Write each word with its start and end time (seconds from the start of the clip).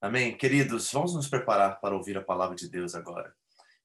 Amém? 0.00 0.36
Queridos, 0.36 0.92
vamos 0.92 1.12
nos 1.12 1.26
preparar 1.26 1.80
para 1.80 1.96
ouvir 1.96 2.16
a 2.16 2.22
palavra 2.22 2.54
de 2.54 2.68
Deus 2.68 2.94
agora. 2.94 3.34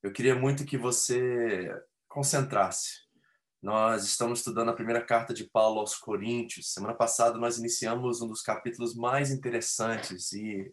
Eu 0.01 0.12
queria 0.12 0.36
muito 0.36 0.63
que 0.63 0.78
você 0.78 1.75
concentrasse. 2.08 3.00
Nós 3.59 4.03
estamos 4.03 4.39
estudando 4.39 4.69
a 4.69 4.75
primeira 4.75 5.03
carta 5.03 5.33
de 5.33 5.45
Paulo 5.45 5.79
aos 5.79 5.95
Coríntios. 5.95 6.71
Semana 6.71 6.93
passada 6.93 7.39
nós 7.39 7.57
iniciamos 7.57 8.21
um 8.21 8.27
dos 8.27 8.43
capítulos 8.43 8.93
mais 8.93 9.31
interessantes 9.31 10.31
e 10.34 10.71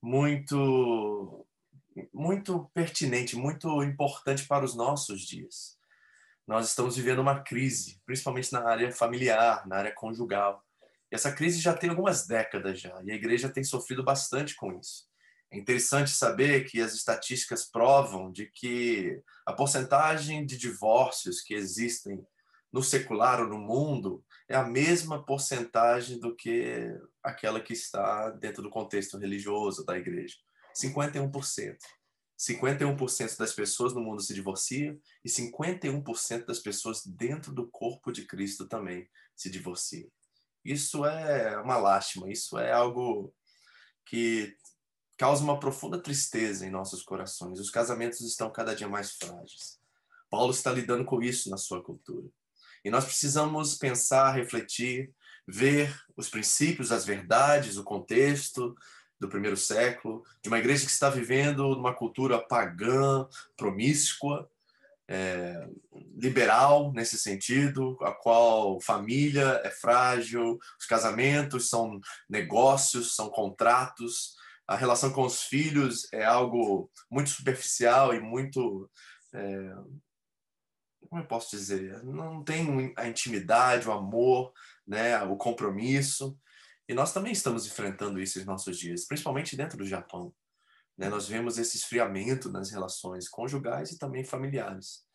muito 0.00 1.44
muito 2.14 2.70
pertinente, 2.72 3.34
muito 3.34 3.82
importante 3.82 4.46
para 4.46 4.64
os 4.64 4.76
nossos 4.76 5.22
dias. 5.22 5.76
Nós 6.46 6.68
estamos 6.68 6.96
vivendo 6.96 7.18
uma 7.18 7.40
crise, 7.40 8.00
principalmente 8.06 8.52
na 8.52 8.64
área 8.64 8.92
familiar, 8.92 9.66
na 9.66 9.78
área 9.78 9.92
conjugal. 9.92 10.64
Essa 11.10 11.32
crise 11.32 11.58
já 11.58 11.74
tem 11.74 11.90
algumas 11.90 12.26
décadas 12.26 12.80
já, 12.80 13.00
e 13.04 13.10
a 13.10 13.14
igreja 13.14 13.48
tem 13.48 13.64
sofrido 13.64 14.04
bastante 14.04 14.54
com 14.56 14.78
isso. 14.78 15.08
É 15.50 15.56
interessante 15.56 16.10
saber 16.10 16.68
que 16.68 16.80
as 16.80 16.92
estatísticas 16.92 17.64
provam 17.64 18.30
de 18.30 18.46
que 18.46 19.22
a 19.46 19.52
porcentagem 19.52 20.44
de 20.44 20.58
divórcios 20.58 21.40
que 21.40 21.54
existem 21.54 22.22
no 22.70 22.82
secular 22.82 23.40
ou 23.40 23.48
no 23.48 23.58
mundo 23.58 24.22
é 24.46 24.54
a 24.54 24.64
mesma 24.64 25.24
porcentagem 25.24 26.20
do 26.20 26.36
que 26.36 26.94
aquela 27.22 27.60
que 27.60 27.72
está 27.72 28.28
dentro 28.30 28.62
do 28.62 28.68
contexto 28.68 29.16
religioso 29.16 29.86
da 29.86 29.96
igreja. 29.96 30.36
51%. 30.76 31.76
51% 32.38 33.38
das 33.38 33.52
pessoas 33.52 33.94
no 33.94 34.00
mundo 34.00 34.22
se 34.22 34.32
divorciam 34.32 34.96
e 35.24 35.28
51% 35.28 36.44
das 36.44 36.60
pessoas 36.60 37.04
dentro 37.04 37.52
do 37.52 37.68
corpo 37.68 38.12
de 38.12 38.24
Cristo 38.26 38.68
também 38.68 39.08
se 39.34 39.50
divorciam. 39.50 40.08
Isso 40.64 41.04
é 41.04 41.60
uma 41.60 41.76
lástima, 41.76 42.30
isso 42.30 42.58
é 42.58 42.72
algo 42.72 43.32
que 44.04 44.56
causa 45.16 45.42
uma 45.42 45.58
profunda 45.58 46.00
tristeza 46.00 46.66
em 46.66 46.70
nossos 46.70 47.02
corações. 47.02 47.58
Os 47.58 47.70
casamentos 47.70 48.20
estão 48.20 48.50
cada 48.50 48.74
dia 48.74 48.88
mais 48.88 49.12
frágeis. 49.12 49.78
Paulo 50.30 50.52
está 50.52 50.70
lidando 50.70 51.04
com 51.04 51.22
isso 51.22 51.50
na 51.50 51.56
sua 51.56 51.82
cultura. 51.82 52.28
E 52.84 52.90
nós 52.90 53.04
precisamos 53.04 53.74
pensar, 53.74 54.32
refletir, 54.32 55.12
ver 55.46 55.94
os 56.16 56.28
princípios, 56.28 56.92
as 56.92 57.04
verdades, 57.04 57.76
o 57.76 57.84
contexto 57.84 58.74
do 59.18 59.28
primeiro 59.28 59.56
século, 59.56 60.24
de 60.42 60.48
uma 60.48 60.58
igreja 60.58 60.84
que 60.84 60.92
está 60.92 61.10
vivendo 61.10 61.74
numa 61.74 61.94
cultura 61.94 62.38
pagã, 62.38 63.26
promíscua, 63.56 64.48
é, 65.08 65.66
liberal 66.16 66.92
nesse 66.92 67.18
sentido, 67.18 67.96
a 68.02 68.12
qual 68.12 68.80
família 68.80 69.60
é 69.64 69.70
frágil, 69.70 70.58
os 70.78 70.86
casamentos 70.86 71.68
são 71.68 71.98
negócios, 72.28 73.16
são 73.16 73.30
contratos, 73.30 74.36
a 74.68 74.76
relação 74.76 75.10
com 75.10 75.22
os 75.22 75.44
filhos 75.44 76.12
é 76.12 76.24
algo 76.24 76.90
muito 77.10 77.30
superficial 77.30 78.14
e 78.14 78.20
muito. 78.20 78.90
É, 79.32 79.74
como 81.08 81.22
eu 81.22 81.26
posso 81.26 81.56
dizer? 81.56 82.04
Não 82.04 82.44
tem 82.44 82.92
a 82.94 83.08
intimidade, 83.08 83.88
o 83.88 83.92
amor, 83.92 84.52
né, 84.86 85.22
o 85.22 85.38
compromisso. 85.38 86.38
E 86.86 86.92
nós 86.92 87.14
também 87.14 87.32
estamos 87.32 87.66
enfrentando 87.66 88.20
isso 88.20 88.38
em 88.38 88.44
nossos 88.44 88.78
dias, 88.78 89.06
principalmente 89.06 89.56
dentro 89.56 89.78
do 89.78 89.86
Japão. 89.86 90.34
Né? 90.98 91.08
Nós 91.08 91.28
vemos 91.28 91.56
esse 91.56 91.76
esfriamento 91.76 92.50
nas 92.50 92.70
relações 92.70 93.28
conjugais 93.28 93.92
e 93.92 93.98
também 93.98 94.24
familiares. 94.24 95.06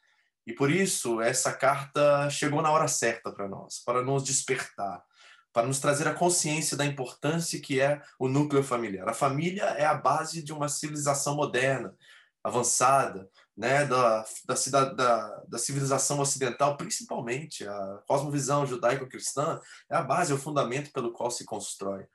E 0.48 0.54
por 0.54 0.72
isso, 0.72 1.22
essa 1.22 1.52
carta 1.52 2.30
chegou 2.30 2.62
na 2.62 2.72
hora 2.72 2.88
certa 2.88 3.32
para 3.32 3.48
nós, 3.48 3.84
para 3.86 4.02
nos 4.02 4.24
despertar, 4.24 5.04
para 5.52 5.68
nos 5.68 5.80
trazer 5.80 6.08
a 6.08 6.14
consciência 6.14 6.76
da 6.76 6.86
importância 6.86 7.62
que 7.62 7.80
é 7.80 8.02
o 8.18 8.28
núcleo 8.28 8.64
familiar. 8.64 9.08
A 9.08 9.14
família 9.14 9.64
é 9.64 9.86
a 9.86 9.94
base 9.94 10.42
de 10.42 10.52
uma 10.52 10.68
civilização 10.68 11.36
moderna, 11.36 11.96
avançada, 12.44 13.30
né, 13.56 13.86
da, 13.86 14.26
da, 14.46 14.86
da, 14.86 15.44
da 15.48 15.58
civilização 15.58 16.20
ocidental, 16.20 16.76
principalmente. 16.76 17.66
A 17.66 18.00
cosmovisão 18.06 18.66
judaico-cristã 18.66 19.62
é 19.90 19.96
a 19.96 20.02
base, 20.02 20.32
é 20.32 20.36
o 20.36 20.40
fundamento 20.40 20.92
pelo 20.92 21.14
qual 21.14 21.32
se 21.32 21.46
constrói 21.46 22.06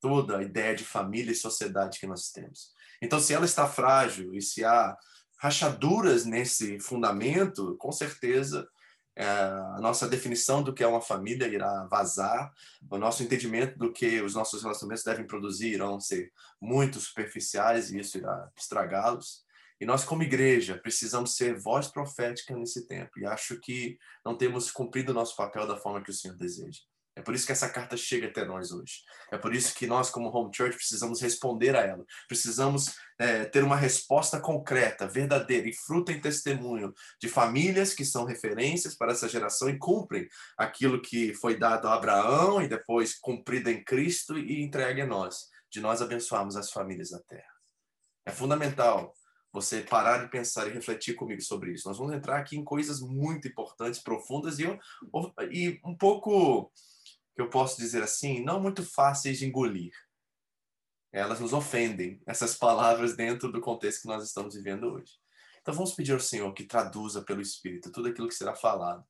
toda 0.00 0.38
a 0.38 0.42
ideia 0.42 0.74
de 0.74 0.84
família 0.84 1.30
e 1.30 1.36
sociedade 1.36 2.00
que 2.00 2.06
nós 2.06 2.30
temos. 2.30 2.74
Então, 3.02 3.20
se 3.20 3.34
ela 3.34 3.44
está 3.44 3.68
frágil 3.68 4.34
e 4.34 4.40
se 4.40 4.64
há 4.64 4.96
rachaduras 5.38 6.24
nesse 6.24 6.80
fundamento, 6.80 7.76
com 7.78 7.92
certeza 7.92 8.66
é, 9.14 9.24
a 9.24 9.78
nossa 9.80 10.06
definição 10.06 10.62
do 10.62 10.74
que 10.74 10.82
é 10.82 10.86
uma 10.86 11.00
família 11.00 11.46
irá 11.46 11.86
vazar, 11.86 12.52
o 12.90 12.98
nosso 12.98 13.22
entendimento 13.22 13.78
do 13.78 13.92
que 13.92 14.20
os 14.20 14.34
nossos 14.34 14.62
relacionamentos 14.62 15.04
devem 15.04 15.26
produzir 15.26 15.72
irão 15.72 15.98
ser 15.98 16.30
muito 16.60 17.00
superficiais 17.00 17.90
e 17.90 17.98
isso 17.98 18.18
irá 18.18 18.50
estragá-los. 18.56 19.44
E 19.80 19.84
nós, 19.84 20.04
como 20.04 20.22
igreja, 20.22 20.78
precisamos 20.78 21.36
ser 21.36 21.58
voz 21.58 21.88
profética 21.88 22.54
nesse 22.56 22.86
tempo. 22.86 23.18
E 23.18 23.26
acho 23.26 23.60
que 23.60 23.98
não 24.24 24.36
temos 24.36 24.70
cumprido 24.70 25.12
o 25.12 25.14
nosso 25.14 25.36
papel 25.36 25.66
da 25.66 25.76
forma 25.76 26.02
que 26.02 26.10
o 26.10 26.14
Senhor 26.14 26.36
deseja. 26.36 26.80
É 27.16 27.22
por 27.22 27.34
isso 27.34 27.46
que 27.46 27.52
essa 27.52 27.70
carta 27.70 27.96
chega 27.96 28.26
até 28.26 28.44
nós 28.44 28.70
hoje. 28.70 29.00
É 29.32 29.38
por 29.38 29.54
isso 29.54 29.74
que 29.74 29.86
nós, 29.86 30.10
como 30.10 30.28
Home 30.28 30.54
Church, 30.54 30.76
precisamos 30.76 31.22
responder 31.22 31.74
a 31.74 31.80
ela. 31.80 32.04
Precisamos 32.28 32.94
é, 33.18 33.46
ter 33.46 33.64
uma 33.64 33.74
resposta 33.74 34.38
concreta, 34.38 35.08
verdadeira 35.08 35.66
e 35.66 35.72
fruto 35.72 36.12
em 36.12 36.20
testemunho 36.20 36.92
de 37.18 37.26
famílias 37.26 37.94
que 37.94 38.04
são 38.04 38.26
referências 38.26 38.94
para 38.94 39.12
essa 39.12 39.26
geração 39.30 39.70
e 39.70 39.78
cumprem 39.78 40.28
aquilo 40.58 41.00
que 41.00 41.32
foi 41.32 41.58
dado 41.58 41.88
a 41.88 41.94
Abraão 41.94 42.60
e 42.60 42.68
depois 42.68 43.18
cumprido 43.18 43.70
em 43.70 43.82
Cristo 43.82 44.38
e 44.38 44.62
entregue 44.62 45.00
a 45.00 45.06
nós, 45.06 45.48
de 45.70 45.80
nós 45.80 46.02
abençoarmos 46.02 46.54
as 46.54 46.70
famílias 46.70 47.10
da 47.10 47.20
terra. 47.20 47.56
É 48.26 48.30
fundamental 48.30 49.14
você 49.50 49.80
parar 49.80 50.18
de 50.18 50.30
pensar 50.30 50.68
e 50.68 50.72
refletir 50.72 51.14
comigo 51.14 51.40
sobre 51.40 51.72
isso. 51.72 51.88
Nós 51.88 51.96
vamos 51.96 52.12
entrar 52.12 52.36
aqui 52.36 52.58
em 52.58 52.64
coisas 52.64 53.00
muito 53.00 53.48
importantes, 53.48 54.02
profundas 54.02 54.58
e, 54.58 54.64
e 55.50 55.80
um 55.82 55.96
pouco 55.96 56.70
que 57.36 57.42
eu 57.42 57.50
posso 57.50 57.76
dizer 57.76 58.02
assim, 58.02 58.42
não 58.42 58.58
muito 58.58 58.82
fáceis 58.82 59.38
de 59.38 59.44
engolir. 59.44 59.92
Elas 61.12 61.38
nos 61.38 61.52
ofendem, 61.52 62.20
essas 62.26 62.56
palavras 62.56 63.14
dentro 63.14 63.52
do 63.52 63.60
contexto 63.60 64.02
que 64.02 64.08
nós 64.08 64.24
estamos 64.24 64.54
vivendo 64.54 64.94
hoje. 64.94 65.12
Então 65.60 65.74
vamos 65.74 65.92
pedir 65.92 66.12
ao 66.12 66.20
Senhor 66.20 66.52
que 66.54 66.64
traduza 66.64 67.22
pelo 67.22 67.42
Espírito 67.42 67.92
tudo 67.92 68.08
aquilo 68.08 68.28
que 68.28 68.34
será 68.34 68.54
falado 68.54 69.04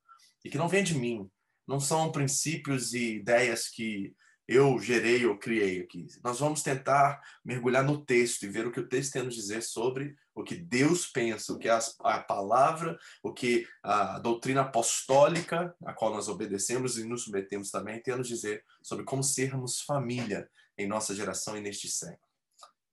e 0.44 0.50
que 0.50 0.58
não 0.58 0.68
venha 0.68 0.82
de 0.82 0.98
mim. 0.98 1.30
Não 1.66 1.78
são 1.78 2.10
princípios 2.10 2.94
e 2.94 3.16
ideias 3.16 3.68
que 3.68 4.14
eu 4.48 4.78
gerei 4.78 5.24
ou 5.24 5.38
criei 5.38 5.80
aqui. 5.80 6.06
Nós 6.22 6.40
vamos 6.40 6.62
tentar 6.62 7.20
mergulhar 7.44 7.84
no 7.84 8.04
texto 8.04 8.44
e 8.44 8.48
ver 8.48 8.66
o 8.66 8.72
que 8.72 8.80
o 8.80 8.88
texto 8.88 9.12
tem 9.12 9.22
a 9.22 9.24
nos 9.24 9.34
dizer 9.34 9.62
sobre 9.62 10.16
o 10.36 10.44
que 10.44 10.54
Deus 10.54 11.06
pensa, 11.06 11.54
o 11.54 11.58
que 11.58 11.66
é 11.66 11.78
a 12.00 12.20
palavra, 12.20 12.98
o 13.22 13.32
que 13.32 13.66
a 13.82 14.18
doutrina 14.18 14.60
apostólica, 14.60 15.74
a 15.82 15.94
qual 15.94 16.12
nós 16.12 16.28
obedecemos 16.28 16.98
e 16.98 17.04
nos 17.04 17.24
submetemos 17.24 17.70
também, 17.70 18.02
tem 18.02 18.12
a 18.12 18.18
nos 18.18 18.28
dizer 18.28 18.62
sobre 18.82 19.06
como 19.06 19.24
sermos 19.24 19.80
família 19.80 20.48
em 20.76 20.86
nossa 20.86 21.14
geração 21.14 21.56
e 21.56 21.62
neste 21.62 21.88
século. 21.88 22.30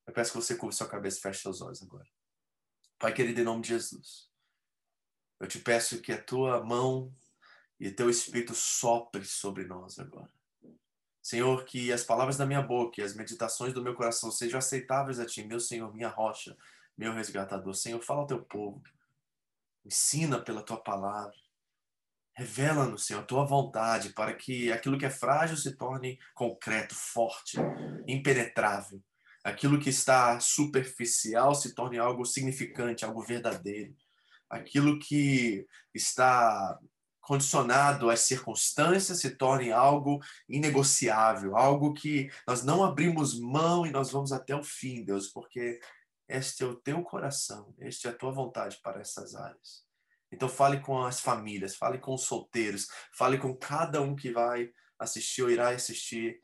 Eu 0.08 0.14
peço 0.14 0.32
que 0.32 0.38
você 0.38 0.56
curva 0.56 0.74
sua 0.74 0.88
cabeça 0.88 1.20
e 1.20 1.22
feche 1.22 1.42
seus 1.42 1.62
olhos 1.62 1.84
agora. 1.84 2.08
Pai 2.98 3.14
querido, 3.14 3.42
em 3.42 3.44
nome 3.44 3.62
de 3.62 3.68
Jesus, 3.68 4.30
eu 5.38 5.46
te 5.46 5.60
peço 5.60 6.00
que 6.00 6.14
a 6.14 6.22
tua 6.22 6.64
mão 6.64 7.14
e 7.78 7.92
teu 7.92 8.10
Espírito 8.10 8.56
sopre 8.56 9.26
sobre 9.26 9.66
nós 9.66 10.00
agora. 10.00 10.32
Senhor, 11.22 11.66
que 11.66 11.92
as 11.92 12.06
palavras 12.06 12.38
da 12.38 12.46
minha 12.46 12.62
boca 12.62 13.02
e 13.02 13.04
as 13.04 13.14
meditações 13.14 13.74
do 13.74 13.84
meu 13.84 13.96
coração 13.96 14.32
sejam 14.32 14.60
aceitáveis 14.60 15.20
a 15.20 15.26
Ti, 15.26 15.44
meu 15.44 15.60
Senhor, 15.60 15.94
minha 15.94 16.08
rocha, 16.08 16.58
meu 16.98 17.14
resgatador. 17.14 17.74
Senhor, 17.74 18.02
fala 18.02 18.22
ao 18.22 18.28
Teu 18.28 18.44
povo. 18.44 18.82
Ensina 19.86 20.40
pela 20.40 20.64
Tua 20.64 20.78
palavra. 20.78 21.36
Revela-nos, 22.36 23.06
Senhor, 23.06 23.22
a 23.22 23.26
Tua 23.26 23.46
vontade 23.46 24.10
para 24.10 24.34
que 24.34 24.72
aquilo 24.72 24.98
que 24.98 25.06
é 25.06 25.10
frágil 25.10 25.56
se 25.56 25.76
torne 25.76 26.20
concreto, 26.34 26.96
forte, 26.96 27.58
impenetrável. 28.08 29.02
Aquilo 29.44 29.80
que 29.80 29.90
está 29.90 30.40
superficial 30.40 31.54
se 31.54 31.76
torne 31.76 32.00
algo 32.00 32.26
significante, 32.26 33.04
algo 33.04 33.22
verdadeiro. 33.22 33.94
Aquilo 34.50 34.98
que 35.00 35.68
está 35.94 36.80
condicionado 37.24 38.10
às 38.10 38.22
circunstâncias 38.22 39.20
se 39.20 39.32
torne 39.32 39.72
algo 39.72 40.20
inegociável, 40.48 41.56
algo 41.56 41.94
que 41.94 42.30
nós 42.48 42.64
não 42.64 42.84
abrimos 42.84 43.40
mão 43.40 43.86
e 43.86 43.92
nós 43.92 44.12
vamos 44.12 44.32
até 44.32 44.56
o 44.56 44.64
fim, 44.64 45.04
Deus, 45.04 45.30
porque 45.30 45.80
este 46.28 46.64
é 46.64 46.66
o 46.66 46.76
teu 46.76 47.04
coração, 47.04 47.74
este 47.80 48.08
é 48.08 48.12
a 48.12 48.16
tua 48.16 48.32
vontade 48.32 48.80
para 48.82 49.02
essas 49.02 49.36
áreas. 49.36 49.86
Então 50.32 50.50
fale 50.50 50.80
com 50.80 51.04
as 51.04 51.20
famílias, 51.20 51.76
fale 51.76 52.00
com 52.00 52.16
os 52.16 52.24
solteiros, 52.24 52.88
fale 53.14 53.38
com 53.38 53.56
cada 53.56 54.02
um 54.02 54.16
que 54.16 54.32
vai 54.32 54.72
assistir 54.98 55.44
ou 55.44 55.52
irá 55.52 55.70
assistir 55.70 56.40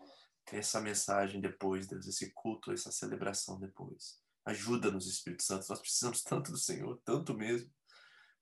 essa 0.52 0.82
mensagem 0.82 1.40
depois, 1.42 1.88
Deus, 1.88 2.08
esse 2.08 2.32
culto, 2.34 2.72
essa 2.72 2.92
celebração 2.92 3.60
depois. 3.60 4.20
Ajuda-nos, 4.46 5.08
Espírito 5.08 5.44
Santo, 5.44 5.66
nós 5.70 5.80
precisamos 5.80 6.24
tanto 6.24 6.52
do 6.52 6.58
Senhor, 6.58 7.00
tanto 7.04 7.34
mesmo. 7.34 7.72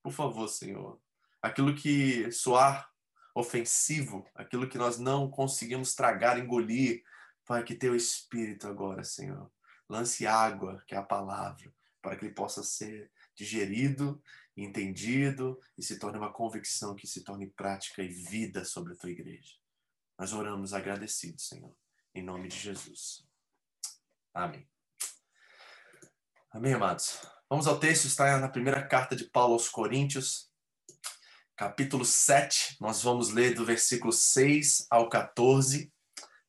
Por 0.01 0.11
favor, 0.11 0.47
Senhor, 0.47 0.99
aquilo 1.41 1.75
que 1.75 2.31
soar 2.31 2.89
ofensivo, 3.35 4.25
aquilo 4.33 4.69
que 4.69 4.77
nós 4.77 4.97
não 4.97 5.29
conseguimos 5.29 5.93
tragar, 5.93 6.39
engolir, 6.39 7.03
Pai, 7.45 7.63
que 7.63 7.75
teu 7.75 7.95
Espírito 7.95 8.67
agora, 8.67 9.03
Senhor, 9.03 9.51
lance 9.89 10.27
água, 10.27 10.83
que 10.87 10.95
é 10.95 10.97
a 10.97 11.03
palavra, 11.03 11.73
para 12.01 12.15
que 12.15 12.25
ele 12.25 12.33
possa 12.33 12.63
ser 12.63 13.11
digerido, 13.35 14.21
entendido 14.55 15.59
e 15.77 15.83
se 15.83 15.99
torne 15.99 16.17
uma 16.17 16.33
convicção 16.33 16.95
que 16.95 17.07
se 17.07 17.23
torne 17.23 17.47
prática 17.47 18.01
e 18.01 18.07
vida 18.07 18.65
sobre 18.65 18.93
a 18.93 18.95
tua 18.95 19.11
igreja. 19.11 19.55
Nós 20.17 20.33
oramos 20.33 20.73
agradecidos, 20.73 21.47
Senhor, 21.47 21.75
em 22.13 22.23
nome 22.23 22.47
de 22.47 22.57
Jesus. 22.57 23.23
Amém. 24.33 24.67
Amém, 26.51 26.73
amados. 26.73 27.21
Vamos 27.49 27.67
ao 27.67 27.79
texto, 27.79 28.05
está 28.05 28.39
na 28.39 28.49
primeira 28.49 28.85
carta 28.85 29.15
de 29.15 29.25
Paulo 29.25 29.53
aos 29.53 29.69
Coríntios, 29.69 30.51
capítulo 31.55 32.03
7. 32.03 32.77
Nós 32.81 33.03
vamos 33.03 33.29
ler 33.29 33.53
do 33.53 33.63
versículo 33.63 34.11
6 34.11 34.87
ao 34.89 35.07
14. 35.07 35.93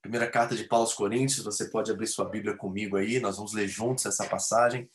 Primeira 0.00 0.31
carta 0.31 0.55
de 0.55 0.65
Paulo 0.65 0.85
aos 0.85 0.95
Coríntios, 0.95 1.45
você 1.45 1.67
pode 1.67 1.91
abrir 1.91 2.06
sua 2.06 2.29
Bíblia 2.29 2.56
comigo 2.56 2.97
aí, 2.97 3.19
nós 3.19 3.37
vamos 3.37 3.53
ler 3.53 3.67
juntos 3.67 4.06
essa 4.06 4.25
passagem. 4.27 4.89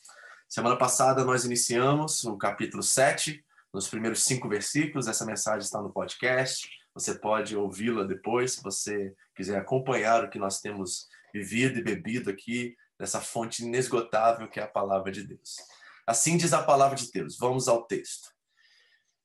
Semana 0.47 0.77
passada 0.77 1.25
nós 1.25 1.43
iniciamos 1.43 2.23
no 2.23 2.37
capítulo 2.37 2.81
7, 2.81 3.43
nos 3.73 3.89
primeiros 3.89 4.23
cinco 4.23 4.47
versículos. 4.47 5.07
Essa 5.07 5.25
mensagem 5.25 5.59
está 5.61 5.81
no 5.81 5.91
podcast. 5.91 6.69
Você 6.93 7.15
pode 7.15 7.55
ouvi-la 7.55 8.03
depois, 8.03 8.53
se 8.53 8.63
você 8.63 9.13
quiser 9.35 9.57
acompanhar 9.57 10.23
o 10.23 10.29
que 10.29 10.39
nós 10.39 10.61
temos 10.61 11.09
vivido 11.33 11.79
e 11.79 11.83
bebido 11.83 12.29
aqui, 12.29 12.75
dessa 12.97 13.19
fonte 13.19 13.63
inesgotável 13.63 14.47
que 14.47 14.59
é 14.59 14.63
a 14.63 14.67
palavra 14.67 15.11
de 15.11 15.23
Deus. 15.23 15.57
Assim 16.05 16.37
diz 16.37 16.53
a 16.53 16.61
palavra 16.61 16.95
de 16.95 17.11
Deus. 17.11 17.37
Vamos 17.37 17.67
ao 17.67 17.83
texto. 17.83 18.29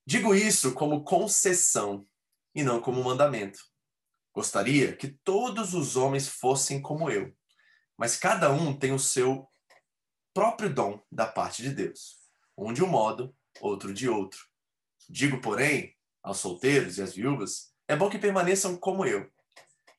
Digo 0.07 0.35
isso 0.35 0.73
como 0.73 1.05
concessão 1.05 2.07
e 2.55 2.63
não 2.63 2.81
como 2.81 3.05
mandamento. 3.05 3.68
Gostaria 4.39 4.95
que 4.95 5.09
todos 5.09 5.75
os 5.75 5.97
homens 5.97 6.29
fossem 6.29 6.81
como 6.81 7.11
eu, 7.11 7.37
mas 7.97 8.15
cada 8.15 8.53
um 8.53 8.73
tem 8.73 8.93
o 8.93 8.99
seu 8.99 9.51
próprio 10.33 10.73
dom 10.73 11.03
da 11.11 11.27
parte 11.27 11.61
de 11.61 11.71
Deus, 11.71 12.19
um 12.57 12.73
de 12.73 12.81
um 12.81 12.87
modo, 12.87 13.37
outro 13.61 13.93
de 13.93 14.09
outro. 14.09 14.39
Digo, 15.09 15.41
porém, 15.41 15.93
aos 16.23 16.39
solteiros 16.39 16.99
e 16.99 17.03
às 17.03 17.17
viúvas, 17.17 17.75
é 17.89 17.97
bom 17.97 18.09
que 18.09 18.17
permaneçam 18.17 18.77
como 18.77 19.05
eu. 19.05 19.29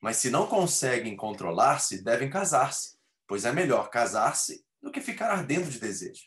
Mas 0.00 0.16
se 0.16 0.30
não 0.30 0.46
conseguem 0.46 1.14
controlar-se, 1.14 2.02
devem 2.02 2.30
casar-se, 2.30 2.96
pois 3.26 3.44
é 3.44 3.52
melhor 3.52 3.90
casar-se 3.90 4.64
do 4.80 4.90
que 4.90 5.02
ficar 5.02 5.32
ardendo 5.32 5.68
de 5.68 5.78
desejo. 5.78 6.24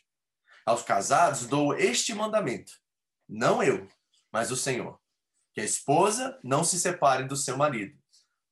Aos 0.64 0.84
casados 0.84 1.48
dou 1.48 1.76
este 1.76 2.14
mandamento: 2.14 2.74
não 3.28 3.60
eu, 3.60 3.88
mas 4.30 4.52
o 4.52 4.56
Senhor, 4.56 5.00
que 5.52 5.60
a 5.60 5.64
esposa 5.64 6.38
não 6.44 6.62
se 6.62 6.78
separe 6.78 7.24
do 7.24 7.34
seu 7.34 7.56
marido, 7.56 8.03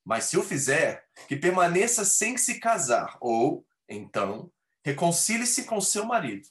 mas 0.05 0.25
se 0.25 0.37
o 0.37 0.43
fizer, 0.43 1.07
que 1.27 1.35
permaneça 1.35 2.03
sem 2.03 2.37
se 2.37 2.59
casar, 2.59 3.17
ou, 3.21 3.65
então, 3.87 4.51
reconcilie-se 4.83 5.63
com 5.63 5.79
seu 5.79 6.05
marido. 6.05 6.47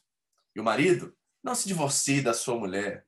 E 0.56 0.60
o 0.60 0.64
marido 0.64 1.14
não 1.42 1.54
se 1.54 1.68
divorcie 1.68 2.22
da 2.22 2.32
sua 2.32 2.58
mulher. 2.58 3.06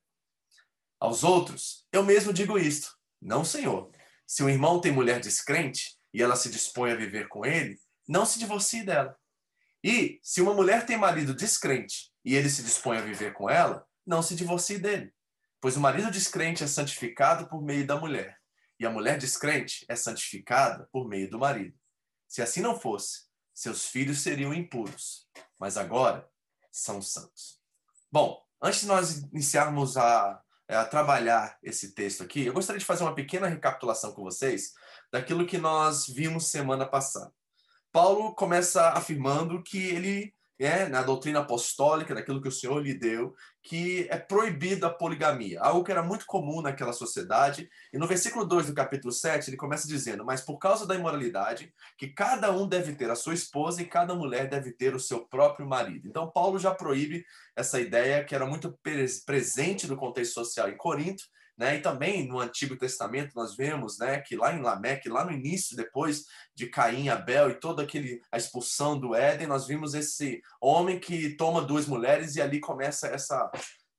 Aos 1.01 1.25
outros, 1.25 1.87
eu 1.93 2.03
mesmo 2.03 2.33
digo 2.33 2.59
isto: 2.59 2.97
não, 3.21 3.45
Senhor. 3.45 3.91
Se 4.27 4.43
o 4.43 4.49
irmão 4.49 4.81
tem 4.81 4.91
mulher 4.91 5.21
descrente 5.21 5.97
e 6.13 6.23
ela 6.23 6.37
se 6.37 6.51
dispõe 6.51 6.93
a 6.93 6.97
viver 6.97 7.29
com 7.29 7.45
ele, 7.45 7.79
não 8.09 8.25
se 8.25 8.39
divorcie 8.39 8.83
dela. 8.83 9.17
E 9.83 10.19
se 10.23 10.41
uma 10.41 10.55
mulher 10.55 10.87
tem 10.87 10.97
marido 10.97 11.35
descrente 11.35 12.11
e 12.25 12.35
ele 12.35 12.49
se 12.49 12.63
dispõe 12.63 12.99
a 12.99 13.03
viver 13.03 13.35
com 13.35 13.51
ela, 13.51 13.87
não 14.07 14.23
se 14.23 14.35
divorcie 14.35 14.79
dele. 14.79 15.13
Pois 15.61 15.77
o 15.77 15.81
marido 15.81 16.11
descrente 16.11 16.65
é 16.65 16.67
santificado 16.67 17.49
por 17.49 17.63
meio 17.63 17.87
da 17.87 18.01
mulher 18.01 18.39
e 18.79 18.87
a 18.87 18.91
mulher 18.91 19.19
descrente 19.19 19.85
é 19.89 19.97
santificada 19.97 20.89
por 20.93 21.09
meio 21.09 21.31
do 21.31 21.39
marido. 21.39 21.77
Se 22.29 22.43
assim 22.43 22.61
não 22.61 22.79
fosse, 22.79 23.25
seus 23.55 23.87
filhos 23.87 24.21
seriam 24.21 24.53
impuros, 24.53 25.29
mas 25.59 25.77
agora 25.77 26.29
são 26.73 27.01
santos. 27.01 27.61
Bom, 28.11 28.43
antes 28.61 28.81
de 28.81 28.87
nós 28.87 29.19
iniciarmos 29.33 29.97
a, 29.97 30.43
a 30.69 30.85
trabalhar 30.85 31.57
esse 31.63 31.95
texto 31.95 32.23
aqui, 32.23 32.45
eu 32.45 32.53
gostaria 32.53 32.81
de 32.81 32.85
fazer 32.85 33.05
uma 33.05 33.15
pequena 33.15 33.47
recapitulação 33.47 34.13
com 34.13 34.23
vocês 34.23 34.73
daquilo 35.13 35.47
que 35.47 35.59
nós 35.59 36.07
vimos 36.07 36.49
semana 36.49 36.87
passada. 36.87 37.33
Paulo 37.93 38.35
começa 38.35 38.89
afirmando 38.89 39.63
que 39.63 39.79
ele 39.79 40.35
é, 40.59 40.89
na 40.89 41.03
doutrina 41.03 41.41
apostólica, 41.41 42.15
daquilo 42.15 42.41
que 42.41 42.49
o 42.49 42.53
Senhor 42.53 42.81
lhe 42.81 42.95
deu, 42.95 43.35
que 43.65 44.07
é 44.11 44.19
proibida 44.19 44.89
a 44.89 44.91
poligamia, 44.91 45.59
algo 45.63 45.83
que 45.83 45.91
era 45.91 46.03
muito 46.03 46.27
comum 46.27 46.61
naquela 46.61 46.93
sociedade. 46.93 47.71
E 47.91 47.97
no 47.97 48.07
versículo 48.07 48.45
2 48.45 48.67
do 48.67 48.75
capítulo 48.75 49.11
7, 49.11 49.49
ele 49.49 49.57
começa 49.57 49.89
dizendo: 49.89 50.23
Mas 50.23 50.43
por 50.43 50.59
causa 50.59 50.87
da 50.87 50.95
imoralidade, 50.95 51.73
que 51.97 52.09
cada 52.09 52.53
um 52.53 52.69
deve 52.69 52.95
ter 52.95 53.11
a 53.11 53.17
sua 53.17 53.33
esposa 53.33 53.81
e 53.81 53.87
cada 53.87 54.15
mulher 54.15 54.51
deve 54.51 54.71
ter 54.71 54.95
o 54.95 55.01
seu 55.01 55.27
próprio 55.27 55.67
marido. 55.67 56.07
Então, 56.07 56.31
Paulo 56.31 56.59
já 56.59 56.75
proíbe 56.75 57.25
essa 57.57 57.81
ideia 57.81 58.23
que 58.23 58.35
era 58.35 58.45
muito 58.45 58.79
presente 59.25 59.87
no 59.87 59.97
contexto 59.97 60.35
social 60.35 60.69
em 60.69 60.77
Corinto, 60.77 61.25
né? 61.57 61.77
E 61.77 61.81
também 61.81 62.27
no 62.27 62.41
Antigo 62.41 62.77
Testamento 62.77 63.33
nós 63.35 63.57
vemos 63.57 63.99
né, 63.99 64.21
que 64.21 64.37
lá 64.37 64.55
em 64.55 64.61
Lameque, 64.61 65.09
lá 65.09 65.25
no 65.25 65.33
início, 65.33 65.77
depois 65.77 66.25
de 66.55 66.67
Caim, 66.67 67.09
Abel 67.09 67.51
e 67.51 67.61
toda 67.61 67.83
aquele, 67.83 68.21
a 68.31 68.37
expulsão 68.37 68.99
do 68.99 69.15
Éden, 69.15 69.47
nós 69.47 69.67
vimos 69.67 69.95
esse 69.95 70.41
homem 70.61 70.99
que 70.99 71.37
toma 71.37 71.63
duas 71.63 71.87
mulheres 71.87 72.37
e 72.37 72.43
ali 72.43 72.61
começa 72.61 73.09
essa 73.09 73.51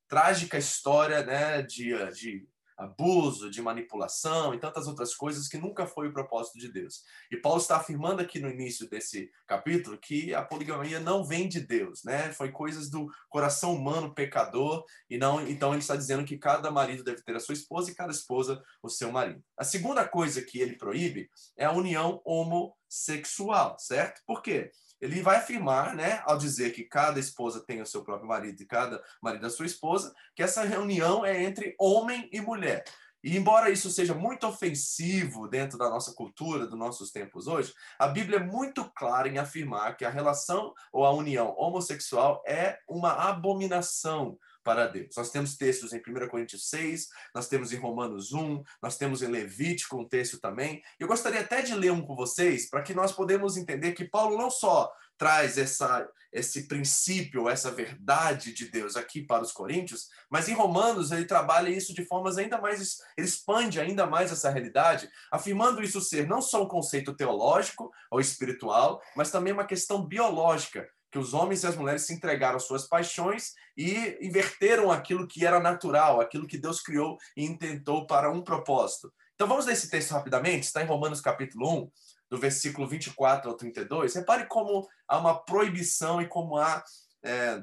trágica 0.08 0.58
história 0.58 1.24
né, 1.24 1.62
de, 1.62 1.92
de 2.12 2.46
abuso, 2.76 3.50
de 3.50 3.62
manipulação 3.62 4.54
e 4.54 4.58
tantas 4.58 4.86
outras 4.86 5.14
coisas 5.14 5.48
que 5.48 5.56
nunca 5.56 5.86
foi 5.86 6.08
o 6.08 6.12
propósito 6.12 6.58
de 6.58 6.70
Deus. 6.70 7.02
E 7.30 7.36
Paulo 7.36 7.60
está 7.60 7.76
afirmando 7.76 8.20
aqui 8.20 8.38
no 8.38 8.50
início 8.50 8.88
desse 8.88 9.30
capítulo 9.46 9.98
que 9.98 10.34
a 10.34 10.42
poligamia 10.42 11.00
não 11.00 11.24
vem 11.24 11.48
de 11.48 11.60
Deus, 11.60 12.04
né? 12.04 12.32
Foi 12.32 12.50
coisas 12.52 12.90
do 12.90 13.08
coração 13.28 13.74
humano 13.74 14.14
pecador 14.14 14.84
e 15.08 15.16
não, 15.16 15.46
então 15.46 15.70
ele 15.72 15.80
está 15.80 15.96
dizendo 15.96 16.24
que 16.24 16.38
cada 16.38 16.70
marido 16.70 17.02
deve 17.02 17.22
ter 17.22 17.34
a 17.34 17.40
sua 17.40 17.54
esposa 17.54 17.90
e 17.90 17.94
cada 17.94 18.12
esposa 18.12 18.62
o 18.82 18.88
seu 18.88 19.10
marido. 19.10 19.42
A 19.56 19.64
segunda 19.64 20.06
coisa 20.06 20.42
que 20.42 20.60
ele 20.60 20.76
proíbe 20.76 21.28
é 21.56 21.64
a 21.64 21.72
união 21.72 22.20
homossexual, 22.24 23.78
certo? 23.78 24.20
Por 24.26 24.42
quê? 24.42 24.70
Ele 25.00 25.22
vai 25.22 25.36
afirmar, 25.36 25.94
né, 25.94 26.22
ao 26.24 26.38
dizer 26.38 26.72
que 26.72 26.84
cada 26.84 27.20
esposa 27.20 27.64
tem 27.64 27.80
o 27.80 27.86
seu 27.86 28.02
próprio 28.02 28.28
marido 28.28 28.60
e 28.62 28.66
cada 28.66 29.02
marido 29.22 29.46
a 29.46 29.50
sua 29.50 29.66
esposa, 29.66 30.14
que 30.34 30.42
essa 30.42 30.62
reunião 30.62 31.24
é 31.24 31.42
entre 31.42 31.74
homem 31.78 32.28
e 32.32 32.40
mulher. 32.40 32.84
E 33.26 33.36
embora 33.36 33.70
isso 33.70 33.90
seja 33.90 34.14
muito 34.14 34.46
ofensivo 34.46 35.48
dentro 35.48 35.76
da 35.76 35.90
nossa 35.90 36.12
cultura, 36.12 36.66
dos 36.66 36.78
nossos 36.78 37.10
tempos 37.10 37.48
hoje, 37.48 37.74
a 37.98 38.06
Bíblia 38.06 38.38
é 38.38 38.42
muito 38.42 38.88
clara 38.94 39.28
em 39.28 39.36
afirmar 39.36 39.96
que 39.96 40.04
a 40.04 40.10
relação 40.10 40.72
ou 40.92 41.04
a 41.04 41.10
união 41.10 41.52
homossexual 41.58 42.40
é 42.46 42.78
uma 42.88 43.12
abominação 43.12 44.38
para 44.66 44.88
Deus. 44.88 45.14
Nós 45.16 45.30
temos 45.30 45.56
textos 45.56 45.92
em 45.92 45.98
1 45.98 46.26
Coríntios 46.26 46.68
6, 46.68 47.06
nós 47.32 47.46
temos 47.46 47.72
em 47.72 47.76
Romanos 47.76 48.32
1, 48.32 48.64
nós 48.82 48.98
temos 48.98 49.22
em 49.22 49.28
Levítico 49.28 49.96
um 49.96 50.08
texto 50.08 50.40
também. 50.40 50.82
Eu 50.98 51.06
gostaria 51.06 51.40
até 51.40 51.62
de 51.62 51.72
ler 51.72 51.92
um 51.92 52.02
com 52.02 52.16
vocês 52.16 52.68
para 52.68 52.82
que 52.82 52.92
nós 52.92 53.12
podemos 53.12 53.56
entender 53.56 53.92
que 53.92 54.04
Paulo 54.04 54.36
não 54.36 54.50
só 54.50 54.92
traz 55.16 55.56
essa, 55.56 56.06
esse 56.32 56.66
princípio, 56.66 57.48
essa 57.48 57.70
verdade 57.70 58.52
de 58.52 58.68
Deus 58.68 58.96
aqui 58.96 59.22
para 59.22 59.44
os 59.44 59.52
coríntios, 59.52 60.08
mas 60.28 60.48
em 60.48 60.54
Romanos 60.54 61.12
ele 61.12 61.24
trabalha 61.24 61.70
isso 61.70 61.94
de 61.94 62.04
formas 62.04 62.36
ainda 62.36 62.60
mais, 62.60 62.98
ele 63.16 63.26
expande 63.26 63.80
ainda 63.80 64.04
mais 64.04 64.32
essa 64.32 64.50
realidade, 64.50 65.08
afirmando 65.30 65.80
isso 65.80 66.00
ser 66.00 66.26
não 66.26 66.42
só 66.42 66.64
um 66.64 66.68
conceito 66.68 67.14
teológico 67.14 67.90
ou 68.10 68.20
espiritual, 68.20 69.00
mas 69.16 69.30
também 69.30 69.52
uma 69.52 69.64
questão 69.64 70.04
biológica, 70.04 70.86
que 71.10 71.18
os 71.18 71.34
homens 71.34 71.62
e 71.62 71.66
as 71.66 71.76
mulheres 71.76 72.02
se 72.02 72.12
entregaram 72.12 72.56
às 72.56 72.64
suas 72.64 72.86
paixões 72.86 73.52
e 73.76 74.18
inverteram 74.20 74.90
aquilo 74.90 75.26
que 75.26 75.46
era 75.46 75.60
natural, 75.60 76.20
aquilo 76.20 76.46
que 76.46 76.58
Deus 76.58 76.80
criou 76.80 77.16
e 77.36 77.44
intentou 77.44 78.06
para 78.06 78.30
um 78.30 78.42
propósito. 78.42 79.12
Então 79.34 79.46
vamos 79.46 79.66
ler 79.66 79.74
esse 79.74 79.90
texto 79.90 80.12
rapidamente, 80.12 80.64
está 80.64 80.82
em 80.82 80.86
Romanos 80.86 81.20
capítulo 81.20 81.82
1, 81.82 81.90
do 82.30 82.38
versículo 82.38 82.88
24 82.88 83.50
ao 83.50 83.56
32. 83.56 84.14
Repare 84.14 84.46
como 84.46 84.86
há 85.06 85.18
uma 85.18 85.44
proibição 85.44 86.20
e 86.20 86.26
como 86.26 86.56
há. 86.56 86.82
É, 87.22 87.62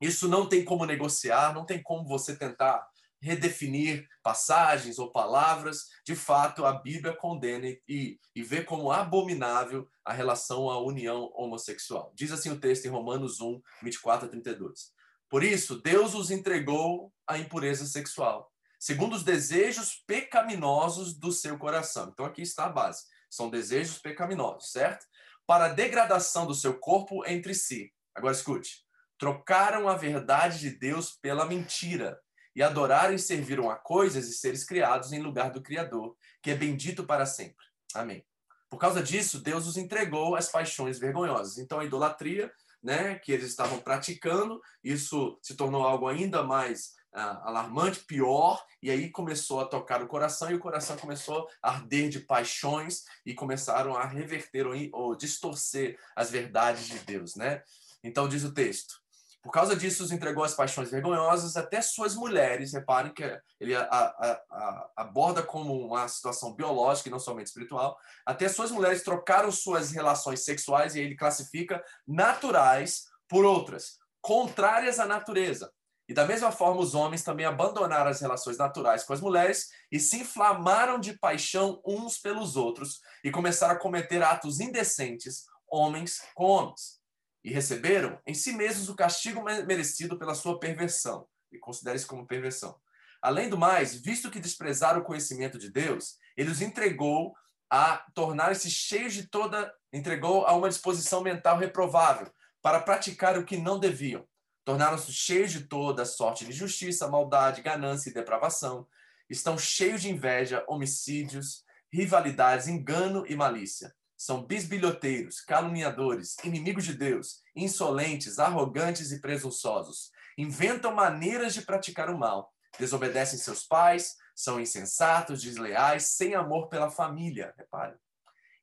isso 0.00 0.28
não 0.28 0.48
tem 0.48 0.64
como 0.64 0.84
negociar, 0.84 1.54
não 1.54 1.64
tem 1.64 1.82
como 1.82 2.06
você 2.06 2.36
tentar 2.36 2.84
redefinir 3.22 4.08
passagens 4.20 4.98
ou 4.98 5.12
palavras, 5.12 5.86
de 6.04 6.16
fato 6.16 6.66
a 6.66 6.72
Bíblia 6.72 7.14
condena 7.14 7.68
e, 7.88 8.18
e 8.34 8.42
vê 8.42 8.64
como 8.64 8.90
abominável 8.90 9.88
a 10.04 10.12
relação 10.12 10.68
à 10.68 10.80
união 10.80 11.32
homossexual. 11.34 12.12
Diz 12.16 12.32
assim 12.32 12.50
o 12.50 12.58
texto 12.58 12.86
em 12.86 12.90
Romanos 12.90 13.40
1, 13.40 13.62
24 13.84 14.26
a 14.26 14.28
32. 14.28 14.92
Por 15.30 15.44
isso, 15.44 15.80
Deus 15.80 16.14
os 16.14 16.30
entregou 16.32 17.12
à 17.26 17.38
impureza 17.38 17.86
sexual, 17.86 18.52
segundo 18.78 19.14
os 19.14 19.22
desejos 19.22 20.02
pecaminosos 20.04 21.14
do 21.14 21.30
seu 21.30 21.56
coração. 21.56 22.10
Então 22.12 22.26
aqui 22.26 22.42
está 22.42 22.66
a 22.66 22.70
base. 22.70 23.04
São 23.30 23.48
desejos 23.48 23.98
pecaminosos, 23.98 24.72
certo? 24.72 25.06
Para 25.46 25.66
a 25.66 25.72
degradação 25.72 26.44
do 26.44 26.54
seu 26.54 26.78
corpo 26.78 27.24
entre 27.24 27.54
si. 27.54 27.92
Agora 28.14 28.34
escute. 28.34 28.84
Trocaram 29.16 29.88
a 29.88 29.94
verdade 29.94 30.58
de 30.58 30.70
Deus 30.70 31.12
pela 31.12 31.46
mentira 31.46 32.18
e 32.54 32.62
adoraram 32.62 33.14
e 33.14 33.18
serviram 33.18 33.70
a 33.70 33.76
coisas 33.76 34.28
e 34.28 34.32
seres 34.32 34.64
criados 34.64 35.12
em 35.12 35.20
lugar 35.20 35.50
do 35.50 35.62
Criador, 35.62 36.16
que 36.42 36.50
é 36.50 36.54
bendito 36.54 37.04
para 37.04 37.26
sempre. 37.26 37.64
Amém. 37.94 38.24
Por 38.70 38.78
causa 38.78 39.02
disso, 39.02 39.38
Deus 39.38 39.66
os 39.66 39.76
entregou 39.76 40.34
às 40.34 40.48
paixões 40.48 40.98
vergonhosas. 40.98 41.58
Então, 41.58 41.78
a 41.78 41.84
idolatria, 41.84 42.50
né, 42.82 43.16
que 43.16 43.30
eles 43.30 43.48
estavam 43.48 43.78
praticando, 43.78 44.60
isso 44.82 45.38
se 45.42 45.54
tornou 45.54 45.82
algo 45.82 46.08
ainda 46.08 46.42
mais 46.42 46.94
ah, 47.12 47.42
alarmante, 47.44 48.00
pior, 48.00 48.64
e 48.82 48.90
aí 48.90 49.10
começou 49.10 49.60
a 49.60 49.66
tocar 49.66 50.02
o 50.02 50.06
coração 50.06 50.50
e 50.50 50.54
o 50.54 50.58
coração 50.58 50.96
começou 50.96 51.46
a 51.62 51.72
arder 51.72 52.08
de 52.08 52.20
paixões 52.20 53.04
e 53.26 53.34
começaram 53.34 53.94
a 53.94 54.06
reverter 54.06 54.66
ou, 54.66 54.74
ou 54.92 55.14
distorcer 55.14 55.98
as 56.16 56.30
verdades 56.30 56.86
de 56.86 56.98
Deus, 57.00 57.36
né? 57.36 57.62
Então 58.02 58.26
diz 58.26 58.42
o 58.42 58.54
texto: 58.54 59.01
por 59.42 59.50
causa 59.50 59.74
disso, 59.74 60.04
os 60.04 60.12
entregou 60.12 60.44
às 60.44 60.54
paixões 60.54 60.88
vergonhosas, 60.88 61.56
até 61.56 61.82
suas 61.82 62.14
mulheres. 62.14 62.72
Reparem 62.72 63.12
que 63.12 63.24
ele 63.58 63.74
a, 63.74 63.82
a, 63.82 64.42
a, 64.50 64.90
aborda 64.98 65.42
como 65.42 65.84
uma 65.84 66.06
situação 66.06 66.54
biológica 66.54 67.08
e 67.08 67.12
não 67.12 67.18
somente 67.18 67.48
espiritual. 67.48 67.98
Até 68.24 68.48
suas 68.48 68.70
mulheres 68.70 69.02
trocaram 69.02 69.50
suas 69.50 69.90
relações 69.90 70.44
sexuais, 70.44 70.94
e 70.94 71.00
ele 71.00 71.16
classifica 71.16 71.82
naturais 72.06 73.06
por 73.28 73.44
outras, 73.44 73.98
contrárias 74.20 75.00
à 75.00 75.06
natureza. 75.06 75.72
E 76.08 76.14
da 76.14 76.24
mesma 76.24 76.52
forma, 76.52 76.80
os 76.80 76.94
homens 76.94 77.24
também 77.24 77.46
abandonaram 77.46 78.10
as 78.10 78.20
relações 78.20 78.58
naturais 78.58 79.02
com 79.02 79.12
as 79.12 79.20
mulheres 79.20 79.70
e 79.90 79.98
se 79.98 80.18
inflamaram 80.18 81.00
de 81.00 81.18
paixão 81.18 81.80
uns 81.84 82.18
pelos 82.18 82.54
outros 82.54 83.00
e 83.24 83.30
começaram 83.30 83.74
a 83.74 83.78
cometer 83.78 84.22
atos 84.22 84.60
indecentes, 84.60 85.46
homens 85.68 86.20
com 86.34 86.44
homens 86.44 87.01
e 87.44 87.50
receberam 87.50 88.20
em 88.26 88.34
si 88.34 88.52
mesmos 88.52 88.88
o 88.88 88.94
castigo 88.94 89.42
merecido 89.42 90.18
pela 90.18 90.34
sua 90.34 90.58
perversão. 90.58 91.26
E 91.50 91.58
considere 91.58 91.96
isso 91.96 92.06
como 92.06 92.26
perversão. 92.26 92.78
Além 93.20 93.48
do 93.48 93.58
mais, 93.58 93.94
visto 93.94 94.30
que 94.30 94.40
desprezaram 94.40 95.00
o 95.00 95.04
conhecimento 95.04 95.58
de 95.58 95.70
Deus, 95.70 96.16
ele 96.36 96.50
os 96.50 96.60
entregou 96.60 97.34
a 97.70 98.04
tornar-se 98.14 98.70
cheios 98.70 99.14
de 99.14 99.26
toda, 99.28 99.72
entregou 99.92 100.46
a 100.46 100.54
uma 100.54 100.68
disposição 100.68 101.22
mental 101.22 101.58
reprovável 101.58 102.30
para 102.60 102.80
praticar 102.80 103.38
o 103.38 103.44
que 103.44 103.56
não 103.56 103.78
deviam. 103.78 104.26
Tornaram-se 104.64 105.12
cheios 105.12 105.50
de 105.50 105.66
toda 105.66 106.04
sorte 106.04 106.44
de 106.44 106.52
injustiça, 106.52 107.08
maldade, 107.08 107.62
ganância 107.62 108.10
e 108.10 108.14
depravação. 108.14 108.86
Estão 109.28 109.58
cheios 109.58 110.02
de 110.02 110.10
inveja, 110.10 110.64
homicídios, 110.68 111.64
rivalidades, 111.92 112.68
engano 112.68 113.24
e 113.26 113.34
malícia 113.34 113.92
são 114.22 114.46
bisbilhoteiros, 114.46 115.40
caluniadores, 115.40 116.36
inimigos 116.44 116.84
de 116.84 116.94
Deus, 116.94 117.42
insolentes, 117.56 118.38
arrogantes 118.38 119.10
e 119.10 119.20
presunçosos. 119.20 120.12
Inventam 120.38 120.94
maneiras 120.94 121.52
de 121.52 121.62
praticar 121.62 122.08
o 122.08 122.16
mal, 122.16 122.54
desobedecem 122.78 123.36
seus 123.36 123.64
pais, 123.64 124.14
são 124.32 124.60
insensatos, 124.60 125.42
desleais, 125.42 126.04
sem 126.04 126.36
amor 126.36 126.68
pela 126.68 126.88
família. 126.88 127.52
Repare. 127.58 127.96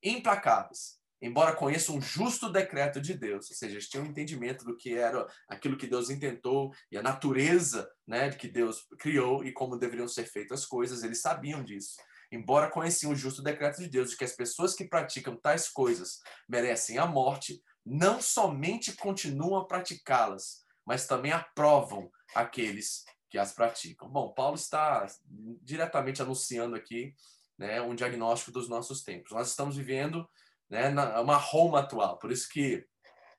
Implacáveis, 0.01 0.97
embora 1.21 1.53
conheçam 1.53 1.97
um 1.97 2.01
justo 2.01 2.49
decreto 2.49 3.01
de 3.01 3.13
Deus, 3.13 3.49
ou 3.49 3.55
seja, 3.57 3.73
eles 3.73 3.89
tinham 3.89 4.05
um 4.05 4.09
entendimento 4.09 4.63
do 4.63 4.77
que 4.77 4.93
era 4.93 5.27
aquilo 5.45 5.75
que 5.75 5.87
Deus 5.87 6.09
intentou 6.09 6.73
e 6.89 6.97
a 6.97 7.03
natureza 7.03 7.91
né, 8.07 8.31
que 8.31 8.47
Deus 8.47 8.87
criou 8.97 9.43
e 9.43 9.51
como 9.51 9.77
deveriam 9.77 10.07
ser 10.07 10.23
feitas 10.23 10.61
as 10.61 10.65
coisas, 10.65 11.03
eles 11.03 11.19
sabiam 11.19 11.61
disso 11.61 11.97
embora 12.31 12.69
conheciam 12.69 13.11
o 13.11 13.15
justo 13.15 13.41
decreto 13.41 13.79
de 13.79 13.87
Deus 13.87 14.11
de 14.11 14.17
que 14.17 14.23
as 14.23 14.33
pessoas 14.33 14.75
que 14.75 14.85
praticam 14.85 15.35
tais 15.35 15.67
coisas 15.67 16.19
merecem 16.47 16.97
a 16.97 17.05
morte, 17.05 17.61
não 17.85 18.21
somente 18.21 18.93
continuam 18.93 19.59
a 19.59 19.65
praticá-las, 19.65 20.63
mas 20.85 21.07
também 21.07 21.31
aprovam 21.31 22.11
aqueles 22.35 23.03
que 23.29 23.37
as 23.37 23.53
praticam. 23.53 24.09
Bom, 24.09 24.33
Paulo 24.33 24.55
está 24.55 25.05
diretamente 25.61 26.21
anunciando 26.21 26.75
aqui 26.75 27.13
né, 27.57 27.81
um 27.81 27.95
diagnóstico 27.95 28.51
dos 28.51 28.69
nossos 28.69 29.03
tempos. 29.03 29.31
Nós 29.31 29.49
estamos 29.49 29.75
vivendo 29.75 30.27
né, 30.69 30.89
uma 31.19 31.37
Roma 31.37 31.79
atual, 31.79 32.17
por 32.17 32.31
isso 32.31 32.49
que 32.49 32.85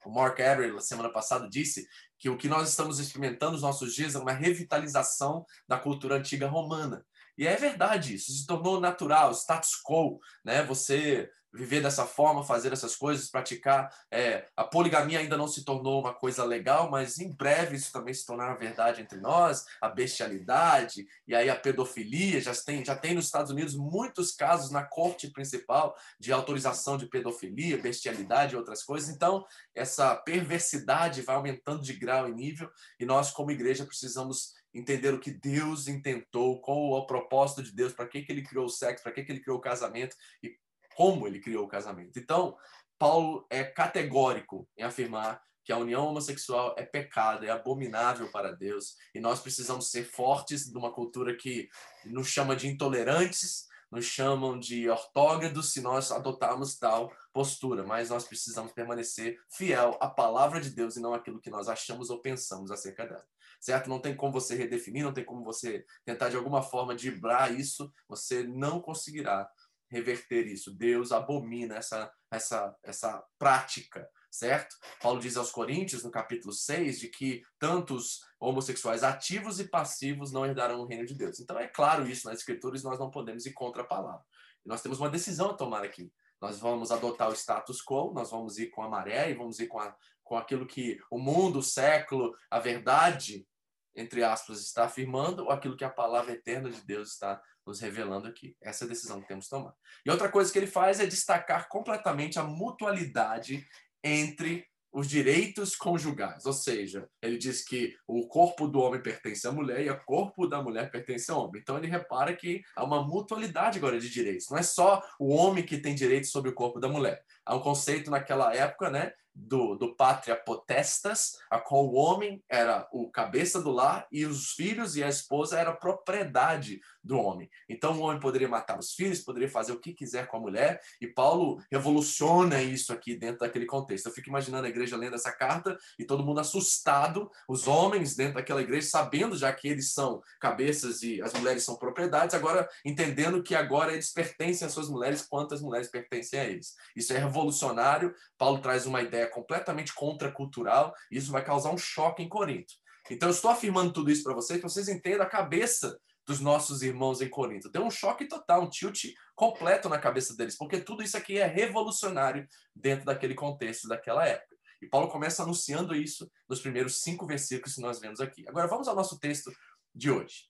o 0.04 0.10
Mark 0.10 0.40
Avery, 0.40 0.72
na 0.72 0.80
semana 0.80 1.10
passada, 1.10 1.48
disse 1.48 1.86
que 2.18 2.28
o 2.28 2.36
que 2.36 2.48
nós 2.48 2.68
estamos 2.68 2.98
experimentando 2.98 3.52
nos 3.52 3.62
nossos 3.62 3.94
dias 3.94 4.14
é 4.14 4.18
uma 4.18 4.32
revitalização 4.32 5.44
da 5.68 5.78
cultura 5.78 6.16
antiga 6.16 6.48
romana. 6.48 7.04
E 7.40 7.46
é 7.46 7.56
verdade 7.56 8.16
isso, 8.16 8.32
se 8.32 8.46
tornou 8.46 8.78
natural, 8.78 9.32
status 9.32 9.80
quo, 9.82 10.20
né? 10.44 10.62
Você 10.64 11.30
viver 11.52 11.82
dessa 11.82 12.06
forma, 12.06 12.44
fazer 12.44 12.72
essas 12.72 12.94
coisas, 12.94 13.30
praticar. 13.30 13.92
É, 14.10 14.46
a 14.56 14.62
poligamia 14.62 15.18
ainda 15.18 15.36
não 15.36 15.48
se 15.48 15.64
tornou 15.64 16.00
uma 16.00 16.14
coisa 16.14 16.44
legal, 16.44 16.90
mas 16.90 17.18
em 17.18 17.34
breve 17.34 17.76
isso 17.76 17.92
também 17.92 18.14
se 18.14 18.24
tornará 18.24 18.54
verdade 18.54 19.02
entre 19.02 19.18
nós. 19.18 19.64
A 19.80 19.88
bestialidade 19.88 21.06
e 21.26 21.34
aí 21.34 21.50
a 21.50 21.56
pedofilia 21.56 22.40
já 22.40 22.54
tem, 22.54 22.84
já 22.84 22.94
tem 22.94 23.14
nos 23.14 23.24
Estados 23.24 23.50
Unidos 23.50 23.74
muitos 23.74 24.32
casos 24.32 24.70
na 24.70 24.84
corte 24.84 25.30
principal 25.30 25.96
de 26.18 26.32
autorização 26.32 26.96
de 26.96 27.06
pedofilia, 27.06 27.78
bestialidade 27.78 28.54
e 28.54 28.56
outras 28.56 28.82
coisas. 28.84 29.08
Então 29.08 29.44
essa 29.74 30.14
perversidade 30.14 31.22
vai 31.22 31.36
aumentando 31.36 31.82
de 31.82 31.94
grau 31.94 32.28
e 32.28 32.32
nível 32.32 32.70
e 32.98 33.04
nós 33.04 33.30
como 33.30 33.50
igreja 33.50 33.84
precisamos 33.84 34.54
entender 34.72 35.12
o 35.12 35.20
que 35.20 35.30
Deus 35.30 35.88
intentou, 35.88 36.60
qual 36.60 36.78
o 36.78 37.06
propósito 37.06 37.62
de 37.62 37.72
Deus, 37.72 37.92
para 37.92 38.06
que, 38.06 38.22
que 38.22 38.32
ele 38.32 38.42
criou 38.42 38.66
o 38.66 38.70
sexo, 38.70 39.02
para 39.02 39.12
que, 39.12 39.24
que 39.24 39.32
ele 39.32 39.40
criou 39.40 39.58
o 39.58 39.60
casamento 39.60 40.16
e 40.42 40.56
como 40.94 41.26
ele 41.26 41.40
criou 41.40 41.64
o 41.64 41.68
casamento. 41.68 42.18
Então, 42.18 42.56
Paulo 42.98 43.46
é 43.50 43.64
categórico 43.64 44.68
em 44.76 44.82
afirmar 44.82 45.42
que 45.64 45.72
a 45.72 45.78
união 45.78 46.06
homossexual 46.06 46.74
é 46.78 46.84
pecado, 46.84 47.44
é 47.44 47.50
abominável 47.50 48.30
para 48.30 48.52
Deus, 48.52 48.96
e 49.14 49.20
nós 49.20 49.40
precisamos 49.40 49.90
ser 49.90 50.04
fortes 50.04 50.72
numa 50.72 50.92
cultura 50.92 51.36
que 51.36 51.68
nos 52.04 52.28
chama 52.28 52.56
de 52.56 52.66
intolerantes, 52.66 53.68
nos 53.90 54.04
chamam 54.04 54.58
de 54.58 54.88
ortógrados 54.88 55.72
se 55.72 55.80
nós 55.80 56.12
adotarmos 56.12 56.78
tal 56.78 57.12
postura, 57.32 57.82
mas 57.82 58.10
nós 58.10 58.24
precisamos 58.24 58.72
permanecer 58.72 59.36
fiel 59.50 59.96
à 60.00 60.08
palavra 60.08 60.60
de 60.60 60.70
Deus 60.70 60.96
e 60.96 61.00
não 61.00 61.12
aquilo 61.12 61.40
que 61.40 61.50
nós 61.50 61.68
achamos 61.68 62.08
ou 62.08 62.20
pensamos 62.20 62.70
acerca 62.70 63.06
dela 63.06 63.24
certo? 63.60 63.88
Não 63.88 64.00
tem 64.00 64.16
como 64.16 64.32
você 64.32 64.54
redefinir, 64.54 65.04
não 65.04 65.12
tem 65.12 65.24
como 65.24 65.44
você 65.44 65.84
tentar 66.04 66.30
de 66.30 66.36
alguma 66.36 66.62
forma 66.62 66.94
driblar 66.94 67.52
isso, 67.52 67.92
você 68.08 68.42
não 68.42 68.80
conseguirá 68.80 69.48
reverter 69.90 70.46
isso. 70.46 70.72
Deus 70.72 71.12
abomina 71.12 71.76
essa, 71.76 72.10
essa, 72.30 72.74
essa 72.82 73.22
prática, 73.38 74.08
certo? 74.30 74.76
Paulo 75.02 75.20
diz 75.20 75.36
aos 75.36 75.50
Coríntios, 75.50 76.04
no 76.04 76.10
capítulo 76.10 76.52
6, 76.52 77.00
de 77.00 77.08
que 77.08 77.42
tantos 77.58 78.20
homossexuais 78.38 79.02
ativos 79.02 79.58
e 79.58 79.68
passivos 79.68 80.32
não 80.32 80.46
herdarão 80.46 80.80
o 80.80 80.86
reino 80.86 81.04
de 81.04 81.14
Deus. 81.14 81.40
Então 81.40 81.58
é 81.58 81.66
claro 81.66 82.08
isso 82.08 82.28
nas 82.28 82.38
escrituras, 82.38 82.82
nós 82.82 82.98
não 82.98 83.10
podemos 83.10 83.44
ir 83.44 83.52
contra 83.52 83.82
a 83.82 83.86
palavra. 83.86 84.24
Nós 84.64 84.80
temos 84.80 85.00
uma 85.00 85.10
decisão 85.10 85.50
a 85.50 85.54
tomar 85.54 85.84
aqui. 85.84 86.12
Nós 86.40 86.58
vamos 86.58 86.90
adotar 86.90 87.28
o 87.28 87.34
status 87.34 87.82
quo, 87.82 88.14
nós 88.14 88.30
vamos 88.30 88.58
ir 88.58 88.70
com 88.70 88.82
a 88.82 88.88
maré 88.88 89.30
e 89.30 89.34
vamos 89.34 89.58
ir 89.58 89.66
com, 89.66 89.78
a, 89.78 89.94
com 90.22 90.38
aquilo 90.38 90.66
que 90.66 90.98
o 91.10 91.18
mundo, 91.18 91.58
o 91.58 91.62
século, 91.62 92.34
a 92.50 92.58
verdade 92.58 93.46
entre 93.94 94.22
aspas, 94.22 94.60
está 94.60 94.84
afirmando 94.84 95.44
ou 95.44 95.50
aquilo 95.50 95.76
que 95.76 95.84
a 95.84 95.90
palavra 95.90 96.32
eterna 96.32 96.70
de 96.70 96.80
Deus 96.82 97.12
está 97.12 97.40
nos 97.66 97.80
revelando 97.80 98.26
aqui. 98.28 98.56
Essa 98.60 98.84
é 98.84 98.86
a 98.86 98.88
decisão 98.88 99.20
que 99.20 99.28
temos 99.28 99.44
que 99.44 99.50
tomar. 99.50 99.74
E 100.04 100.10
outra 100.10 100.28
coisa 100.28 100.52
que 100.52 100.58
ele 100.58 100.66
faz 100.66 101.00
é 101.00 101.06
destacar 101.06 101.68
completamente 101.68 102.38
a 102.38 102.44
mutualidade 102.44 103.66
entre 104.02 104.66
os 104.92 105.08
direitos 105.08 105.76
conjugais, 105.76 106.44
ou 106.44 106.52
seja, 106.52 107.08
ele 107.22 107.38
diz 107.38 107.64
que 107.64 107.96
o 108.06 108.26
corpo 108.26 108.66
do 108.66 108.80
homem 108.80 109.00
pertence 109.00 109.46
à 109.46 109.52
mulher 109.52 109.84
e 109.84 109.90
o 109.90 110.04
corpo 110.04 110.48
da 110.48 110.60
mulher 110.60 110.90
pertence 110.90 111.30
ao 111.30 111.44
homem. 111.44 111.60
Então 111.60 111.78
ele 111.78 111.86
repara 111.86 112.34
que 112.34 112.62
há 112.74 112.84
uma 112.84 113.02
mutualidade 113.02 113.78
agora 113.78 114.00
de 114.00 114.10
direitos. 114.10 114.48
Não 114.50 114.58
é 114.58 114.62
só 114.62 115.00
o 115.18 115.32
homem 115.32 115.64
que 115.64 115.78
tem 115.78 115.94
direitos 115.94 116.30
sobre 116.30 116.50
o 116.50 116.54
corpo 116.54 116.80
da 116.80 116.88
mulher. 116.88 117.22
Há 117.46 117.54
um 117.54 117.60
conceito 117.60 118.10
naquela 118.10 118.52
época, 118.54 118.90
né, 118.90 119.12
do, 119.34 119.74
do 119.74 119.94
pátria 119.94 120.36
potestas, 120.36 121.38
a 121.50 121.58
qual 121.58 121.86
o 121.86 121.94
homem 121.94 122.42
era 122.48 122.88
o 122.92 123.10
cabeça 123.10 123.60
do 123.60 123.70
lar 123.70 124.06
e 124.10 124.24
os 124.26 124.52
filhos 124.52 124.96
e 124.96 125.02
a 125.02 125.08
esposa 125.08 125.58
era 125.58 125.72
propriedade 125.72 126.80
do 127.02 127.18
homem. 127.18 127.50
Então 127.68 127.96
o 127.96 128.00
homem 128.02 128.20
poderia 128.20 128.48
matar 128.48 128.78
os 128.78 128.92
filhos, 128.92 129.20
poderia 129.20 129.48
fazer 129.48 129.72
o 129.72 129.80
que 129.80 129.92
quiser 129.92 130.26
com 130.26 130.36
a 130.36 130.40
mulher, 130.40 130.80
e 131.00 131.06
Paulo 131.06 131.62
revoluciona 131.70 132.62
isso 132.62 132.92
aqui 132.92 133.16
dentro 133.16 133.40
daquele 133.40 133.66
contexto. 133.66 134.06
Eu 134.06 134.12
fico 134.12 134.28
imaginando 134.28 134.66
a 134.66 134.70
igreja 134.70 134.96
lendo 134.96 135.14
essa 135.14 135.32
carta 135.32 135.78
e 135.98 136.04
todo 136.04 136.24
mundo 136.24 136.40
assustado, 136.40 137.30
os 137.48 137.66
homens 137.66 138.14
dentro 138.14 138.34
daquela 138.34 138.62
igreja 138.62 138.88
sabendo 138.88 139.36
já 139.36 139.52
que 139.52 139.68
eles 139.68 139.92
são 139.92 140.22
cabeças 140.38 141.02
e 141.02 141.22
as 141.22 141.32
mulheres 141.32 141.64
são 141.64 141.76
propriedades, 141.76 142.34
agora 142.34 142.68
entendendo 142.84 143.42
que 143.42 143.54
agora 143.54 143.92
eles 143.92 144.12
pertencem 144.12 144.66
às 144.66 144.72
suas 144.72 144.88
mulheres, 144.88 145.22
quantas 145.22 145.62
mulheres 145.62 145.88
pertencem 145.88 146.38
a 146.38 146.44
eles. 146.44 146.74
Isso 146.94 147.12
é 147.12 147.18
revolucionário. 147.18 148.14
Paulo 148.36 148.60
traz 148.60 148.86
uma 148.86 149.02
ideia 149.02 149.19
completamente 149.26 149.94
contracultural, 149.94 150.94
e 151.10 151.16
isso 151.16 151.32
vai 151.32 151.44
causar 151.44 151.70
um 151.70 151.78
choque 151.78 152.22
em 152.22 152.28
Corinto. 152.28 152.74
Então, 153.10 153.28
eu 153.28 153.34
estou 153.34 153.50
afirmando 153.50 153.92
tudo 153.92 154.10
isso 154.10 154.22
para 154.22 154.34
vocês, 154.34 154.60
para 154.60 154.68
vocês 154.68 154.88
entendam 154.88 155.26
a 155.26 155.28
cabeça 155.28 155.98
dos 156.26 156.38
nossos 156.38 156.82
irmãos 156.82 157.20
em 157.20 157.28
Corinto. 157.28 157.68
Deu 157.68 157.82
um 157.82 157.90
choque 157.90 158.26
total, 158.26 158.62
um 158.62 158.70
tilt 158.70 159.06
completo 159.34 159.88
na 159.88 159.98
cabeça 159.98 160.36
deles, 160.36 160.56
porque 160.56 160.80
tudo 160.80 161.02
isso 161.02 161.16
aqui 161.16 161.38
é 161.38 161.46
revolucionário 161.46 162.46
dentro 162.74 163.04
daquele 163.04 163.34
contexto 163.34 163.88
daquela 163.88 164.26
época. 164.26 164.56
E 164.80 164.86
Paulo 164.86 165.08
começa 165.08 165.42
anunciando 165.42 165.94
isso 165.94 166.30
nos 166.48 166.60
primeiros 166.60 167.02
cinco 167.02 167.26
versículos 167.26 167.74
que 167.74 167.80
nós 167.80 168.00
vemos 168.00 168.20
aqui. 168.20 168.48
Agora 168.48 168.68
vamos 168.68 168.88
ao 168.88 168.94
nosso 168.94 169.18
texto 169.18 169.52
de 169.94 170.10
hoje. 170.10 170.48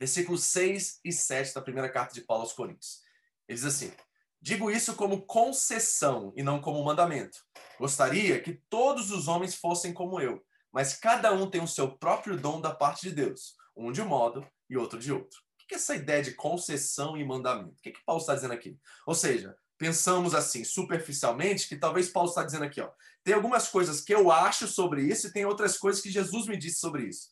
Versículos 0.00 0.44
6 0.44 1.00
e 1.04 1.12
7 1.12 1.54
da 1.54 1.60
primeira 1.60 1.88
carta 1.88 2.12
de 2.12 2.22
Paulo 2.22 2.42
aos 2.42 2.52
Coríntios. 2.52 3.02
Ele 3.46 3.56
diz 3.56 3.64
assim: 3.64 3.92
Digo 4.40 4.68
isso 4.68 4.96
como 4.96 5.24
concessão 5.24 6.32
e 6.34 6.42
não 6.42 6.60
como 6.60 6.82
mandamento. 6.82 7.38
Gostaria 7.82 8.40
que 8.40 8.52
todos 8.70 9.10
os 9.10 9.26
homens 9.26 9.56
fossem 9.56 9.92
como 9.92 10.20
eu, 10.20 10.40
mas 10.70 10.94
cada 10.94 11.32
um 11.32 11.50
tem 11.50 11.60
o 11.60 11.66
seu 11.66 11.90
próprio 11.90 12.36
dom 12.36 12.60
da 12.60 12.72
parte 12.72 13.08
de 13.08 13.12
Deus, 13.12 13.56
um 13.76 13.90
de 13.90 14.00
um 14.00 14.06
modo 14.06 14.46
e 14.70 14.76
outro 14.76 15.00
de 15.00 15.12
outro. 15.12 15.40
O 15.40 15.66
que 15.66 15.74
é 15.74 15.78
essa 15.78 15.96
ideia 15.96 16.22
de 16.22 16.32
concessão 16.34 17.16
e 17.16 17.24
mandamento? 17.24 17.72
O 17.72 17.82
que, 17.82 17.88
é 17.88 17.92
que 17.92 18.04
Paulo 18.06 18.20
está 18.20 18.36
dizendo 18.36 18.54
aqui? 18.54 18.78
Ou 19.04 19.16
seja, 19.16 19.56
pensamos 19.76 20.32
assim, 20.32 20.62
superficialmente, 20.62 21.66
que 21.66 21.74
talvez 21.74 22.08
Paulo 22.08 22.28
está 22.28 22.44
dizendo 22.44 22.66
aqui, 22.66 22.80
ó, 22.80 22.88
tem 23.24 23.34
algumas 23.34 23.66
coisas 23.66 24.00
que 24.00 24.14
eu 24.14 24.30
acho 24.30 24.68
sobre 24.68 25.02
isso 25.02 25.26
e 25.26 25.32
tem 25.32 25.44
outras 25.44 25.76
coisas 25.76 26.00
que 26.00 26.08
Jesus 26.08 26.46
me 26.46 26.56
disse 26.56 26.78
sobre 26.78 27.08
isso. 27.08 27.30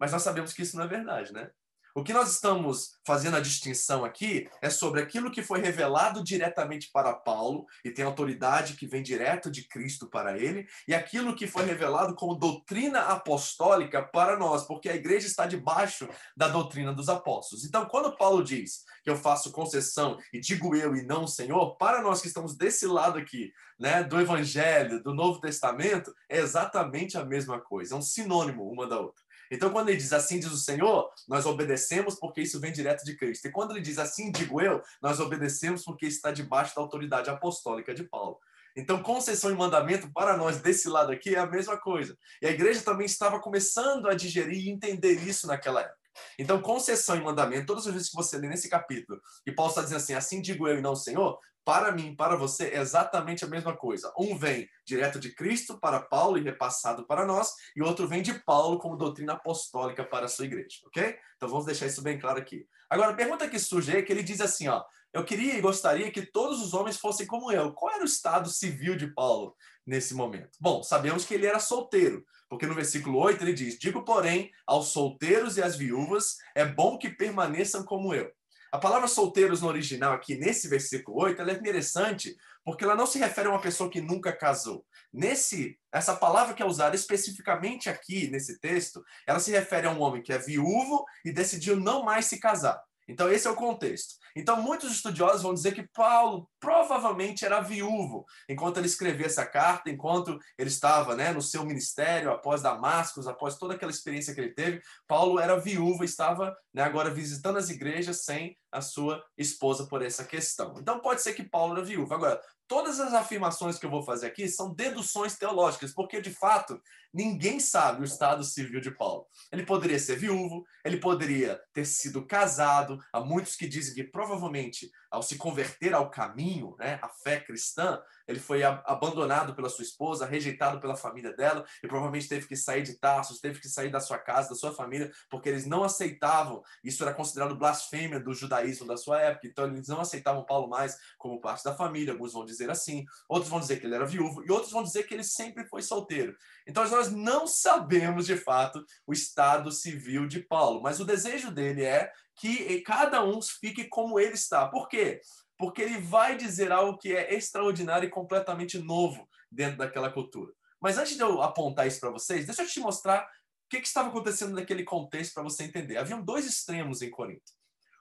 Mas 0.00 0.10
nós 0.10 0.22
sabemos 0.22 0.52
que 0.52 0.62
isso 0.62 0.76
não 0.76 0.82
é 0.82 0.88
verdade, 0.88 1.32
né? 1.32 1.48
O 1.94 2.02
que 2.02 2.12
nós 2.14 2.30
estamos 2.30 2.94
fazendo 3.04 3.36
a 3.36 3.40
distinção 3.40 4.02
aqui 4.02 4.48
é 4.62 4.70
sobre 4.70 5.02
aquilo 5.02 5.30
que 5.30 5.42
foi 5.42 5.60
revelado 5.60 6.24
diretamente 6.24 6.90
para 6.90 7.12
Paulo 7.12 7.66
e 7.84 7.90
tem 7.90 8.02
autoridade 8.02 8.76
que 8.76 8.86
vem 8.86 9.02
direto 9.02 9.50
de 9.50 9.68
Cristo 9.68 10.08
para 10.08 10.38
ele, 10.38 10.66
e 10.88 10.94
aquilo 10.94 11.36
que 11.36 11.46
foi 11.46 11.66
revelado 11.66 12.14
como 12.14 12.34
doutrina 12.34 13.00
apostólica 13.00 14.02
para 14.02 14.38
nós, 14.38 14.64
porque 14.66 14.88
a 14.88 14.94
igreja 14.94 15.26
está 15.26 15.44
debaixo 15.46 16.08
da 16.34 16.48
doutrina 16.48 16.94
dos 16.94 17.10
apóstolos. 17.10 17.64
Então, 17.64 17.84
quando 17.84 18.16
Paulo 18.16 18.42
diz 18.42 18.84
que 19.04 19.10
eu 19.10 19.16
faço 19.16 19.52
concessão 19.52 20.16
e 20.32 20.40
digo 20.40 20.74
eu 20.74 20.96
e 20.96 21.04
não 21.04 21.24
o 21.24 21.28
Senhor, 21.28 21.76
para 21.76 22.00
nós 22.00 22.22
que 22.22 22.28
estamos 22.28 22.56
desse 22.56 22.86
lado 22.86 23.18
aqui, 23.18 23.52
né, 23.78 24.02
do 24.02 24.18
evangelho, 24.18 25.02
do 25.02 25.12
Novo 25.12 25.40
Testamento, 25.40 26.14
é 26.28 26.38
exatamente 26.38 27.18
a 27.18 27.24
mesma 27.24 27.60
coisa, 27.60 27.94
é 27.94 27.98
um 27.98 28.02
sinônimo 28.02 28.70
uma 28.70 28.86
da 28.86 28.98
outra. 28.98 29.21
Então, 29.52 29.70
quando 29.70 29.90
ele 29.90 29.98
diz 29.98 30.14
assim 30.14 30.40
diz 30.40 30.50
o 30.50 30.56
Senhor, 30.56 31.10
nós 31.28 31.44
obedecemos 31.44 32.14
porque 32.14 32.40
isso 32.40 32.58
vem 32.58 32.72
direto 32.72 33.04
de 33.04 33.14
Cristo. 33.14 33.46
E 33.46 33.50
quando 33.50 33.72
ele 33.72 33.82
diz 33.82 33.98
assim 33.98 34.32
digo 34.32 34.62
eu, 34.62 34.82
nós 35.02 35.20
obedecemos 35.20 35.84
porque 35.84 36.06
está 36.06 36.32
debaixo 36.32 36.74
da 36.74 36.80
autoridade 36.80 37.28
apostólica 37.28 37.92
de 37.92 38.02
Paulo. 38.02 38.38
Então, 38.74 39.02
concessão 39.02 39.50
e 39.50 39.54
mandamento 39.54 40.10
para 40.10 40.38
nós 40.38 40.62
desse 40.62 40.88
lado 40.88 41.12
aqui 41.12 41.34
é 41.34 41.38
a 41.38 41.46
mesma 41.46 41.76
coisa. 41.76 42.16
E 42.40 42.46
a 42.46 42.50
igreja 42.50 42.80
também 42.80 43.04
estava 43.04 43.38
começando 43.38 44.08
a 44.08 44.14
digerir 44.14 44.66
e 44.66 44.70
entender 44.70 45.20
isso 45.28 45.46
naquela 45.46 45.82
época. 45.82 46.01
Então, 46.38 46.60
concessão 46.60 47.16
e 47.16 47.20
mandamento, 47.20 47.66
todas 47.66 47.86
as 47.86 47.92
vezes 47.92 48.10
que 48.10 48.16
você 48.16 48.36
lê 48.38 48.48
nesse 48.48 48.68
capítulo, 48.68 49.20
e 49.46 49.52
Paulo 49.52 49.70
está 49.70 49.82
dizendo 49.82 49.98
assim, 49.98 50.14
assim 50.14 50.40
digo 50.40 50.68
eu 50.68 50.78
e 50.78 50.82
não 50.82 50.92
o 50.92 50.96
Senhor, 50.96 51.38
para 51.64 51.92
mim, 51.92 52.14
para 52.16 52.34
você, 52.34 52.70
é 52.70 52.80
exatamente 52.80 53.44
a 53.44 53.48
mesma 53.48 53.76
coisa. 53.76 54.12
Um 54.18 54.36
vem 54.36 54.68
direto 54.84 55.20
de 55.20 55.32
Cristo 55.32 55.78
para 55.78 56.00
Paulo 56.00 56.36
e 56.36 56.42
repassado 56.42 57.06
para 57.06 57.24
nós, 57.24 57.52
e 57.76 57.82
outro 57.82 58.08
vem 58.08 58.20
de 58.20 58.34
Paulo 58.34 58.78
como 58.78 58.96
doutrina 58.96 59.34
apostólica 59.34 60.04
para 60.04 60.26
a 60.26 60.28
sua 60.28 60.44
igreja, 60.44 60.78
ok? 60.86 61.16
Então 61.36 61.48
vamos 61.48 61.64
deixar 61.64 61.86
isso 61.86 62.02
bem 62.02 62.18
claro 62.18 62.38
aqui. 62.38 62.66
Agora, 62.90 63.12
a 63.12 63.14
pergunta 63.14 63.48
que 63.48 63.58
surge 63.58 63.96
é 63.96 64.02
que 64.02 64.12
ele 64.12 64.22
diz 64.22 64.40
assim, 64.40 64.66
ó, 64.68 64.82
eu 65.12 65.24
queria 65.24 65.54
e 65.54 65.60
gostaria 65.60 66.10
que 66.10 66.24
todos 66.24 66.60
os 66.60 66.72
homens 66.72 66.96
fossem 66.96 67.26
como 67.26 67.52
eu. 67.52 67.72
Qual 67.72 67.92
era 67.92 68.02
o 68.02 68.06
estado 68.06 68.48
civil 68.48 68.96
de 68.96 69.08
Paulo 69.08 69.54
nesse 69.86 70.14
momento? 70.14 70.50
Bom, 70.60 70.82
sabemos 70.82 71.24
que 71.24 71.34
ele 71.34 71.46
era 71.46 71.60
solteiro, 71.60 72.24
porque 72.48 72.66
no 72.66 72.74
versículo 72.74 73.18
8 73.18 73.42
ele 73.44 73.52
diz: 73.52 73.78
Digo, 73.78 74.04
porém, 74.04 74.50
aos 74.66 74.88
solteiros 74.88 75.56
e 75.56 75.62
às 75.62 75.76
viúvas, 75.76 76.36
é 76.54 76.64
bom 76.64 76.96
que 76.96 77.10
permaneçam 77.10 77.84
como 77.84 78.14
eu. 78.14 78.30
A 78.72 78.78
palavra 78.78 79.06
solteiros 79.06 79.60
no 79.60 79.68
original 79.68 80.14
aqui, 80.14 80.34
nesse 80.34 80.66
versículo 80.66 81.20
8, 81.20 81.42
ela 81.42 81.50
é 81.50 81.54
interessante 81.54 82.34
porque 82.64 82.84
ela 82.84 82.94
não 82.94 83.06
se 83.06 83.18
refere 83.18 83.48
a 83.48 83.50
uma 83.50 83.60
pessoa 83.60 83.90
que 83.90 84.00
nunca 84.00 84.32
casou. 84.32 84.86
Nesse, 85.12 85.78
essa 85.92 86.16
palavra 86.16 86.54
que 86.54 86.62
é 86.62 86.66
usada 86.66 86.96
especificamente 86.96 87.90
aqui 87.90 88.30
nesse 88.30 88.58
texto, 88.60 89.04
ela 89.26 89.40
se 89.40 89.50
refere 89.50 89.86
a 89.86 89.90
um 89.90 90.00
homem 90.00 90.22
que 90.22 90.32
é 90.32 90.38
viúvo 90.38 91.04
e 91.22 91.30
decidiu 91.30 91.76
não 91.76 92.02
mais 92.02 92.24
se 92.24 92.40
casar. 92.40 92.82
Então 93.08 93.30
esse 93.30 93.46
é 93.46 93.50
o 93.50 93.56
contexto. 93.56 94.22
Então, 94.34 94.60
muitos 94.60 94.90
estudiosos 94.90 95.42
vão 95.42 95.52
dizer 95.52 95.74
que 95.74 95.86
Paulo 95.88 96.48
provavelmente 96.58 97.44
era 97.44 97.60
viúvo 97.60 98.24
enquanto 98.48 98.78
ele 98.78 98.86
escrevia 98.86 99.26
essa 99.26 99.44
carta, 99.44 99.90
enquanto 99.90 100.38
ele 100.56 100.70
estava 100.70 101.14
né, 101.14 101.32
no 101.32 101.42
seu 101.42 101.64
ministério, 101.64 102.30
após 102.30 102.62
Damascus, 102.62 103.26
após 103.26 103.56
toda 103.56 103.74
aquela 103.74 103.90
experiência 103.90 104.34
que 104.34 104.40
ele 104.40 104.54
teve. 104.54 104.80
Paulo 105.06 105.38
era 105.38 105.60
viúvo, 105.60 106.02
estava 106.02 106.56
né, 106.72 106.82
agora 106.82 107.10
visitando 107.10 107.58
as 107.58 107.68
igrejas 107.68 108.24
sem 108.24 108.56
a 108.70 108.80
sua 108.80 109.22
esposa 109.36 109.86
por 109.86 110.02
essa 110.02 110.24
questão. 110.24 110.74
Então, 110.78 111.00
pode 111.00 111.20
ser 111.20 111.34
que 111.34 111.42
Paulo 111.42 111.74
era 111.74 111.84
viúvo. 111.84 112.14
Agora, 112.14 112.40
todas 112.66 113.00
as 113.00 113.12
afirmações 113.12 113.78
que 113.78 113.84
eu 113.84 113.90
vou 113.90 114.02
fazer 114.02 114.26
aqui 114.26 114.48
são 114.48 114.72
deduções 114.72 115.36
teológicas, 115.36 115.92
porque 115.92 116.22
de 116.22 116.30
fato 116.30 116.80
ninguém 117.12 117.60
sabe 117.60 118.02
o 118.02 118.04
estado 118.04 118.42
civil 118.44 118.80
de 118.80 118.90
Paulo. 118.90 119.26
Ele 119.50 119.64
poderia 119.64 119.98
ser 119.98 120.16
viúvo, 120.16 120.64
ele 120.84 120.96
poderia 120.96 121.60
ter 121.72 121.84
sido 121.84 122.24
casado. 122.26 123.02
Há 123.12 123.20
muitos 123.20 123.56
que 123.56 123.66
dizem 123.66 123.94
que 123.94 124.04
provavelmente 124.04 124.90
ao 125.12 125.22
se 125.22 125.36
converter 125.36 125.92
ao 125.92 126.10
caminho, 126.10 126.74
né, 126.78 126.98
à 127.02 127.08
fé 127.08 127.38
cristã, 127.38 128.00
ele 128.26 128.40
foi 128.40 128.62
abandonado 128.62 129.54
pela 129.54 129.68
sua 129.68 129.84
esposa, 129.84 130.24
rejeitado 130.24 130.80
pela 130.80 130.96
família 130.96 131.34
dela 131.36 131.66
e 131.82 131.86
provavelmente 131.86 132.28
teve 132.28 132.46
que 132.46 132.56
sair 132.56 132.82
de 132.82 132.94
Tarsus, 132.94 133.38
teve 133.38 133.60
que 133.60 133.68
sair 133.68 133.90
da 133.90 134.00
sua 134.00 134.18
casa, 134.18 134.48
da 134.48 134.54
sua 134.54 134.72
família, 134.72 135.12
porque 135.28 135.50
eles 135.50 135.66
não 135.66 135.84
aceitavam. 135.84 136.62
Isso 136.82 137.02
era 137.02 137.12
considerado 137.12 137.56
blasfêmia 137.56 138.18
do 138.18 138.32
judaísmo 138.32 138.86
da 138.86 138.96
sua 138.96 139.20
época. 139.20 139.46
Então 139.46 139.66
eles 139.66 139.88
não 139.88 140.00
aceitavam 140.00 140.46
Paulo 140.46 140.68
mais 140.68 140.96
como 141.18 141.40
parte 141.40 141.62
da 141.62 141.74
família. 141.74 142.14
Alguns 142.14 142.32
vão 142.32 142.46
dizer 142.46 142.70
assim, 142.70 143.04
outros 143.28 143.50
vão 143.50 143.60
dizer 143.60 143.80
que 143.80 143.86
ele 143.86 143.96
era 143.96 144.06
viúvo 144.06 144.42
e 144.46 144.50
outros 144.50 144.72
vão 144.72 144.82
dizer 144.82 145.02
que 145.02 145.12
ele 145.12 145.24
sempre 145.24 145.66
foi 145.66 145.82
solteiro. 145.82 146.34
Então 146.66 146.88
nós 146.88 147.10
não 147.10 147.46
sabemos 147.46 148.26
de 148.26 148.36
fato 148.36 148.84
o 149.06 149.12
estado 149.12 149.70
civil 149.70 150.26
de 150.26 150.40
Paulo, 150.40 150.82
mas 150.82 151.00
o 151.00 151.04
desejo 151.04 151.50
dele 151.50 151.84
é 151.84 152.10
que 152.36 152.80
cada 152.82 153.22
um 153.24 153.40
fique 153.42 153.84
como 153.84 154.18
ele 154.18 154.34
está. 154.34 154.68
Por 154.68 154.88
quê? 154.88 155.20
porque 155.62 155.80
ele 155.80 155.98
vai 155.98 156.36
dizer 156.36 156.72
algo 156.72 156.98
que 156.98 157.14
é 157.14 157.34
extraordinário 157.34 158.08
e 158.08 158.10
completamente 158.10 158.78
novo 158.78 159.28
dentro 159.48 159.78
daquela 159.78 160.10
cultura. 160.10 160.52
Mas 160.80 160.98
antes 160.98 161.14
de 161.14 161.22
eu 161.22 161.40
apontar 161.40 161.86
isso 161.86 162.00
para 162.00 162.10
vocês, 162.10 162.46
deixa 162.46 162.62
eu 162.62 162.66
te 162.66 162.80
mostrar 162.80 163.22
o 163.22 163.28
que, 163.70 163.80
que 163.80 163.86
estava 163.86 164.08
acontecendo 164.08 164.56
naquele 164.56 164.82
contexto 164.82 165.32
para 165.34 165.44
você 165.44 165.62
entender. 165.62 165.98
Haviam 165.98 166.20
dois 166.20 166.46
extremos 166.46 167.00
em 167.00 167.10
Corinto. 167.10 167.52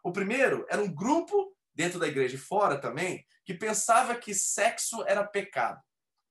O 0.04 0.12
primeiro 0.12 0.66
era 0.72 0.82
um 0.82 0.92
grupo 0.92 1.56
dentro 1.72 2.00
da 2.00 2.08
igreja 2.08 2.34
e 2.34 2.40
fora 2.40 2.82
também 2.82 3.24
que 3.46 3.54
pensava 3.54 4.16
que 4.16 4.34
sexo 4.34 5.04
era 5.06 5.24
pecado, 5.24 5.80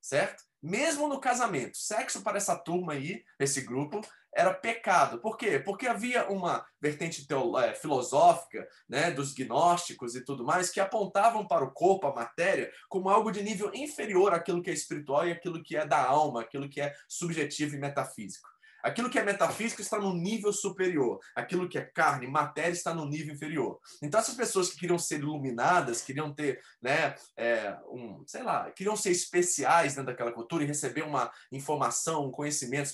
certo? 0.01 0.43
Mesmo 0.61 1.07
no 1.07 1.19
casamento, 1.19 1.77
sexo 1.77 2.21
para 2.21 2.37
essa 2.37 2.55
turma 2.55 2.93
aí, 2.93 3.23
esse 3.39 3.61
grupo, 3.61 4.01
era 4.33 4.53
pecado. 4.53 5.19
Por 5.19 5.37
quê? 5.37 5.59
Porque 5.59 5.87
havia 5.87 6.29
uma 6.29 6.65
vertente 6.79 7.25
é, 7.63 7.73
filosófica 7.73 8.67
né, 8.87 9.11
dos 9.11 9.33
gnósticos 9.33 10.15
e 10.15 10.23
tudo 10.23 10.45
mais 10.45 10.69
que 10.69 10.79
apontavam 10.79 11.45
para 11.45 11.65
o 11.65 11.71
corpo, 11.71 12.07
a 12.07 12.15
matéria, 12.15 12.71
como 12.87 13.09
algo 13.09 13.31
de 13.31 13.43
nível 13.43 13.71
inferior 13.73 14.33
àquilo 14.33 14.61
que 14.61 14.69
é 14.69 14.73
espiritual 14.73 15.27
e 15.27 15.31
aquilo 15.31 15.61
que 15.61 15.75
é 15.75 15.85
da 15.85 16.01
alma, 16.01 16.41
aquilo 16.41 16.69
que 16.69 16.79
é 16.79 16.93
subjetivo 17.07 17.75
e 17.75 17.79
metafísico. 17.79 18.50
Aquilo 18.83 19.09
que 19.09 19.19
é 19.19 19.23
metafísico 19.23 19.81
está 19.81 19.99
no 19.99 20.13
nível 20.13 20.51
superior. 20.51 21.19
Aquilo 21.35 21.67
que 21.69 21.77
é 21.77 21.81
carne, 21.81 22.27
matéria, 22.27 22.71
está 22.71 22.93
no 22.93 23.05
nível 23.05 23.33
inferior. 23.33 23.79
Então, 24.01 24.19
essas 24.19 24.35
pessoas 24.35 24.69
que 24.69 24.79
queriam 24.79 24.99
ser 24.99 25.19
iluminadas, 25.19 26.01
queriam 26.01 26.33
ter, 26.33 26.61
né, 26.81 27.15
é, 27.35 27.77
um, 27.89 28.23
sei 28.27 28.43
lá, 28.43 28.71
queriam 28.71 28.95
ser 28.95 29.11
especiais 29.11 29.95
dentro 29.95 30.11
daquela 30.11 30.31
cultura 30.31 30.63
e 30.63 30.67
receber 30.67 31.03
uma 31.03 31.31
informação, 31.51 32.25
um 32.25 32.31
conhecimento 32.31 32.91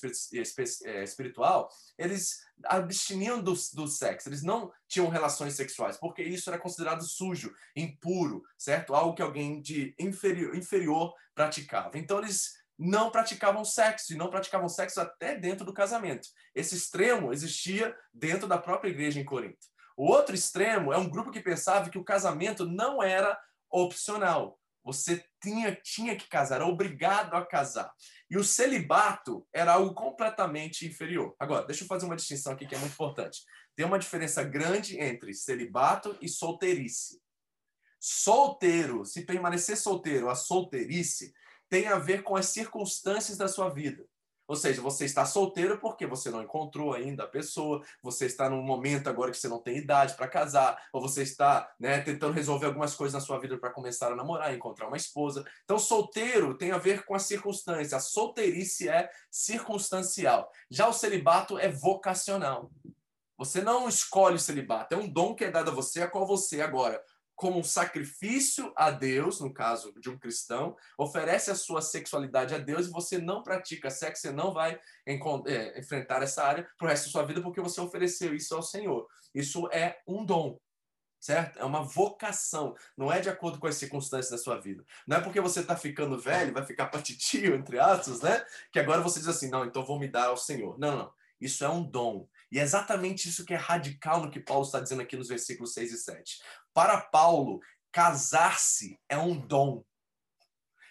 é, 0.86 1.04
espiritual, 1.04 1.70
eles 1.98 2.46
abstiniam 2.66 3.42
do, 3.42 3.54
do 3.74 3.88
sexo, 3.88 4.30
eles 4.30 4.44
não 4.44 4.72
tinham 4.88 5.10
relações 5.10 5.56
sexuais, 5.56 5.98
porque 5.98 6.24
isso 6.24 6.50
era 6.50 6.60
considerado 6.60 7.04
sujo, 7.04 7.54
impuro, 7.76 8.44
certo? 8.58 8.96
Algo 8.96 9.14
que 9.14 9.22
alguém 9.22 9.62
de 9.62 9.94
inferior, 10.00 10.56
inferior 10.56 11.14
praticava. 11.36 11.98
Então, 11.98 12.20
eles 12.20 12.58
não 12.78 13.10
praticavam 13.10 13.66
sexo, 13.66 14.14
e 14.14 14.16
não 14.16 14.30
praticavam 14.30 14.70
sexo 14.70 15.02
até 15.02 15.36
dentro 15.36 15.66
do 15.66 15.74
casamento. 15.74 16.28
Esse 16.54 16.76
extremo 16.76 17.34
existia 17.34 17.96
dentro 18.14 18.48
da 18.48 18.58
própria 18.58 18.90
igreja 18.90 19.20
em 19.20 19.26
Corinto. 19.26 19.66
O 19.96 20.06
outro 20.06 20.36
extremo 20.36 20.94
é 20.94 20.98
um 20.98 21.10
grupo 21.10 21.32
que 21.32 21.42
pensava 21.42 21.90
que 21.90 21.98
o 21.98 22.04
casamento 22.04 22.66
não 22.66 23.02
era 23.02 23.38
opcional. 23.70 24.60
Você 24.84 25.26
tinha, 25.42 25.76
tinha 25.76 26.16
que 26.16 26.30
casar, 26.30 26.58
era 26.58 26.66
obrigado 26.66 27.34
a 27.34 27.46
casar. 27.46 27.92
E 28.30 28.38
o 28.38 28.44
celibato 28.44 29.46
era 29.52 29.74
algo 29.74 29.94
completamente 29.94 30.88
inferior. 30.88 31.36
Agora, 31.40 31.66
deixa 31.66 31.84
eu 31.84 31.88
fazer 31.88 32.06
uma 32.06 32.16
distinção 32.16 32.54
aqui 32.54 32.66
que 32.66 32.76
é 32.76 32.78
muito 32.78 32.94
importante. 32.94 33.42
Tem 33.76 33.86
uma 33.86 34.00
diferença 34.00 34.44
grande 34.44 34.98
entre 35.00 35.34
celibato 35.34 36.16
e 36.22 36.30
solteirice. 36.30 37.20
Solteiro, 38.00 39.04
se 39.04 39.26
permanecer 39.26 39.76
solteiro, 39.76 40.30
a 40.30 40.36
solteirice 40.36 41.34
tem 41.70 41.88
a 41.88 41.98
ver 41.98 42.24
com 42.24 42.36
as 42.36 42.48
circunstâncias 42.48 43.38
da 43.38 43.48
sua 43.48 43.70
vida. 43.70 44.06
Ou 44.48 44.56
seja, 44.56 44.82
você 44.82 45.04
está 45.04 45.26
solteiro 45.26 45.78
porque 45.78 46.08
você 46.08 46.30
não 46.30 46.42
encontrou 46.42 46.94
ainda 46.94 47.24
a 47.24 47.28
pessoa, 47.28 47.84
você 48.02 48.28
está 48.28 48.50
num 48.50 48.62
momento 48.62 49.10
agora 49.10 49.30
que 49.30 49.38
você 49.38 49.50
não 49.50 49.62
tem 49.62 49.78
idade 49.78 50.16
para 50.16 50.28
casar, 50.28 50.82
ou 50.94 51.02
você 51.02 51.22
está 51.24 51.70
né, 51.78 52.00
tentando 52.00 52.32
resolver 52.32 52.68
algumas 52.68 52.96
coisas 52.96 53.14
na 53.14 53.20
sua 53.20 53.40
vida 53.40 53.58
para 53.58 53.74
começar 53.74 54.10
a 54.10 54.16
namorar, 54.16 54.54
encontrar 54.56 54.88
uma 54.88 54.96
esposa. 54.96 55.44
Então, 55.66 55.78
solteiro 55.78 56.58
tem 56.58 56.72
a 56.72 56.78
ver 56.78 57.04
com 57.04 57.14
a 57.14 57.20
circunstância. 57.20 57.98
A 57.98 58.00
solteirice 58.00 58.88
é 58.88 59.10
circunstancial. 59.30 60.50
Já 60.72 60.88
o 60.88 60.94
celibato 60.94 61.60
é 61.60 61.68
vocacional. 61.68 62.72
Você 63.38 63.62
não 63.62 63.88
escolhe 63.88 64.38
o 64.38 64.40
celibato, 64.40 64.96
é 64.96 64.98
um 64.98 65.08
dom 65.08 65.36
que 65.36 65.44
é 65.44 65.52
dado 65.52 65.70
a 65.70 65.74
você, 65.74 66.02
a 66.02 66.08
qual 66.08 66.26
você 66.26 66.62
agora 66.62 67.00
como 67.38 67.60
um 67.60 67.64
sacrifício 67.64 68.74
a 68.76 68.90
Deus, 68.90 69.40
no 69.40 69.54
caso 69.54 69.94
de 70.02 70.10
um 70.10 70.18
cristão, 70.18 70.76
oferece 70.98 71.52
a 71.52 71.56
sua 71.56 71.84
sexualidade 71.84 72.56
a 72.56 72.58
Deus 72.58 72.88
e 72.88 72.92
você 72.92 73.20
não 73.20 73.44
pratica 73.44 73.92
sexo, 73.92 74.24
você 74.24 74.32
não 74.32 74.52
vai 74.52 74.80
é, 75.06 75.80
enfrentar 75.80 76.24
essa 76.24 76.44
área 76.44 76.68
pro 76.80 76.88
resto 76.88 77.06
da 77.06 77.12
sua 77.12 77.24
vida 77.24 77.40
porque 77.40 77.62
você 77.62 77.80
ofereceu 77.80 78.36
isso 78.36 78.56
ao 78.56 78.64
Senhor. 78.64 79.08
Isso 79.36 79.70
é 79.72 80.02
um 80.08 80.26
dom 80.26 80.60
certo? 81.20 81.60
É 81.60 81.66
uma 81.66 81.84
vocação, 81.84 82.76
não 82.96 83.12
é 83.12 83.20
de 83.20 83.30
acordo 83.30 83.60
com 83.60 83.68
as 83.68 83.76
circunstâncias 83.76 84.30
da 84.30 84.38
sua 84.38 84.60
vida. 84.62 84.86
Não 85.06 85.18
é 85.18 85.22
porque 85.22 85.42
você 85.42 85.60
está 85.60 85.76
ficando 85.76 86.18
velho, 86.18 86.54
vai 86.54 86.66
ficar 86.66 86.88
patitio, 86.88 87.54
entre 87.56 87.80
aspas, 87.80 88.22
né? 88.22 88.46
Que 88.72 88.80
agora 88.80 89.02
você 89.02 89.20
diz 89.20 89.28
assim, 89.28 89.50
não, 89.50 89.66
então 89.66 89.84
vou 89.84 90.00
me 90.00 90.08
dar 90.08 90.28
ao 90.28 90.38
Senhor. 90.38 90.78
Não, 90.80 90.96
não. 90.96 91.14
Isso 91.40 91.64
é 91.64 91.70
um 91.70 91.84
dom. 91.84 92.28
E 92.52 92.60
é 92.60 92.64
exatamente 92.64 93.28
isso 93.28 93.46
que 93.46 93.54
é 93.54 93.58
radical 93.58 94.22
no 94.22 94.32
que 94.32 94.40
Paulo 94.40 94.66
está 94.66 94.80
dizendo 94.80 95.02
aqui 95.02 95.16
nos 95.18 95.28
versículos 95.28 95.74
6 95.74 95.92
e 95.94 95.98
7. 95.98 96.42
Para 96.74 97.02
Paulo, 97.02 97.60
casar-se 97.92 99.00
é 99.10 99.18
um 99.18 99.38
dom. 99.38 99.84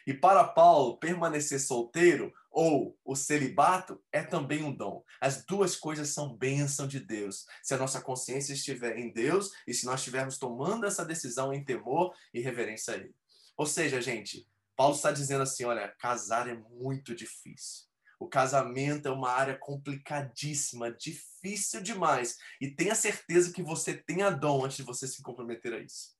E 0.06 0.14
para 0.14 0.44
Paulo, 0.44 0.98
permanecer 0.98 1.58
solteiro 1.58 2.32
ou 2.50 2.96
o 3.04 3.16
celibato 3.16 4.00
é 4.12 4.22
também 4.22 4.62
um 4.62 4.74
dom. 4.74 5.02
As 5.20 5.44
duas 5.44 5.74
coisas 5.74 6.10
são 6.10 6.36
bênção 6.36 6.86
de 6.86 7.00
Deus. 7.00 7.44
Se 7.62 7.74
a 7.74 7.76
nossa 7.76 8.00
consciência 8.00 8.52
estiver 8.52 8.96
em 8.98 9.12
Deus 9.12 9.50
e 9.66 9.74
se 9.74 9.84
nós 9.84 10.00
estivermos 10.00 10.38
tomando 10.38 10.86
essa 10.86 11.04
decisão 11.04 11.52
em 11.52 11.64
temor 11.64 12.14
e 12.32 12.40
reverência 12.40 12.94
a 12.94 12.96
Ele. 12.98 13.14
Ou 13.56 13.66
seja, 13.66 14.00
gente, 14.00 14.46
Paulo 14.76 14.94
está 14.94 15.10
dizendo 15.10 15.42
assim: 15.42 15.64
olha, 15.64 15.88
casar 15.98 16.48
é 16.48 16.54
muito 16.54 17.14
difícil. 17.14 17.85
O 18.18 18.28
casamento 18.28 19.06
é 19.06 19.10
uma 19.10 19.30
área 19.30 19.56
complicadíssima, 19.58 20.90
difícil 20.90 21.82
demais. 21.82 22.38
E 22.60 22.70
tenha 22.70 22.94
certeza 22.94 23.52
que 23.52 23.62
você 23.62 23.94
tem 23.94 24.22
a 24.22 24.30
dom 24.30 24.64
antes 24.64 24.78
de 24.78 24.82
você 24.82 25.06
se 25.06 25.22
comprometer 25.22 25.74
a 25.74 25.78
isso. 25.78 26.16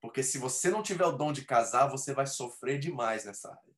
Porque 0.00 0.22
se 0.22 0.38
você 0.38 0.70
não 0.70 0.82
tiver 0.82 1.06
o 1.06 1.12
dom 1.16 1.32
de 1.32 1.44
casar, 1.44 1.86
você 1.86 2.12
vai 2.12 2.26
sofrer 2.26 2.78
demais 2.78 3.24
nessa 3.24 3.50
área. 3.50 3.76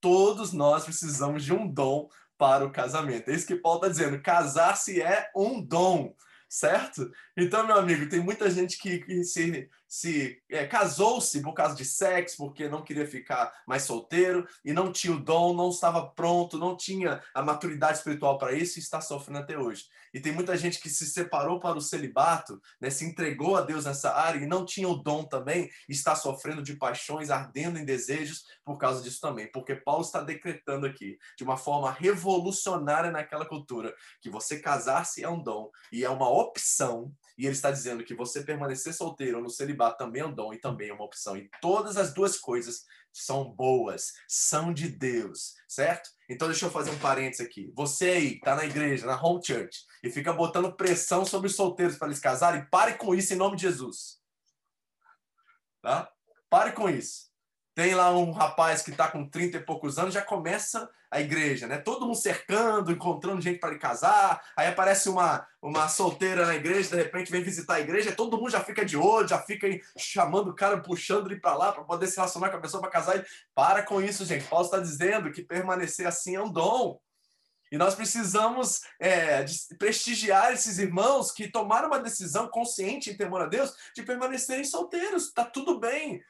Todos 0.00 0.52
nós 0.52 0.84
precisamos 0.84 1.42
de 1.42 1.52
um 1.52 1.66
dom 1.66 2.08
para 2.36 2.64
o 2.64 2.70
casamento. 2.70 3.30
É 3.30 3.34
isso 3.34 3.46
que 3.46 3.56
Paulo 3.56 3.78
está 3.78 3.88
dizendo. 3.88 4.22
Casar-se 4.22 5.02
é 5.02 5.30
um 5.34 5.60
dom 5.60 6.14
certo? 6.48 7.12
Então, 7.36 7.66
meu 7.66 7.76
amigo, 7.76 8.08
tem 8.08 8.20
muita 8.20 8.50
gente 8.50 8.78
que, 8.78 8.98
que 9.00 9.22
se, 9.22 9.68
se 9.88 10.40
é, 10.50 10.66
casou-se 10.66 11.40
por 11.40 11.54
causa 11.54 11.74
de 11.74 11.84
sexo, 11.84 12.36
porque 12.36 12.68
não 12.68 12.84
queria 12.84 13.06
ficar 13.06 13.52
mais 13.66 13.84
solteiro 13.84 14.46
e 14.64 14.72
não 14.72 14.92
tinha 14.92 15.14
o 15.14 15.18
dom, 15.18 15.54
não 15.54 15.70
estava 15.70 16.06
pronto, 16.06 16.58
não 16.58 16.76
tinha 16.76 17.22
a 17.34 17.42
maturidade 17.42 17.98
espiritual 17.98 18.36
para 18.36 18.52
isso 18.52 18.78
e 18.78 18.82
está 18.82 19.00
sofrendo 19.00 19.38
até 19.38 19.58
hoje. 19.58 19.86
E 20.12 20.20
tem 20.20 20.32
muita 20.32 20.56
gente 20.56 20.80
que 20.80 20.88
se 20.88 21.06
separou 21.06 21.60
para 21.60 21.78
o 21.78 21.82
celibato, 21.82 22.60
né, 22.80 22.90
se 22.90 23.04
entregou 23.04 23.56
a 23.56 23.62
Deus 23.62 23.84
nessa 23.84 24.14
área 24.14 24.38
e 24.38 24.46
não 24.46 24.64
tinha 24.64 24.88
o 24.88 24.96
dom 24.96 25.24
também, 25.24 25.70
está 25.88 26.14
sofrendo 26.14 26.62
de 26.62 26.76
paixões, 26.76 27.30
ardendo 27.30 27.78
em 27.78 27.84
desejos 27.84 28.44
por 28.64 28.78
causa 28.78 29.02
disso 29.02 29.20
também. 29.20 29.50
Porque 29.50 29.74
Paulo 29.74 30.02
está 30.02 30.20
decretando 30.20 30.86
aqui, 30.86 31.18
de 31.36 31.44
uma 31.44 31.56
forma 31.56 31.90
revolucionária 31.90 33.10
naquela 33.10 33.46
cultura, 33.46 33.94
que 34.20 34.30
você 34.30 34.60
casar-se 34.60 35.22
é 35.22 35.28
um 35.28 35.42
dom 35.42 35.70
e 35.92 36.04
é 36.04 36.10
uma 36.10 36.28
opção. 36.28 37.12
E 37.38 37.46
ele 37.46 37.54
está 37.54 37.70
dizendo 37.70 38.02
que 38.02 38.14
você 38.14 38.42
permanecer 38.42 38.92
solteiro 38.92 39.36
ou 39.36 39.42
no 39.42 39.48
celibato 39.48 39.96
também 39.96 40.22
é 40.22 40.26
um 40.26 40.34
dom 40.34 40.52
e 40.52 40.58
também 40.58 40.90
é 40.90 40.92
uma 40.92 41.04
opção. 41.04 41.36
E 41.36 41.48
todas 41.60 41.96
as 41.96 42.12
duas 42.12 42.36
coisas 42.36 42.84
são 43.12 43.44
boas, 43.44 44.12
são 44.26 44.74
de 44.74 44.88
Deus, 44.88 45.54
certo? 45.68 46.10
Então 46.28 46.48
deixa 46.48 46.66
eu 46.66 46.70
fazer 46.70 46.90
um 46.90 46.98
parênteses 46.98 47.46
aqui. 47.46 47.72
Você 47.76 48.10
aí, 48.10 48.40
tá 48.40 48.56
na 48.56 48.64
igreja, 48.64 49.06
na 49.06 49.20
home 49.22 49.40
church, 49.42 49.86
e 50.02 50.10
fica 50.10 50.32
botando 50.32 50.76
pressão 50.76 51.24
sobre 51.24 51.46
os 51.46 51.54
solteiros 51.54 51.96
para 51.96 52.08
eles 52.08 52.18
casarem, 52.18 52.66
pare 52.70 52.94
com 52.94 53.14
isso 53.14 53.32
em 53.32 53.36
nome 53.36 53.56
de 53.56 53.62
Jesus. 53.62 54.20
Tá? 55.80 56.12
Pare 56.50 56.72
com 56.72 56.88
isso. 56.90 57.27
Tem 57.78 57.94
lá 57.94 58.10
um 58.10 58.32
rapaz 58.32 58.82
que 58.82 58.90
está 58.90 59.06
com 59.06 59.24
30 59.24 59.58
e 59.58 59.60
poucos 59.60 60.00
anos, 60.00 60.12
já 60.12 60.20
começa 60.20 60.90
a 61.08 61.20
igreja, 61.20 61.68
né? 61.68 61.78
Todo 61.78 62.06
mundo 62.06 62.16
cercando, 62.16 62.90
encontrando 62.90 63.40
gente 63.40 63.60
para 63.60 63.78
casar. 63.78 64.42
Aí 64.56 64.66
aparece 64.66 65.08
uma, 65.08 65.46
uma 65.62 65.88
solteira 65.88 66.44
na 66.44 66.56
igreja, 66.56 66.90
de 66.90 66.96
repente 66.96 67.30
vem 67.30 67.40
visitar 67.40 67.74
a 67.74 67.80
igreja, 67.80 68.10
todo 68.10 68.36
mundo 68.36 68.50
já 68.50 68.58
fica 68.58 68.84
de 68.84 68.96
olho, 68.96 69.28
já 69.28 69.38
fica 69.38 69.68
chamando 69.96 70.48
o 70.48 70.56
cara, 70.56 70.80
puxando 70.80 71.30
ele 71.30 71.38
para 71.38 71.54
lá 71.54 71.70
para 71.70 71.84
poder 71.84 72.08
se 72.08 72.16
relacionar 72.16 72.50
com 72.50 72.56
a 72.56 72.60
pessoa 72.60 72.80
para 72.80 72.90
casar. 72.90 73.16
E 73.16 73.24
para 73.54 73.84
com 73.84 74.02
isso, 74.02 74.24
gente. 74.24 74.48
Paulo 74.48 74.64
está 74.64 74.80
dizendo 74.80 75.30
que 75.30 75.44
permanecer 75.44 76.04
assim 76.04 76.34
é 76.34 76.42
um 76.42 76.50
dom. 76.50 76.98
E 77.70 77.78
nós 77.78 77.94
precisamos 77.94 78.80
é, 78.98 79.44
prestigiar 79.78 80.52
esses 80.52 80.78
irmãos 80.78 81.30
que 81.30 81.46
tomaram 81.46 81.86
uma 81.86 82.00
decisão 82.00 82.48
consciente 82.48 83.10
em 83.10 83.16
temor 83.16 83.42
a 83.42 83.46
Deus 83.46 83.72
de 83.94 84.02
permanecerem 84.02 84.64
solteiros. 84.64 85.26
Está 85.26 85.44
tudo 85.44 85.78
bem. 85.78 86.20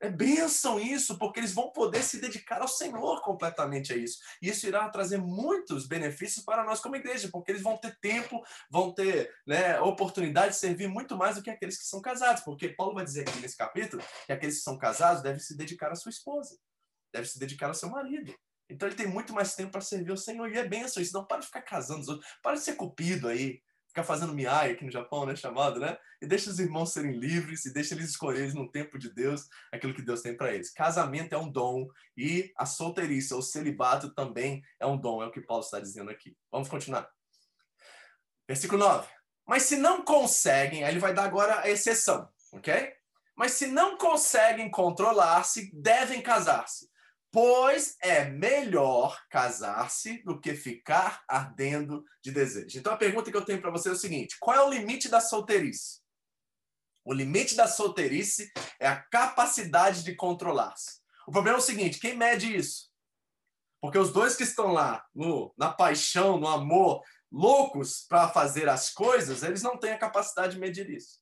É 0.00 0.08
bênção 0.08 0.78
isso, 0.78 1.18
porque 1.18 1.40
eles 1.40 1.52
vão 1.52 1.72
poder 1.72 2.02
se 2.04 2.20
dedicar 2.20 2.60
ao 2.60 2.68
Senhor 2.68 3.20
completamente 3.22 3.92
a 3.92 3.96
isso. 3.96 4.18
E 4.40 4.48
isso 4.48 4.66
irá 4.66 4.88
trazer 4.88 5.18
muitos 5.18 5.88
benefícios 5.88 6.44
para 6.44 6.64
nós 6.64 6.78
como 6.80 6.94
igreja, 6.94 7.28
porque 7.32 7.50
eles 7.50 7.62
vão 7.62 7.76
ter 7.76 7.98
tempo, 7.98 8.40
vão 8.70 8.92
ter 8.94 9.34
né, 9.44 9.80
oportunidade 9.80 10.54
de 10.54 10.60
servir 10.60 10.86
muito 10.86 11.16
mais 11.16 11.34
do 11.34 11.42
que 11.42 11.50
aqueles 11.50 11.76
que 11.76 11.84
são 11.84 12.00
casados. 12.00 12.44
Porque 12.44 12.68
Paulo 12.68 12.94
vai 12.94 13.04
dizer 13.04 13.28
aqui 13.28 13.40
nesse 13.40 13.56
capítulo 13.56 14.02
que 14.24 14.32
aqueles 14.32 14.58
que 14.58 14.62
são 14.62 14.78
casados 14.78 15.20
devem 15.20 15.40
se 15.40 15.56
dedicar 15.56 15.90
à 15.90 15.96
sua 15.96 16.10
esposa, 16.10 16.56
devem 17.12 17.28
se 17.28 17.38
dedicar 17.38 17.66
ao 17.66 17.74
seu 17.74 17.90
marido. 17.90 18.32
Então 18.70 18.86
ele 18.86 18.96
tem 18.96 19.06
muito 19.06 19.32
mais 19.32 19.54
tempo 19.54 19.72
para 19.72 19.80
servir 19.80 20.10
ao 20.10 20.16
Senhor. 20.16 20.48
E 20.52 20.58
é 20.58 20.68
bênção 20.68 21.02
isso. 21.02 21.14
Não 21.14 21.26
para 21.26 21.40
de 21.40 21.46
ficar 21.46 21.62
casando 21.62 22.02
os 22.02 22.08
outros. 22.08 22.30
Para 22.42 22.54
de 22.54 22.60
ser 22.60 22.74
cupido 22.74 23.26
aí 23.26 23.60
ficar 23.98 24.04
fazendo 24.04 24.34
miai 24.34 24.72
aqui 24.72 24.84
no 24.84 24.90
Japão, 24.90 25.26
né, 25.26 25.34
chamado, 25.34 25.80
né? 25.80 25.96
E 26.20 26.26
deixa 26.26 26.50
os 26.50 26.58
irmãos 26.58 26.92
serem 26.92 27.18
livres 27.18 27.64
e 27.64 27.72
deixa 27.72 27.94
eles 27.94 28.10
escolherem 28.10 28.52
no 28.54 28.70
tempo 28.70 28.98
de 28.98 29.12
Deus 29.12 29.48
aquilo 29.72 29.94
que 29.94 30.02
Deus 30.02 30.22
tem 30.22 30.36
para 30.36 30.52
eles. 30.52 30.72
Casamento 30.72 31.32
é 31.32 31.38
um 31.38 31.50
dom 31.50 31.88
e 32.16 32.52
a 32.56 32.64
solteirice 32.64 33.34
ou 33.34 33.42
celibato 33.42 34.14
também 34.14 34.62
é 34.78 34.86
um 34.86 34.96
dom, 34.96 35.22
é 35.22 35.26
o 35.26 35.30
que 35.30 35.40
Paulo 35.40 35.62
está 35.62 35.80
dizendo 35.80 36.10
aqui. 36.10 36.36
Vamos 36.50 36.68
continuar. 36.68 37.08
Versículo 38.46 38.84
9. 38.84 39.08
Mas 39.46 39.62
se 39.62 39.76
não 39.76 40.02
conseguem, 40.02 40.84
aí 40.84 40.92
ele 40.92 41.00
vai 41.00 41.14
dar 41.14 41.24
agora 41.24 41.60
a 41.60 41.70
exceção, 41.70 42.28
ok? 42.52 42.92
Mas 43.36 43.52
se 43.52 43.66
não 43.66 43.96
conseguem 43.96 44.70
controlar-se, 44.70 45.70
devem 45.74 46.20
casar-se 46.20 46.88
pois 47.38 47.96
é 48.02 48.24
melhor 48.24 49.16
casar-se 49.30 50.20
do 50.24 50.40
que 50.40 50.56
ficar 50.56 51.22
ardendo 51.28 52.04
de 52.20 52.32
desejo. 52.32 52.76
Então 52.76 52.92
a 52.92 52.96
pergunta 52.96 53.30
que 53.30 53.36
eu 53.36 53.44
tenho 53.44 53.60
para 53.60 53.70
você 53.70 53.90
é 53.90 53.92
o 53.92 53.96
seguinte: 53.96 54.36
qual 54.40 54.56
é 54.56 54.60
o 54.64 54.68
limite 54.68 55.08
da 55.08 55.20
solteirice? 55.20 56.00
O 57.04 57.12
limite 57.12 57.54
da 57.54 57.68
solteirice 57.68 58.50
é 58.80 58.88
a 58.88 59.00
capacidade 59.00 60.02
de 60.02 60.16
controlar-se. 60.16 60.98
O 61.28 61.30
problema 61.30 61.58
é 61.58 61.60
o 61.60 61.64
seguinte: 61.64 62.00
quem 62.00 62.16
mede 62.16 62.56
isso? 62.56 62.90
Porque 63.80 63.98
os 63.98 64.12
dois 64.12 64.34
que 64.34 64.42
estão 64.42 64.72
lá 64.72 65.06
no, 65.14 65.54
na 65.56 65.72
paixão, 65.72 66.40
no 66.40 66.48
amor, 66.48 67.04
loucos 67.30 68.04
para 68.08 68.28
fazer 68.30 68.68
as 68.68 68.90
coisas, 68.90 69.44
eles 69.44 69.62
não 69.62 69.78
têm 69.78 69.92
a 69.92 69.98
capacidade 69.98 70.54
de 70.54 70.60
medir 70.60 70.90
isso. 70.90 71.20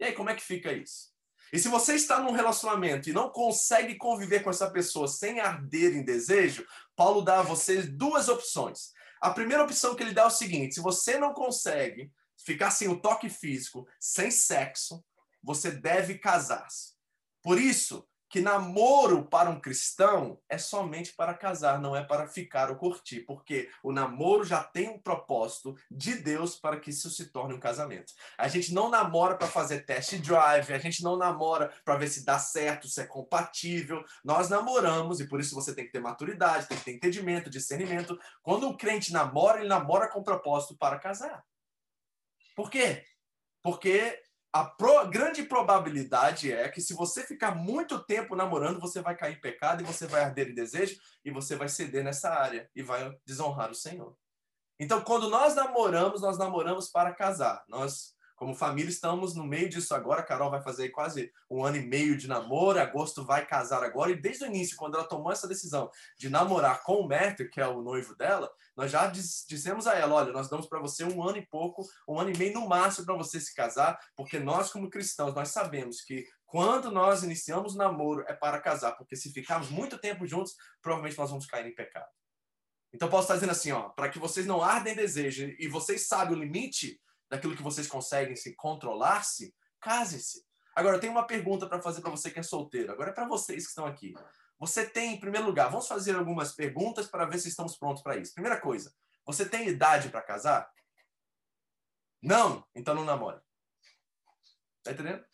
E 0.00 0.04
aí, 0.04 0.14
como 0.14 0.30
é 0.30 0.34
que 0.34 0.42
fica 0.42 0.72
isso? 0.72 1.13
E 1.52 1.58
se 1.58 1.68
você 1.68 1.94
está 1.94 2.20
num 2.20 2.32
relacionamento 2.32 3.08
e 3.08 3.12
não 3.12 3.30
consegue 3.30 3.96
conviver 3.96 4.42
com 4.42 4.50
essa 4.50 4.70
pessoa 4.70 5.06
sem 5.06 5.40
arder 5.40 5.96
em 5.96 6.04
desejo, 6.04 6.66
Paulo 6.96 7.22
dá 7.22 7.40
a 7.40 7.42
vocês 7.42 7.88
duas 7.88 8.28
opções. 8.28 8.92
A 9.20 9.30
primeira 9.30 9.62
opção 9.62 9.94
que 9.94 10.02
ele 10.02 10.12
dá 10.12 10.22
é 10.22 10.26
o 10.26 10.30
seguinte: 10.30 10.74
se 10.74 10.80
você 10.80 11.18
não 11.18 11.32
consegue 11.32 12.10
ficar 12.44 12.70
sem 12.70 12.88
o 12.88 13.00
toque 13.00 13.28
físico, 13.28 13.86
sem 13.98 14.30
sexo, 14.30 15.04
você 15.42 15.70
deve 15.70 16.18
casar-se. 16.18 16.94
Por 17.42 17.60
isso, 17.60 18.06
que 18.34 18.40
namoro 18.40 19.24
para 19.26 19.48
um 19.48 19.60
cristão 19.60 20.40
é 20.48 20.58
somente 20.58 21.12
para 21.12 21.34
casar, 21.34 21.80
não 21.80 21.94
é 21.94 22.02
para 22.02 22.26
ficar 22.26 22.68
ou 22.68 22.74
curtir, 22.74 23.20
porque 23.20 23.70
o 23.80 23.92
namoro 23.92 24.42
já 24.42 24.60
tem 24.60 24.88
um 24.88 24.98
propósito 24.98 25.76
de 25.88 26.16
Deus 26.16 26.56
para 26.56 26.80
que 26.80 26.90
isso 26.90 27.08
se 27.10 27.26
torne 27.26 27.54
um 27.54 27.60
casamento. 27.60 28.12
A 28.36 28.48
gente 28.48 28.74
não 28.74 28.90
namora 28.90 29.36
para 29.36 29.46
fazer 29.46 29.86
test 29.86 30.16
drive, 30.16 30.72
a 30.72 30.78
gente 30.78 31.00
não 31.00 31.16
namora 31.16 31.72
para 31.84 31.94
ver 31.94 32.08
se 32.08 32.24
dá 32.24 32.36
certo, 32.36 32.88
se 32.88 33.02
é 33.02 33.06
compatível. 33.06 34.04
Nós 34.24 34.48
namoramos 34.48 35.20
e 35.20 35.28
por 35.28 35.38
isso 35.38 35.54
você 35.54 35.72
tem 35.72 35.86
que 35.86 35.92
ter 35.92 36.00
maturidade, 36.00 36.66
tem 36.66 36.76
que 36.76 36.84
ter 36.86 36.94
entendimento, 36.94 37.48
discernimento. 37.48 38.18
Quando 38.42 38.66
um 38.66 38.76
crente 38.76 39.12
namora, 39.12 39.60
ele 39.60 39.68
namora 39.68 40.08
com 40.08 40.24
propósito 40.24 40.76
para 40.76 40.98
casar. 40.98 41.44
Por 42.56 42.68
quê? 42.68 43.04
Porque 43.62 44.23
a 44.54 44.64
pro, 44.64 45.04
grande 45.10 45.42
probabilidade 45.42 46.52
é 46.52 46.68
que 46.68 46.80
se 46.80 46.94
você 46.94 47.24
ficar 47.24 47.56
muito 47.56 47.98
tempo 47.98 48.36
namorando, 48.36 48.78
você 48.78 49.02
vai 49.02 49.16
cair 49.16 49.34
em 49.34 49.40
pecado 49.40 49.82
e 49.82 49.84
você 49.84 50.06
vai 50.06 50.22
arder 50.22 50.48
em 50.48 50.54
desejo 50.54 50.96
e 51.24 51.30
você 51.32 51.56
vai 51.56 51.68
ceder 51.68 52.04
nessa 52.04 52.30
área 52.30 52.70
e 52.72 52.80
vai 52.80 53.12
desonrar 53.26 53.72
o 53.72 53.74
Senhor. 53.74 54.16
Então, 54.78 55.02
quando 55.02 55.28
nós 55.28 55.56
namoramos, 55.56 56.22
nós 56.22 56.38
namoramos 56.38 56.88
para 56.88 57.12
casar. 57.12 57.64
Nós 57.68 58.13
Como 58.36 58.54
família, 58.54 58.90
estamos 58.90 59.34
no 59.34 59.44
meio 59.44 59.68
disso 59.68 59.94
agora. 59.94 60.20
A 60.20 60.24
Carol 60.24 60.50
vai 60.50 60.60
fazer 60.60 60.88
quase 60.88 61.32
um 61.48 61.64
ano 61.64 61.76
e 61.76 61.86
meio 61.86 62.16
de 62.16 62.26
namoro. 62.26 62.80
Agosto 62.80 63.24
vai 63.24 63.46
casar 63.46 63.84
agora. 63.84 64.10
E 64.10 64.20
desde 64.20 64.44
o 64.44 64.46
início, 64.46 64.76
quando 64.76 64.96
ela 64.96 65.06
tomou 65.06 65.30
essa 65.30 65.46
decisão 65.46 65.90
de 66.18 66.28
namorar 66.28 66.82
com 66.82 66.96
o 66.96 67.08
Matthew, 67.08 67.48
que 67.50 67.60
é 67.60 67.68
o 67.68 67.80
noivo 67.80 68.16
dela, 68.16 68.50
nós 68.76 68.90
já 68.90 69.06
diz, 69.06 69.44
dissemos 69.48 69.86
a 69.86 69.94
ela: 69.94 70.14
olha, 70.14 70.32
nós 70.32 70.48
damos 70.48 70.66
para 70.66 70.80
você 70.80 71.04
um 71.04 71.22
ano 71.22 71.38
e 71.38 71.46
pouco, 71.46 71.86
um 72.08 72.18
ano 72.18 72.30
e 72.30 72.36
meio 72.36 72.54
no 72.54 72.68
máximo 72.68 73.06
para 73.06 73.16
você 73.16 73.38
se 73.38 73.54
casar, 73.54 73.98
porque 74.16 74.38
nós, 74.38 74.70
como 74.70 74.90
cristãos, 74.90 75.34
nós 75.34 75.50
sabemos 75.50 76.00
que 76.00 76.26
quando 76.44 76.90
nós 76.90 77.22
iniciamos 77.22 77.74
o 77.74 77.78
namoro 77.78 78.24
é 78.26 78.32
para 78.32 78.60
casar, 78.60 78.92
porque 78.92 79.16
se 79.16 79.32
ficarmos 79.32 79.70
muito 79.70 79.98
tempo 79.98 80.26
juntos, 80.26 80.56
provavelmente 80.82 81.18
nós 81.18 81.30
vamos 81.30 81.46
cair 81.46 81.66
em 81.66 81.74
pecado. 81.74 82.08
Então, 82.92 83.08
Paulo 83.08 83.24
está 83.24 83.34
dizendo 83.34 83.50
assim, 83.50 83.72
ó, 83.72 83.88
para 83.88 84.08
que 84.08 84.20
vocês 84.20 84.46
não 84.46 84.62
ardem 84.62 84.94
desejo 84.94 85.52
e 85.58 85.66
vocês 85.66 86.06
sabem 86.06 86.36
o 86.36 86.40
limite 86.40 87.00
daquilo 87.30 87.56
que 87.56 87.62
vocês 87.62 87.86
conseguem 87.86 88.36
se 88.36 88.54
controlar-se, 88.54 89.54
case-se. 89.80 90.44
Agora, 90.74 90.96
eu 90.96 91.00
tenho 91.00 91.12
uma 91.12 91.26
pergunta 91.26 91.66
para 91.68 91.80
fazer 91.80 92.00
para 92.00 92.10
você 92.10 92.30
que 92.30 92.40
é 92.40 92.42
solteiro. 92.42 92.92
Agora 92.92 93.10
é 93.10 93.14
para 93.14 93.28
vocês 93.28 93.64
que 93.64 93.68
estão 93.68 93.86
aqui. 93.86 94.12
Você 94.58 94.86
tem, 94.86 95.14
em 95.14 95.20
primeiro 95.20 95.46
lugar, 95.46 95.70
vamos 95.70 95.86
fazer 95.86 96.16
algumas 96.16 96.52
perguntas 96.52 97.06
para 97.06 97.26
ver 97.26 97.38
se 97.38 97.48
estamos 97.48 97.76
prontos 97.76 98.02
para 98.02 98.16
isso. 98.16 98.34
Primeira 98.34 98.60
coisa, 98.60 98.92
você 99.24 99.46
tem 99.46 99.68
idade 99.68 100.08
para 100.08 100.22
casar? 100.22 100.70
Não? 102.22 102.66
Então 102.74 102.94
não 102.94 103.04
namore. 103.04 103.40
Tá 104.82 104.92
entendendo? 104.92 105.24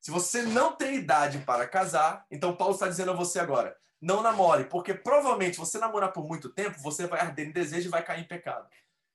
Se 0.00 0.10
você 0.10 0.42
não 0.42 0.74
tem 0.74 0.96
idade 0.96 1.38
para 1.40 1.68
casar, 1.68 2.24
então 2.30 2.56
Paulo 2.56 2.74
está 2.74 2.88
dizendo 2.88 3.10
a 3.10 3.14
você 3.14 3.38
agora: 3.38 3.76
não 4.00 4.22
namore, 4.22 4.64
porque 4.64 4.94
provavelmente 4.94 5.58
você 5.58 5.78
namorar 5.78 6.12
por 6.12 6.26
muito 6.26 6.48
tempo, 6.52 6.80
você 6.80 7.06
vai 7.06 7.20
arder 7.20 7.48
em 7.48 7.52
desejo 7.52 7.88
e 7.88 7.90
vai 7.90 8.04
cair 8.04 8.22
em 8.22 8.28
pecado. 8.28 8.68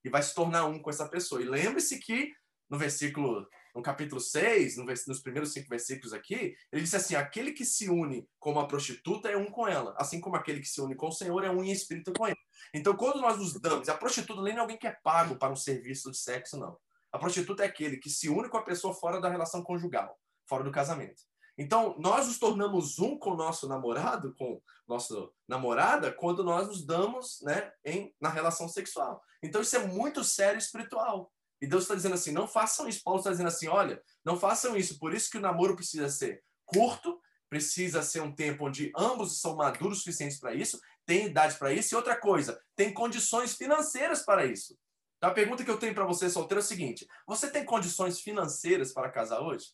E 0.04 0.10
vai 0.10 0.22
se 0.22 0.34
tornar 0.34 0.66
um 0.66 0.80
com 0.80 0.90
essa 0.90 1.08
pessoa. 1.08 1.42
E 1.42 1.46
lembre-se 1.46 2.00
que 2.00 2.32
no 2.70 2.78
versículo, 2.78 3.48
no 3.76 3.82
capítulo 3.82 4.20
6, 4.20 4.78
no, 4.78 4.86
nos 4.86 5.20
primeiros 5.22 5.54
cinco 5.54 5.70
versículos 5.70 6.14
aqui, 6.14 6.56
ele 6.72 6.82
disse 6.82 6.96
assim: 6.96 7.16
aquele 7.16 7.52
que 7.52 7.64
se 7.64 7.90
une 7.90 8.28
com 8.40 8.52
uma 8.52 8.68
prostituta 8.68 9.30
é 9.30 9.38
um 9.38 9.52
com 9.52 9.68
ela, 9.68 9.94
assim 9.98 10.20
como 10.20 10.36
aquele 10.36 10.60
que 10.60 10.68
se 10.68 10.82
une 10.82 10.96
com 10.96 11.08
o 11.08 11.12
Senhor 11.12 11.44
é 11.44 11.50
um 11.50 11.64
em 11.64 11.72
espírito 11.72 12.12
com 12.14 12.28
ele. 12.28 12.38
Então, 12.74 12.96
quando 12.96 13.22
nós 13.22 13.38
nos 13.38 13.54
damos, 13.60 13.90
a 13.90 13.96
prostituta 13.96 14.42
nem 14.42 14.56
é 14.56 14.60
alguém 14.60 14.78
que 14.78 14.88
é 14.88 14.98
pago 15.04 15.38
para 15.38 15.54
um 15.54 15.56
serviço 15.56 16.10
de 16.10 16.18
sexo, 16.18 16.58
não. 16.58 16.78
A 17.12 17.20
prostituta 17.20 17.64
é 17.64 17.68
aquele 17.68 17.98
que 17.98 18.10
se 18.10 18.28
une 18.28 18.50
com 18.50 18.58
a 18.58 18.64
pessoa 18.64 18.94
fora 18.94 19.22
da 19.22 19.30
relação 19.30 19.62
conjugal, 19.62 20.18
fora 20.48 20.64
do 20.64 20.72
casamento. 20.72 21.22
Então, 21.58 21.96
nós 22.00 22.28
nos 22.28 22.40
tornamos 22.40 23.00
um 23.00 23.18
com 23.18 23.32
o 23.32 23.36
nosso 23.36 23.68
namorado, 23.68 24.34
com 24.36 24.62
nossa 24.88 25.30
namorada, 25.48 26.12
quando 26.12 26.44
nós 26.44 26.68
nos 26.68 26.86
damos 26.86 27.40
né, 27.42 27.72
em, 27.86 28.14
na 28.20 28.30
relação 28.30 28.68
sexual. 28.68 29.22
Então, 29.42 29.62
isso 29.62 29.76
é 29.76 29.86
muito 29.86 30.24
sério 30.24 30.58
espiritual. 30.58 31.32
E 31.62 31.68
Deus 31.68 31.84
está 31.84 31.96
dizendo 31.96 32.16
assim: 32.16 32.32
não 32.32 32.48
façam 32.48 32.88
isso. 32.88 33.04
Paulo 33.04 33.20
está 33.20 33.32
dizendo 33.32 33.48
assim: 33.48 33.68
olha, 33.68 34.02
não 34.26 34.38
façam 34.38 34.76
isso. 34.76 35.00
Por 35.00 35.14
isso 35.14 35.30
que 35.30 35.38
o 35.38 35.42
namoro 35.42 35.76
precisa 35.76 36.10
ser 36.10 36.44
curto, 36.66 37.22
precisa 37.50 38.02
ser 38.02 38.22
um 38.22 38.34
tempo 38.34 38.66
onde 38.66 38.92
ambos 38.98 39.40
são 39.40 39.56
maduros 39.56 40.00
suficientes 40.00 40.40
para 40.40 40.54
isso, 40.54 40.80
tem 41.06 41.28
idade 41.28 41.56
para 41.58 41.72
isso. 41.72 41.94
E 41.94 41.96
outra 41.96 42.20
coisa, 42.20 42.60
tem 42.76 42.94
condições 42.94 43.56
financeiras 43.56 44.24
para 44.26 44.46
isso. 44.46 44.78
Então, 45.18 45.30
a 45.30 45.34
pergunta 45.34 45.64
que 45.64 45.72
eu 45.72 45.78
tenho 45.78 45.94
para 45.94 46.06
você, 46.06 46.30
solteiro, 46.30 46.60
é 46.60 46.64
o 46.64 46.68
seguinte: 46.68 47.08
você 47.26 47.50
tem 47.50 47.64
condições 47.64 48.20
financeiras 48.20 48.92
para 48.92 49.10
casar 49.10 49.40
hoje? 49.40 49.68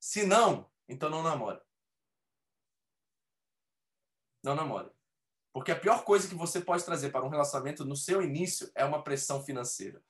Se 0.00 0.24
não, 0.24 0.68
então 0.88 1.10
não 1.10 1.22
namore. 1.22 1.60
Não 4.42 4.54
namore. 4.54 4.90
Porque 5.52 5.72
a 5.72 5.78
pior 5.78 6.04
coisa 6.04 6.28
que 6.28 6.34
você 6.34 6.60
pode 6.60 6.84
trazer 6.84 7.10
para 7.10 7.24
um 7.24 7.28
relacionamento 7.28 7.84
no 7.84 7.96
seu 7.96 8.22
início 8.22 8.70
é 8.74 8.84
uma 8.84 9.02
pressão 9.02 9.42
financeira. 9.42 10.02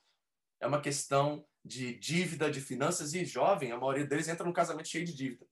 É 0.60 0.66
uma 0.66 0.80
questão 0.80 1.46
de 1.64 1.94
dívida, 1.98 2.50
de 2.50 2.60
finanças, 2.60 3.14
e 3.14 3.24
jovem, 3.24 3.72
a 3.72 3.78
maioria 3.78 4.06
deles 4.06 4.28
entra 4.28 4.44
num 4.44 4.52
casamento 4.52 4.88
cheio 4.88 5.04
de 5.04 5.14
dívida. 5.14 5.46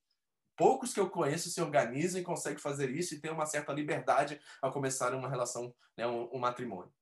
Poucos 0.57 0.95
que 0.95 1.01
eu 1.01 1.11
conheço 1.11 1.51
se 1.51 1.61
organizam 1.61 2.21
e 2.21 2.25
conseguem 2.25 2.59
fazer 2.59 2.91
isso 2.91 3.15
e 3.15 3.21
têm 3.21 3.31
uma 3.31 3.45
certa 3.45 3.73
liberdade 3.73 4.41
ao 4.63 4.73
começar 4.73 5.15
uma 5.15 5.29
relação, 5.29 5.75
né, 5.97 6.07
um, 6.07 6.35
um 6.35 6.39
matrimônio. 6.39 6.93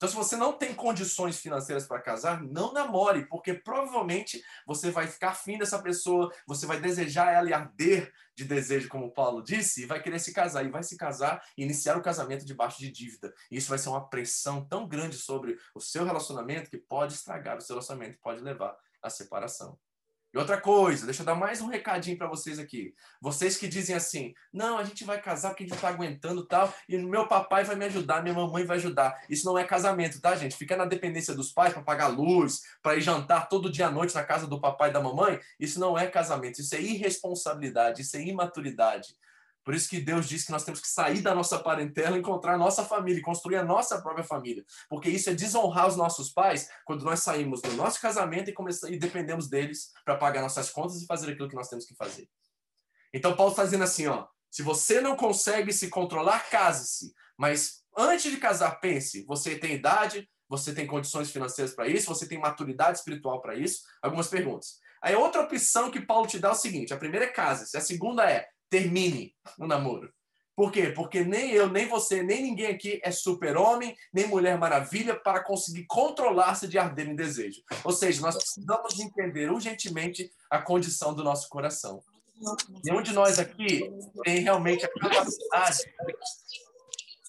Então, 0.00 0.08
se 0.08 0.16
você 0.16 0.34
não 0.34 0.54
tem 0.54 0.74
condições 0.74 1.38
financeiras 1.38 1.86
para 1.86 2.00
casar, 2.00 2.42
não 2.42 2.72
namore, 2.72 3.26
porque 3.26 3.52
provavelmente 3.52 4.42
você 4.66 4.90
vai 4.90 5.06
ficar 5.06 5.32
afim 5.32 5.58
dessa 5.58 5.78
pessoa, 5.78 6.32
você 6.46 6.64
vai 6.64 6.80
desejar 6.80 7.30
ela 7.34 7.50
e 7.50 7.52
arder 7.52 8.10
de 8.34 8.46
desejo, 8.46 8.88
como 8.88 9.12
Paulo 9.12 9.42
disse, 9.42 9.82
e 9.82 9.86
vai 9.86 10.02
querer 10.02 10.18
se 10.18 10.32
casar, 10.32 10.64
e 10.64 10.70
vai 10.70 10.82
se 10.82 10.96
casar 10.96 11.46
e 11.54 11.62
iniciar 11.64 11.98
o 11.98 12.02
casamento 12.02 12.46
debaixo 12.46 12.78
de 12.78 12.90
dívida. 12.90 13.34
E 13.50 13.58
isso 13.58 13.68
vai 13.68 13.76
ser 13.76 13.90
uma 13.90 14.08
pressão 14.08 14.64
tão 14.66 14.88
grande 14.88 15.18
sobre 15.18 15.58
o 15.74 15.80
seu 15.82 16.02
relacionamento 16.02 16.70
que 16.70 16.78
pode 16.78 17.12
estragar 17.12 17.58
o 17.58 17.60
seu 17.60 17.74
relacionamento, 17.74 18.18
pode 18.22 18.40
levar 18.40 18.74
à 19.02 19.10
separação. 19.10 19.78
E 20.32 20.38
outra 20.38 20.60
coisa, 20.60 21.06
deixa 21.06 21.22
eu 21.22 21.26
dar 21.26 21.34
mais 21.34 21.60
um 21.60 21.66
recadinho 21.66 22.16
para 22.16 22.28
vocês 22.28 22.60
aqui. 22.60 22.94
Vocês 23.20 23.56
que 23.56 23.66
dizem 23.66 23.96
assim: 23.96 24.32
não, 24.52 24.78
a 24.78 24.84
gente 24.84 25.02
vai 25.02 25.20
casar 25.20 25.50
porque 25.50 25.64
a 25.64 25.66
gente 25.66 25.74
está 25.74 25.88
aguentando 25.88 26.46
tal, 26.46 26.72
e 26.88 26.96
meu 26.96 27.26
papai 27.26 27.64
vai 27.64 27.74
me 27.74 27.84
ajudar, 27.86 28.22
minha 28.22 28.34
mamãe 28.34 28.64
vai 28.64 28.76
ajudar. 28.76 29.24
Isso 29.28 29.44
não 29.44 29.58
é 29.58 29.64
casamento, 29.64 30.20
tá, 30.20 30.36
gente? 30.36 30.56
Fica 30.56 30.76
na 30.76 30.84
dependência 30.84 31.34
dos 31.34 31.52
pais 31.52 31.72
para 31.72 31.82
pagar 31.82 32.06
luz, 32.06 32.62
para 32.80 32.94
ir 32.94 33.00
jantar 33.00 33.48
todo 33.48 33.72
dia 33.72 33.88
à 33.88 33.90
noite 33.90 34.14
na 34.14 34.22
casa 34.22 34.46
do 34.46 34.60
papai 34.60 34.90
e 34.90 34.92
da 34.92 35.00
mamãe. 35.00 35.40
Isso 35.58 35.80
não 35.80 35.98
é 35.98 36.06
casamento, 36.06 36.60
isso 36.60 36.76
é 36.76 36.80
irresponsabilidade, 36.80 38.02
isso 38.02 38.16
é 38.16 38.22
imaturidade. 38.22 39.16
Por 39.64 39.74
isso 39.74 39.88
que 39.88 40.00
Deus 40.00 40.28
diz 40.28 40.44
que 40.44 40.52
nós 40.52 40.64
temos 40.64 40.80
que 40.80 40.88
sair 40.88 41.20
da 41.20 41.34
nossa 41.34 41.58
parentela, 41.58 42.16
encontrar 42.16 42.54
a 42.54 42.58
nossa 42.58 42.84
família, 42.84 43.22
construir 43.22 43.56
a 43.56 43.64
nossa 43.64 44.00
própria 44.00 44.24
família. 44.24 44.64
Porque 44.88 45.08
isso 45.08 45.30
é 45.30 45.34
desonrar 45.34 45.86
os 45.86 45.96
nossos 45.96 46.32
pais 46.32 46.68
quando 46.84 47.04
nós 47.04 47.20
saímos 47.20 47.60
do 47.60 47.72
nosso 47.72 48.00
casamento 48.00 48.50
e, 48.50 48.52
começamos, 48.52 48.94
e 48.94 48.98
dependemos 48.98 49.48
deles 49.48 49.92
para 50.04 50.16
pagar 50.16 50.42
nossas 50.42 50.70
contas 50.70 51.02
e 51.02 51.06
fazer 51.06 51.32
aquilo 51.32 51.48
que 51.48 51.54
nós 51.54 51.68
temos 51.68 51.84
que 51.84 51.94
fazer. 51.94 52.28
Então 53.12 53.36
Paulo 53.36 53.52
está 53.52 53.64
dizendo 53.64 53.84
assim, 53.84 54.06
ó, 54.06 54.26
se 54.50 54.62
você 54.62 55.00
não 55.00 55.16
consegue 55.16 55.72
se 55.72 55.88
controlar, 55.88 56.48
case-se. 56.48 57.12
Mas 57.36 57.82
antes 57.96 58.30
de 58.30 58.38
casar, 58.38 58.80
pense, 58.80 59.24
você 59.24 59.58
tem 59.58 59.74
idade, 59.74 60.28
você 60.48 60.74
tem 60.74 60.86
condições 60.86 61.30
financeiras 61.30 61.74
para 61.74 61.86
isso, 61.86 62.08
você 62.08 62.26
tem 62.26 62.38
maturidade 62.38 62.98
espiritual 62.98 63.40
para 63.40 63.54
isso? 63.54 63.82
Algumas 64.02 64.28
perguntas. 64.28 64.78
Aí 65.00 65.14
outra 65.14 65.42
opção 65.42 65.90
que 65.90 66.00
Paulo 66.00 66.26
te 66.26 66.38
dá 66.38 66.48
é 66.48 66.52
o 66.52 66.56
seguinte: 66.56 66.92
a 66.92 66.96
primeira 66.96 67.26
é 67.26 67.28
case-se, 67.28 67.76
a 67.76 67.80
segunda 67.80 68.28
é 68.28 68.46
termine 68.70 69.34
o 69.58 69.66
namoro. 69.66 70.10
Por 70.54 70.70
quê? 70.70 70.90
Porque 70.90 71.24
nem 71.24 71.52
eu, 71.52 71.68
nem 71.68 71.88
você, 71.88 72.22
nem 72.22 72.42
ninguém 72.42 72.66
aqui 72.66 73.00
é 73.02 73.10
super-homem, 73.10 73.96
nem 74.12 74.26
mulher 74.26 74.58
maravilha 74.58 75.18
para 75.18 75.42
conseguir 75.42 75.86
controlar-se 75.86 76.68
de 76.68 76.78
arder 76.78 77.08
em 77.08 77.16
desejo. 77.16 77.62
Ou 77.82 77.92
seja, 77.92 78.20
nós 78.20 78.36
precisamos 78.36 79.00
entender 79.00 79.50
urgentemente 79.50 80.30
a 80.50 80.60
condição 80.60 81.14
do 81.14 81.24
nosso 81.24 81.48
coração. 81.48 82.04
Nenhum 82.84 83.02
de 83.02 83.12
nós 83.12 83.38
aqui 83.38 83.90
tem 84.22 84.40
realmente 84.40 84.84
a 84.84 84.88
capacidade. 84.88 85.78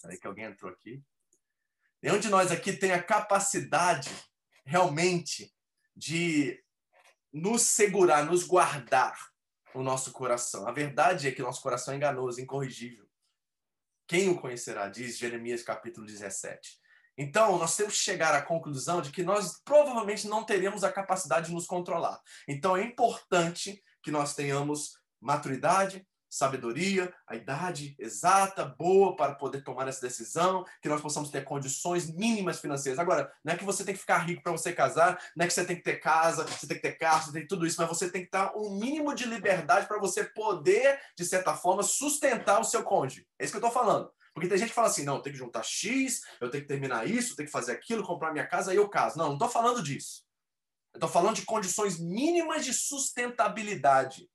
Peraí, 0.01 0.19
que 0.19 0.27
alguém 0.27 0.45
entrou 0.45 0.71
aqui. 0.71 1.01
Nenhum 2.01 2.19
de 2.19 2.29
nós 2.29 2.51
aqui 2.51 2.73
tem 2.73 2.91
a 2.91 3.01
capacidade 3.01 4.09
realmente 4.65 5.53
de 5.95 6.61
nos 7.31 7.61
segurar, 7.61 8.25
nos 8.25 8.43
guardar 8.43 9.30
o 9.73 9.83
nosso 9.83 10.11
coração. 10.11 10.67
A 10.67 10.71
verdade 10.71 11.27
é 11.27 11.31
que 11.31 11.41
nosso 11.41 11.61
coração 11.61 11.93
é 11.93 11.97
enganoso, 11.97 12.41
incorrigível. 12.41 13.07
Quem 14.07 14.29
o 14.29 14.39
conhecerá? 14.39 14.87
Diz 14.89 15.17
Jeremias 15.17 15.63
capítulo 15.63 16.05
17. 16.05 16.79
Então, 17.17 17.57
nós 17.57 17.75
temos 17.75 17.93
que 17.93 18.03
chegar 18.03 18.33
à 18.33 18.41
conclusão 18.41 19.01
de 19.01 19.11
que 19.11 19.23
nós 19.23 19.61
provavelmente 19.63 20.27
não 20.27 20.43
teremos 20.43 20.83
a 20.83 20.91
capacidade 20.91 21.47
de 21.47 21.53
nos 21.53 21.65
controlar. 21.65 22.19
Então, 22.47 22.75
é 22.75 22.83
importante 22.83 23.81
que 24.01 24.11
nós 24.11 24.33
tenhamos 24.33 24.97
maturidade, 25.19 26.05
sabedoria, 26.31 27.13
a 27.27 27.35
idade 27.35 27.93
exata, 27.99 28.63
boa 28.63 29.17
para 29.17 29.35
poder 29.35 29.61
tomar 29.63 29.85
essa 29.89 29.99
decisão, 29.99 30.65
que 30.81 30.87
nós 30.87 31.01
possamos 31.01 31.29
ter 31.29 31.43
condições 31.43 32.09
mínimas 32.09 32.61
financeiras. 32.61 32.97
Agora, 32.97 33.29
não 33.43 33.53
é 33.53 33.57
que 33.57 33.65
você 33.65 33.83
tem 33.83 33.93
que 33.93 33.99
ficar 33.99 34.19
rico 34.19 34.41
para 34.41 34.53
você 34.53 34.71
casar, 34.71 35.21
não 35.35 35.43
é 35.43 35.47
que 35.47 35.53
você 35.53 35.65
tem 35.65 35.75
que 35.75 35.83
ter 35.83 35.97
casa, 35.97 36.45
você 36.45 36.65
tem 36.65 36.77
que 36.77 36.83
ter 36.83 36.93
carro, 36.93 37.25
você 37.25 37.33
tem 37.33 37.45
tudo 37.45 37.67
isso, 37.67 37.75
mas 37.77 37.89
você 37.89 38.09
tem 38.09 38.23
que 38.23 38.31
ter 38.31 38.49
um 38.55 38.79
mínimo 38.79 39.13
de 39.13 39.25
liberdade 39.25 39.87
para 39.87 39.99
você 39.99 40.23
poder, 40.23 40.97
de 41.17 41.25
certa 41.25 41.53
forma, 41.53 41.83
sustentar 41.83 42.61
o 42.61 42.63
seu 42.63 42.81
cônjuge. 42.81 43.27
É 43.37 43.43
isso 43.43 43.51
que 43.51 43.57
eu 43.57 43.67
estou 43.67 43.83
falando. 43.83 44.09
Porque 44.33 44.47
tem 44.47 44.57
gente 44.57 44.69
que 44.69 44.75
fala 44.75 44.87
assim, 44.87 45.03
não, 45.03 45.17
eu 45.17 45.21
tenho 45.21 45.33
que 45.33 45.39
juntar 45.39 45.63
X, 45.63 46.21
eu 46.39 46.49
tenho 46.49 46.63
que 46.63 46.67
terminar 46.69 47.05
isso, 47.05 47.33
eu 47.33 47.35
tenho 47.35 47.47
que 47.47 47.51
fazer 47.51 47.73
aquilo, 47.73 48.05
comprar 48.05 48.31
minha 48.31 48.47
casa, 48.47 48.71
aí 48.71 48.77
eu 48.77 48.87
caso. 48.87 49.17
Não, 49.17 49.27
não 49.27 49.33
estou 49.33 49.49
falando 49.49 49.83
disso. 49.83 50.23
Eu 50.93 50.97
estou 50.97 51.09
falando 51.09 51.35
de 51.35 51.45
condições 51.45 51.99
mínimas 51.99 52.63
de 52.63 52.73
sustentabilidade. 52.73 54.29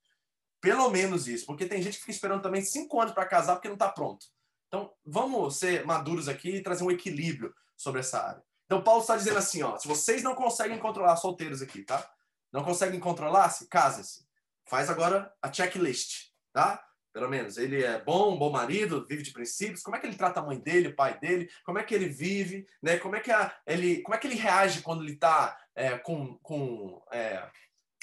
Pelo 0.61 0.91
menos 0.91 1.29
isso, 1.29 1.47
porque 1.47 1.67
tem 1.67 1.83
gente 1.83 1.95
que 1.95 2.01
fica 2.01 2.13
esperando 2.13 2.43
também 2.43 2.63
cinco 2.63 3.01
anos 3.01 3.15
para 3.15 3.27
casar 3.27 3.55
porque 3.55 3.69
não 3.69 3.75
está 3.75 3.89
pronto. 3.89 4.27
Então, 4.69 4.93
vamos 5.05 5.59
ser 5.59 5.85
maduros 5.85 6.29
aqui 6.29 6.57
e 6.57 6.63
trazer 6.63 6.85
um 6.85 6.91
equilíbrio 6.91 7.55
sobre 7.77 8.01
essa 8.01 8.21
área. 8.21 8.43
Então, 8.65 8.83
Paulo 8.83 9.01
está 9.01 9.17
dizendo 9.17 9.39
assim, 9.39 9.63
ó, 9.63 9.79
se 9.79 9.87
vocês 9.87 10.23
não 10.23 10.35
conseguem 10.35 10.79
controlar 10.79 11.17
solteiros 11.17 11.63
aqui, 11.63 11.83
tá? 11.83 12.09
Não 12.53 12.65
conseguem 12.65 12.99
controlar-se, 12.99 13.69
casem-se. 13.69 14.27
Faz 14.65 14.91
agora 14.91 15.33
a 15.41 15.53
checklist, 15.53 16.31
tá? 16.53 16.83
Pelo 17.13 17.31
menos, 17.31 17.57
ele 17.57 17.83
é 17.83 17.99
bom, 18.03 18.37
bom 18.37 18.51
marido, 18.51 19.07
vive 19.09 19.23
de 19.23 19.33
princípios. 19.33 19.83
Como 19.83 19.97
é 19.97 20.01
que 20.01 20.07
ele 20.07 20.17
trata 20.17 20.41
a 20.41 20.43
mãe 20.43 20.59
dele, 20.59 20.89
o 20.89 20.95
pai 20.95 21.19
dele? 21.19 21.49
Como 21.65 21.79
é 21.79 21.83
que 21.83 21.95
ele 21.95 22.09
vive? 22.09 22.67
Né? 22.83 22.99
Como, 22.99 23.17
é 23.17 23.21
que 23.21 23.31
a, 23.31 23.57
ele, 23.67 24.03
como 24.03 24.15
é 24.15 24.19
que 24.19 24.27
ele 24.27 24.35
reage 24.35 24.83
quando 24.83 25.03
ele 25.03 25.15
está 25.15 25.57
é, 25.75 25.97
com, 25.97 26.37
com 26.43 27.03
é, 27.11 27.43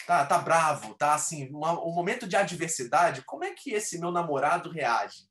tá, 0.06 0.25
tá 0.25 0.38
bravo, 0.38 0.95
tá 0.95 1.13
assim, 1.13 1.49
um 1.53 1.93
momento 1.93 2.27
de 2.27 2.36
adversidade, 2.36 3.23
como 3.23 3.43
é 3.43 3.53
que 3.53 3.71
esse 3.71 3.99
meu 3.99 4.12
namorado 4.12 4.69
reage? 4.69 5.27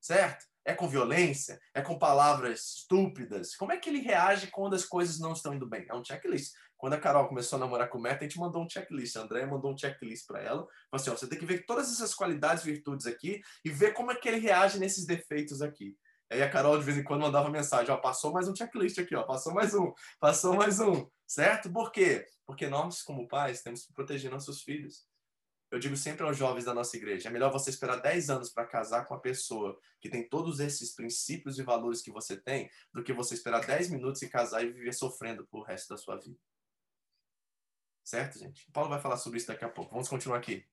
Certo? 0.00 0.46
É 0.64 0.74
com 0.74 0.86
violência? 0.86 1.58
É 1.72 1.80
com 1.80 1.98
palavras 1.98 2.76
estúpidas? 2.76 3.56
Como 3.56 3.72
é 3.72 3.78
que 3.78 3.88
ele 3.88 4.00
reage 4.00 4.48
quando 4.48 4.74
as 4.74 4.84
coisas 4.84 5.18
não 5.18 5.32
estão 5.32 5.54
indo 5.54 5.66
bem? 5.66 5.86
É 5.88 5.94
um 5.94 6.04
checklist. 6.04 6.52
Quando 6.76 6.92
a 6.92 7.00
Carol 7.00 7.26
começou 7.26 7.56
a 7.56 7.60
namorar 7.60 7.88
com 7.88 7.98
o 7.98 8.00
Meta, 8.00 8.20
a 8.20 8.28
gente 8.28 8.38
mandou 8.38 8.62
um 8.62 8.68
checklist. 8.68 9.16
A 9.16 9.22
Andréia 9.22 9.46
mandou 9.46 9.72
um 9.72 9.76
checklist 9.76 10.26
para 10.26 10.40
ela. 10.40 10.60
Falou 10.60 10.68
assim: 10.92 11.10
ó, 11.10 11.16
você 11.16 11.26
tem 11.26 11.38
que 11.38 11.46
ver 11.46 11.66
todas 11.66 11.90
essas 11.90 12.14
qualidades, 12.14 12.62
virtudes 12.62 13.06
aqui 13.06 13.40
e 13.64 13.70
ver 13.70 13.94
como 13.94 14.12
é 14.12 14.14
que 14.14 14.28
ele 14.28 14.38
reage 14.38 14.78
nesses 14.78 15.04
defeitos 15.04 15.60
aqui. 15.60 15.96
Aí 16.30 16.42
a 16.42 16.50
Carol 16.50 16.78
de 16.78 16.84
vez 16.84 16.98
em 16.98 17.02
quando 17.02 17.22
mandava 17.22 17.48
mensagem: 17.50 17.92
ó, 17.92 17.96
passou 17.96 18.32
mais 18.32 18.48
um 18.48 18.54
checklist 18.54 18.98
aqui, 18.98 19.14
ó, 19.14 19.22
passou 19.22 19.52
mais 19.54 19.74
um, 19.74 19.92
passou 20.20 20.54
mais 20.54 20.78
um, 20.80 21.08
certo? 21.26 21.72
Por 21.72 21.90
quê? 21.90 22.26
Porque 22.44 22.68
nós, 22.68 23.02
como 23.02 23.26
pais, 23.26 23.62
temos 23.62 23.84
que 23.84 23.92
proteger 23.92 24.30
nossos 24.30 24.62
filhos. 24.62 25.06
Eu 25.70 25.78
digo 25.78 25.96
sempre 25.96 26.24
aos 26.24 26.36
jovens 26.36 26.64
da 26.64 26.74
nossa 26.74 26.96
igreja: 26.96 27.28
é 27.28 27.32
melhor 27.32 27.52
você 27.52 27.70
esperar 27.70 27.96
10 27.96 28.30
anos 28.30 28.50
para 28.50 28.66
casar 28.66 29.06
com 29.06 29.14
uma 29.14 29.20
pessoa 29.20 29.78
que 30.00 30.08
tem 30.08 30.28
todos 30.28 30.60
esses 30.60 30.94
princípios 30.94 31.58
e 31.58 31.62
valores 31.62 32.00
que 32.00 32.10
você 32.10 32.36
tem, 32.36 32.70
do 32.92 33.02
que 33.02 33.12
você 33.12 33.34
esperar 33.34 33.64
10 33.64 33.90
minutos 33.90 34.22
e 34.22 34.28
casar 34.28 34.62
e 34.62 34.72
viver 34.72 34.92
sofrendo 34.92 35.46
por 35.46 35.62
resto 35.62 35.88
da 35.88 35.96
sua 35.96 36.16
vida. 36.16 36.38
Certo, 38.02 38.38
gente? 38.38 38.66
O 38.68 38.72
Paulo 38.72 38.88
vai 38.88 39.00
falar 39.00 39.18
sobre 39.18 39.38
isso 39.38 39.48
daqui 39.48 39.64
a 39.64 39.68
pouco. 39.68 39.90
Vamos 39.90 40.08
continuar 40.08 40.38
aqui. 40.38 40.66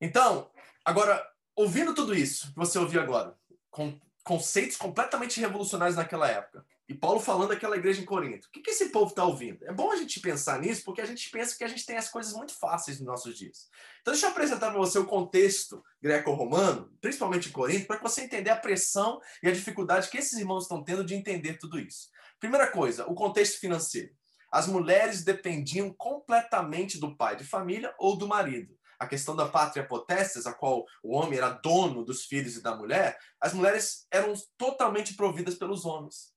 Então, 0.00 0.50
agora, 0.82 1.22
ouvindo 1.54 1.94
tudo 1.94 2.14
isso 2.14 2.48
que 2.48 2.58
você 2.58 2.78
ouviu 2.78 3.02
agora, 3.02 3.38
com 3.72 3.98
conceitos 4.22 4.76
completamente 4.76 5.40
revolucionários 5.40 5.96
naquela 5.96 6.28
época, 6.28 6.64
e 6.88 6.94
Paulo 6.94 7.18
falando 7.18 7.48
daquela 7.48 7.76
igreja 7.76 8.02
em 8.02 8.04
Corinto. 8.04 8.46
O 8.46 8.50
que, 8.50 8.60
que 8.60 8.70
esse 8.70 8.90
povo 8.90 9.10
está 9.10 9.24
ouvindo? 9.24 9.64
É 9.64 9.72
bom 9.72 9.90
a 9.90 9.96
gente 9.96 10.20
pensar 10.20 10.60
nisso, 10.60 10.84
porque 10.84 11.00
a 11.00 11.06
gente 11.06 11.30
pensa 11.30 11.56
que 11.56 11.64
a 11.64 11.68
gente 11.68 11.86
tem 11.86 11.96
as 11.96 12.10
coisas 12.10 12.34
muito 12.34 12.52
fáceis 12.58 12.98
nos 12.98 13.06
nossos 13.06 13.36
dias. 13.36 13.68
Então, 14.00 14.12
deixa 14.12 14.26
eu 14.26 14.30
apresentar 14.30 14.70
para 14.70 14.78
você 14.78 14.98
o 14.98 15.06
contexto 15.06 15.82
greco-romano, 16.02 16.92
principalmente 17.00 17.48
em 17.48 17.52
Corinto, 17.52 17.86
para 17.86 17.96
que 17.96 18.02
você 18.02 18.22
entender 18.22 18.50
a 18.50 18.56
pressão 18.56 19.20
e 19.42 19.48
a 19.48 19.52
dificuldade 19.52 20.10
que 20.10 20.18
esses 20.18 20.38
irmãos 20.38 20.64
estão 20.64 20.84
tendo 20.84 21.02
de 21.02 21.14
entender 21.14 21.54
tudo 21.54 21.80
isso. 21.80 22.10
Primeira 22.38 22.66
coisa, 22.70 23.06
o 23.06 23.14
contexto 23.14 23.58
financeiro. 23.58 24.12
As 24.50 24.66
mulheres 24.66 25.24
dependiam 25.24 25.94
completamente 25.94 26.98
do 26.98 27.16
pai 27.16 27.36
de 27.36 27.44
família 27.44 27.94
ou 27.98 28.18
do 28.18 28.28
marido 28.28 28.76
a 29.02 29.06
questão 29.08 29.34
da 29.34 29.48
pátria 29.48 29.86
potestas, 29.86 30.46
a 30.46 30.52
qual 30.52 30.84
o 31.02 31.14
homem 31.16 31.38
era 31.38 31.50
dono 31.50 32.04
dos 32.04 32.24
filhos 32.24 32.56
e 32.56 32.62
da 32.62 32.74
mulher, 32.74 33.18
as 33.40 33.52
mulheres 33.52 34.06
eram 34.10 34.32
totalmente 34.56 35.14
providas 35.14 35.54
pelos 35.54 35.84
homens 35.84 36.32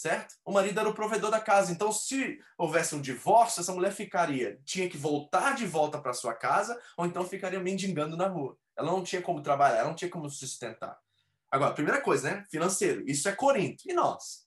certo? 0.00 0.34
O 0.46 0.52
marido 0.52 0.80
era 0.80 0.88
o 0.88 0.94
provedor 0.94 1.30
da 1.30 1.38
casa. 1.38 1.70
Então, 1.70 1.92
se 1.92 2.38
houvesse 2.56 2.94
um 2.94 3.02
divórcio, 3.02 3.60
essa 3.60 3.74
mulher 3.74 3.92
ficaria, 3.92 4.58
tinha 4.64 4.88
que 4.88 4.96
voltar 4.96 5.54
de 5.54 5.66
volta 5.66 6.00
para 6.00 6.14
sua 6.14 6.32
casa, 6.32 6.80
ou 6.96 7.04
então 7.04 7.22
ficaria 7.28 7.60
mendigando 7.60 8.16
na 8.16 8.26
rua. 8.26 8.56
Ela 8.74 8.90
não 8.90 9.04
tinha 9.04 9.20
como 9.20 9.42
trabalhar, 9.42 9.80
ela 9.80 9.88
não 9.88 9.94
tinha 9.94 10.10
como 10.10 10.30
sustentar. 10.30 10.98
Agora, 11.50 11.74
primeira 11.74 12.00
coisa, 12.00 12.30
né? 12.30 12.44
Financeiro. 12.50 13.04
Isso 13.06 13.28
é 13.28 13.32
Corinto. 13.32 13.84
E 13.86 13.92
nós? 13.92 14.46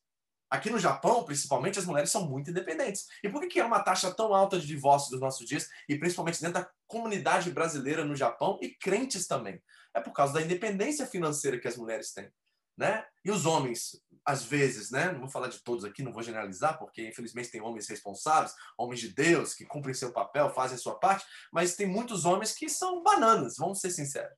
Aqui 0.53 0.69
no 0.69 0.77
Japão, 0.77 1.23
principalmente, 1.23 1.79
as 1.79 1.85
mulheres 1.85 2.11
são 2.11 2.29
muito 2.29 2.51
independentes. 2.51 3.07
E 3.23 3.27
por 3.27 3.41
que, 3.41 3.47
que 3.47 3.59
é 3.59 3.65
uma 3.65 3.79
taxa 3.79 4.13
tão 4.13 4.35
alta 4.35 4.59
de 4.59 4.67
divórcio 4.67 5.09
dos 5.09 5.19
nossos 5.19 5.47
dias, 5.47 5.67
e 5.89 5.97
principalmente 5.97 6.39
dentro 6.39 6.61
da 6.61 6.69
comunidade 6.85 7.49
brasileira 7.49 8.05
no 8.05 8.15
Japão 8.15 8.59
e 8.61 8.69
crentes 8.69 9.25
também? 9.25 9.59
É 9.95 9.99
por 9.99 10.13
causa 10.13 10.33
da 10.33 10.43
independência 10.43 11.07
financeira 11.07 11.59
que 11.59 11.67
as 11.67 11.75
mulheres 11.75 12.13
têm. 12.13 12.31
Né? 12.77 13.03
E 13.25 13.31
os 13.31 13.47
homens, 13.47 13.99
às 14.23 14.43
vezes, 14.43 14.91
né? 14.91 15.11
Não 15.11 15.21
vou 15.21 15.29
falar 15.29 15.47
de 15.47 15.57
todos 15.63 15.83
aqui, 15.83 16.03
não 16.03 16.13
vou 16.13 16.21
generalizar, 16.21 16.77
porque 16.77 17.07
infelizmente 17.07 17.49
tem 17.49 17.59
homens 17.61 17.89
responsáveis, 17.89 18.53
homens 18.77 18.99
de 18.99 19.09
Deus, 19.09 19.55
que 19.55 19.65
cumprem 19.65 19.95
seu 19.95 20.13
papel, 20.13 20.53
fazem 20.53 20.77
sua 20.77 20.99
parte, 20.99 21.25
mas 21.51 21.75
tem 21.75 21.87
muitos 21.87 22.25
homens 22.25 22.53
que 22.53 22.69
são 22.69 23.01
bananas, 23.01 23.55
vamos 23.57 23.79
ser 23.79 23.89
sinceros. 23.89 24.37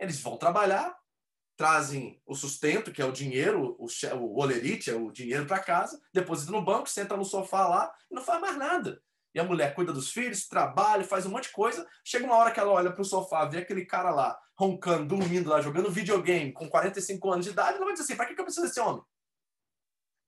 Eles 0.00 0.18
vão 0.18 0.38
trabalhar, 0.38 0.96
trazem 1.56 2.20
o 2.26 2.34
sustento, 2.34 2.92
que 2.92 3.02
é 3.02 3.04
o 3.04 3.12
dinheiro, 3.12 3.76
o, 3.78 3.86
o 3.86 4.40
olerite, 4.40 4.90
é 4.90 4.94
o 4.94 5.10
dinheiro 5.10 5.46
para 5.46 5.58
casa, 5.58 6.00
depositam 6.12 6.54
no 6.54 6.64
banco, 6.64 6.88
senta 6.88 7.16
no 7.16 7.24
sofá 7.24 7.68
lá 7.68 7.92
e 8.10 8.14
não 8.14 8.22
faz 8.22 8.40
mais 8.40 8.56
nada. 8.56 9.00
E 9.34 9.40
a 9.40 9.44
mulher 9.44 9.74
cuida 9.74 9.92
dos 9.92 10.10
filhos, 10.10 10.46
trabalha, 10.46 11.04
faz 11.04 11.24
um 11.24 11.30
monte 11.30 11.44
de 11.44 11.52
coisa. 11.52 11.86
Chega 12.04 12.26
uma 12.26 12.36
hora 12.36 12.50
que 12.50 12.60
ela 12.60 12.70
olha 12.70 12.92
para 12.92 13.00
o 13.00 13.04
sofá, 13.04 13.46
vê 13.46 13.58
aquele 13.58 13.86
cara 13.86 14.10
lá, 14.10 14.38
roncando, 14.58 15.16
dormindo 15.16 15.48
lá, 15.48 15.60
jogando 15.60 15.90
videogame 15.90 16.52
com 16.52 16.68
45 16.68 17.32
anos 17.32 17.46
de 17.46 17.52
idade, 17.52 17.76
ela 17.76 17.84
vai 17.84 17.94
dizer 17.94 18.04
assim: 18.04 18.16
para 18.16 18.26
que 18.26 18.38
eu 18.38 18.44
preciso 18.44 18.66
desse 18.66 18.80
homem? 18.80 19.02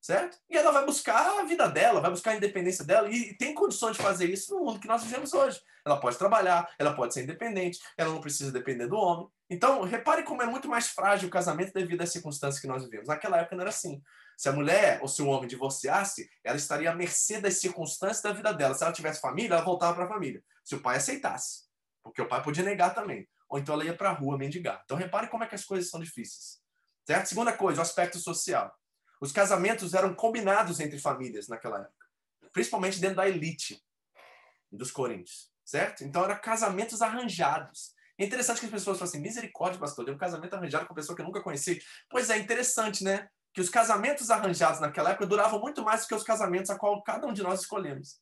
Certo? 0.05 0.39
E 0.51 0.57
ela 0.57 0.71
vai 0.71 0.85
buscar 0.85 1.41
a 1.41 1.45
vida 1.45 1.67
dela, 1.67 1.99
vai 1.99 2.11
buscar 2.11 2.33
a 2.33 2.37
independência 2.37 2.85
dela 2.85 3.09
e 3.09 3.33
tem 3.39 3.55
condições 3.55 3.97
de 3.97 4.03
fazer 4.03 4.29
isso 4.29 4.55
no 4.55 4.63
mundo 4.63 4.79
que 4.79 4.87
nós 4.87 5.03
vivemos 5.03 5.33
hoje. 5.33 5.63
Ela 5.83 5.99
pode 5.99 6.19
trabalhar, 6.19 6.71
ela 6.79 6.93
pode 6.93 7.15
ser 7.15 7.23
independente, 7.23 7.81
ela 7.97 8.13
não 8.13 8.21
precisa 8.21 8.53
depender 8.53 8.87
do 8.87 8.97
homem. 8.97 9.27
Então, 9.49 9.81
repare 9.81 10.23
como 10.23 10.43
é 10.43 10.47
muito 10.47 10.69
mais 10.69 10.89
frágil 10.89 11.29
o 11.29 11.31
casamento 11.31 11.73
devido 11.73 12.03
às 12.03 12.13
circunstâncias 12.13 12.61
que 12.61 12.67
nós 12.67 12.85
vivemos. 12.85 13.09
Naquela 13.09 13.39
época 13.39 13.57
não 13.57 13.63
era 13.63 13.71
assim. 13.71 14.03
Se 14.37 14.47
a 14.47 14.53
mulher 14.53 14.99
ou 15.01 15.09
se 15.09 15.23
o 15.23 15.27
homem 15.27 15.49
divorciasse, 15.49 16.29
ela 16.45 16.59
estaria 16.59 16.91
à 16.91 16.95
mercê 16.95 17.41
das 17.41 17.55
circunstâncias 17.55 18.21
da 18.21 18.33
vida 18.35 18.53
dela. 18.53 18.75
Se 18.75 18.85
ela 18.85 18.93
tivesse 18.93 19.23
família, 19.23 19.55
ela 19.55 19.65
voltava 19.65 19.95
para 19.95 20.05
a 20.05 20.09
família. 20.09 20.45
Se 20.63 20.75
o 20.75 20.81
pai 20.81 20.99
aceitasse, 20.99 21.63
porque 22.03 22.21
o 22.21 22.29
pai 22.29 22.43
podia 22.43 22.63
negar 22.63 22.95
também. 22.95 23.27
Ou 23.49 23.59
então 23.59 23.75
ela 23.75 23.87
ia 23.87 23.97
para 23.97 24.11
a 24.11 24.13
rua 24.13 24.37
mendigar. 24.37 24.83
Então, 24.85 24.99
repare 24.99 25.29
como 25.29 25.45
é 25.45 25.47
que 25.47 25.55
as 25.55 25.65
coisas 25.65 25.89
são 25.89 25.99
difíceis. 25.99 26.59
Certo? 27.07 27.27
Segunda 27.27 27.55
coisa, 27.55 27.81
o 27.81 27.83
aspecto 27.83 28.19
social. 28.19 28.71
Os 29.21 29.33
casamentos 29.33 29.95
eram 29.95 30.15
combinados 30.15 30.81
entre 30.81 30.99
famílias 30.99 31.49
naquela 31.49 31.81
época, 31.81 32.07
principalmente 32.53 33.01
dentro 33.01 33.17
da 33.17 33.29
elite 33.29 33.83
dos 34.71 34.91
coríntios, 34.91 35.51
certo? 35.65 36.05
Então 36.05 36.25
eram 36.25 36.41
casamentos 36.41 37.01
arranjados. 37.01 37.95
É 38.19 38.25
interessante 38.25 38.61
que 38.61 38.67
as 38.67 38.73
pessoas 38.73 38.99
falam 38.99 39.09
assim: 39.09 39.21
misericórdia, 39.21 39.79
pastor, 39.79 40.05
deu 40.05 40.15
um 40.15 40.19
casamento 40.19 40.55
arranjado 40.55 40.87
com 40.87 40.93
uma 40.93 40.97
pessoa 40.97 41.17
que 41.17 41.23
eu 41.23 41.27
nunca 41.27 41.43
conheci. 41.43 41.83
Pois 42.09 42.31
é, 42.31 42.39
interessante, 42.39 43.03
né? 43.03 43.29
Que 43.53 43.61
os 43.61 43.69
casamentos 43.69 44.31
arranjados 44.31 44.81
naquela 44.81 45.11
época 45.11 45.27
duravam 45.27 45.61
muito 45.61 45.83
mais 45.83 46.03
do 46.03 46.09
que 46.09 46.15
os 46.15 46.25
casamentos 46.25 46.71
a 46.71 46.79
qual 46.79 47.03
cada 47.03 47.27
um 47.27 47.33
de 47.33 47.43
nós 47.43 47.61
escolhemos. 47.61 48.21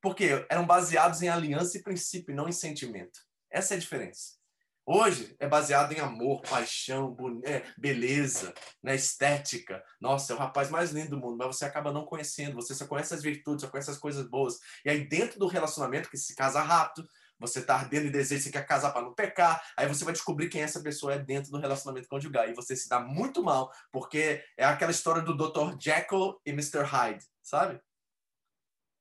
Porque 0.00 0.46
eram 0.48 0.66
baseados 0.66 1.22
em 1.22 1.28
aliança 1.28 1.76
e 1.76 1.82
princípio, 1.82 2.34
não 2.34 2.48
em 2.48 2.52
sentimento. 2.52 3.20
Essa 3.50 3.74
é 3.74 3.76
a 3.76 3.80
diferença. 3.80 4.41
Hoje 4.84 5.36
é 5.38 5.46
baseado 5.46 5.92
em 5.92 6.00
amor, 6.00 6.42
paixão, 6.42 7.16
é, 7.44 7.62
beleza, 7.78 8.52
né, 8.82 8.96
estética. 8.96 9.82
Nossa, 10.00 10.32
é 10.32 10.36
o 10.36 10.38
rapaz 10.38 10.70
mais 10.70 10.90
lindo 10.90 11.10
do 11.10 11.18
mundo, 11.18 11.36
mas 11.36 11.56
você 11.56 11.64
acaba 11.64 11.92
não 11.92 12.04
conhecendo, 12.04 12.56
você 12.56 12.74
só 12.74 12.84
conhece 12.86 13.14
as 13.14 13.22
virtudes, 13.22 13.62
só 13.62 13.70
conhece 13.70 13.90
as 13.90 13.98
coisas 13.98 14.28
boas. 14.28 14.58
E 14.84 14.90
aí, 14.90 15.08
dentro 15.08 15.38
do 15.38 15.46
relacionamento, 15.46 16.10
que 16.10 16.16
se 16.16 16.34
casa 16.34 16.60
rápido, 16.60 17.08
você 17.38 17.60
está 17.60 17.76
ardendo 17.76 18.06
em 18.06 18.10
desejo, 18.10 18.42
você 18.42 18.50
quer 18.50 18.66
casar 18.66 18.90
para 18.90 19.02
não 19.02 19.14
pecar, 19.14 19.62
aí 19.76 19.86
você 19.86 20.04
vai 20.04 20.12
descobrir 20.12 20.48
quem 20.48 20.62
essa 20.62 20.82
pessoa 20.82 21.14
é 21.14 21.18
dentro 21.18 21.52
do 21.52 21.58
relacionamento 21.58 22.08
conjugal. 22.08 22.48
E 22.48 22.54
você 22.54 22.74
se 22.74 22.88
dá 22.88 22.98
muito 22.98 23.42
mal, 23.42 23.72
porque 23.92 24.44
é 24.56 24.64
aquela 24.64 24.90
história 24.90 25.22
do 25.22 25.36
Dr. 25.36 25.76
Jekyll 25.80 26.40
e 26.44 26.50
Mr. 26.50 26.82
Hyde, 26.82 27.24
sabe? 27.40 27.80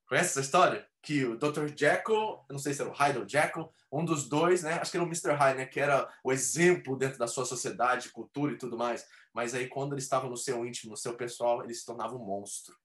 Conhece 0.08 0.30
essa 0.30 0.42
história? 0.42 0.91
Que 1.02 1.26
o 1.26 1.36
Dr. 1.36 1.68
Jekyll, 1.76 2.46
não 2.50 2.60
sei 2.60 2.74
se 2.74 2.82
era 2.82 2.90
o 2.90 2.94
Hyde 2.94 3.20
ou 3.20 3.28
Jekyll, 3.28 3.74
um 3.92 4.06
dos 4.06 4.30
dois, 4.30 4.62
né? 4.62 4.74
Acho 4.74 4.92
que 4.92 4.98
era 4.98 5.04
o 5.04 5.08
Mr. 5.08 5.34
Hyde, 5.34 5.58
né? 5.58 5.66
Que 5.66 5.80
era 5.80 6.08
o 6.24 6.32
exemplo 6.32 6.96
dentro 6.96 7.18
da 7.18 7.28
sua 7.28 7.46
sociedade, 7.46 8.12
cultura 8.12 8.54
e 8.54 8.58
tudo 8.58 8.78
mais. 8.78 9.08
Mas 9.34 9.56
aí, 9.56 9.68
quando 9.68 9.94
ele 9.94 10.02
estava 10.02 10.30
no 10.30 10.38
seu 10.38 10.66
íntimo, 10.66 10.92
no 10.92 10.98
seu 10.98 11.16
pessoal, 11.16 11.64
ele 11.64 11.74
se 11.74 11.86
tornava 11.86 12.16
um 12.16 12.24
monstro. 12.24 12.76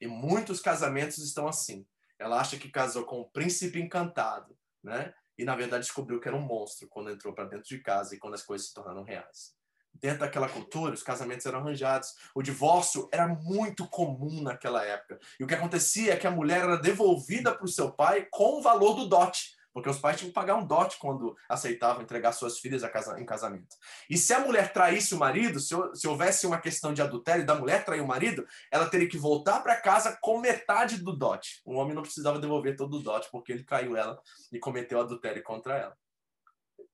E 0.00 0.06
muitos 0.06 0.60
casamentos 0.60 1.18
estão 1.18 1.46
assim. 1.46 1.86
Ela 2.18 2.40
acha 2.40 2.58
que 2.58 2.70
casou 2.70 3.04
com 3.04 3.20
um 3.20 3.30
príncipe 3.30 3.80
encantado, 3.80 4.56
né? 4.82 5.14
E 5.36 5.44
na 5.44 5.56
verdade 5.56 5.84
descobriu 5.84 6.20
que 6.20 6.28
era 6.28 6.36
um 6.36 6.40
monstro 6.40 6.88
quando 6.88 7.10
entrou 7.10 7.34
para 7.34 7.44
dentro 7.44 7.68
de 7.68 7.78
casa 7.80 8.14
e 8.14 8.18
quando 8.18 8.34
as 8.34 8.42
coisas 8.42 8.68
se 8.68 8.74
tornaram 8.74 9.02
reais 9.02 9.54
dentro 10.00 10.20
daquela 10.20 10.48
cultura, 10.48 10.94
os 10.94 11.02
casamentos 11.02 11.46
eram 11.46 11.60
arranjados. 11.60 12.14
O 12.34 12.42
divórcio 12.42 13.08
era 13.12 13.26
muito 13.26 13.86
comum 13.88 14.42
naquela 14.42 14.84
época. 14.84 15.18
E 15.38 15.44
o 15.44 15.46
que 15.46 15.54
acontecia 15.54 16.14
é 16.14 16.16
que 16.16 16.26
a 16.26 16.30
mulher 16.30 16.62
era 16.62 16.76
devolvida 16.76 17.54
para 17.54 17.64
o 17.64 17.68
seu 17.68 17.90
pai 17.90 18.26
com 18.30 18.58
o 18.58 18.62
valor 18.62 18.94
do 18.94 19.08
dote. 19.08 19.54
Porque 19.74 19.90
os 19.90 19.98
pais 19.98 20.16
tinham 20.16 20.30
que 20.30 20.34
pagar 20.34 20.54
um 20.54 20.64
dote 20.64 20.96
quando 20.98 21.36
aceitavam 21.48 22.00
entregar 22.00 22.30
suas 22.30 22.60
filhas 22.60 22.84
em 23.18 23.26
casamento. 23.26 23.76
E 24.08 24.16
se 24.16 24.32
a 24.32 24.38
mulher 24.38 24.72
traísse 24.72 25.12
o 25.16 25.18
marido, 25.18 25.58
se, 25.58 25.74
houvesse 26.06 26.46
uma 26.46 26.60
questão 26.60 26.94
de 26.94 27.02
adultério 27.02 27.44
da 27.44 27.56
mulher 27.56 27.84
trair 27.84 28.00
o 28.00 28.06
marido, 28.06 28.46
ela 28.70 28.88
teria 28.88 29.08
que 29.08 29.18
voltar 29.18 29.60
para 29.64 29.80
casa 29.80 30.16
com 30.22 30.38
metade 30.38 30.98
do 30.98 31.12
dote. 31.12 31.60
O 31.64 31.74
homem 31.74 31.92
não 31.92 32.02
precisava 32.02 32.38
devolver 32.38 32.76
todo 32.76 32.98
o 32.98 33.02
dote, 33.02 33.28
porque 33.32 33.50
ele 33.50 33.64
traiu 33.64 33.96
ela 33.96 34.16
e 34.52 34.60
cometeu 34.60 35.00
adultério 35.00 35.42
contra 35.42 35.76
ela. 35.76 35.96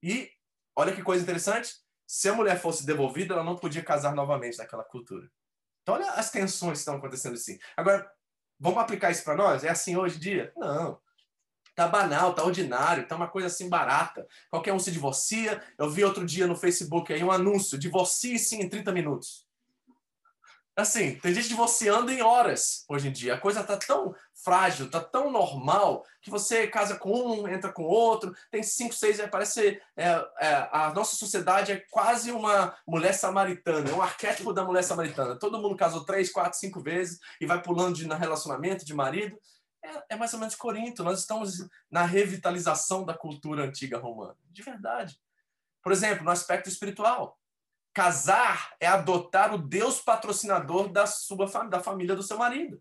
E 0.02 0.30
olha 0.74 0.96
que 0.96 1.02
coisa 1.02 1.22
interessante, 1.22 1.74
se 2.10 2.28
a 2.28 2.34
mulher 2.34 2.60
fosse 2.60 2.84
devolvida, 2.84 3.34
ela 3.34 3.44
não 3.44 3.54
podia 3.54 3.84
casar 3.84 4.12
novamente 4.12 4.58
naquela 4.58 4.82
cultura. 4.82 5.30
Então, 5.80 5.94
olha 5.94 6.10
as 6.10 6.28
tensões 6.28 6.72
que 6.72 6.78
estão 6.78 6.96
acontecendo 6.96 7.34
assim. 7.34 7.56
Agora, 7.76 8.10
vamos 8.58 8.80
aplicar 8.80 9.12
isso 9.12 9.22
para 9.22 9.36
nós? 9.36 9.62
É 9.62 9.68
assim 9.68 9.96
hoje 9.96 10.16
em 10.16 10.18
dia? 10.18 10.52
Não. 10.56 11.00
Tá 11.72 11.86
banal, 11.86 12.34
tá 12.34 12.42
ordinário, 12.42 13.06
tá 13.06 13.14
uma 13.14 13.28
coisa 13.28 13.46
assim 13.46 13.68
barata. 13.68 14.26
Qualquer 14.50 14.72
um 14.72 14.78
se 14.80 14.90
divorcia. 14.90 15.62
Eu 15.78 15.88
vi 15.88 16.02
outro 16.02 16.26
dia 16.26 16.48
no 16.48 16.56
Facebook 16.56 17.12
aí 17.12 17.22
um 17.22 17.30
anúncio: 17.30 17.78
divorcie-se 17.78 18.56
em 18.56 18.68
30 18.68 18.90
minutos. 18.90 19.46
Assim, 20.80 21.16
tem 21.16 21.34
gente 21.34 21.48
divorciando 21.48 22.10
em 22.10 22.22
horas 22.22 22.84
hoje 22.88 23.08
em 23.08 23.12
dia. 23.12 23.34
A 23.34 23.40
coisa 23.40 23.62
tá 23.62 23.76
tão 23.76 24.14
frágil, 24.42 24.90
tá 24.90 24.98
tão 24.98 25.30
normal 25.30 26.04
que 26.22 26.30
você 26.30 26.66
casa 26.66 26.96
com 26.96 27.10
um, 27.10 27.48
entra 27.48 27.70
com 27.70 27.82
outro, 27.82 28.34
tem 28.50 28.62
cinco, 28.62 28.94
seis, 28.94 29.20
parece 29.30 29.80
é, 29.96 30.06
é, 30.40 30.68
a 30.72 30.92
nossa 30.94 31.16
sociedade 31.16 31.72
é 31.72 31.84
quase 31.90 32.32
uma 32.32 32.74
mulher 32.86 33.12
samaritana, 33.12 33.90
é 33.90 33.92
um 33.92 34.00
arquétipo 34.00 34.52
da 34.54 34.64
mulher 34.64 34.82
samaritana. 34.82 35.38
Todo 35.38 35.60
mundo 35.60 35.76
casou 35.76 36.04
três, 36.04 36.32
quatro, 36.32 36.58
cinco 36.58 36.80
vezes 36.80 37.20
e 37.40 37.46
vai 37.46 37.62
pulando 37.62 37.96
de 37.96 38.06
relacionamento 38.06 38.84
de 38.84 38.94
marido. 38.94 39.38
É, 39.84 40.14
é 40.14 40.16
mais 40.16 40.32
ou 40.32 40.40
menos 40.40 40.54
Corinto. 40.54 41.04
Nós 41.04 41.20
estamos 41.20 41.66
na 41.90 42.04
revitalização 42.04 43.04
da 43.04 43.12
cultura 43.12 43.64
antiga 43.64 43.98
romana, 43.98 44.36
de 44.50 44.62
verdade. 44.62 45.20
Por 45.82 45.92
exemplo, 45.92 46.24
no 46.24 46.30
aspecto 46.30 46.68
espiritual, 46.68 47.38
casar 47.92 48.74
é 48.80 48.86
adotar 48.86 49.54
o 49.54 49.58
Deus 49.58 50.00
patrocinador 50.00 50.88
da 50.88 51.06
sua 51.06 51.46
da 51.68 51.80
família 51.80 52.14
do 52.14 52.22
seu 52.22 52.38
marido. 52.38 52.80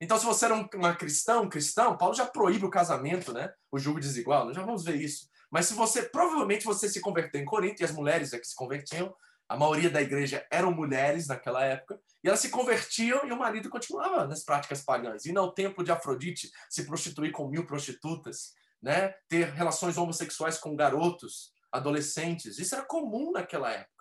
Então, 0.00 0.18
se 0.18 0.24
você 0.24 0.46
era 0.46 0.54
um, 0.54 0.66
uma 0.74 0.94
cristão, 0.94 1.42
um 1.42 1.48
cristão, 1.48 1.96
Paulo 1.96 2.14
já 2.14 2.26
proíbe 2.26 2.64
o 2.64 2.70
casamento, 2.70 3.32
né? 3.32 3.52
O 3.70 3.78
julgo 3.78 4.00
desigual, 4.00 4.46
nós 4.46 4.56
já 4.56 4.62
vamos 4.62 4.82
ver 4.82 4.96
isso. 4.96 5.28
Mas 5.50 5.66
se 5.66 5.74
você, 5.74 6.04
provavelmente 6.04 6.64
você 6.64 6.88
se 6.88 7.00
converteu 7.00 7.40
em 7.40 7.44
Corinto, 7.44 7.82
e 7.82 7.84
as 7.84 7.92
mulheres 7.92 8.32
é 8.32 8.38
que 8.38 8.46
se 8.46 8.54
convertiam, 8.54 9.14
a 9.48 9.56
maioria 9.56 9.90
da 9.90 10.00
igreja 10.00 10.46
eram 10.50 10.70
mulheres 10.70 11.26
naquela 11.26 11.64
época, 11.64 12.00
e 12.22 12.28
elas 12.28 12.40
se 12.40 12.50
convertiam 12.50 13.26
e 13.26 13.32
o 13.32 13.38
marido 13.38 13.68
continuava 13.68 14.26
nas 14.26 14.44
práticas 14.44 14.82
pagãs. 14.82 15.24
Ir 15.24 15.36
ao 15.36 15.52
templo 15.52 15.82
de 15.82 15.90
Afrodite, 15.90 16.50
se 16.68 16.84
prostituir 16.84 17.32
com 17.32 17.48
mil 17.48 17.66
prostitutas, 17.66 18.54
né? 18.80 19.12
ter 19.28 19.50
relações 19.50 19.98
homossexuais 19.98 20.56
com 20.56 20.76
garotos, 20.76 21.52
adolescentes. 21.72 22.58
Isso 22.58 22.74
era 22.74 22.84
comum 22.84 23.32
naquela 23.32 23.70
época. 23.70 23.99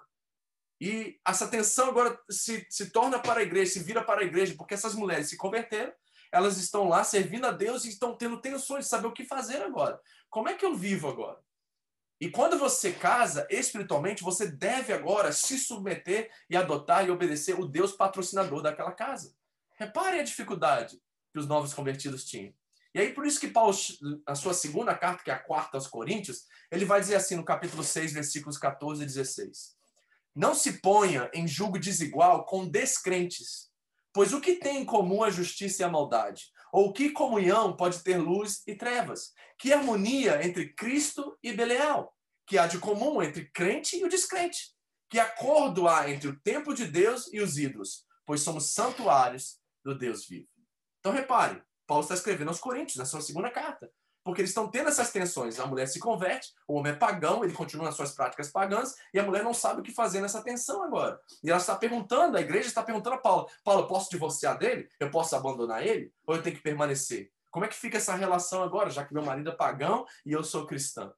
E 0.80 1.20
essa 1.28 1.48
tensão 1.48 1.90
agora 1.90 2.18
se, 2.30 2.66
se 2.70 2.90
torna 2.90 3.20
para 3.20 3.42
a 3.42 3.44
igreja, 3.44 3.74
se 3.74 3.80
vira 3.84 4.04
para 4.04 4.22
a 4.22 4.26
igreja, 4.26 4.56
porque 4.58 4.74
essas 4.74 4.96
mulheres 4.96 5.30
se 5.30 5.36
converteram, 5.36 5.92
elas 6.32 6.58
estão 6.58 6.88
lá 6.88 7.04
servindo 7.04 7.46
a 7.46 7.52
Deus 7.52 7.86
e 7.86 7.90
estão 7.90 8.16
tendo 8.16 8.40
tensões 8.40 8.86
de 8.86 8.90
saber 8.90 9.08
o 9.08 9.14
que 9.14 9.26
fazer 9.26 9.62
agora. 9.62 10.00
Como 10.30 10.48
é 10.48 10.56
que 10.56 10.66
eu 10.66 10.76
vivo 10.76 11.10
agora? 11.10 11.40
E 12.22 12.30
quando 12.30 12.58
você 12.58 12.92
casa 12.92 13.48
espiritualmente, 13.50 14.24
você 14.24 14.46
deve 14.46 14.94
agora 14.94 15.32
se 15.32 15.58
submeter 15.58 16.30
e 16.50 16.56
adotar 16.56 17.06
e 17.06 17.12
obedecer 17.12 17.60
o 17.60 17.66
Deus 17.66 17.94
patrocinador 17.94 18.62
daquela 18.62 18.92
casa. 18.92 19.34
Repare 19.78 20.20
a 20.20 20.24
dificuldade 20.24 21.02
que 21.32 21.40
os 21.40 21.48
novos 21.48 21.74
convertidos 21.74 22.26
tinham. 22.26 22.54
E 22.94 23.00
aí, 23.00 23.14
por 23.14 23.26
isso 23.26 23.40
que 23.40 23.48
Paulo, 23.48 23.76
na 24.28 24.36
sua 24.36 24.54
segunda 24.54 24.96
carta, 24.96 25.24
que 25.24 25.32
é 25.32 25.34
a 25.34 25.40
quarta 25.40 25.78
aos 25.78 25.88
Coríntios, 25.88 26.46
ele 26.72 26.86
vai 26.86 27.00
dizer 27.00 27.16
assim 27.16 27.36
no 27.36 27.46
capítulo 27.46 27.84
6, 27.84 28.14
versículos 28.14 28.58
14 28.58 29.04
e 29.04 29.06
16. 29.06 29.79
Não 30.36 30.54
se 30.54 30.82
ponha 30.82 31.30
em 31.34 31.48
julgo 31.48 31.80
desigual 31.80 32.46
com 32.46 32.68
descrentes, 32.68 33.70
pois 34.14 34.34
o 34.34 34.42
que 34.42 34.56
tem 34.56 34.82
em 34.82 34.86
comum 34.86 35.24
a 35.24 35.30
justiça 35.30 35.82
e 35.82 35.86
a 35.86 35.90
maldade? 35.90 36.52
Ou 36.72 36.94
que 36.94 37.12
comunhão 37.12 37.76
pode 37.76 38.04
ter 38.04 38.18
luz 38.18 38.62
e 38.68 38.76
trevas? 38.76 39.34
Que 39.58 39.74
harmonia 39.74 40.46
entre 40.46 40.74
Cristo 40.74 41.38
e 41.44 41.52
Belial? 41.52 42.16
Que 42.46 42.58
há 42.58 42.68
de 42.68 42.80
comum 42.80 43.22
entre 43.22 43.50
crente 43.52 43.98
e 43.98 44.04
o 44.04 44.10
descrente? 44.10 44.74
Que 45.10 45.20
acordo 45.20 45.88
há 45.88 46.10
entre 46.10 46.30
o 46.30 46.40
templo 46.42 46.74
de 46.74 46.86
Deus 46.86 47.32
e 47.34 47.40
os 47.42 47.58
ídolos? 47.58 48.06
Pois 48.26 48.42
somos 48.42 48.74
santuários 48.74 49.60
do 49.84 49.98
Deus 49.98 50.28
vivo. 50.28 50.48
Então 51.00 51.12
repare, 51.12 51.62
Paulo 51.88 52.04
está 52.04 52.14
escrevendo 52.14 52.50
aos 52.50 52.60
Coríntios, 52.60 52.98
na 52.98 53.06
sua 53.06 53.22
segunda 53.22 53.50
carta 53.50 53.92
porque 54.24 54.42
eles 54.42 54.52
estão 54.52 54.70
tendo 54.70 54.90
essas 54.90 55.12
tensões. 55.12 55.60
A 55.60 55.66
mulher 55.66 55.88
se 55.88 56.00
converte, 56.00 56.54
o 56.68 56.76
homem 56.76 56.92
é 56.92 56.96
pagão, 56.96 57.44
ele 57.44 57.54
continua 57.54 57.86
nas 57.86 57.96
suas 57.96 58.12
práticas 58.12 58.52
pagãs, 58.52 58.96
e 59.14 59.20
a 59.20 59.24
mulher 59.24 59.44
não 59.44 59.54
sabe 59.54 59.82
o 59.82 59.84
que 59.84 59.92
fazer 59.92 60.22
nessa 60.22 60.42
tensão 60.42 60.84
agora. 60.84 61.20
E 61.44 61.50
ela 61.50 61.60
está 61.60 61.76
perguntando, 61.76 62.38
a 62.38 62.42
igreja 62.42 62.68
está 62.68 62.84
perguntando 62.84 63.16
a 63.16 63.20
Paulo: 63.20 63.50
Paulo, 63.64 63.84
eu 63.84 63.88
posso 63.88 64.10
divorciar 64.10 64.58
dele? 64.58 64.88
Eu 65.00 65.10
posso 65.10 65.36
abandonar 65.36 65.86
ele? 65.86 66.12
Ou 66.26 66.36
eu 66.36 66.42
tenho 66.42 66.56
que 66.56 66.62
permanecer? 66.62 67.32
Como 67.50 67.66
é 67.66 67.68
que 67.68 67.76
fica 67.76 67.98
essa 67.98 68.16
relação 68.16 68.62
agora, 68.62 68.90
já 68.90 69.04
que 69.04 69.14
meu 69.14 69.24
marido 69.24 69.50
é 69.50 69.56
pagão 69.56 70.06
e 70.26 70.32
eu 70.32 70.44
sou 70.44 70.68
cristã? 70.68 71.12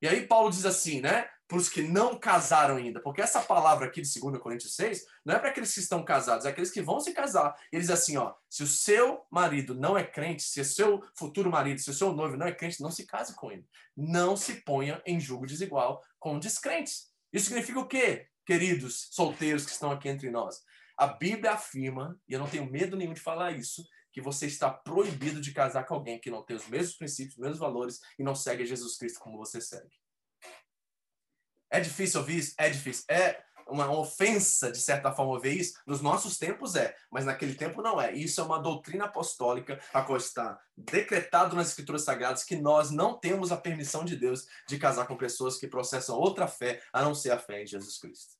E 0.00 0.08
aí 0.08 0.26
Paulo 0.26 0.50
diz 0.50 0.64
assim, 0.64 1.00
né? 1.00 1.28
Para 1.48 1.58
os 1.58 1.68
que 1.68 1.82
não 1.82 2.18
casaram 2.18 2.76
ainda. 2.76 3.00
Porque 3.00 3.22
essa 3.22 3.40
palavra 3.40 3.86
aqui 3.86 4.00
de 4.00 4.20
2 4.20 4.38
Coríntios 4.38 4.74
6 4.74 5.04
não 5.24 5.34
é 5.34 5.38
para 5.38 5.50
aqueles 5.50 5.72
que 5.72 5.80
estão 5.80 6.04
casados, 6.04 6.44
é 6.44 6.50
aqueles 6.50 6.70
que 6.70 6.82
vão 6.82 6.98
se 6.98 7.12
casar. 7.12 7.54
E 7.72 7.76
ele 7.76 7.82
diz 7.82 7.90
assim, 7.90 8.16
ó, 8.16 8.34
se 8.48 8.62
o 8.62 8.66
seu 8.66 9.24
marido 9.30 9.74
não 9.74 9.96
é 9.96 10.04
crente, 10.04 10.42
se 10.42 10.60
o 10.60 10.64
seu 10.64 11.02
futuro 11.16 11.50
marido, 11.50 11.80
se 11.80 11.90
o 11.90 11.94
seu 11.94 12.12
noivo 12.12 12.36
não 12.36 12.46
é 12.46 12.52
crente, 12.52 12.82
não 12.82 12.90
se 12.90 13.06
case 13.06 13.34
com 13.34 13.52
ele. 13.52 13.66
Não 13.96 14.36
se 14.36 14.54
ponha 14.62 15.00
em 15.06 15.20
julgo 15.20 15.46
desigual 15.46 16.02
com 16.18 16.38
descrentes. 16.38 17.10
Isso 17.32 17.46
significa 17.46 17.78
o 17.78 17.86
quê, 17.86 18.28
queridos 18.44 19.08
solteiros 19.12 19.64
que 19.64 19.72
estão 19.72 19.90
aqui 19.90 20.08
entre 20.08 20.30
nós? 20.30 20.62
A 20.96 21.06
Bíblia 21.06 21.52
afirma, 21.52 22.18
e 22.26 22.32
eu 22.32 22.38
não 22.38 22.48
tenho 22.48 22.70
medo 22.70 22.96
nenhum 22.96 23.12
de 23.12 23.20
falar 23.20 23.52
isso, 23.52 23.84
que 24.16 24.20
você 24.22 24.46
está 24.46 24.70
proibido 24.70 25.42
de 25.42 25.52
casar 25.52 25.84
com 25.84 25.94
alguém 25.94 26.18
que 26.18 26.30
não 26.30 26.42
tem 26.42 26.56
os 26.56 26.66
mesmos 26.66 26.96
princípios, 26.96 27.34
os 27.34 27.42
mesmos 27.42 27.58
valores 27.58 28.00
e 28.18 28.22
não 28.22 28.34
segue 28.34 28.64
Jesus 28.64 28.96
Cristo 28.96 29.20
como 29.20 29.36
você 29.36 29.60
segue. 29.60 29.90
É 31.70 31.80
difícil 31.80 32.20
ouvir 32.20 32.38
isso? 32.38 32.54
É 32.58 32.68
difícil. 32.68 33.04
É 33.08 33.42
uma 33.68 33.90
ofensa, 33.90 34.70
de 34.70 34.78
certa 34.78 35.12
forma, 35.12 35.32
ouvir 35.32 35.58
isso. 35.58 35.74
Nos 35.86 36.00
nossos 36.00 36.38
tempos 36.38 36.76
é, 36.76 36.94
mas 37.10 37.24
naquele 37.24 37.54
tempo 37.54 37.82
não 37.82 38.00
é. 38.00 38.12
Isso 38.12 38.40
é 38.40 38.44
uma 38.44 38.60
doutrina 38.60 39.06
apostólica, 39.06 39.80
a 39.92 40.02
qual 40.02 40.16
está 40.16 40.58
decretado 40.76 41.56
nas 41.56 41.68
Escrituras 41.68 42.04
Sagradas 42.04 42.44
que 42.44 42.56
nós 42.56 42.90
não 42.90 43.18
temos 43.18 43.50
a 43.50 43.56
permissão 43.56 44.04
de 44.04 44.16
Deus 44.16 44.46
de 44.68 44.78
casar 44.78 45.06
com 45.06 45.16
pessoas 45.16 45.58
que 45.58 45.66
processam 45.66 46.16
outra 46.16 46.46
fé, 46.46 46.80
a 46.92 47.02
não 47.02 47.14
ser 47.14 47.32
a 47.32 47.38
fé 47.38 47.62
em 47.62 47.66
Jesus 47.66 47.98
Cristo. 47.98 48.34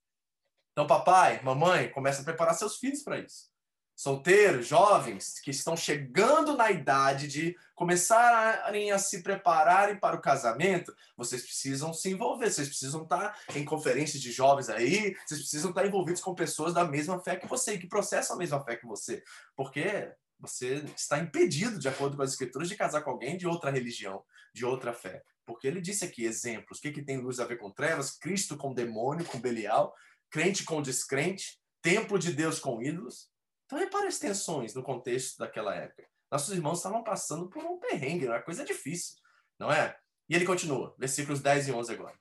Então, 0.73 0.87
papai, 0.87 1.41
mamãe, 1.43 1.91
começa 1.91 2.21
a 2.21 2.25
preparar 2.25 2.55
seus 2.55 2.77
filhos 2.77 3.03
para 3.03 3.19
isso 3.19 3.56
solteiros, 3.97 4.67
jovens 4.67 5.41
que 5.41 5.51
estão 5.51 5.75
chegando 5.75 6.55
na 6.55 6.71
idade 6.71 7.27
de 7.27 7.57
começarem 7.75 8.93
a 8.93 8.99
se 8.99 9.23
prepararem 9.23 9.99
para 9.99 10.15
o 10.15 10.21
casamento, 10.21 10.95
vocês 11.17 11.43
precisam 11.43 11.95
se 11.95 12.11
envolver, 12.11 12.51
vocês 12.51 12.69
precisam 12.69 13.05
estar 13.05 13.41
em 13.55 13.65
conferências 13.65 14.23
de 14.23 14.31
jovens 14.31 14.69
aí, 14.69 15.17
vocês 15.27 15.41
precisam 15.41 15.71
estar 15.71 15.87
envolvidos 15.87 16.21
com 16.21 16.35
pessoas 16.35 16.75
da 16.75 16.85
mesma 16.85 17.19
fé 17.19 17.37
que 17.37 17.49
você, 17.49 17.79
que 17.79 17.89
processam 17.89 18.37
a 18.37 18.39
mesma 18.39 18.63
fé 18.63 18.77
que 18.77 18.87
você, 18.87 19.25
porque 19.57 20.13
você 20.39 20.85
está 20.95 21.19
impedido, 21.19 21.79
de 21.79 21.89
acordo 21.89 22.17
com 22.17 22.23
as 22.23 22.33
escrituras, 22.33 22.69
de 22.69 22.77
casar 22.77 23.01
com 23.01 23.11
alguém 23.11 23.39
de 23.39 23.47
outra 23.47 23.71
religião, 23.71 24.23
de 24.53 24.67
outra 24.67 24.93
fé. 24.93 25.23
Porque 25.47 25.67
ele 25.67 25.81
disse 25.81 26.05
aqui 26.05 26.25
exemplos. 26.25 26.79
O 26.79 26.83
que, 26.83 26.93
que 26.93 27.03
tem 27.03 27.17
luz 27.17 27.41
a 27.41 27.47
ver 27.47 27.57
com 27.57 27.71
trevas? 27.71 28.11
Cristo 28.11 28.57
com 28.57 28.75
demônio, 28.75 29.25
com 29.25 29.41
Belial, 29.41 29.95
crente 30.29 30.65
com 30.65 30.83
descrente, 30.83 31.59
templo 31.81 32.19
de 32.19 32.33
Deus 32.33 32.59
com 32.59 32.83
ídolos. 32.83 33.31
Então, 33.67 33.79
repare 33.79 34.07
as 34.07 34.19
tensões 34.19 34.75
no 34.75 34.83
contexto 34.83 35.39
daquela 35.39 35.75
época. 35.75 36.07
Nossos 36.31 36.55
irmãos 36.55 36.79
estavam 36.79 37.03
passando 37.03 37.49
por 37.49 37.65
um 37.65 37.79
perrengue, 37.79 38.27
uma 38.27 38.41
coisa 38.41 38.65
difícil, 38.65 39.17
não 39.59 39.71
é? 39.71 39.97
E 40.29 40.35
ele 40.35 40.47
continua, 40.47 40.95
versículos 40.99 41.41
10 41.41 41.69
e 41.69 41.73
11 41.73 41.93
agora. 41.93 42.19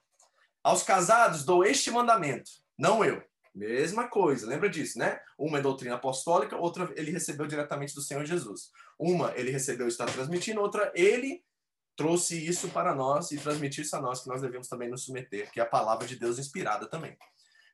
Aos 0.63 0.83
casados 0.83 1.43
dou 1.43 1.63
este 1.63 1.91
mandamento, 1.91 2.49
não 2.77 3.05
eu. 3.05 3.23
Mesma 3.53 4.09
coisa, 4.09 4.45
lembra 4.45 4.69
disso, 4.69 4.99
né? 4.99 5.19
Uma 5.37 5.59
é 5.59 5.61
doutrina 5.61 5.95
apostólica, 5.95 6.57
outra 6.57 6.91
ele 6.95 7.11
recebeu 7.11 7.47
diretamente 7.47 7.95
do 7.95 8.01
Senhor 8.01 8.25
Jesus. 8.25 8.69
Uma 8.99 9.31
ele 9.35 9.49
recebeu 9.49 9.85
e 9.85 9.89
está 9.89 10.05
transmitindo, 10.05 10.59
outra 10.59 10.91
ele 10.93 11.43
trouxe 11.95 12.45
isso 12.45 12.67
para 12.69 12.93
nós 12.93 13.31
e 13.31 13.37
transmitiu 13.37 13.83
isso 13.83 13.95
a 13.95 14.01
nós, 14.01 14.21
que 14.21 14.27
nós 14.27 14.41
devemos 14.41 14.67
também 14.67 14.89
nos 14.89 15.05
submeter, 15.05 15.49
que 15.51 15.59
é 15.59 15.63
a 15.63 15.67
palavra 15.67 16.05
de 16.05 16.17
Deus 16.17 16.37
inspirada 16.37 16.89
também. 16.89 17.17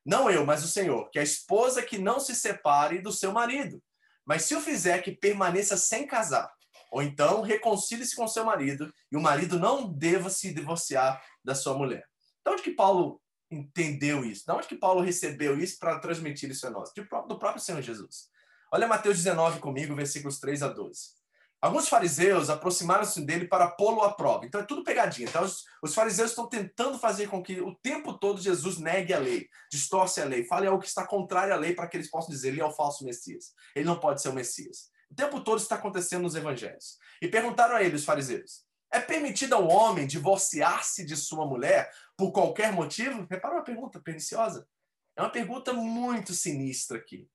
Não 0.05 0.29
eu, 0.29 0.45
mas 0.45 0.63
o 0.63 0.67
Senhor, 0.67 1.09
que 1.09 1.19
a 1.19 1.23
esposa 1.23 1.81
que 1.81 1.97
não 1.97 2.19
se 2.19 2.35
separe 2.35 2.99
do 2.99 3.11
seu 3.11 3.31
marido, 3.31 3.81
mas 4.25 4.43
se 4.43 4.55
o 4.55 4.61
fizer, 4.61 5.01
que 5.01 5.11
permaneça 5.11 5.77
sem 5.77 6.07
casar. 6.07 6.51
Ou 6.91 7.01
então 7.01 7.41
reconcilie-se 7.41 8.15
com 8.15 8.27
seu 8.27 8.43
marido 8.43 8.93
e 9.11 9.15
o 9.15 9.21
marido 9.21 9.57
não 9.59 9.91
deva 9.91 10.29
se 10.29 10.53
divorciar 10.53 11.23
da 11.43 11.55
sua 11.55 11.73
mulher. 11.73 12.05
De 12.45 12.51
onde 12.51 12.63
que 12.63 12.71
Paulo 12.71 13.21
entendeu 13.49 14.25
isso? 14.25 14.45
De 14.45 14.51
onde 14.51 14.67
que 14.67 14.75
Paulo 14.75 15.01
recebeu 15.01 15.57
isso 15.57 15.79
para 15.79 15.99
transmitir 15.99 16.49
isso 16.49 16.67
a 16.67 16.69
nós? 16.69 16.91
Do 17.27 17.39
próprio 17.39 17.61
Senhor 17.61 17.81
Jesus. 17.81 18.29
Olha 18.71 18.87
Mateus 18.87 19.17
19 19.17 19.59
comigo, 19.59 19.95
versículos 19.95 20.39
3 20.39 20.63
a 20.63 20.67
12. 20.67 21.20
Alguns 21.61 21.87
fariseus 21.87 22.49
aproximaram-se 22.49 23.21
dele 23.21 23.47
para 23.47 23.69
pô-lo 23.69 24.01
à 24.01 24.11
prova. 24.11 24.45
Então 24.45 24.59
é 24.59 24.63
tudo 24.63 24.83
pegadinha. 24.83 25.29
Então 25.29 25.43
os, 25.43 25.63
os, 25.83 25.93
fariseus 25.93 26.31
estão 26.31 26.49
tentando 26.49 26.97
fazer 26.97 27.27
com 27.27 27.43
que 27.43 27.61
o 27.61 27.75
tempo 27.75 28.17
todo 28.17 28.41
Jesus 28.41 28.79
negue 28.79 29.13
a 29.13 29.19
lei, 29.19 29.47
distorce 29.71 30.19
a 30.19 30.25
lei, 30.25 30.43
fale 30.43 30.65
algo 30.65 30.81
que 30.81 30.87
está 30.87 31.05
contrário 31.05 31.53
à 31.53 31.57
lei 31.57 31.75
para 31.75 31.87
que 31.87 31.95
eles 31.95 32.09
possam 32.09 32.31
dizer 32.31 32.49
ele 32.49 32.61
é 32.61 32.65
o 32.65 32.71
falso 32.71 33.05
Messias. 33.05 33.53
Ele 33.75 33.85
não 33.85 33.99
pode 33.99 34.23
ser 34.23 34.29
o 34.29 34.33
Messias. 34.33 34.89
O 35.11 35.15
tempo 35.15 35.39
todo 35.41 35.59
está 35.59 35.75
acontecendo 35.75 36.23
nos 36.23 36.35
evangelhos. 36.35 36.97
E 37.21 37.27
perguntaram 37.27 37.75
a 37.75 37.83
ele, 37.83 37.95
os 37.95 38.05
fariseus, 38.05 38.65
é 38.91 38.99
permitido 38.99 39.53
ao 39.53 39.67
homem 39.67 40.07
divorciar-se 40.07 41.05
de 41.05 41.15
sua 41.15 41.45
mulher 41.45 41.91
por 42.17 42.31
qualquer 42.31 42.71
motivo? 42.73 43.27
Repara 43.29 43.55
uma 43.55 43.63
pergunta 43.63 44.01
perniciosa. 44.01 44.67
É 45.15 45.21
uma 45.21 45.29
pergunta 45.29 45.73
muito 45.73 46.33
sinistra 46.33 46.97
aqui. 46.97 47.29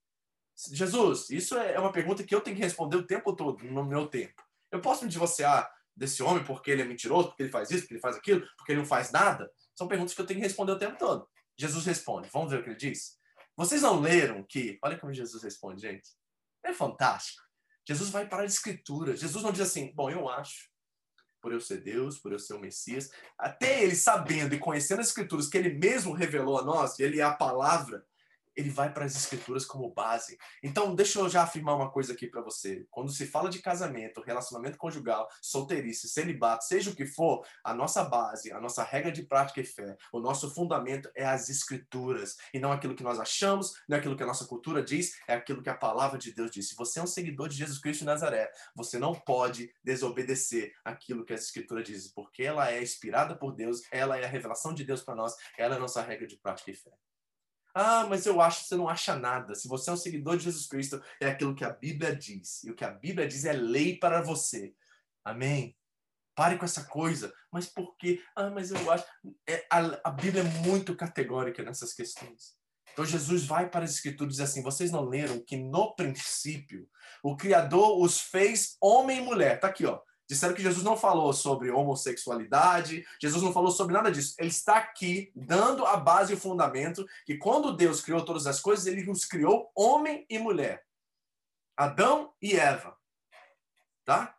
Jesus, 0.73 1.31
isso 1.31 1.57
é 1.57 1.79
uma 1.79 1.93
pergunta 1.93 2.25
que 2.25 2.35
eu 2.35 2.41
tenho 2.41 2.57
que 2.57 2.63
responder 2.63 2.97
o 2.97 3.07
tempo 3.07 3.35
todo, 3.35 3.63
no 3.65 3.85
meu 3.85 4.07
tempo. 4.07 4.43
Eu 4.71 4.81
posso 4.81 5.05
me 5.05 5.11
divorciar 5.11 5.71
desse 5.95 6.23
homem 6.23 6.45
porque 6.45 6.71
ele 6.71 6.83
é 6.83 6.85
mentiroso, 6.85 7.29
porque 7.29 7.43
ele 7.43 7.53
faz 7.53 7.71
isso, 7.71 7.83
porque 7.83 7.95
ele 7.95 8.01
faz 8.01 8.17
aquilo, 8.17 8.47
porque 8.57 8.73
ele 8.73 8.81
não 8.81 8.87
faz 8.87 9.11
nada? 9.13 9.51
São 9.75 9.87
perguntas 9.87 10.15
que 10.15 10.21
eu 10.21 10.27
tenho 10.27 10.41
que 10.41 10.47
responder 10.47 10.73
o 10.73 10.79
tempo 10.79 10.99
todo. 10.99 11.29
Jesus 11.59 11.85
responde. 11.85 12.29
Vamos 12.33 12.51
ver 12.51 12.61
o 12.61 12.63
que 12.63 12.71
ele 12.71 12.77
diz? 12.77 13.19
Vocês 13.57 13.83
não 13.83 14.01
leram 14.01 14.43
que. 14.43 14.79
Olha 14.83 14.99
como 14.99 15.13
Jesus 15.13 15.43
responde, 15.43 15.83
gente. 15.83 16.11
É 16.63 16.73
fantástico. 16.73 17.43
Jesus 17.87 18.11
vai 18.11 18.29
para 18.29 18.43
a 18.43 18.47
Escritura. 18.47 19.17
Jesus 19.17 19.43
não 19.43 19.53
diz 19.53 19.63
assim, 19.63 19.93
bom, 19.95 20.11
eu 20.11 20.29
acho, 20.29 20.69
por 21.41 21.53
eu 21.53 21.61
ser 21.61 21.81
Deus, 21.81 22.19
por 22.19 22.33
eu 22.33 22.39
ser 22.39 22.55
o 22.55 22.59
Messias. 22.59 23.11
Até 23.39 23.83
ele 23.83 23.95
sabendo 23.95 24.55
e 24.55 24.59
conhecendo 24.59 25.01
as 25.01 25.09
Escrituras 25.09 25.49
que 25.49 25.57
ele 25.57 25.75
mesmo 25.75 26.13
revelou 26.13 26.59
a 26.59 26.65
nós, 26.65 26.99
ele 26.99 27.21
é 27.21 27.23
a 27.23 27.33
palavra, 27.33 28.05
ele 28.57 28.71
vai 28.71 28.93
para 28.93 29.05
as 29.05 29.15
escrituras 29.15 29.65
como 29.65 29.93
base. 29.93 30.39
Então, 30.63 30.95
deixa 30.95 31.19
eu 31.19 31.29
já 31.29 31.43
afirmar 31.43 31.77
uma 31.77 31.91
coisa 31.91 32.13
aqui 32.13 32.27
para 32.27 32.41
você. 32.41 32.87
Quando 32.91 33.13
se 33.13 33.27
fala 33.27 33.51
de 33.51 33.61
casamento, 33.61 34.23
relacionamento 34.23 34.79
conjugal, 34.79 35.29
solteirice, 35.43 36.09
celibato, 36.09 36.65
seja 36.65 36.91
o 36.91 36.95
que 36.95 37.07
for, 37.07 37.45
a 37.63 37.75
nossa 37.75 38.03
base, 38.05 38.53
a 38.53 38.61
nossa 38.61 38.83
regra 38.83 39.13
de 39.13 39.23
prática 39.23 39.61
e 39.61 39.65
fé, 39.65 39.97
o 40.13 40.21
nosso 40.21 40.53
fundamento 40.55 41.11
é 41.15 41.25
as 41.25 41.49
escrituras, 41.49 42.37
e 42.53 42.59
não 42.59 42.73
aquilo 42.73 42.95
que 42.95 43.03
nós 43.03 43.21
achamos, 43.21 43.75
não 43.89 43.97
é 43.97 44.01
aquilo 44.01 44.17
que 44.17 44.23
a 44.23 44.27
nossa 44.27 44.47
cultura 44.47 44.83
diz, 44.83 45.17
é 45.29 45.35
aquilo 45.35 45.63
que 45.63 45.71
a 45.71 45.75
palavra 45.75 46.19
de 46.19 46.33
Deus 46.33 46.51
diz. 46.51 46.69
Se 46.69 46.77
você 46.77 46.99
é 46.99 47.03
um 47.03 47.07
seguidor 47.07 47.49
de 47.49 47.57
Jesus 47.57 47.79
Cristo 47.79 48.01
de 48.01 48.07
Nazaré, 48.07 48.51
você 48.75 48.99
não 48.99 49.15
pode 49.15 49.73
desobedecer 49.85 50.75
aquilo 50.85 51.25
que 51.25 51.33
as 51.33 51.43
escrituras 51.43 51.85
dizem, 51.85 52.13
porque 52.15 52.43
ela 52.43 52.71
é 52.71 52.83
inspirada 52.83 53.37
por 53.37 53.55
Deus, 53.55 53.83
ela 53.91 54.19
é 54.19 54.25
a 54.25 54.29
revelação 54.29 54.73
de 54.73 54.85
Deus 54.85 55.03
para 55.03 55.15
nós, 55.15 55.35
ela 55.59 55.75
é 55.75 55.77
a 55.77 55.81
nossa 55.81 56.01
regra 56.03 56.27
de 56.27 56.37
prática 56.37 56.71
e 56.71 56.75
fé. 56.75 57.06
Ah, 57.79 58.07
mas 58.09 58.24
eu 58.24 58.41
acho 58.41 58.62
que 58.62 58.68
você 58.68 58.74
não 58.74 58.89
acha 58.89 59.14
nada. 59.14 59.55
Se 59.55 59.68
você 59.68 59.91
é 59.91 59.93
um 59.93 59.99
seguidor 59.99 60.39
de 60.39 60.45
Jesus 60.45 60.66
Cristo, 60.66 60.99
é 61.20 61.27
aquilo 61.27 61.55
que 61.55 61.62
a 61.62 61.68
Bíblia 61.68 62.16
diz. 62.16 62.64
E 62.64 62.70
o 62.70 62.74
que 62.74 62.83
a 62.83 62.91
Bíblia 62.91 63.29
diz 63.29 63.45
é 63.45 63.53
lei 63.53 63.99
para 63.99 64.22
você. 64.22 64.74
Amém? 65.22 65.77
Pare 66.35 66.57
com 66.57 66.64
essa 66.64 66.85
coisa. 66.87 67.31
Mas 67.53 67.66
por 67.66 67.95
quê? 67.99 68.22
Ah, 68.35 68.49
mas 68.49 68.70
eu 68.70 68.91
acho. 68.91 69.05
É, 69.47 69.66
a, 69.70 70.09
a 70.09 70.11
Bíblia 70.11 70.43
é 70.43 70.66
muito 70.66 70.97
categórica 70.97 71.62
nessas 71.62 71.93
questões. 71.93 72.57
Então 72.95 73.05
Jesus 73.05 73.45
vai 73.45 73.68
para 73.68 73.85
as 73.85 73.91
Escrituras 73.91 74.33
e 74.33 74.39
diz 74.39 74.49
assim: 74.49 74.62
vocês 74.62 74.91
não 74.91 75.05
leram 75.05 75.39
que 75.45 75.59
no 75.59 75.95
princípio 75.95 76.89
o 77.22 77.37
Criador 77.37 78.01
os 78.01 78.22
fez 78.22 78.79
homem 78.81 79.18
e 79.18 79.22
mulher? 79.22 79.61
Tá 79.61 79.66
aqui, 79.66 79.85
ó. 79.85 80.01
Disseram 80.29 80.55
que 80.55 80.62
Jesus 80.62 80.83
não 80.83 80.97
falou 80.97 81.33
sobre 81.33 81.70
homossexualidade, 81.70 83.07
Jesus 83.20 83.43
não 83.43 83.53
falou 83.53 83.70
sobre 83.70 83.95
nada 83.95 84.11
disso. 84.11 84.35
Ele 84.39 84.49
está 84.49 84.77
aqui 84.79 85.31
dando 85.35 85.87
a 85.87 85.97
base 85.97 86.33
e 86.33 86.37
o 86.37 86.41
fundamento 86.41 87.07
que 87.24 87.37
quando 87.37 87.77
Deus 87.77 88.01
criou 88.01 88.24
todas 88.24 88.47
as 88.47 88.61
coisas, 88.61 88.87
ele 88.87 89.09
os 89.09 89.24
criou 89.24 89.70
homem 89.74 90.27
e 90.29 90.39
mulher. 90.39 90.85
Adão 91.77 92.33
e 92.43 92.57
Eva. 92.57 92.97
Tá? 94.05 94.37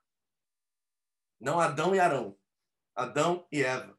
Não 1.40 1.60
Adão 1.60 1.96
e 1.96 2.00
Arão. 2.00 2.36
Adão 2.96 3.48
e 3.52 3.64
Eva. 3.64 3.98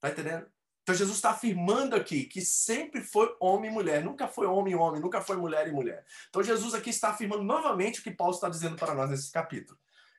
Tá 0.00 0.10
entendendo? 0.10 0.50
Então 0.82 0.96
Jesus 0.96 1.16
está 1.16 1.30
afirmando 1.30 1.94
aqui 1.94 2.24
que 2.24 2.40
sempre 2.40 3.02
foi 3.02 3.34
homem 3.38 3.70
e 3.70 3.72
mulher, 3.72 4.02
nunca 4.02 4.26
foi 4.26 4.46
homem 4.46 4.72
e 4.72 4.76
homem, 4.76 5.00
nunca 5.00 5.20
foi 5.20 5.36
mulher 5.36 5.68
e 5.68 5.72
mulher. 5.72 6.04
Então 6.30 6.42
Jesus 6.42 6.74
aqui 6.74 6.88
está 6.88 7.10
afirmando 7.10 7.42
novamente 7.42 8.00
o 8.00 8.02
que 8.02 8.10
Paulo 8.10 8.34
está 8.34 8.48
dizendo 8.48 8.76
para 8.76 8.94
nós 8.94 9.10
nesse 9.10 9.30
capítulo. 9.30 9.78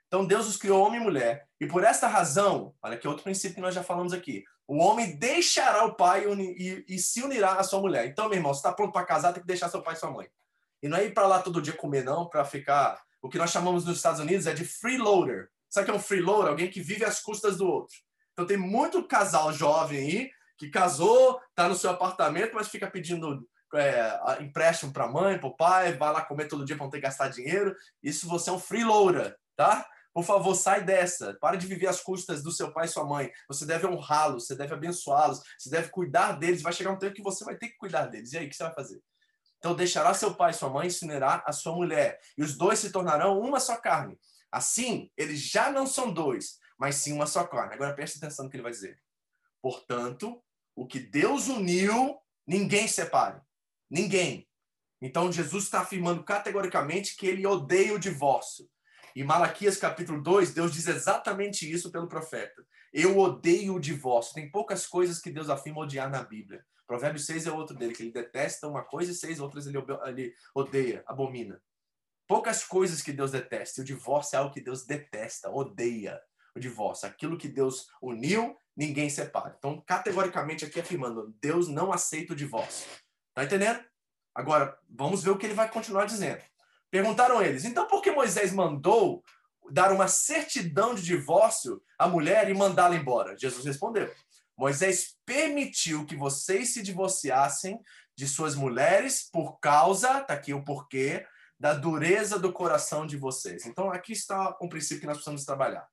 Então 0.10 0.26
Deus 0.26 0.48
os 0.48 0.58
criou 0.58 0.84
homem 0.84 1.00
e 1.00 1.04
mulher. 1.04 1.48
E 1.62 1.68
por 1.68 1.84
esta 1.84 2.08
razão, 2.08 2.74
olha 2.82 2.98
que 2.98 3.08
outro 3.08 3.24
princípio 3.24 3.56
que 3.56 3.62
nós 3.62 3.76
já 3.76 3.84
falamos 3.84 4.12
aqui. 4.12 4.44
O 4.68 4.78
homem 4.78 5.16
deixará 5.16 5.86
o 5.86 5.96
pai 5.96 6.26
e, 6.26 6.86
e, 6.88 6.96
e 6.96 7.00
se 7.00 7.22
unirá 7.22 7.54
à 7.54 7.64
sua 7.64 7.80
mulher. 7.80 8.08
Então, 8.08 8.28
meu 8.28 8.38
irmão, 8.38 8.54
você 8.54 8.60
está 8.60 8.74
pronto 8.74 8.92
para 8.92 9.06
casar, 9.06 9.34
tem 9.34 9.42
que 9.42 9.48
deixar 9.48 9.70
seu 9.70 9.82
pai 9.82 9.94
e 9.94 9.98
sua 9.98 10.12
mãe. 10.12 10.28
E 10.82 10.88
não 10.88 10.98
é 10.98 11.06
ir 11.06 11.14
para 11.14 11.28
lá 11.28 11.42
todo 11.42 11.62
dia 11.62 11.74
comer, 11.74 12.04
não, 12.04 12.28
para 12.28 12.44
ficar. 12.44 13.00
O 13.22 13.30
que 13.30 13.38
nós 13.38 13.52
chamamos 13.52 13.86
nos 13.86 13.98
Estados 13.98 14.20
Unidos 14.20 14.48
é 14.48 14.54
de 14.54 14.66
freeloader. 14.66 15.50
Sabe 15.70 15.84
o 15.84 15.86
que 15.86 15.92
é 15.92 15.96
um 15.96 16.04
freeloader? 16.04 16.50
Alguém 16.50 16.72
que 16.72 16.82
vive 16.82 17.06
às 17.06 17.20
custas 17.20 17.58
do 17.58 17.68
outro. 17.68 17.96
Então 18.34 18.48
tem 18.48 18.58
muito 18.58 19.04
casal 19.04 19.54
jovem 19.54 20.00
aí 20.00 20.32
que 20.58 20.70
casou, 20.70 21.40
está 21.50 21.68
no 21.68 21.76
seu 21.76 21.90
apartamento, 21.90 22.54
mas 22.54 22.68
fica 22.68 22.90
pedindo 22.90 23.48
é, 23.76 24.20
empréstimo 24.42 24.92
para 24.92 25.08
mãe, 25.08 25.38
para 25.38 25.48
o 25.48 25.56
pai, 25.56 25.94
vai 25.94 26.12
lá 26.12 26.22
comer 26.22 26.48
todo 26.48 26.66
dia 26.66 26.76
para 26.76 26.86
não 26.86 26.92
ter 26.92 26.98
que 26.98 27.04
gastar 27.04 27.30
dinheiro. 27.30 27.76
Isso 28.04 28.28
você 28.28 28.50
é 28.50 28.54
um 28.54 28.60
freeloader, 28.60 29.38
tá? 29.56 29.88
Por 30.14 30.24
favor, 30.24 30.56
sai 30.56 30.84
dessa. 30.84 31.36
Para 31.40 31.56
de 31.56 31.68
viver 31.68 31.88
às 31.88 32.02
custas 32.02 32.42
do 32.44 32.52
seu 32.52 32.74
pai 32.74 32.86
e 32.86 32.90
sua 32.90 33.06
mãe. 33.06 33.32
Você 33.48 33.66
deve 33.66 33.88
honrá-los, 33.88 34.48
você 34.48 34.56
deve 34.56 34.74
abençoá-los, 34.74 35.42
você 35.58 35.70
deve 35.70 35.90
cuidar 35.90 36.34
deles. 36.34 36.62
Vai 36.62 36.74
chegar 36.74 36.92
um 36.92 36.98
tempo 36.98 37.16
que 37.16 37.22
você 37.22 37.44
vai 37.46 37.56
ter 37.56 37.70
que 37.70 37.78
cuidar 37.78 38.08
deles. 38.08 38.34
E 38.34 38.38
aí, 38.38 38.46
o 38.46 38.50
que 38.50 38.56
você 38.56 38.64
vai 38.64 38.74
fazer? 38.74 39.02
Então, 39.60 39.76
deixará 39.76 40.14
seu 40.14 40.34
pai 40.34 40.52
e 40.52 40.54
sua 40.54 40.70
mãe, 40.70 40.88
ensinará 40.88 41.44
a 41.46 41.52
sua 41.52 41.76
mulher, 41.76 42.20
e 42.38 42.42
os 42.42 42.58
dois 42.58 42.80
se 42.80 42.92
tornarão 42.92 43.40
uma 43.40 43.60
só 43.60 43.76
carne. 43.76 44.18
Assim, 44.50 45.12
eles 45.18 45.40
já 45.42 45.70
não 45.70 45.86
são 45.86 46.12
dois, 46.12 46.58
mas 46.78 46.96
sim 46.96 47.14
uma 47.14 47.28
só 47.28 47.46
carne. 47.46 47.76
Agora 47.76 47.94
preste 47.94 48.18
atenção 48.18 48.46
no 48.46 48.52
que 48.52 48.56
ele 48.56 48.64
vai 48.64 48.72
dizer. 48.72 49.00
Portanto, 49.62 50.42
o 50.74 50.88
que 50.88 51.00
Deus 51.00 51.50
uniu, 51.50 52.18
ninguém 52.48 52.88
separe. 52.88 53.42
Ninguém. 53.90 54.48
Então, 55.02 55.32
Jesus 55.32 55.66
está 55.66 55.82
afirmando 55.82 56.24
categoricamente 56.24 57.16
que 57.18 57.28
ele 57.28 57.46
odeia 57.46 57.94
o 57.94 58.00
divórcio. 58.00 58.70
Em 59.16 59.24
Malaquias 59.24 59.78
capítulo 59.78 60.22
2, 60.22 60.54
Deus 60.54 60.72
diz 60.72 60.88
exatamente 60.88 61.70
isso 61.70 61.92
pelo 61.92 62.08
profeta. 62.08 62.66
Eu 62.94 63.18
odeio 63.18 63.76
o 63.76 63.80
divórcio. 63.80 64.34
Tem 64.34 64.50
poucas 64.50 64.86
coisas 64.86 65.20
que 65.20 65.32
Deus 65.32 65.50
afirma 65.50 65.82
odiar 65.82 66.10
na 66.10 66.24
Bíblia. 66.24 66.64
Provérbios 66.86 67.26
6 67.28 67.46
é 67.46 67.52
outro 67.52 67.76
dele, 67.76 67.94
que 67.94 68.02
ele 68.02 68.12
detesta 68.12 68.68
uma 68.68 68.84
coisa 68.84 69.12
e 69.12 69.16
seis 69.16 69.40
outras 69.40 69.68
ele, 69.68 69.78
ele 70.08 70.34
odeia, 70.56 71.04
abomina. 71.06 71.62
Poucas 72.28 72.64
coisas 72.64 73.02
que 73.02 73.12
Deus 73.12 73.32
detesta. 73.32 73.80
E 73.80 73.84
o 73.84 73.86
divórcio 73.86 74.36
é 74.36 74.40
algo 74.40 74.54
que 74.54 74.62
Deus 74.62 74.86
detesta, 74.86 75.52
odeia 75.52 76.20
o 76.56 76.60
divórcio. 76.60 77.08
Aquilo 77.08 77.38
que 77.38 77.48
Deus 77.48 77.88
uniu, 78.02 78.58
ninguém 78.76 79.10
separa. 79.10 79.56
Então, 79.58 79.80
categoricamente 79.82 80.66
aqui 80.66 80.80
afirmando, 80.80 81.36
Deus 81.40 81.68
não 81.68 81.92
aceita 81.92 82.34
o 82.34 82.36
divórcio. 82.36 82.88
Tá 83.36 83.44
entendendo? 83.44 83.84
Agora, 84.34 84.78
vamos 84.90 85.24
ver 85.24 85.30
o 85.30 85.38
que 85.38 85.46
ele 85.46 85.54
vai 85.54 85.70
continuar 85.70 86.06
dizendo. 86.06 86.42
Perguntaram 86.92 87.42
eles: 87.42 87.66
então 87.66 87.88
por 87.88 88.02
que 88.02 88.12
Moisés 88.12 88.52
mandou 88.52 89.24
dar 89.72 89.92
uma 89.92 90.08
certidão 90.08 90.96
de 90.96 91.04
divórcio 91.04 91.82
à 91.98 92.08
mulher 92.08 92.50
e 92.50 92.54
mandá-la 92.54 92.96
embora? 92.96 93.38
Jesus 93.38 93.66
respondeu: 93.66 94.12
Moisés 94.58 95.16
permitiu 95.26 96.06
que 96.06 96.16
vocês 96.16 96.74
se 96.74 96.82
divorciassem 96.82 97.80
de 98.16 98.28
suas 98.28 98.56
mulheres 98.56 99.30
por 99.32 99.60
causa, 99.60 100.22
tá 100.22 100.34
aqui 100.34 100.54
o 100.54 100.64
porquê, 100.64 101.26
da 101.60 101.74
dureza 101.74 102.40
do 102.40 102.52
coração 102.52 103.06
de 103.06 103.18
vocês. 103.18 103.66
Então 103.66 103.92
aqui 103.92 104.14
está 104.14 104.58
um 104.62 104.68
princípio 104.68 105.02
que 105.02 105.08
nós 105.08 105.18
precisamos 105.18 105.46
trabalhar. 105.46 105.88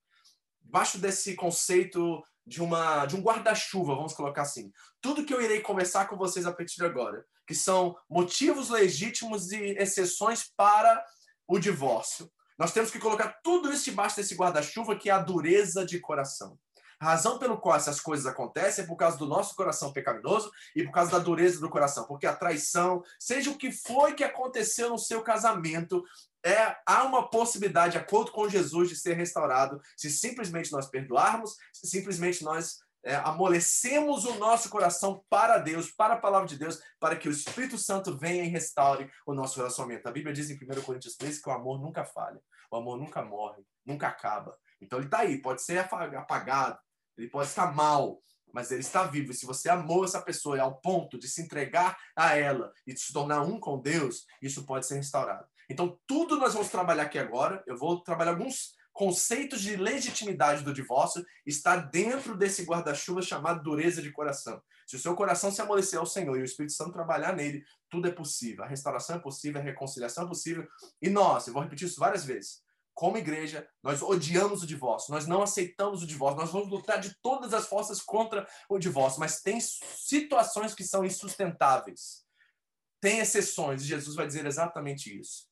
Debaixo 0.61 0.99
desse 0.99 1.35
conceito 1.35 2.25
de 2.47 2.63
uma 2.63 3.07
de 3.07 3.17
um 3.17 3.21
guarda-chuva, 3.21 3.95
vamos 3.95 4.13
colocar 4.13 4.43
assim. 4.43 4.73
Tudo 5.01 5.25
que 5.25 5.35
eu 5.35 5.43
irei 5.43 5.61
conversar 5.61 6.07
com 6.07 6.17
vocês 6.17 6.47
a 6.47 6.53
partir 6.53 6.77
de 6.77 6.85
agora, 6.85 7.25
que 7.47 7.55
são 7.55 7.97
motivos 8.09 8.71
legítimos 8.71 9.51
e 9.53 9.77
exceções 9.79 10.51
para 10.57 11.05
o 11.49 11.59
divórcio. 11.59 12.31
Nós 12.59 12.73
temos 12.73 12.91
que 12.91 12.99
colocar 12.99 13.39
tudo 13.43 13.73
isso 13.73 13.85
debaixo 13.85 14.17
desse 14.17 14.35
guarda-chuva 14.35 14.97
que 14.97 15.11
é 15.11 15.13
a 15.13 15.19
dureza 15.19 15.85
de 15.85 16.01
coração. 16.01 16.59
A 16.99 17.07
razão 17.07 17.39
pelo 17.39 17.59
qual 17.59 17.77
essas 17.77 18.01
coisas 18.01 18.25
acontecem 18.25 18.85
é 18.85 18.87
por 18.87 18.97
causa 18.97 19.19
do 19.19 19.27
nosso 19.27 19.55
coração 19.55 19.93
pecaminoso 19.93 20.51
e 20.75 20.83
por 20.83 20.93
causa 20.93 21.11
da 21.11 21.19
dureza 21.19 21.61
do 21.61 21.69
coração, 21.69 22.07
porque 22.07 22.27
a 22.27 22.35
traição, 22.35 23.03
seja 23.19 23.51
o 23.51 23.59
que 23.59 23.71
foi 23.71 24.15
que 24.15 24.25
aconteceu 24.25 24.89
no 24.89 24.99
seu 24.99 25.23
casamento, 25.23 26.03
é, 26.47 26.77
há 26.87 27.03
uma 27.03 27.29
possibilidade, 27.29 27.93
de 27.93 27.99
acordo 27.99 28.31
com 28.31 28.49
Jesus, 28.49 28.89
de 28.89 28.95
ser 28.95 29.15
restaurado 29.15 29.81
se 29.97 30.09
simplesmente 30.09 30.71
nós 30.71 30.87
perdoarmos, 30.87 31.57
se 31.73 31.89
simplesmente 31.89 32.45
nós 32.45 32.79
é, 33.03 33.17
amolecemos 33.17 34.25
o 34.25 34.39
nosso 34.39 34.71
coração 34.71 35.25
para 35.29 35.59
Deus, 35.59 35.91
para 35.91 36.15
a 36.15 36.19
palavra 36.19 36.47
de 36.47 36.57
Deus, 36.57 36.81
para 37.01 37.17
que 37.17 37.29
o 37.29 37.33
Espírito 37.33 37.77
Santo 37.77 38.17
venha 38.17 38.45
e 38.45 38.49
restaure 38.49 39.11
o 39.27 39.35
nosso 39.35 39.57
relacionamento. 39.57 40.09
A 40.09 40.13
Bíblia 40.13 40.33
diz 40.33 40.49
em 40.49 40.55
1 40.55 40.83
Coríntios 40.83 41.17
13 41.17 41.43
que 41.43 41.49
o 41.49 41.53
amor 41.53 41.81
nunca 41.81 42.05
falha, 42.05 42.41
o 42.71 42.77
amor 42.77 42.97
nunca 42.97 43.25
morre, 43.25 43.65
nunca 43.85 44.07
acaba. 44.07 44.57
Então 44.81 45.01
ele 45.01 45.07
está 45.07 45.19
aí, 45.19 45.43
pode 45.43 45.63
ser 45.63 45.79
apagado, 45.79 46.79
ele 47.19 47.29
pode 47.29 47.49
estar 47.49 47.75
mal, 47.75 48.23
mas 48.53 48.71
ele 48.71 48.83
está 48.83 49.03
vivo. 49.03 49.33
E 49.33 49.35
se 49.35 49.47
você 49.47 49.69
amou 49.69 50.05
essa 50.05 50.23
pessoa 50.23 50.61
ao 50.61 50.81
ponto 50.81 51.19
de 51.19 51.27
se 51.27 51.43
entregar 51.43 51.99
a 52.15 52.37
ela 52.37 52.73
e 52.87 52.95
de 52.95 53.01
se 53.01 53.13
tornar 53.13 53.43
um 53.43 53.59
com 53.59 53.81
Deus, 53.81 54.27
isso 54.41 54.65
pode 54.65 54.87
ser 54.87 54.95
restaurado. 54.95 55.45
Então, 55.69 55.99
tudo 56.07 56.37
nós 56.39 56.55
vamos 56.55 56.69
trabalhar 56.69 57.05
aqui 57.05 57.19
agora. 57.19 57.63
Eu 57.67 57.77
vou 57.77 58.01
trabalhar 58.01 58.33
alguns 58.33 58.75
conceitos 58.97 59.61
de 59.61 59.77
legitimidade 59.77 60.65
do 60.65 60.73
divórcio, 60.73 61.25
está 61.45 61.77
dentro 61.77 62.35
desse 62.35 62.65
guarda-chuva 62.65 63.21
chamado 63.21 63.63
dureza 63.63 64.01
de 64.01 64.11
coração. 64.11 64.61
Se 64.87 64.97
o 64.97 64.99
seu 64.99 65.15
coração 65.15 65.53
se 65.53 65.61
amolecer 65.61 65.99
ao 65.99 66.07
Senhor 66.07 66.35
e 66.39 66.41
o 66.41 66.45
Espírito 66.45 66.73
Santo 66.73 66.93
trabalhar 66.93 67.37
nele, 67.37 67.63
tudo 67.91 68.09
é 68.09 68.11
possível. 68.11 68.65
A 68.65 68.67
restauração 68.67 69.17
é 69.17 69.19
possível, 69.19 69.61
a 69.61 69.65
reconciliação 69.65 70.25
é 70.25 70.29
possível. 70.29 70.67
E 71.03 71.11
nós, 71.11 71.47
eu 71.47 71.53
vou 71.53 71.63
repetir 71.63 71.87
isso 71.87 72.01
várias 72.01 72.25
vezes, 72.25 72.63
como 72.95 73.19
igreja, 73.19 73.69
nós 73.83 74.01
odiamos 74.01 74.63
o 74.63 74.67
divórcio, 74.67 75.13
nós 75.13 75.27
não 75.27 75.43
aceitamos 75.43 76.03
o 76.03 76.07
divórcio, 76.07 76.41
nós 76.41 76.51
vamos 76.51 76.71
lutar 76.71 76.99
de 76.99 77.15
todas 77.21 77.53
as 77.53 77.67
forças 77.67 78.01
contra 78.01 78.49
o 78.67 78.79
divórcio, 78.79 79.21
mas 79.21 79.43
tem 79.43 79.61
situações 79.61 80.75
que 80.75 80.83
são 80.83 81.05
insustentáveis. 81.05 82.25
Tem 82.99 83.19
exceções, 83.19 83.83
e 83.83 83.89
Jesus 83.89 84.17
vai 84.17 84.27
dizer 84.27 84.47
exatamente 84.47 85.21
isso 85.21 85.47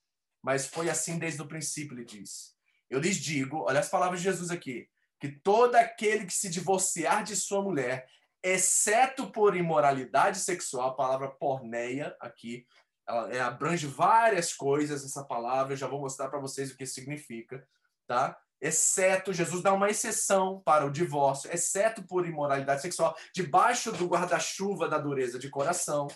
mas 0.44 0.66
foi 0.66 0.90
assim 0.90 1.18
desde 1.18 1.40
o 1.40 1.48
princípio, 1.48 1.94
ele 1.94 2.04
diz. 2.04 2.54
Eu 2.90 3.00
lhes 3.00 3.16
digo, 3.16 3.64
olha 3.66 3.80
as 3.80 3.88
palavras 3.88 4.20
de 4.20 4.24
Jesus 4.24 4.50
aqui, 4.50 4.86
que 5.18 5.30
todo 5.30 5.74
aquele 5.74 6.26
que 6.26 6.34
se 6.34 6.50
divorciar 6.50 7.24
de 7.24 7.34
sua 7.34 7.62
mulher, 7.62 8.06
exceto 8.42 9.30
por 9.30 9.56
imoralidade 9.56 10.38
sexual, 10.38 10.90
a 10.90 10.94
palavra 10.94 11.30
porneia 11.30 12.14
aqui, 12.20 12.66
ela 13.08 13.32
é, 13.32 13.40
abrange 13.40 13.86
várias 13.86 14.52
coisas 14.52 15.02
essa 15.02 15.24
palavra, 15.24 15.72
eu 15.72 15.78
já 15.78 15.88
vou 15.88 16.00
mostrar 16.00 16.28
para 16.28 16.38
vocês 16.38 16.70
o 16.70 16.76
que 16.76 16.84
significa, 16.84 17.66
tá? 18.06 18.38
Exceto, 18.60 19.32
Jesus 19.32 19.62
dá 19.62 19.72
uma 19.72 19.88
exceção 19.88 20.60
para 20.60 20.84
o 20.84 20.90
divórcio, 20.90 21.50
exceto 21.50 22.02
por 22.02 22.26
imoralidade 22.26 22.82
sexual, 22.82 23.16
debaixo 23.34 23.92
do 23.92 24.06
guarda-chuva 24.06 24.90
da 24.90 24.98
dureza 24.98 25.38
de 25.38 25.48
coração, 25.48 26.06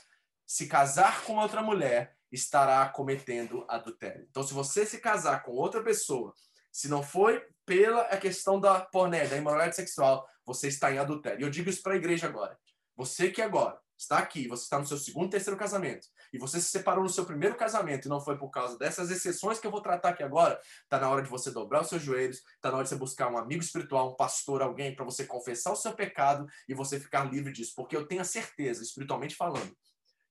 se 0.47 0.67
casar 0.67 1.23
com 1.23 1.37
outra 1.37 1.63
mulher, 1.63 2.18
estará 2.31 2.89
cometendo 2.89 3.65
adultério. 3.69 4.27
Então, 4.31 4.43
se 4.43 4.55
você 4.55 4.85
se 4.85 4.99
casar 4.99 5.43
com 5.43 5.53
outra 5.53 5.83
pessoa, 5.83 6.35
se 6.71 6.89
não 6.89 7.03
foi 7.03 7.43
pela 7.65 8.03
a 8.03 8.17
questão 8.17 8.61
da 8.61 8.81
porné, 8.81 9.27
da 9.27 9.37
imoralidade 9.37 9.77
sexual, 9.77 10.27
você 10.45 10.69
está 10.69 10.93
em 10.93 10.99
adultério. 10.99 11.41
E 11.41 11.43
eu 11.43 11.51
digo 11.51 11.69
isso 11.69 11.83
para 11.83 11.95
a 11.95 11.97
igreja 11.97 12.27
agora. 12.27 12.59
Você 12.97 13.31
que 13.31 13.43
agora 13.43 13.79
está 13.99 14.19
aqui, 14.19 14.47
você 14.47 14.63
está 14.63 14.79
no 14.79 14.87
seu 14.87 14.97
segundo, 14.97 15.29
terceiro 15.29 15.59
casamento, 15.59 16.07
e 16.33 16.39
você 16.39 16.61
se 16.61 16.71
separou 16.71 17.03
no 17.03 17.11
seu 17.11 17.25
primeiro 17.25 17.57
casamento 17.57 18.07
e 18.07 18.09
não 18.09 18.21
foi 18.21 18.39
por 18.39 18.49
causa 18.49 18.79
dessas 18.79 19.11
exceções 19.11 19.59
que 19.59 19.67
eu 19.67 19.71
vou 19.71 19.83
tratar 19.83 20.11
aqui 20.11 20.23
agora, 20.23 20.59
está 20.85 21.01
na 21.01 21.11
hora 21.11 21.23
de 21.23 21.29
você 21.29 21.51
dobrar 21.51 21.83
os 21.83 21.89
seus 21.89 22.03
joelhos, 22.03 22.37
está 22.37 22.71
na 22.71 22.77
hora 22.77 22.85
de 22.85 22.91
você 22.91 22.97
buscar 22.97 23.31
um 23.31 23.37
amigo 23.37 23.63
espiritual, 23.63 24.13
um 24.13 24.17
pastor, 24.17 24.63
alguém 24.63 24.95
para 24.95 25.05
você 25.05 25.25
confessar 25.27 25.73
o 25.73 25.77
seu 25.77 25.93
pecado 25.95 26.47
e 26.69 26.75
você 26.75 27.01
ficar 27.01 27.25
livre 27.25 27.53
disso, 27.53 27.73
porque 27.75 27.97
eu 27.97 28.07
tenho 28.07 28.21
a 28.21 28.25
certeza, 28.25 28.83
espiritualmente 28.83 29.35
falando, 29.35 29.77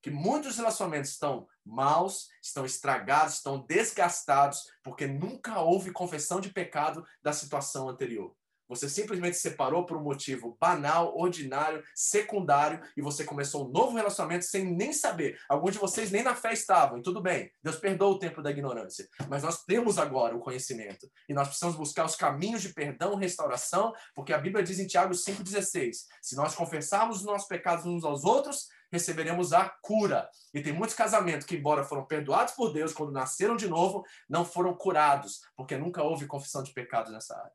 que 0.01 0.09
muitos 0.09 0.57
relacionamentos 0.57 1.11
estão 1.11 1.47
maus, 1.65 2.27
estão 2.41 2.65
estragados, 2.65 3.35
estão 3.35 3.65
desgastados, 3.65 4.63
porque 4.83 5.07
nunca 5.07 5.59
houve 5.59 5.91
confissão 5.91 6.39
de 6.39 6.49
pecado 6.49 7.05
da 7.21 7.33
situação 7.33 7.89
anterior. 7.89 8.35
Você 8.69 8.89
simplesmente 8.89 9.37
se 9.37 9.43
separou 9.43 9.85
por 9.85 9.97
um 9.97 10.03
motivo 10.03 10.57
banal, 10.59 11.17
ordinário, 11.17 11.83
secundário, 11.95 12.81
e 12.97 13.01
você 13.01 13.23
começou 13.23 13.65
um 13.65 13.71
novo 13.71 13.95
relacionamento 13.95 14.45
sem 14.45 14.65
nem 14.65 14.91
saber. 14.91 15.39
Alguns 15.47 15.73
de 15.73 15.79
vocês 15.79 16.11
nem 16.11 16.21
na 16.21 16.35
fé 16.35 16.51
estavam, 16.51 16.97
e 16.97 17.01
tudo 17.01 17.21
bem. 17.21 17.49
Deus 17.63 17.77
perdoa 17.77 18.09
o 18.09 18.19
tempo 18.19 18.41
da 18.41 18.51
ignorância. 18.51 19.07
Mas 19.29 19.43
nós 19.43 19.63
temos 19.63 19.97
agora 19.97 20.35
o 20.35 20.39
conhecimento. 20.39 21.09
E 21.29 21.33
nós 21.33 21.47
precisamos 21.47 21.77
buscar 21.77 22.05
os 22.05 22.15
caminhos 22.15 22.61
de 22.61 22.73
perdão, 22.73 23.15
restauração, 23.15 23.93
porque 24.13 24.33
a 24.33 24.37
Bíblia 24.37 24.63
diz 24.63 24.79
em 24.79 24.87
Tiago 24.87 25.13
5,16: 25.13 25.91
se 26.21 26.35
nós 26.35 26.53
confessarmos 26.53 27.17
os 27.19 27.25
nossos 27.25 27.47
pecados 27.47 27.85
uns 27.85 28.03
aos 28.03 28.25
outros, 28.25 28.67
receberemos 28.91 29.53
a 29.53 29.69
cura. 29.81 30.29
E 30.53 30.61
tem 30.61 30.73
muitos 30.73 30.95
casamentos 30.95 31.45
que, 31.45 31.55
embora 31.55 31.83
foram 31.83 32.05
perdoados 32.05 32.53
por 32.53 32.71
Deus 32.71 32.93
quando 32.93 33.11
nasceram 33.11 33.55
de 33.55 33.67
novo, 33.67 34.05
não 34.29 34.45
foram 34.45 34.73
curados, 34.75 35.41
porque 35.55 35.77
nunca 35.77 36.03
houve 36.03 36.27
confissão 36.27 36.63
de 36.63 36.73
pecados 36.73 37.11
nessa 37.11 37.37
área. 37.37 37.53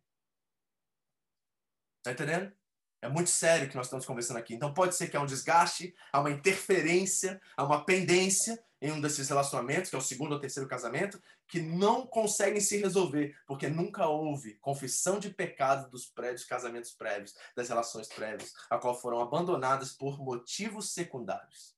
Tá 2.02 2.12
entendendo? 2.12 2.52
É 3.00 3.08
muito 3.08 3.30
sério 3.30 3.68
que 3.68 3.76
nós 3.76 3.86
estamos 3.86 4.06
conversando 4.06 4.36
aqui. 4.36 4.54
Então 4.54 4.72
pode 4.72 4.94
ser 4.94 5.08
que 5.08 5.16
há 5.16 5.20
um 5.20 5.26
desgaste, 5.26 5.94
há 6.12 6.20
uma 6.20 6.30
interferência, 6.30 7.40
há 7.56 7.64
uma 7.64 7.84
pendência 7.84 8.62
em 8.80 8.92
um 8.92 9.00
desses 9.00 9.28
relacionamentos, 9.28 9.90
que 9.90 9.96
é 9.96 9.98
o 9.98 10.02
segundo 10.02 10.32
ou 10.32 10.40
terceiro 10.40 10.68
casamento, 10.68 11.20
que 11.52 11.60
não 11.60 12.06
conseguem 12.06 12.62
se 12.62 12.78
resolver, 12.78 13.36
porque 13.46 13.68
nunca 13.68 14.06
houve 14.08 14.54
confissão 14.54 15.18
de 15.18 15.28
pecado 15.28 15.90
dos 15.90 16.06
prédios, 16.06 16.46
casamentos 16.46 16.92
prévios, 16.92 17.34
das 17.54 17.68
relações 17.68 18.08
prévias, 18.08 18.54
a 18.70 18.78
qual 18.78 18.98
foram 18.98 19.20
abandonadas 19.20 19.92
por 19.92 20.18
motivos 20.18 20.94
secundários. 20.94 21.76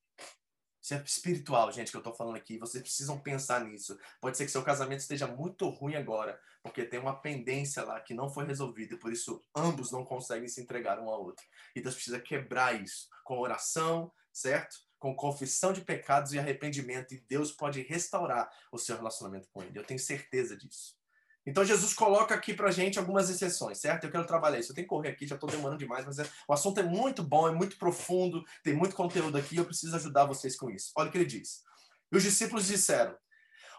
Isso 0.81 0.95
é 0.95 1.03
espiritual, 1.05 1.72
gente, 1.72 1.91
que 1.91 1.97
eu 1.97 1.99
estou 1.99 2.14
falando 2.14 2.37
aqui. 2.37 2.57
Vocês 2.57 2.81
precisam 2.81 3.18
pensar 3.18 3.64
nisso. 3.64 3.99
Pode 4.20 4.37
ser 4.37 4.45
que 4.45 4.53
seu 4.53 4.62
casamento 4.62 5.01
esteja 5.01 5.27
muito 5.27 5.68
ruim 5.68 5.97
agora, 5.97 6.41
porque 6.62 6.85
tem 6.85 7.01
uma 7.01 7.20
pendência 7.20 7.83
lá 7.83 8.01
que 8.01 8.14
não 8.14 8.31
foi 8.31 8.47
resolvida 8.47 8.95
e 8.95 8.99
por 8.99 9.12
isso 9.12 9.45
ambos 9.57 9.91
não 9.91 10.05
conseguem 10.05 10.47
se 10.49 10.61
entregar 10.61 11.01
um 11.01 11.09
ao 11.09 11.20
outro. 11.20 11.45
E 11.75 11.81
Deus 11.81 11.97
precisa 11.97 12.20
quebrar 12.20 12.81
isso 12.81 13.09
com 13.25 13.41
oração, 13.41 14.12
certo? 14.33 14.77
Com 15.05 15.15
confissão 15.15 15.71
de 15.71 15.83
pecados 15.83 16.33
e 16.33 16.39
arrependimento. 16.39 17.13
E 17.13 17.21
Deus 17.29 17.53
pode 17.53 17.83
restaurar 17.83 18.51
o 18.73 18.79
seu 18.79 18.97
relacionamento 18.97 19.51
com 19.53 19.63
Ele. 19.63 19.79
Eu 19.79 19.85
tenho 19.85 20.01
certeza 20.01 20.57
disso. 20.57 20.97
Então 21.45 21.63
Jesus 21.63 21.93
coloca 21.93 22.35
aqui 22.35 22.55
pra 22.55 22.71
gente 22.71 22.99
algumas 22.99 23.29
exceções, 23.29 23.77
certo? 23.77 24.05
Eu 24.05 24.11
quero 24.11 24.27
trabalhar 24.27 24.59
isso. 24.59 24.73
Eu 24.73 24.75
tenho 24.75 24.87
que 24.87 24.89
correr 24.89 25.11
aqui, 25.11 25.27
já 25.27 25.35
estou 25.35 25.51
demorando 25.51 25.79
demais, 25.79 26.07
mas 26.07 26.19
é, 26.19 26.27
o 26.49 26.55
assunto 26.55 26.81
é 26.81 26.83
muito 26.83 27.23
bom, 27.23 27.47
é 27.47 27.53
muito 27.53 27.77
profundo, 27.77 28.43
tem 28.63 28.73
muito 28.73 28.97
conteúdo 28.97 29.37
aqui, 29.37 29.59
eu 29.59 29.67
preciso 29.67 29.95
ajudar 29.95 30.25
vocês 30.25 30.57
com 30.57 30.71
isso. 30.71 30.91
Olha 30.97 31.11
o 31.11 31.13
que 31.13 31.19
ele 31.19 31.27
diz. 31.27 31.63
E 32.11 32.17
os 32.17 32.23
discípulos 32.23 32.67
disseram: 32.67 33.15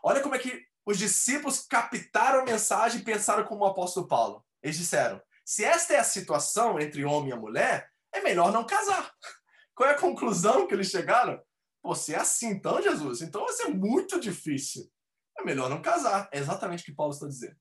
Olha 0.03 0.21
como 0.21 0.35
é 0.35 0.37
que 0.37 0.63
os 0.85 0.99
discípulos 0.99 1.65
captaram 1.67 2.41
a 2.41 2.45
mensagem 2.45 3.01
e 3.01 3.03
pensaram 3.03 3.45
como 3.45 3.63
o 3.63 3.67
apóstolo 3.67 4.07
Paulo. 4.07 4.45
Eles 4.61 4.77
disseram: 4.77 5.19
se 5.43 5.65
esta 5.65 5.95
é 5.95 5.97
a 5.97 6.03
situação 6.03 6.79
entre 6.79 7.03
homem 7.03 7.31
e 7.31 7.35
mulher, 7.35 7.89
é 8.13 8.21
melhor 8.21 8.51
não 8.51 8.63
casar. 8.63 9.11
Qual 9.75 9.89
é 9.89 9.93
a 9.93 9.99
conclusão 9.99 10.67
que 10.67 10.73
eles 10.73 10.89
chegaram? 10.89 11.39
Se 11.95 12.15
é 12.15 12.17
assim 12.17 12.47
então, 12.47 12.81
Jesus, 12.81 13.21
então 13.21 13.45
vai 13.45 13.53
ser 13.53 13.67
muito 13.67 14.19
difícil 14.19 14.89
é 15.37 15.43
melhor 15.43 15.69
não 15.69 15.81
casar. 15.81 16.29
É 16.31 16.39
exatamente 16.39 16.81
o 16.81 16.85
que 16.85 16.93
Paulo 16.93 17.13
está 17.13 17.27
dizendo. 17.27 17.55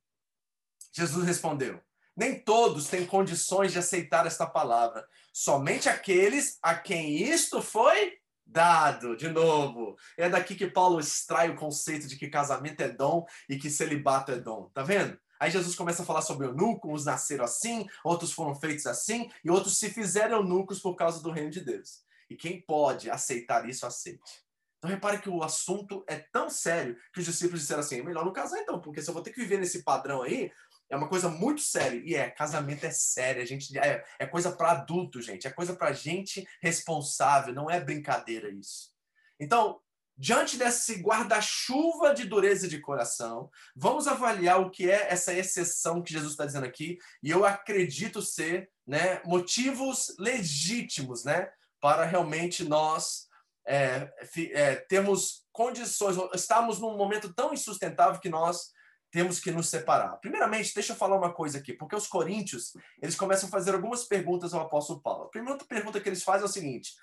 Jesus 0.93 1.27
respondeu: 1.27 1.81
Nem 2.17 2.39
todos 2.39 2.89
têm 2.89 3.07
condições 3.07 3.73
de 3.73 3.79
aceitar 3.79 4.27
esta 4.27 4.47
palavra, 4.47 5.07
somente 5.33 5.89
aqueles 5.89 6.59
a 6.63 6.75
quem 6.75 7.17
isto 7.23 7.61
foi 7.61 8.19
dado. 8.47 9.17
De 9.17 9.29
novo, 9.29 9.97
é 10.17 10.29
daqui 10.29 10.55
que 10.55 10.71
Paulo 10.71 11.01
extrai 11.01 11.51
o 11.51 11.57
conceito 11.57 12.07
de 12.07 12.17
que 12.17 12.29
casamento 12.29 12.81
é 12.81 12.89
dom 12.89 13.27
e 13.49 13.59
que 13.59 13.71
celibato 13.71 14.33
é 14.33 14.37
dom. 14.37 14.71
Tá 14.73 14.83
vendo? 14.83 15.19
Aí 15.41 15.51
Jesus 15.51 15.75
começa 15.75 16.03
a 16.03 16.07
falar 16.07 16.23
sobre 16.23 16.47
eunuco, 16.47 16.93
uns 16.93 17.05
nasceram 17.05 17.45
assim, 17.45 17.87
outros 18.05 18.33
foram 18.33 18.55
feitos 18.55 18.87
assim, 18.87 19.29
e 19.45 19.51
outros 19.51 19.79
se 19.79 19.91
fizeram 19.91 20.39
eunucos 20.39 20.81
por 20.81 20.95
causa 20.95 21.21
do 21.21 21.31
reino 21.31 21.51
de 21.51 21.61
Deus. 21.61 22.04
E 22.31 22.37
quem 22.37 22.61
pode 22.61 23.11
aceitar 23.11 23.69
isso, 23.69 23.87
aceite. 23.87 24.45
Então 24.79 24.91
repare 24.91 25.19
que 25.19 25.31
o 25.31 25.43
assunto 25.43 26.05
é 26.07 26.17
tão 26.17 26.51
sério 26.51 26.99
que 27.13 27.21
os 27.21 27.25
discípulos 27.25 27.63
disseram 27.63 27.81
assim: 27.81 28.01
é 28.01 28.03
melhor 28.03 28.25
não 28.25 28.33
casar 28.33 28.59
então, 28.61 28.81
porque 28.81 29.01
se 29.01 29.09
eu 29.09 29.15
vou 29.15 29.23
ter 29.23 29.33
que 29.33 29.41
viver 29.41 29.59
nesse 29.59 29.83
padrão 29.83 30.21
aí, 30.23 30.53
é 30.91 30.97
uma 30.97 31.09
coisa 31.09 31.29
muito 31.29 31.63
séria. 31.63 32.03
E 32.05 32.15
é, 32.15 32.31
casamento 32.31 32.85
é 32.85 32.91
sério, 32.91 33.43
a 33.43 33.47
gente 33.47 33.77
é, 33.79 34.05
é 34.19 34.27
coisa 34.27 34.53
para 34.53 34.73
adulto, 34.73 35.23
gente, 35.23 35.47
é 35.47 35.51
coisa 35.51 35.75
para 35.75 35.93
gente 35.93 36.47
responsável, 36.61 37.55
não 37.55 37.71
é 37.71 37.81
brincadeira 37.81 38.51
isso. 38.51 38.93
Então, 39.41 39.81
diante 40.17 40.57
desse 40.57 40.97
guarda-chuva 40.97 42.15
de 42.15 42.25
dureza 42.25 42.69
de 42.69 42.81
coração, 42.81 43.51
vamos 43.75 44.07
avaliar 44.07 44.61
o 44.61 44.71
que 44.71 44.91
é 44.91 45.11
essa 45.11 45.33
exceção 45.33 46.03
que 46.03 46.13
Jesus 46.13 46.33
está 46.33 46.47
dizendo 46.47 46.67
aqui, 46.67 46.99
e 47.23 47.31
eu 47.31 47.45
acredito 47.45 48.23
ser, 48.23 48.71
né, 48.87 49.21
motivos 49.25 50.15
legítimos, 50.19 51.25
né, 51.25 51.51
para 51.85 52.07
realmente 52.07 52.65
nós 52.65 53.29
é, 53.67 54.11
é, 54.55 54.77
temos 54.77 55.45
condições, 55.53 56.17
estamos 56.33 56.81
num 56.81 56.97
momento 56.97 57.35
tão 57.35 57.53
insustentável 57.53 58.19
que 58.19 58.31
nós 58.31 58.73
temos 59.13 59.39
que 59.39 59.51
nos 59.51 59.69
separar. 59.69 60.17
Primeiramente, 60.17 60.73
deixa 60.73 60.95
eu 60.95 60.97
falar 60.97 61.19
uma 61.19 61.35
coisa 61.35 61.59
aqui, 61.59 61.75
porque 61.75 61.95
os 61.95 62.07
coríntios, 62.07 62.73
eles 63.03 63.15
começam 63.15 63.51
a 63.51 63.53
fazer 63.53 63.75
algumas 63.75 64.05
perguntas 64.05 64.55
ao 64.55 64.63
apóstolo 64.63 65.03
Paulo. 65.03 65.25
A 65.25 65.29
primeira 65.29 65.63
pergunta 65.67 66.01
que 66.01 66.09
eles 66.09 66.23
fazem 66.23 66.45
é 66.45 66.49
o 66.49 66.53
seguinte: 66.53 66.95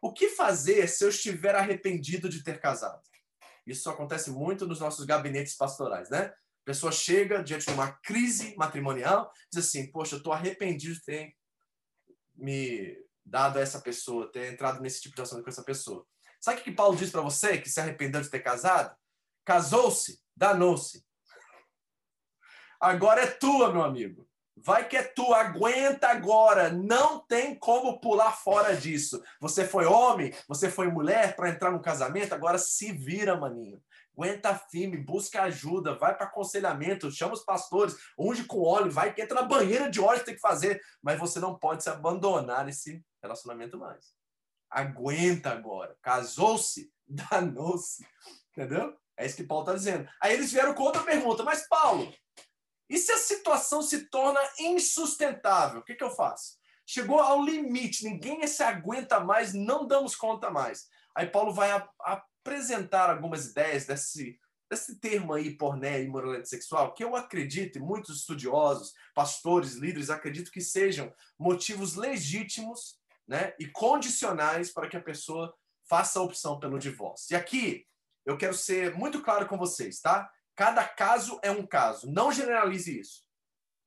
o 0.00 0.12
que 0.12 0.28
fazer 0.28 0.86
se 0.86 1.04
eu 1.04 1.08
estiver 1.08 1.56
arrependido 1.56 2.28
de 2.28 2.44
ter 2.44 2.60
casado? 2.60 3.02
Isso 3.66 3.90
acontece 3.90 4.30
muito 4.30 4.68
nos 4.68 4.78
nossos 4.78 5.04
gabinetes 5.04 5.56
pastorais, 5.56 6.10
né? 6.10 6.26
A 6.26 6.64
pessoa 6.64 6.92
chega 6.92 7.42
diante 7.42 7.66
de 7.66 7.72
uma 7.72 7.90
crise 7.90 8.54
matrimonial, 8.56 9.32
diz 9.52 9.66
assim: 9.66 9.90
Poxa, 9.90 10.14
eu 10.14 10.18
estou 10.18 10.32
arrependido 10.32 10.94
de 10.94 11.02
ter 11.02 11.34
me 12.36 13.07
dado 13.28 13.58
a 13.58 13.60
essa 13.60 13.80
pessoa, 13.80 14.30
ter 14.30 14.52
entrado 14.52 14.80
nesse 14.80 15.00
tipo 15.02 15.14
de 15.14 15.18
relacionamento 15.18 15.44
com 15.44 15.50
essa 15.50 15.64
pessoa. 15.64 16.06
Sabe 16.40 16.60
o 16.60 16.64
que 16.64 16.72
Paulo 16.72 16.96
diz 16.96 17.10
para 17.10 17.20
você 17.20 17.58
que 17.58 17.68
se 17.68 17.80
arrependeu 17.80 18.20
de 18.20 18.30
ter 18.30 18.40
casado? 18.40 18.96
Casou-se, 19.44 20.20
danou-se. 20.36 21.04
Agora 22.80 23.22
é 23.22 23.26
tua, 23.26 23.72
meu 23.72 23.82
amigo. 23.82 24.27
Vai 24.64 24.88
que 24.88 24.96
é 24.96 25.02
tua, 25.02 25.40
aguenta 25.40 26.08
agora. 26.08 26.70
Não 26.70 27.20
tem 27.26 27.54
como 27.54 28.00
pular 28.00 28.32
fora 28.32 28.76
disso. 28.76 29.22
Você 29.40 29.66
foi 29.66 29.86
homem, 29.86 30.32
você 30.46 30.70
foi 30.70 30.88
mulher 30.88 31.36
para 31.36 31.50
entrar 31.50 31.70
no 31.70 31.82
casamento, 31.82 32.34
agora 32.34 32.58
se 32.58 32.92
vira, 32.92 33.36
maninho. 33.36 33.80
Aguenta 34.16 34.54
firme, 34.54 34.96
busca 34.96 35.42
ajuda, 35.42 35.96
vai 35.96 36.16
para 36.16 36.26
aconselhamento, 36.26 37.10
chama 37.10 37.34
os 37.34 37.44
pastores, 37.44 37.96
unge 38.18 38.44
com 38.44 38.60
óleo, 38.60 38.90
vai 38.90 39.14
que 39.14 39.22
entra 39.22 39.40
na 39.40 39.46
banheira 39.46 39.88
de 39.88 40.00
óleo, 40.00 40.24
tem 40.24 40.34
que 40.34 40.40
fazer. 40.40 40.80
Mas 41.00 41.18
você 41.18 41.38
não 41.38 41.56
pode 41.56 41.84
se 41.84 41.90
abandonar 41.90 42.68
esse 42.68 43.04
relacionamento 43.22 43.78
mais. 43.78 44.12
Aguenta 44.68 45.50
agora. 45.50 45.96
Casou-se, 46.02 46.90
danou-se. 47.06 48.04
Entendeu? 48.50 48.96
É 49.16 49.26
isso 49.26 49.36
que 49.36 49.44
Paulo 49.44 49.64
está 49.64 49.74
dizendo. 49.74 50.08
Aí 50.20 50.32
eles 50.34 50.52
vieram 50.52 50.74
com 50.74 50.82
outra 50.82 51.02
pergunta, 51.02 51.42
mas 51.42 51.66
Paulo, 51.68 52.12
e 52.88 52.96
se 52.96 53.12
a 53.12 53.18
situação 53.18 53.82
se 53.82 54.08
torna 54.08 54.40
insustentável? 54.58 55.80
O 55.80 55.84
que, 55.84 55.94
que 55.94 56.04
eu 56.04 56.10
faço? 56.10 56.56
Chegou 56.86 57.20
ao 57.20 57.44
limite, 57.44 58.04
ninguém 58.04 58.46
se 58.46 58.62
aguenta 58.62 59.20
mais, 59.20 59.52
não 59.52 59.86
damos 59.86 60.16
conta 60.16 60.50
mais. 60.50 60.86
Aí 61.14 61.26
Paulo 61.26 61.52
vai 61.52 61.70
apresentar 62.00 63.10
algumas 63.10 63.50
ideias 63.50 63.84
desse, 63.84 64.38
desse 64.70 64.98
termo 64.98 65.34
aí, 65.34 65.54
porné 65.54 66.02
e 66.02 66.08
moralidade 66.08 66.48
sexual, 66.48 66.94
que 66.94 67.04
eu 67.04 67.14
acredito, 67.14 67.76
e 67.76 67.82
muitos 67.82 68.20
estudiosos, 68.20 68.94
pastores, 69.14 69.74
líderes, 69.74 70.08
acredito 70.08 70.50
que 70.50 70.62
sejam 70.62 71.12
motivos 71.38 71.94
legítimos 71.94 72.98
né, 73.26 73.52
e 73.58 73.66
condicionais 73.66 74.72
para 74.72 74.88
que 74.88 74.96
a 74.96 75.02
pessoa 75.02 75.54
faça 75.86 76.18
a 76.18 76.22
opção 76.22 76.58
pelo 76.58 76.78
divórcio. 76.78 77.34
E 77.34 77.36
aqui 77.36 77.86
eu 78.24 78.36
quero 78.36 78.54
ser 78.54 78.94
muito 78.94 79.22
claro 79.22 79.46
com 79.46 79.58
vocês, 79.58 80.00
tá? 80.00 80.30
Cada 80.58 80.84
caso 80.84 81.38
é 81.40 81.52
um 81.52 81.64
caso. 81.64 82.10
Não 82.10 82.32
generalize 82.32 82.98
isso. 82.98 83.22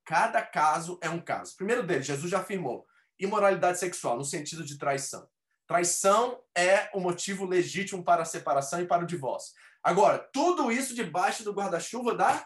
Cada 0.06 0.42
caso 0.42 0.98
é 1.02 1.10
um 1.10 1.20
caso. 1.20 1.54
Primeiro 1.58 1.84
deles, 1.84 2.08
Jesus 2.08 2.32
já 2.32 2.40
afirmou 2.40 2.88
imoralidade 3.20 3.78
sexual, 3.78 4.16
no 4.16 4.24
sentido 4.24 4.64
de 4.64 4.78
traição. 4.78 5.28
Traição 5.68 6.42
é 6.58 6.90
o 6.94 7.02
motivo 7.02 7.44
legítimo 7.44 8.06
para 8.06 8.22
a 8.22 8.26
separação 8.26 8.80
e 8.80 8.88
para 8.88 9.04
o 9.04 9.06
divórcio. 9.06 9.54
Agora, 9.84 10.18
tudo 10.32 10.72
isso 10.72 10.96
debaixo 10.96 11.44
do 11.44 11.52
guarda-chuva 11.52 12.16
da 12.16 12.46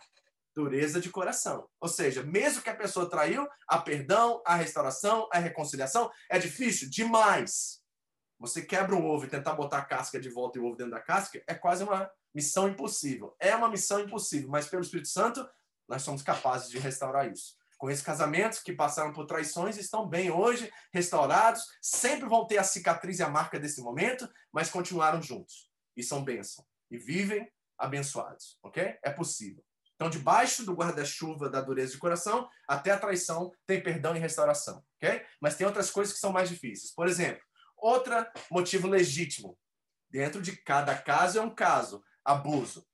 dureza 0.56 1.00
de 1.00 1.12
coração. 1.12 1.70
Ou 1.80 1.88
seja, 1.88 2.24
mesmo 2.24 2.64
que 2.64 2.70
a 2.72 2.76
pessoa 2.76 3.08
traiu, 3.08 3.48
a 3.68 3.78
perdão, 3.78 4.42
a 4.44 4.56
restauração, 4.56 5.30
a 5.32 5.38
reconciliação 5.38 6.10
é 6.32 6.40
difícil 6.40 6.90
demais. 6.90 7.80
Você 8.46 8.62
quebra 8.62 8.96
um 8.96 9.04
ovo 9.04 9.26
e 9.26 9.30
tentar 9.30 9.54
botar 9.54 9.80
a 9.80 9.86
casca 9.86 10.20
de 10.20 10.30
volta 10.30 10.60
e 10.60 10.62
o 10.62 10.66
ovo 10.66 10.76
dentro 10.76 10.92
da 10.92 11.02
casca 11.02 11.42
é 11.48 11.56
quase 11.56 11.84
uma 11.84 12.10
missão 12.34 12.70
impossível. 12.70 13.36
É 13.40 13.56
uma 13.56 13.70
missão 13.70 14.00
impossível, 14.00 14.50
mas 14.50 14.68
pelo 14.68 14.84
Espírito 14.84 15.08
Santo 15.08 15.48
nós 15.88 16.04
somos 16.04 16.22
capazes 16.22 16.70
de 16.70 16.78
restaurar 16.78 17.32
isso. 17.32 17.56
Com 17.78 17.90
esses 17.90 18.06
casamentos 18.06 18.60
que 18.60 18.72
passaram 18.72 19.12
por 19.12 19.26
traições 19.26 19.78
estão 19.78 20.08
bem 20.08 20.30
hoje, 20.30 20.72
restaurados, 20.94 21.66
sempre 21.82 22.30
vão 22.30 22.46
ter 22.46 22.60
a 22.60 22.64
cicatriz 22.64 23.18
e 23.20 23.24
a 23.24 23.30
marca 23.30 23.60
desse 23.60 23.82
momento, 23.82 24.30
mas 24.52 24.70
continuaram 24.70 25.22
juntos 25.22 25.70
e 25.98 26.04
são 26.04 26.24
bênção 26.24 26.64
e 26.92 26.98
vivem 26.98 27.52
abençoados, 27.78 28.60
ok? 28.64 28.96
É 29.04 29.10
possível. 29.10 29.64
Então, 29.96 30.10
debaixo 30.10 30.64
do 30.64 30.74
guarda-chuva 30.74 31.50
da 31.50 31.62
dureza 31.62 31.94
de 31.94 31.98
coração, 31.98 32.48
até 32.68 32.92
a 32.92 33.00
traição 33.00 33.52
tem 33.66 33.82
perdão 33.82 34.16
e 34.16 34.20
restauração, 34.20 34.84
ok? 34.98 35.26
Mas 35.42 35.56
tem 35.56 35.66
outras 35.66 35.90
coisas 35.90 36.14
que 36.14 36.20
são 36.20 36.32
mais 36.32 36.48
difíceis. 36.50 36.94
Por 36.94 37.08
exemplo, 37.08 37.42
outro 37.86 38.14
motivo 38.50 38.88
legítimo. 38.88 39.58
Dentro 40.10 40.42
de 40.42 40.56
cada 40.56 40.96
caso 40.98 41.40
é 41.40 41.42
um 41.42 41.54
caso. 41.54 42.04
Abuso. 42.24 42.86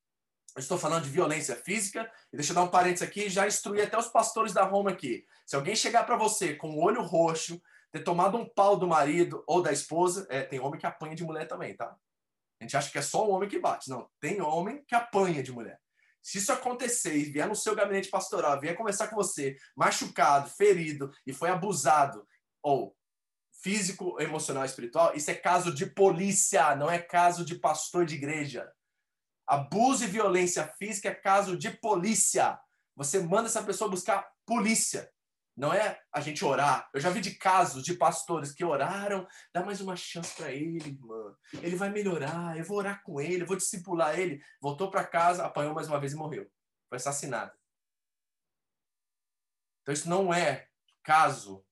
Eu 0.56 0.60
estou 0.60 0.78
falando 0.78 1.04
de 1.04 1.10
violência 1.10 1.56
física. 1.56 2.12
E 2.32 2.36
deixa 2.36 2.52
eu 2.52 2.56
dar 2.56 2.64
um 2.64 2.70
parênteses 2.70 3.08
aqui 3.08 3.30
já 3.30 3.48
instruir 3.48 3.86
até 3.86 3.98
os 3.98 4.08
pastores 4.08 4.54
da 4.54 4.64
Roma 4.64 4.92
aqui. 4.92 5.26
Se 5.46 5.56
alguém 5.56 5.76
chegar 5.76 6.04
para 6.04 6.18
você 6.18 6.56
com 6.56 6.72
o 6.72 6.84
olho 6.84 7.02
roxo, 7.02 7.62
ter 7.92 8.04
tomado 8.04 8.38
um 8.38 8.48
pau 8.48 8.78
do 8.78 8.88
marido 8.88 9.44
ou 9.48 9.62
da 9.62 9.72
esposa, 9.72 10.26
é, 10.30 10.42
tem 10.42 10.60
homem 10.60 10.80
que 10.80 10.86
apanha 10.86 11.16
de 11.16 11.24
mulher 11.24 11.48
também, 11.48 11.76
tá? 11.76 11.96
A 12.60 12.64
gente 12.64 12.78
acha 12.78 12.92
que 12.92 12.98
é 12.98 13.02
só 13.02 13.26
o 13.28 13.32
homem 13.32 13.50
que 13.50 13.60
bate. 13.60 13.90
Não, 13.90 14.10
tem 14.20 14.42
homem 14.42 14.84
que 14.86 14.96
apanha 14.96 15.42
de 15.42 15.52
mulher. 15.52 15.80
Se 16.22 16.38
isso 16.38 16.52
acontecer 16.52 17.16
e 17.16 17.24
vier 17.24 17.48
no 17.48 17.56
seu 17.56 17.76
gabinete 17.76 18.10
pastoral, 18.10 18.60
vier 18.60 18.76
conversar 18.76 19.08
com 19.08 19.16
você, 19.16 19.58
machucado, 19.76 20.50
ferido 20.50 21.12
e 21.26 21.34
foi 21.34 21.50
abusado, 21.50 22.26
ou 22.62 22.96
físico, 23.62 24.20
emocional, 24.20 24.66
espiritual, 24.66 25.16
isso 25.16 25.30
é 25.30 25.36
caso 25.36 25.74
de 25.74 25.86
polícia, 25.86 26.76
não 26.76 26.90
é 26.90 27.00
caso 27.00 27.46
de 27.46 27.56
pastor 27.56 28.06
de 28.06 28.16
igreja. 28.16 28.72
Abuso 29.48 30.04
e 30.04 30.08
violência 30.08 30.68
física 30.78 31.10
é 31.10 31.16
caso 31.16 31.58
de 31.58 31.70
polícia. 31.70 32.60
Você 32.96 33.20
manda 33.20 33.48
essa 33.48 33.64
pessoa 33.64 33.90
buscar 33.90 34.28
polícia. 34.46 35.12
Não 35.56 35.74
é 35.74 36.00
a 36.14 36.22
gente 36.22 36.44
orar. 36.46 36.90
Eu 36.94 37.02
já 37.02 37.10
vi 37.10 37.20
de 37.20 37.36
casos 37.36 37.84
de 37.84 37.94
pastores 37.94 38.54
que 38.54 38.64
oraram, 38.64 39.28
dá 39.54 39.64
mais 39.64 39.82
uma 39.82 39.96
chance 39.96 40.34
para 40.36 40.52
ele, 40.52 40.98
mano. 41.02 41.38
Ele 41.62 41.76
vai 41.76 41.90
melhorar, 41.90 42.58
eu 42.58 42.64
vou 42.64 42.78
orar 42.78 43.04
com 43.04 43.20
ele, 43.20 43.44
eu 43.44 43.48
vou 43.48 43.58
discipular 43.58 44.18
ele. 44.18 44.42
Voltou 44.62 44.90
para 44.90 45.06
casa, 45.06 45.46
apanhou 45.46 45.74
mais 45.74 45.88
uma 45.88 46.00
vez 46.00 46.14
e 46.14 46.16
morreu. 46.16 46.50
Foi 46.90 46.96
assassinado. 46.96 47.52
Então 49.82 49.94
isso 49.94 50.10
não 50.10 50.34
é 50.34 50.68
caso 51.04 51.66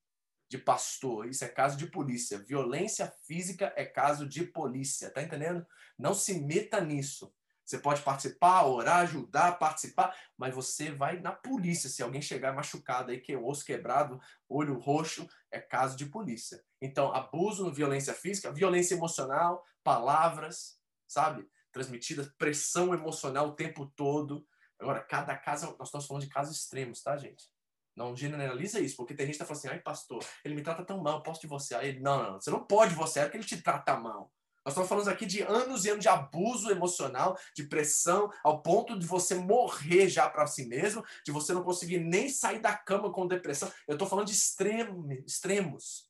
de 0.50 0.58
pastor, 0.58 1.28
isso 1.28 1.46
é 1.46 1.48
caso 1.48 1.78
de 1.78 1.86
polícia. 1.86 2.40
Violência 2.40 3.14
física 3.28 3.72
é 3.76 3.86
caso 3.86 4.28
de 4.28 4.44
polícia, 4.44 5.12
tá 5.12 5.22
entendendo? 5.22 5.66
Não 5.98 6.14
se 6.14 6.42
meta 6.42 6.82
nisso. 6.82 7.32
Você 7.64 7.78
pode 7.78 8.02
participar, 8.02 8.66
orar, 8.66 9.02
ajudar, 9.02 9.60
participar, 9.60 10.18
mas 10.36 10.56
você 10.56 10.92
vai 10.92 11.20
na 11.20 11.32
polícia. 11.32 11.88
Se 11.88 12.02
alguém 12.02 12.20
chegar 12.20 12.52
machucado 12.52 13.12
aí, 13.12 13.20
que 13.20 13.38
osso 13.38 13.64
quebrado, 13.64 14.20
olho 14.50 14.80
roxo, 14.80 15.30
é 15.52 15.60
caso 15.60 15.96
de 15.96 16.08
polícia. 16.08 16.64
Então, 16.82 17.14
abuso, 17.14 17.72
violência 17.72 18.16
física, 18.16 18.52
violência 18.52 18.96
emocional, 18.96 19.64
palavras, 19.84 20.80
sabe? 21.08 21.48
Transmitidas, 21.72 22.28
pressão 22.40 22.92
emocional 22.92 23.50
o 23.50 23.56
tempo 23.56 23.86
todo. 23.96 24.48
Agora, 24.80 25.02
cada 25.02 25.38
caso, 25.38 25.76
nós 25.78 25.90
estamos 25.90 26.08
falando 26.08 26.24
de 26.24 26.30
casos 26.30 26.58
extremos, 26.58 27.04
tá, 27.04 27.16
gente? 27.18 27.52
Não 28.00 28.16
generaliza 28.16 28.80
isso, 28.80 28.96
porque 28.96 29.14
tem 29.14 29.26
gente 29.26 29.36
que 29.36 29.40
tá 29.40 29.46
falando 29.46 29.60
assim, 29.60 29.68
ai, 29.68 29.80
pastor, 29.82 30.24
ele 30.46 30.56
me 30.56 30.62
trata 30.62 30.86
tão 30.86 31.04
mal, 31.04 31.22
posso 31.22 31.42
divorciar 31.42 31.84
ele. 31.84 32.00
Não, 32.00 32.18
não, 32.18 32.32
não, 32.32 32.40
você 32.40 32.50
não 32.50 32.64
pode 32.64 32.92
divorciar, 32.92 33.26
é 33.26 33.30
que 33.30 33.36
ele 33.36 33.44
te 33.44 33.62
trata 33.62 34.00
mal. 34.00 34.32
Nós 34.64 34.72
estamos 34.72 34.88
falando 34.88 35.10
aqui 35.10 35.26
de 35.26 35.42
anos 35.42 35.84
e 35.84 35.90
anos 35.90 36.02
de 36.02 36.08
abuso 36.08 36.72
emocional, 36.72 37.38
de 37.54 37.66
pressão, 37.66 38.32
ao 38.42 38.62
ponto 38.62 38.98
de 38.98 39.06
você 39.06 39.36
morrer 39.36 40.08
já 40.08 40.30
para 40.30 40.48
si 40.48 40.66
mesmo, 40.66 41.04
de 41.26 41.32
você 41.34 41.54
não 41.54 41.62
conseguir 41.62 42.00
nem 42.00 42.30
sair 42.30 42.60
da 42.60 42.74
cama 42.74 43.12
com 43.12 43.28
depressão. 43.28 43.70
Eu 43.86 43.96
estou 43.96 44.08
falando 44.08 44.28
de 44.28 44.34
extremo, 44.34 45.12
extremos. 45.28 46.10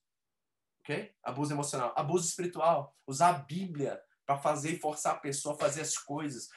Ok? 0.81 1.11
Abuso 1.23 1.53
emocional. 1.53 1.91
Abuso 1.95 2.27
espiritual. 2.27 2.95
Usar 3.07 3.29
a 3.29 3.39
Bíblia 3.39 3.99
para 4.27 4.37
fazer 4.37 4.73
e 4.73 4.79
forçar 4.79 5.15
a 5.15 5.19
pessoa 5.19 5.55
a 5.55 5.57
fazer 5.57 5.81
as 5.81 5.97
coisas. 5.97 6.49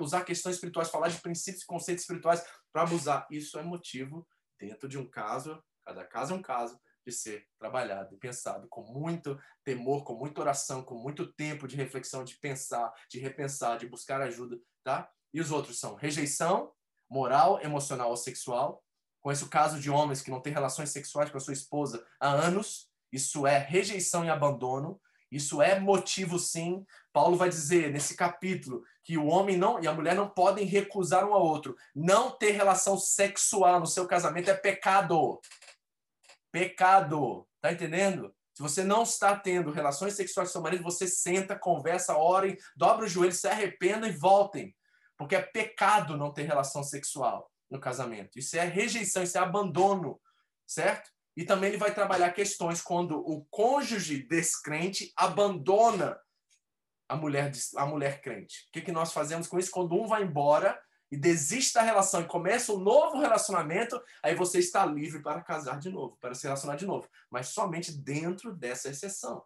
Usar 0.00 0.24
questões 0.24 0.56
espirituais, 0.56 0.90
falar 0.90 1.06
de 1.08 1.20
princípios 1.20 1.62
e 1.62 1.66
conceitos 1.66 2.02
espirituais 2.02 2.42
para 2.72 2.82
abusar. 2.82 3.26
Isso 3.30 3.56
é 3.56 3.62
motivo, 3.62 4.26
dentro 4.60 4.88
de 4.88 4.98
um 4.98 5.08
caso, 5.08 5.62
cada 5.84 6.04
caso 6.04 6.34
é 6.34 6.36
um 6.36 6.42
caso, 6.42 6.78
de 7.04 7.12
ser 7.12 7.48
trabalhado 7.58 8.14
e 8.14 8.18
pensado 8.18 8.68
com 8.68 8.82
muito 8.82 9.40
temor, 9.64 10.04
com 10.04 10.14
muita 10.14 10.40
oração, 10.42 10.82
com 10.82 10.94
muito 10.94 11.32
tempo 11.32 11.66
de 11.66 11.74
reflexão, 11.74 12.24
de 12.24 12.36
pensar, 12.36 12.92
de 13.08 13.18
repensar, 13.18 13.78
de 13.78 13.88
buscar 13.88 14.20
ajuda, 14.20 14.60
tá? 14.84 15.10
E 15.32 15.40
os 15.40 15.50
outros 15.50 15.78
são 15.80 15.94
rejeição 15.94 16.72
moral, 17.08 17.60
emocional 17.62 18.10
ou 18.10 18.16
sexual. 18.16 18.84
Conheço 19.20 19.46
o 19.46 19.50
caso 19.50 19.80
de 19.80 19.90
homens 19.90 20.22
que 20.22 20.30
não 20.30 20.40
têm 20.40 20.52
relações 20.52 20.90
sexuais 20.90 21.30
com 21.30 21.38
a 21.38 21.40
sua 21.40 21.54
esposa 21.54 22.06
há 22.20 22.28
anos. 22.28 22.90
Isso 23.10 23.46
é 23.46 23.58
rejeição 23.58 24.24
e 24.24 24.28
abandono. 24.28 25.00
Isso 25.30 25.62
é 25.62 25.78
motivo, 25.78 26.38
sim. 26.38 26.84
Paulo 27.12 27.36
vai 27.36 27.48
dizer 27.48 27.92
nesse 27.92 28.16
capítulo 28.16 28.82
que 29.04 29.16
o 29.16 29.26
homem 29.26 29.56
não 29.56 29.80
e 29.80 29.86
a 29.86 29.92
mulher 29.92 30.14
não 30.14 30.28
podem 30.28 30.64
recusar 30.64 31.24
um 31.24 31.32
ao 31.32 31.42
outro. 31.42 31.76
Não 31.94 32.30
ter 32.30 32.50
relação 32.50 32.98
sexual 32.98 33.80
no 33.80 33.86
seu 33.86 34.06
casamento 34.06 34.50
é 34.50 34.54
pecado. 34.54 35.40
Pecado. 36.50 37.46
Tá 37.60 37.72
entendendo? 37.72 38.34
Se 38.54 38.62
você 38.62 38.82
não 38.82 39.04
está 39.04 39.36
tendo 39.36 39.70
relações 39.70 40.14
sexuais 40.14 40.48
com 40.48 40.52
seu 40.52 40.62
marido, 40.62 40.82
você 40.82 41.06
senta, 41.06 41.58
conversa, 41.58 42.16
orem, 42.16 42.56
dobra 42.76 43.06
os 43.06 43.12
joelhos, 43.12 43.38
se 43.38 43.48
arrependa 43.48 44.08
e 44.08 44.12
voltem. 44.12 44.74
Porque 45.16 45.36
é 45.36 45.42
pecado 45.42 46.16
não 46.16 46.32
ter 46.32 46.42
relação 46.42 46.82
sexual 46.82 47.50
no 47.70 47.78
casamento. 47.78 48.38
Isso 48.38 48.56
é 48.56 48.64
rejeição, 48.64 49.22
isso 49.22 49.38
é 49.38 49.40
abandono, 49.40 50.20
certo? 50.66 51.10
E 51.36 51.44
também 51.44 51.70
ele 51.70 51.78
vai 51.78 51.94
trabalhar 51.94 52.32
questões 52.32 52.82
quando 52.82 53.18
o 53.18 53.44
cônjuge 53.50 54.26
descrente 54.26 55.12
abandona 55.16 56.20
a 57.08 57.16
mulher, 57.16 57.50
a 57.76 57.86
mulher 57.86 58.20
crente. 58.20 58.66
O 58.68 58.72
que, 58.72 58.82
que 58.82 58.92
nós 58.92 59.12
fazemos 59.12 59.46
com 59.46 59.58
isso? 59.58 59.70
Quando 59.70 59.94
um 59.94 60.06
vai 60.06 60.22
embora, 60.22 60.80
e 61.10 61.16
desiste 61.16 61.74
da 61.74 61.82
relação 61.82 62.20
e 62.20 62.26
começa 62.26 62.72
um 62.72 62.78
novo 62.78 63.18
relacionamento, 63.18 64.00
aí 64.22 64.34
você 64.34 64.60
está 64.60 64.86
livre 64.86 65.20
para 65.20 65.42
casar 65.42 65.78
de 65.78 65.90
novo, 65.90 66.16
para 66.20 66.34
se 66.34 66.44
relacionar 66.44 66.76
de 66.76 66.86
novo, 66.86 67.08
mas 67.28 67.48
somente 67.48 67.92
dentro 67.92 68.54
dessa 68.54 68.88
exceção, 68.88 69.42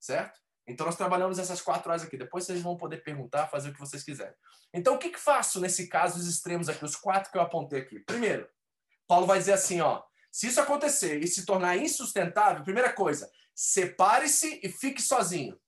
certo? 0.00 0.40
Então 0.66 0.86
nós 0.86 0.96
trabalhamos 0.96 1.38
essas 1.38 1.60
quatro 1.60 1.90
áreas 1.90 2.06
aqui. 2.06 2.16
Depois 2.16 2.44
vocês 2.44 2.60
vão 2.60 2.76
poder 2.76 3.04
perguntar, 3.04 3.46
fazer 3.46 3.68
o 3.68 3.72
que 3.72 3.78
vocês 3.78 4.02
quiserem. 4.02 4.34
Então 4.72 4.94
o 4.94 4.98
que, 4.98 5.10
que 5.10 5.18
faço 5.18 5.60
nesse 5.60 5.86
caso 5.86 6.18
os 6.18 6.26
extremos 6.26 6.68
aqui, 6.68 6.84
os 6.84 6.96
quatro 6.96 7.30
que 7.30 7.38
eu 7.38 7.42
apontei 7.42 7.80
aqui? 7.80 8.00
Primeiro, 8.00 8.48
Paulo 9.06 9.26
vai 9.26 9.38
dizer 9.38 9.52
assim, 9.52 9.80
ó, 9.80 10.02
se 10.36 10.48
isso 10.48 10.60
acontecer 10.60 11.24
e 11.24 11.26
se 11.26 11.46
tornar 11.46 11.78
insustentável, 11.78 12.62
primeira 12.62 12.92
coisa, 12.92 13.32
separe-se 13.54 14.60
e 14.62 14.68
fique 14.68 15.00
sozinho. 15.00 15.58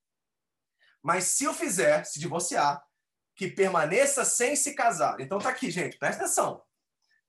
Mas 1.03 1.25
se 1.25 1.49
o 1.49 1.55
fizer, 1.55 2.05
se 2.05 2.21
divorciar, 2.21 2.87
que 3.35 3.51
permaneça 3.51 4.27
sem 4.27 4.55
se 4.55 4.75
casar. 4.75 5.19
Então 5.21 5.39
tá 5.39 5.49
aqui, 5.49 5.71
gente, 5.71 5.97
presta 5.97 6.25
atenção. 6.25 6.62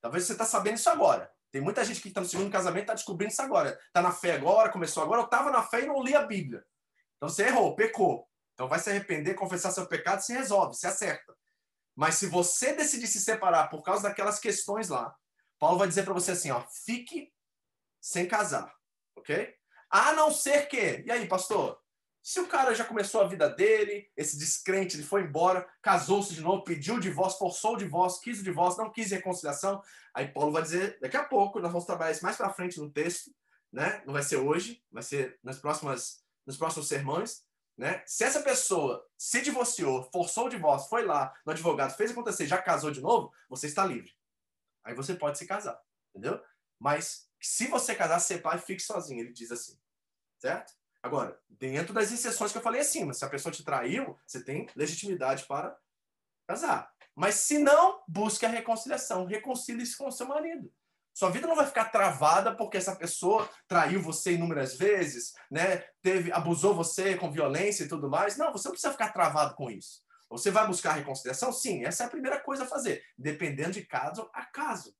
Talvez 0.02 0.26
você 0.26 0.36
tá 0.36 0.44
sabendo 0.44 0.76
isso 0.76 0.90
agora. 0.90 1.32
Tem 1.50 1.62
muita 1.62 1.86
gente 1.86 2.02
que 2.02 2.10
está 2.10 2.20
no 2.20 2.28
segundo 2.28 2.52
casamento 2.52 2.82
está 2.82 2.94
descobrindo 2.94 3.32
isso 3.32 3.42
agora. 3.42 3.80
Está 3.88 4.02
na 4.02 4.12
fé 4.12 4.34
agora, 4.34 4.70
começou 4.70 5.02
agora. 5.02 5.22
Eu 5.22 5.26
estava 5.26 5.50
na 5.50 5.64
fé 5.64 5.84
e 5.84 5.88
não 5.88 6.04
li 6.04 6.14
a 6.14 6.26
Bíblia. 6.26 6.62
Então 7.16 7.30
você 7.30 7.44
errou, 7.44 7.74
pecou. 7.74 8.28
Então 8.54 8.68
vai 8.68 8.80
se 8.80 8.90
arrepender, 8.90 9.36
confessar 9.36 9.72
seu 9.72 9.86
pecado, 9.86 10.20
se 10.20 10.34
resolve, 10.34 10.76
se 10.76 10.86
acerta. 10.86 11.34
Mas 11.96 12.16
se 12.16 12.28
você 12.28 12.74
decidir 12.74 13.08
se 13.08 13.22
separar 13.22 13.70
por 13.70 13.82
causa 13.82 14.10
daquelas 14.10 14.40
questões 14.40 14.90
lá, 14.90 15.16
Paulo 15.60 15.78
vai 15.78 15.88
dizer 15.88 16.03
para 16.03 16.14
você 16.14 16.32
assim, 16.32 16.49
ó, 16.51 16.64
fique 16.86 17.32
sem 18.01 18.28
casar, 18.28 18.74
ok? 19.16 19.53
A 19.89 20.14
não 20.14 20.32
ser 20.32 20.68
que, 20.68 21.03
e 21.05 21.12
aí, 21.12 21.28
pastor? 21.28 21.80
Se 22.22 22.39
o 22.39 22.47
cara 22.47 22.76
já 22.76 22.84
começou 22.84 23.22
a 23.22 23.28
vida 23.28 23.49
dele, 23.49 24.10
esse 24.16 24.38
descrente, 24.38 24.95
ele 24.95 25.03
foi 25.03 25.24
embora, 25.24 25.68
casou-se 25.82 26.34
de 26.34 26.41
novo, 26.41 26.64
pediu 26.64 26.95
o 26.95 26.99
divórcio, 26.99 27.39
forçou 27.39 27.74
o 27.74 27.78
divórcio, 27.78 28.22
quis 28.22 28.39
o 28.39 28.43
divórcio, 28.43 28.84
não 28.84 28.91
quis 28.91 29.12
reconciliação, 29.12 29.82
aí 30.14 30.28
Paulo 30.28 30.51
vai 30.51 30.62
dizer, 30.62 30.99
daqui 31.01 31.18
a 31.18 31.24
pouco, 31.24 31.60
nós 31.60 31.72
vamos 31.72 31.86
trabalhar 31.86 32.12
isso 32.12 32.24
mais 32.24 32.38
para 32.38 32.53
frente 32.53 32.80
no 32.80 32.91
texto, 32.91 33.32
né? 33.72 34.03
Não 34.05 34.14
vai 34.14 34.22
ser 34.24 34.38
hoje, 34.38 34.84
vai 34.91 35.01
ser 35.03 35.39
nas 35.43 35.60
próximas, 35.60 36.24
nos 36.45 36.57
próximos 36.57 36.88
sermões, 36.88 37.43
Né? 37.78 38.03
Se 38.05 38.26
essa 38.26 38.41
pessoa 38.41 39.07
se 39.18 39.41
divorciou, 39.41 40.03
forçou 40.12 40.47
o 40.47 40.49
divórcio, 40.49 40.89
foi 40.89 41.05
lá 41.05 41.34
no 41.45 41.53
advogado, 41.53 41.95
fez 41.95 42.12
acontecer, 42.12 42.45
já 42.45 42.62
casou 42.62 42.91
de 42.91 42.99
novo, 42.99 43.32
você 43.49 43.68
está 43.68 43.86
livre. 43.86 44.18
Aí 44.84 44.93
você 44.93 45.13
pode 45.13 45.38
se 45.38 45.45
casar, 45.45 45.80
entendeu? 46.09 46.41
Mas 46.80 47.30
se 47.41 47.67
você 47.67 47.95
casar, 47.95 48.19
separe 48.19 48.59
e 48.59 48.65
fique 48.65 48.82
sozinho, 48.82 49.21
ele 49.21 49.34
diz 49.34 49.51
assim. 49.51 49.77
Certo? 50.39 50.73
Agora, 51.01 51.39
dentro 51.49 51.93
das 51.93 52.11
exceções 52.11 52.51
que 52.51 52.57
eu 52.57 52.61
falei 52.61 52.82
acima, 52.82 53.13
se 53.13 53.23
a 53.23 53.30
pessoa 53.30 53.51
te 53.51 53.63
traiu, 53.63 54.17
você 54.25 54.43
tem 54.43 54.67
legitimidade 54.75 55.45
para 55.45 55.77
casar. 56.47 56.91
Mas 57.15 57.36
se 57.36 57.57
não, 57.57 58.01
busque 58.07 58.45
a 58.45 58.49
reconciliação. 58.49 59.25
Reconcilie-se 59.25 59.97
com 59.97 60.07
o 60.07 60.11
seu 60.11 60.27
marido. 60.27 60.71
Sua 61.13 61.30
vida 61.30 61.47
não 61.47 61.55
vai 61.55 61.65
ficar 61.65 61.86
travada 61.86 62.55
porque 62.55 62.77
essa 62.77 62.95
pessoa 62.95 63.49
traiu 63.67 64.01
você 64.01 64.34
inúmeras 64.34 64.77
vezes, 64.77 65.34
né? 65.51 65.80
Teve, 66.01 66.32
abusou 66.32 66.73
você 66.73 67.17
com 67.17 67.32
violência 67.32 67.84
e 67.84 67.88
tudo 67.88 68.09
mais. 68.09 68.38
Não, 68.38 68.51
você 68.51 68.67
não 68.67 68.73
precisa 68.73 68.93
ficar 68.93 69.11
travado 69.11 69.53
com 69.55 69.69
isso. 69.69 70.01
Você 70.30 70.51
vai 70.51 70.67
buscar 70.67 70.93
reconciliação? 70.93 71.51
Sim, 71.51 71.86
essa 71.86 72.03
é 72.03 72.05
a 72.05 72.09
primeira 72.09 72.39
coisa 72.39 72.63
a 72.63 72.67
fazer, 72.67 73.03
dependendo 73.17 73.71
de 73.71 73.86
caso 73.86 74.30
a 74.34 74.45
caso. 74.45 74.95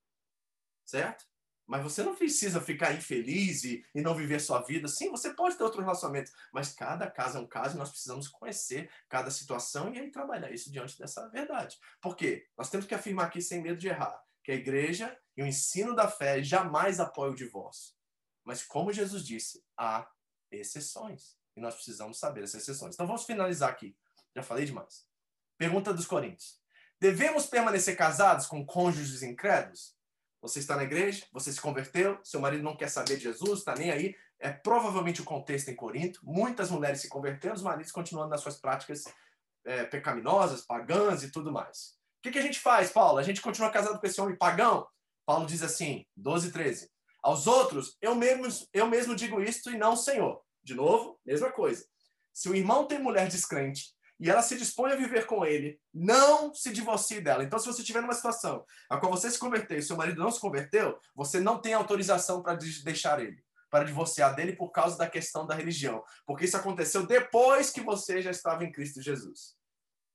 Certo? 0.86 1.26
Mas 1.68 1.84
você 1.84 2.02
não 2.02 2.16
precisa 2.16 2.60
ficar 2.60 2.94
infeliz 2.94 3.64
e, 3.64 3.86
e 3.94 4.02
não 4.02 4.16
viver 4.16 4.40
sua 4.40 4.60
vida. 4.62 4.88
Sim, 4.88 5.12
você 5.12 5.32
pode 5.36 5.56
ter 5.56 5.64
outro 5.64 5.82
relacionamento, 5.82 6.32
mas 6.52 6.74
cada 6.74 7.10
caso 7.10 7.38
é 7.38 7.42
um 7.42 7.48
caso 7.48 7.76
e 7.76 7.78
nós 7.78 7.92
precisamos 7.92 8.28
conhecer 8.28 8.90
cada 9.08 9.30
situação 9.30 9.94
e 9.94 10.00
aí 10.00 10.10
trabalhar 10.10 10.52
isso 10.52 10.72
diante 10.72 10.98
dessa 10.98 11.30
verdade. 11.30 11.78
Por 12.02 12.16
quê? 12.16 12.48
Nós 12.58 12.72
temos 12.72 12.88
que 12.88 12.96
afirmar 12.96 13.28
aqui 13.28 13.40
sem 13.40 13.62
medo 13.62 13.78
de 13.78 13.88
errar 13.88 14.20
que 14.44 14.52
a 14.52 14.56
igreja 14.56 15.16
e 15.38 15.44
o 15.44 15.46
ensino 15.46 15.96
da 15.96 16.08
fé 16.08 16.42
jamais 16.42 17.00
apoia 17.00 17.32
o 17.32 17.36
divórcio. 17.36 17.94
Mas, 18.44 18.64
como 18.64 18.92
Jesus 18.92 19.24
disse, 19.24 19.64
há 19.78 20.10
exceções. 20.50 21.38
E 21.56 21.62
nós 21.62 21.76
precisamos 21.76 22.18
saber 22.18 22.44
essas 22.44 22.64
exceções. 22.64 22.96
Então, 22.96 23.06
vamos 23.06 23.26
finalizar 23.26 23.70
aqui. 23.70 23.96
Já 24.36 24.42
falei 24.42 24.66
demais. 24.66 25.09
Pergunta 25.60 25.94
dos 25.94 26.08
Coríntios. 26.08 26.58
Devemos 27.02 27.46
permanecer 27.46 27.98
casados 27.98 28.46
com 28.46 28.66
cônjuges 28.66 29.22
incrédulos? 29.22 29.94
Você 30.42 30.60
está 30.60 30.78
na 30.78 30.84
igreja, 30.84 31.26
você 31.34 31.52
se 31.52 31.60
converteu, 31.60 32.18
seu 32.24 32.40
marido 32.40 32.64
não 32.64 32.78
quer 32.78 32.88
saber 32.88 33.18
de 33.18 33.24
Jesus, 33.24 33.60
está 33.60 33.76
nem 33.76 33.92
aí. 33.92 34.16
É 34.40 34.54
provavelmente 34.54 35.22
o 35.22 35.26
contexto 35.26 35.68
em 35.68 35.76
Corinto. 35.76 36.22
Muitas 36.24 36.72
mulheres 36.72 37.02
se 37.02 37.10
converteram, 37.10 37.56
os 37.56 37.62
maridos 37.62 37.92
continuando 37.92 38.30
nas 38.30 38.40
suas 38.40 38.56
práticas 38.56 39.04
é, 39.66 39.84
pecaminosas, 39.84 40.62
pagãs 40.62 41.24
e 41.24 41.30
tudo 41.30 41.52
mais. 41.52 41.98
O 42.20 42.22
que, 42.22 42.32
que 42.32 42.40
a 42.40 42.42
gente 42.42 42.62
faz, 42.62 42.90
Paulo? 42.90 43.18
A 43.18 43.24
gente 43.24 43.42
continua 43.42 43.70
casado 43.70 44.00
com 44.00 44.08
esse 44.08 44.22
homem 44.22 44.38
pagão? 44.38 44.88
Paulo 45.26 45.46
diz 45.46 45.62
assim, 45.62 46.06
12, 46.16 46.54
13. 46.54 46.90
Aos 47.22 47.48
outros, 47.48 47.98
eu 48.02 48.16
mesmo, 48.16 48.48
eu 48.72 48.88
mesmo 48.88 49.14
digo 49.14 49.42
isto 49.42 49.70
e 49.72 49.78
não 49.78 49.92
o 49.92 49.98
Senhor. 49.98 50.42
De 50.64 50.74
novo, 50.74 51.20
mesma 51.26 51.52
coisa. 51.52 51.86
Se 52.34 52.48
o 52.48 52.56
irmão 52.56 52.86
tem 52.86 52.98
mulher 52.98 53.28
descrente 53.28 53.94
e 54.20 54.30
ela 54.30 54.42
se 54.42 54.58
dispõe 54.58 54.92
a 54.92 54.96
viver 54.96 55.26
com 55.26 55.46
ele, 55.46 55.80
não 55.94 56.54
se 56.54 56.72
divorcie 56.72 57.22
dela. 57.22 57.44
Então, 57.44 57.58
se 57.58 57.66
você 57.66 57.82
estiver 57.82 58.02
numa 58.02 58.14
situação 58.14 58.66
a 58.90 58.98
qual 58.98 59.12
você 59.12 59.32
se 59.32 59.40
converteu 59.40 59.78
e 59.78 59.82
seu 59.82 59.96
marido 59.96 60.22
não 60.22 60.32
se 60.32 60.40
converteu, 60.40 61.00
você 61.16 61.40
não 61.40 61.60
tem 61.60 61.74
autorização 61.74 62.42
para 62.44 62.56
deixar 62.84 63.22
ele, 63.22 63.42
para 63.70 63.86
divorciar 63.86 64.36
dele 64.36 64.54
por 64.54 64.72
causa 64.72 64.98
da 64.98 65.10
questão 65.10 65.48
da 65.48 65.56
religião. 65.56 66.04
Porque 66.26 66.46
isso 66.46 66.58
aconteceu 66.58 67.08
depois 67.08 67.70
que 67.70 67.80
você 67.80 68.22
já 68.22 68.32
estava 68.32 68.66
em 68.66 68.72
Cristo 68.72 69.02
Jesus. 69.02 69.56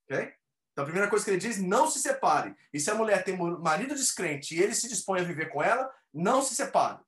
Ok? 0.04 0.34
Então, 0.72 0.82
a 0.82 0.86
primeira 0.86 1.08
coisa 1.08 1.24
que 1.24 1.30
ele 1.30 1.38
diz, 1.38 1.58
não 1.58 1.88
se 1.88 2.00
separe. 2.00 2.54
E 2.72 2.80
se 2.80 2.90
a 2.90 2.94
mulher 2.94 3.24
tem 3.24 3.40
um 3.40 3.60
marido 3.60 3.94
descrente 3.94 4.54
e 4.54 4.62
ele 4.62 4.74
se 4.74 4.88
dispõe 4.88 5.20
a 5.20 5.24
viver 5.24 5.48
com 5.48 5.62
ela, 5.62 5.90
não 6.12 6.42
se 6.42 6.54
separe. 6.54 6.98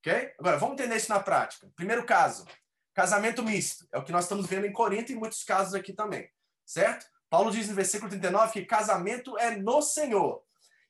Ok? 0.00 0.32
Agora, 0.38 0.56
vamos 0.56 0.74
entender 0.74 0.96
isso 0.96 1.10
na 1.10 1.20
prática. 1.20 1.70
Primeiro 1.76 2.04
caso, 2.06 2.46
casamento 2.94 3.42
misto. 3.42 3.86
É 3.92 3.98
o 3.98 4.04
que 4.04 4.10
nós 4.10 4.24
estamos 4.24 4.46
vendo 4.46 4.66
em 4.66 4.72
Corinto 4.72 5.12
e 5.12 5.14
em 5.14 5.18
muitos 5.18 5.44
casos 5.44 5.74
aqui 5.74 5.92
também. 5.92 6.28
Certo? 6.70 7.04
Paulo 7.28 7.50
diz 7.50 7.68
no 7.68 7.74
versículo 7.74 8.08
39 8.08 8.52
que 8.52 8.64
casamento 8.64 9.36
é 9.36 9.56
no 9.56 9.82
Senhor. 9.82 10.40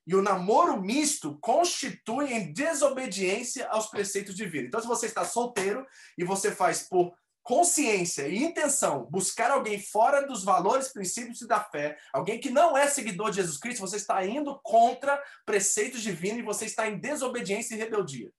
E 0.07 0.15
o 0.15 0.21
namoro 0.21 0.79
misto 0.79 1.39
constitui 1.41 2.35
em 2.35 2.53
desobediência 2.53 3.67
aos 3.69 3.87
preceitos 3.87 4.35
divinos. 4.35 4.69
Então, 4.69 4.83
se 4.83 4.87
você 4.87 5.07
está 5.07 5.25
solteiro 5.25 5.87
e 6.19 6.25
você 6.25 6.55
faz 6.55 6.83
por 6.83 7.15
consciência 7.43 8.29
e 8.29 8.45
intenção 8.45 9.09
buscar 9.11 9.51
alguém 9.51 9.81
fora 9.81 10.27
dos 10.27 10.45
valores, 10.45 10.93
princípios 10.93 11.41
e 11.41 11.49
da 11.49 11.61
fé, 11.61 11.97
alguém 12.13 12.39
que 12.39 12.51
não 12.51 12.77
é 12.77 12.87
seguidor 12.87 13.31
de 13.31 13.37
Jesus 13.37 13.57
Cristo, 13.57 13.81
você 13.81 13.97
está 13.97 14.23
indo 14.27 14.61
contra 14.63 15.19
preceitos 15.47 16.03
divinos 16.03 16.41
e 16.41 16.43
você 16.43 16.67
está 16.67 16.87
em 16.89 16.99
desobediência 16.99 17.75
e 17.75 17.79
rebeldia. 17.79 18.31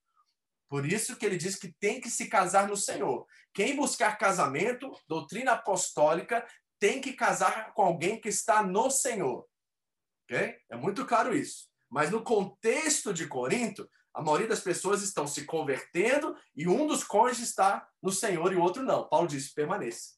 Por 0.71 0.85
isso 0.85 1.17
que 1.17 1.25
ele 1.25 1.35
diz 1.35 1.57
que 1.57 1.73
tem 1.81 1.99
que 1.99 2.09
se 2.09 2.27
casar 2.27 2.65
no 2.65 2.77
Senhor. 2.77 3.27
Quem 3.53 3.75
buscar 3.75 4.17
casamento, 4.17 4.89
doutrina 5.05 5.51
apostólica, 5.51 6.47
tem 6.81 6.99
que 6.99 7.13
casar 7.13 7.73
com 7.75 7.83
alguém 7.83 8.19
que 8.19 8.27
está 8.27 8.63
no 8.63 8.89
Senhor. 8.89 9.47
Ok? 10.23 10.57
É 10.67 10.75
muito 10.75 11.05
claro 11.05 11.37
isso. 11.37 11.69
Mas 11.87 12.09
no 12.09 12.23
contexto 12.23 13.13
de 13.13 13.27
Corinto, 13.27 13.87
a 14.11 14.21
maioria 14.21 14.47
das 14.47 14.61
pessoas 14.61 15.03
estão 15.03 15.27
se 15.27 15.45
convertendo 15.45 16.35
e 16.55 16.67
um 16.67 16.87
dos 16.87 17.03
cônjuges 17.03 17.49
está 17.49 17.87
no 18.01 18.11
Senhor 18.11 18.51
e 18.51 18.55
o 18.55 18.61
outro 18.61 18.81
não. 18.81 19.07
Paulo 19.07 19.27
diz: 19.27 19.53
permaneça. 19.53 20.15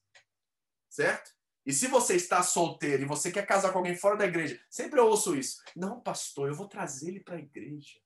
Certo? 0.88 1.30
E 1.66 1.72
se 1.72 1.86
você 1.86 2.16
está 2.16 2.42
solteiro 2.42 3.02
e 3.02 3.06
você 3.06 3.30
quer 3.30 3.46
casar 3.46 3.70
com 3.70 3.78
alguém 3.78 3.96
fora 3.96 4.16
da 4.16 4.26
igreja, 4.26 4.58
sempre 4.70 4.98
eu 4.98 5.06
ouço 5.06 5.36
isso. 5.36 5.62
Não, 5.76 6.00
pastor, 6.00 6.48
eu 6.48 6.54
vou 6.54 6.68
trazer 6.68 7.08
ele 7.08 7.20
para 7.20 7.36
a 7.36 7.40
igreja. 7.40 7.98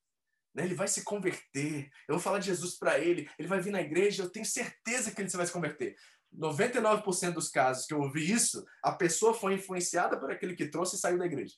Né? 0.55 0.65
Ele 0.65 0.75
vai 0.75 0.89
se 0.89 1.05
converter. 1.05 1.91
Eu 2.09 2.15
vou 2.15 2.21
falar 2.21 2.39
de 2.39 2.47
Jesus 2.47 2.77
para 2.77 2.99
ele. 2.99 3.31
Ele 3.39 3.49
vai 3.49 3.61
vir 3.61 3.71
na 3.71 3.81
igreja. 3.81 4.23
Eu 4.23 4.31
tenho 4.31 4.47
certeza 4.47 5.13
que 5.13 5.21
ele 5.21 5.29
vai 5.29 5.47
se 5.47 5.53
converter. 5.53 5.97
99% 6.35 7.33
dos 7.33 7.49
casos 7.49 7.87
que 7.87 7.95
eu 7.95 8.01
ouvi 8.01 8.31
isso, 8.31 8.65
a 8.83 8.93
pessoa 8.93 9.35
foi 9.35 9.55
influenciada 9.55 10.19
por 10.19 10.31
aquele 10.31 10.55
que 10.55 10.69
trouxe 10.69 10.97
e 10.97 10.99
saiu 10.99 11.19
da 11.19 11.27
igreja. 11.27 11.55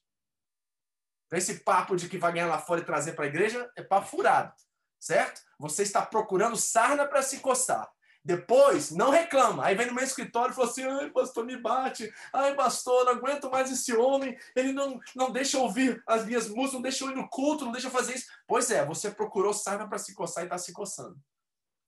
Então, 1.27 1.39
esse 1.39 1.61
papo 1.61 1.97
de 1.97 2.09
que 2.09 2.19
vai 2.19 2.33
ganhar 2.33 2.49
lá 2.49 2.59
fora 2.59 2.81
e 2.81 2.85
trazer 2.85 3.13
para 3.13 3.25
a 3.25 3.29
igreja 3.29 3.71
é 3.77 3.83
papo 3.83 4.09
furado, 4.09 4.53
certo? 4.99 5.41
Você 5.59 5.83
está 5.83 6.05
procurando 6.05 6.57
sarna 6.57 7.07
para 7.07 7.23
se 7.23 7.39
coçar. 7.39 7.89
Depois, 8.23 8.91
não 8.91 9.11
reclama. 9.11 9.65
Aí 9.65 9.75
vem 9.75 9.87
no 9.87 9.95
meu 9.95 10.05
escritório 10.05 10.53
e 10.53 10.55
fala 10.55 10.69
assim: 10.69 10.85
ai, 10.85 11.11
pastor, 11.11 11.45
me 11.45 11.57
bate. 11.57 12.13
Ai, 12.33 12.55
pastor, 12.55 13.05
não 13.07 13.13
aguento 13.13 13.51
mais 13.51 13.71
esse 13.71 13.97
homem. 13.97 14.37
Ele 14.55 14.73
não, 14.73 15.01
não 15.17 15.31
deixa 15.31 15.59
ouvir 15.59 16.03
as 16.07 16.27
minhas 16.27 16.49
músicas, 16.49 16.75
não 16.75 16.83
deixa 16.83 17.05
eu 17.05 17.11
ir 17.11 17.17
no 17.17 17.29
culto, 17.31 17.65
não 17.65 17.73
deixa 17.73 17.87
eu 17.87 17.93
fazer 17.93 18.15
isso. 18.15 18.27
Pois 18.47 18.71
é, 18.71 18.85
você 18.85 19.11
procurou 19.11 19.55
sarna 19.55 19.89
para 19.89 19.99
se 19.99 20.15
coçar 20.15 20.43
e 20.43 20.47
está 20.47 20.59
se 20.59 20.73
coçando. 20.73 21.19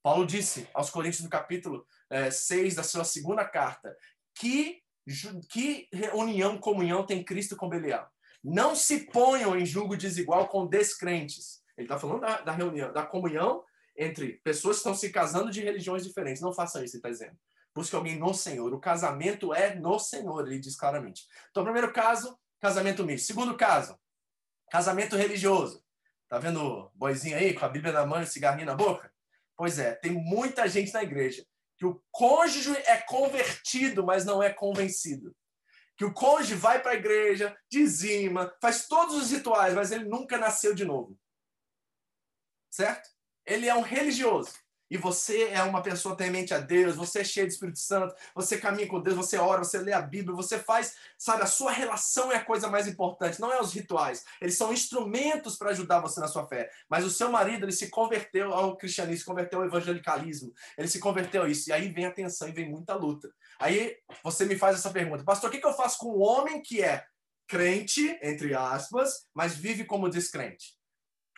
Paulo 0.02 0.26
disse 0.26 0.68
aos 0.74 0.90
Coríntios, 0.90 1.22
no 1.22 1.30
capítulo 1.30 1.86
é, 2.10 2.30
6 2.30 2.74
da 2.74 2.82
sua 2.82 3.04
segunda 3.04 3.44
carta, 3.44 3.96
que, 4.34 4.82
que 5.48 5.88
união, 6.14 6.58
comunhão 6.58 7.06
tem 7.06 7.24
Cristo 7.24 7.56
com 7.56 7.68
Belial. 7.68 8.10
Não 8.42 8.74
se 8.74 9.06
ponham 9.06 9.56
em 9.56 9.64
julgo 9.64 9.96
desigual 9.96 10.48
com 10.48 10.66
descrentes. 10.66 11.62
Ele 11.76 11.86
está 11.86 11.98
falando 11.98 12.20
da, 12.20 12.40
da, 12.40 12.52
reunião, 12.52 12.92
da 12.92 13.06
comunhão 13.06 13.64
entre 13.96 14.40
pessoas 14.44 14.76
que 14.76 14.80
estão 14.80 14.94
se 14.94 15.10
casando 15.10 15.50
de 15.50 15.62
religiões 15.62 16.02
diferentes. 16.02 16.42
Não 16.42 16.52
façam 16.52 16.82
isso, 16.82 16.96
ele 16.96 16.98
está 16.98 17.10
dizendo. 17.10 17.38
Busque 17.74 17.94
alguém 17.94 18.18
no 18.18 18.34
Senhor. 18.34 18.74
O 18.74 18.80
casamento 18.80 19.54
é 19.54 19.74
no 19.74 19.98
Senhor, 19.98 20.46
ele 20.46 20.58
diz 20.58 20.76
claramente. 20.76 21.26
Então, 21.50 21.62
primeiro 21.62 21.92
caso, 21.92 22.36
casamento 22.60 23.04
misto. 23.04 23.26
Segundo 23.26 23.56
caso, 23.56 23.96
casamento 24.70 25.16
religioso. 25.16 25.82
Tá 26.28 26.38
vendo 26.38 26.60
o 26.60 26.90
boizinho 26.94 27.36
aí 27.36 27.54
com 27.54 27.64
a 27.64 27.68
Bíblia 27.68 27.92
na 27.92 28.06
mão 28.06 28.20
e 28.20 28.24
o 28.24 28.26
cigarrinho 28.26 28.66
na 28.66 28.74
boca? 28.74 29.11
Pois 29.62 29.78
é, 29.78 29.94
tem 29.94 30.10
muita 30.10 30.66
gente 30.66 30.92
na 30.92 31.04
igreja 31.04 31.46
que 31.78 31.86
o 31.86 32.02
cônjuge 32.10 32.76
é 32.78 32.96
convertido, 32.96 34.04
mas 34.04 34.24
não 34.24 34.42
é 34.42 34.52
convencido 34.52 35.32
que 35.96 36.04
o 36.04 36.12
cônjuge 36.12 36.56
vai 36.56 36.82
para 36.82 36.90
a 36.90 36.96
igreja, 36.96 37.56
dizima, 37.70 38.52
faz 38.60 38.88
todos 38.88 39.14
os 39.14 39.30
rituais, 39.30 39.72
mas 39.72 39.92
ele 39.92 40.06
nunca 40.06 40.36
nasceu 40.36 40.74
de 40.74 40.84
novo. 40.84 41.16
Certo? 42.72 43.08
Ele 43.46 43.68
é 43.68 43.74
um 43.76 43.82
religioso 43.82 44.52
e 44.92 44.98
você 44.98 45.44
é 45.44 45.62
uma 45.62 45.80
pessoa 45.80 46.14
temente 46.14 46.52
a 46.52 46.58
Deus, 46.58 46.96
você 46.96 47.20
é 47.20 47.24
cheio 47.24 47.46
de 47.46 47.54
Espírito 47.54 47.78
Santo, 47.78 48.14
você 48.34 48.58
caminha 48.58 48.86
com 48.86 49.00
Deus, 49.00 49.16
você 49.16 49.38
ora, 49.38 49.64
você 49.64 49.78
lê 49.78 49.90
a 49.90 50.02
Bíblia, 50.02 50.36
você 50.36 50.58
faz, 50.58 50.96
sabe, 51.16 51.42
a 51.42 51.46
sua 51.46 51.72
relação 51.72 52.30
é 52.30 52.36
a 52.36 52.44
coisa 52.44 52.68
mais 52.68 52.86
importante, 52.86 53.40
não 53.40 53.50
é 53.50 53.58
os 53.58 53.72
rituais. 53.72 54.22
Eles 54.38 54.54
são 54.54 54.70
instrumentos 54.70 55.56
para 55.56 55.70
ajudar 55.70 56.00
você 56.00 56.20
na 56.20 56.28
sua 56.28 56.46
fé. 56.46 56.70
Mas 56.90 57.06
o 57.06 57.10
seu 57.10 57.32
marido, 57.32 57.64
ele 57.64 57.72
se 57.72 57.88
converteu 57.88 58.52
ao 58.52 58.76
cristianismo, 58.76 59.20
se 59.20 59.24
converteu 59.24 59.60
ao 59.60 59.64
evangelicalismo, 59.64 60.52
ele 60.76 60.88
se 60.88 60.98
converteu 60.98 61.44
a 61.44 61.48
isso. 61.48 61.70
E 61.70 61.72
aí 61.72 61.88
vem 61.88 62.04
a 62.04 62.12
tensão 62.12 62.46
e 62.46 62.52
vem 62.52 62.68
muita 62.68 62.94
luta. 62.94 63.32
Aí 63.58 63.96
você 64.22 64.44
me 64.44 64.58
faz 64.58 64.76
essa 64.76 64.90
pergunta, 64.90 65.24
pastor, 65.24 65.48
o 65.48 65.52
que 65.58 65.64
eu 65.64 65.72
faço 65.72 65.96
com 66.00 66.18
um 66.18 66.20
homem 66.20 66.60
que 66.60 66.82
é 66.82 67.02
crente, 67.48 68.18
entre 68.22 68.54
aspas, 68.54 69.26
mas 69.32 69.56
vive 69.56 69.86
como 69.86 70.10
descrente? 70.10 70.76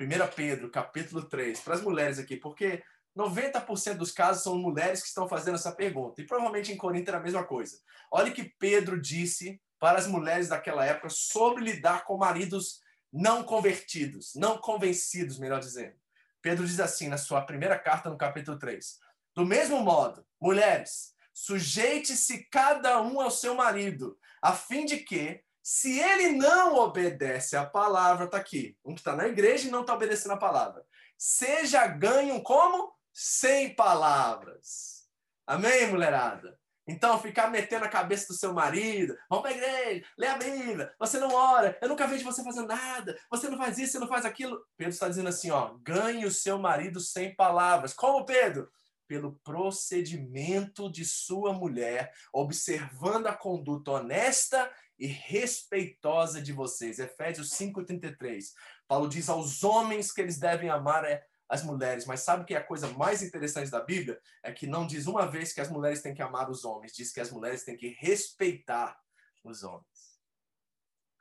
1 0.00 0.06
Pedro, 0.34 0.70
capítulo 0.72 1.22
3, 1.22 1.60
para 1.60 1.74
as 1.74 1.80
mulheres 1.80 2.18
aqui, 2.18 2.36
porque 2.36 2.82
90% 3.16 3.94
dos 3.94 4.10
casos 4.10 4.42
são 4.42 4.58
mulheres 4.58 5.00
que 5.00 5.08
estão 5.08 5.28
fazendo 5.28 5.54
essa 5.54 5.72
pergunta. 5.72 6.20
E 6.20 6.26
provavelmente 6.26 6.72
em 6.72 6.76
Corinto 6.76 7.10
era 7.10 7.18
a 7.18 7.22
mesma 7.22 7.44
coisa. 7.44 7.78
Olha 8.10 8.30
o 8.30 8.34
que 8.34 8.52
Pedro 8.58 9.00
disse 9.00 9.60
para 9.78 9.98
as 9.98 10.06
mulheres 10.06 10.48
daquela 10.48 10.84
época 10.84 11.08
sobre 11.10 11.62
lidar 11.62 12.04
com 12.04 12.16
maridos 12.16 12.80
não 13.12 13.44
convertidos, 13.44 14.32
não 14.34 14.58
convencidos, 14.58 15.38
melhor 15.38 15.60
dizendo. 15.60 15.94
Pedro 16.42 16.66
diz 16.66 16.80
assim 16.80 17.08
na 17.08 17.16
sua 17.16 17.42
primeira 17.42 17.78
carta, 17.78 18.10
no 18.10 18.18
capítulo 18.18 18.58
3. 18.58 18.98
Do 19.34 19.46
mesmo 19.46 19.80
modo, 19.80 20.26
mulheres, 20.40 21.14
Sujeite-se 21.34 22.44
cada 22.44 23.02
um 23.02 23.20
ao 23.20 23.28
seu 23.28 23.56
marido, 23.56 24.16
a 24.40 24.52
fim 24.52 24.86
de 24.86 24.98
que, 24.98 25.42
se 25.60 25.98
ele 25.98 26.30
não 26.30 26.76
obedece 26.76 27.56
à 27.56 27.66
palavra, 27.66 28.28
tá 28.28 28.36
aqui, 28.36 28.78
um 28.84 28.94
que 28.94 29.00
está 29.00 29.16
na 29.16 29.26
igreja 29.26 29.66
e 29.66 29.70
não 29.70 29.80
está 29.80 29.94
obedecendo 29.94 30.32
a 30.32 30.38
palavra, 30.38 30.86
seja 31.18 31.88
ganho 31.88 32.40
como? 32.40 32.93
Sem 33.16 33.72
palavras. 33.76 35.08
Amém, 35.46 35.86
mulherada? 35.86 36.58
Então, 36.84 37.18
ficar 37.20 37.48
metendo 37.48 37.84
a 37.84 37.88
cabeça 37.88 38.26
do 38.26 38.34
seu 38.34 38.52
marido, 38.52 39.16
vamos 39.30 39.42
para 39.44 39.52
a 39.52 39.56
igreja, 39.56 40.06
lê 40.18 40.26
a 40.26 40.36
Bíblia, 40.36 40.92
você 40.98 41.18
não 41.18 41.32
ora, 41.32 41.78
eu 41.80 41.88
nunca 41.88 42.06
vejo 42.06 42.24
você 42.24 42.42
fazendo 42.42 42.66
nada, 42.66 43.18
você 43.30 43.48
não 43.48 43.56
faz 43.56 43.78
isso, 43.78 43.92
você 43.92 43.98
não 44.00 44.08
faz 44.08 44.26
aquilo. 44.26 44.62
Pedro 44.76 44.92
está 44.92 45.08
dizendo 45.08 45.28
assim, 45.28 45.50
ó, 45.50 45.78
ganhe 45.80 46.26
o 46.26 46.30
seu 46.30 46.58
marido 46.58 47.00
sem 47.00 47.34
palavras. 47.34 47.94
Como, 47.94 48.26
Pedro? 48.26 48.68
Pelo 49.06 49.38
procedimento 49.44 50.90
de 50.90 51.04
sua 51.04 51.52
mulher, 51.52 52.12
observando 52.32 53.28
a 53.28 53.34
conduta 53.34 53.92
honesta 53.92 54.70
e 54.98 55.06
respeitosa 55.06 56.42
de 56.42 56.52
vocês. 56.52 56.98
Efésios 56.98 57.50
5,33. 57.50 58.46
Paulo 58.88 59.08
diz 59.08 59.28
aos 59.28 59.62
homens 59.62 60.12
que 60.12 60.20
eles 60.20 60.38
devem 60.38 60.68
amar 60.68 61.04
é 61.04 61.24
as 61.48 61.62
mulheres. 61.62 62.06
Mas 62.06 62.20
sabe 62.20 62.44
que 62.44 62.54
é 62.54 62.58
a 62.58 62.64
coisa 62.64 62.88
mais 62.94 63.22
interessante 63.22 63.70
da 63.70 63.80
Bíblia? 63.80 64.20
É 64.42 64.52
que 64.52 64.66
não 64.66 64.86
diz 64.86 65.06
uma 65.06 65.26
vez 65.26 65.52
que 65.52 65.60
as 65.60 65.70
mulheres 65.70 66.02
têm 66.02 66.14
que 66.14 66.22
amar 66.22 66.50
os 66.50 66.64
homens, 66.64 66.94
diz 66.94 67.12
que 67.12 67.20
as 67.20 67.30
mulheres 67.30 67.64
têm 67.64 67.76
que 67.76 67.88
respeitar 67.88 68.98
os 69.42 69.62
homens. 69.62 70.20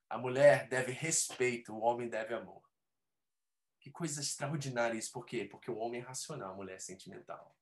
A 0.10 0.18
mulher 0.18 0.68
deve 0.68 0.92
respeito, 0.92 1.74
o 1.74 1.82
homem 1.82 2.08
deve 2.08 2.34
amor. 2.34 2.62
Que 3.80 3.92
coisa 3.92 4.22
extraordinária 4.22 4.98
isso. 4.98 5.12
Por 5.12 5.26
quê? 5.26 5.46
Porque 5.46 5.70
o 5.70 5.78
homem 5.78 6.02
é 6.02 6.04
racional, 6.04 6.54
a 6.54 6.56
mulher 6.56 6.76
é 6.76 6.80
sentimental. 6.80 7.56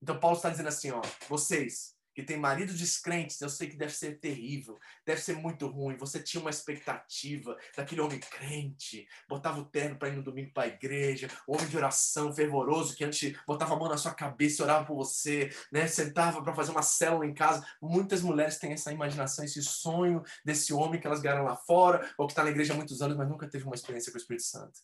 Então 0.00 0.18
Paulo 0.18 0.36
está 0.36 0.48
dizendo 0.48 0.68
assim, 0.68 0.90
ó, 0.92 1.02
vocês 1.28 1.97
que 2.18 2.24
tem 2.24 2.36
marido 2.36 2.74
descrentes, 2.74 3.40
eu 3.40 3.48
sei 3.48 3.68
que 3.68 3.76
deve 3.76 3.94
ser 3.94 4.18
terrível, 4.18 4.76
deve 5.06 5.20
ser 5.20 5.36
muito 5.36 5.68
ruim. 5.68 5.96
Você 5.98 6.20
tinha 6.20 6.40
uma 6.40 6.50
expectativa 6.50 7.56
daquele 7.76 8.00
homem 8.00 8.18
crente, 8.18 9.06
botava 9.28 9.60
o 9.60 9.64
terno 9.64 9.96
para 9.96 10.08
ir 10.08 10.16
no 10.16 10.22
domingo 10.24 10.50
para 10.52 10.64
a 10.64 10.66
igreja, 10.66 11.30
o 11.46 11.54
homem 11.54 11.68
de 11.68 11.76
oração 11.76 12.34
fervoroso 12.34 12.96
que 12.96 13.04
antes 13.04 13.38
botava 13.46 13.74
a 13.74 13.76
mão 13.76 13.88
na 13.88 13.96
sua 13.96 14.12
cabeça 14.12 14.60
e 14.60 14.64
orava 14.64 14.84
por 14.84 14.96
você, 14.96 15.48
né? 15.70 15.86
Sentava 15.86 16.42
para 16.42 16.52
fazer 16.56 16.72
uma 16.72 16.82
célula 16.82 17.24
em 17.24 17.32
casa. 17.32 17.64
Muitas 17.80 18.20
mulheres 18.20 18.58
têm 18.58 18.72
essa 18.72 18.92
imaginação, 18.92 19.44
esse 19.44 19.62
sonho 19.62 20.20
desse 20.44 20.72
homem 20.72 21.00
que 21.00 21.06
elas 21.06 21.20
ganharam 21.20 21.44
lá 21.44 21.54
fora, 21.54 22.12
ou 22.18 22.26
que 22.26 22.32
está 22.32 22.42
na 22.42 22.50
igreja 22.50 22.72
há 22.72 22.76
muitos 22.76 23.00
anos, 23.00 23.16
mas 23.16 23.28
nunca 23.28 23.48
teve 23.48 23.62
uma 23.62 23.76
experiência 23.76 24.10
com 24.10 24.18
o 24.18 24.20
Espírito 24.20 24.42
Santo. 24.42 24.80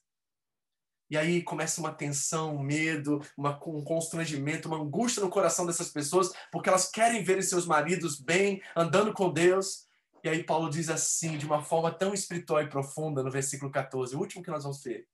E 1.14 1.16
aí 1.16 1.44
começa 1.44 1.80
uma 1.80 1.92
tensão, 1.92 2.56
um 2.56 2.60
medo, 2.60 3.24
uma, 3.36 3.56
um 3.68 3.84
constrangimento, 3.84 4.66
uma 4.66 4.78
angústia 4.78 5.22
no 5.22 5.30
coração 5.30 5.64
dessas 5.64 5.88
pessoas, 5.88 6.32
porque 6.50 6.68
elas 6.68 6.90
querem 6.90 7.22
ver 7.22 7.40
seus 7.44 7.66
maridos 7.66 8.20
bem, 8.20 8.60
andando 8.74 9.12
com 9.12 9.32
Deus. 9.32 9.86
E 10.24 10.28
aí 10.28 10.42
Paulo 10.42 10.68
diz 10.68 10.88
assim, 10.88 11.38
de 11.38 11.46
uma 11.46 11.62
forma 11.62 11.92
tão 11.92 12.12
espiritual 12.12 12.62
e 12.62 12.68
profunda, 12.68 13.22
no 13.22 13.30
versículo 13.30 13.70
14, 13.70 14.16
o 14.16 14.18
último 14.18 14.42
que 14.42 14.50
nós 14.50 14.64
vamos 14.64 14.82
ver. 14.82 15.06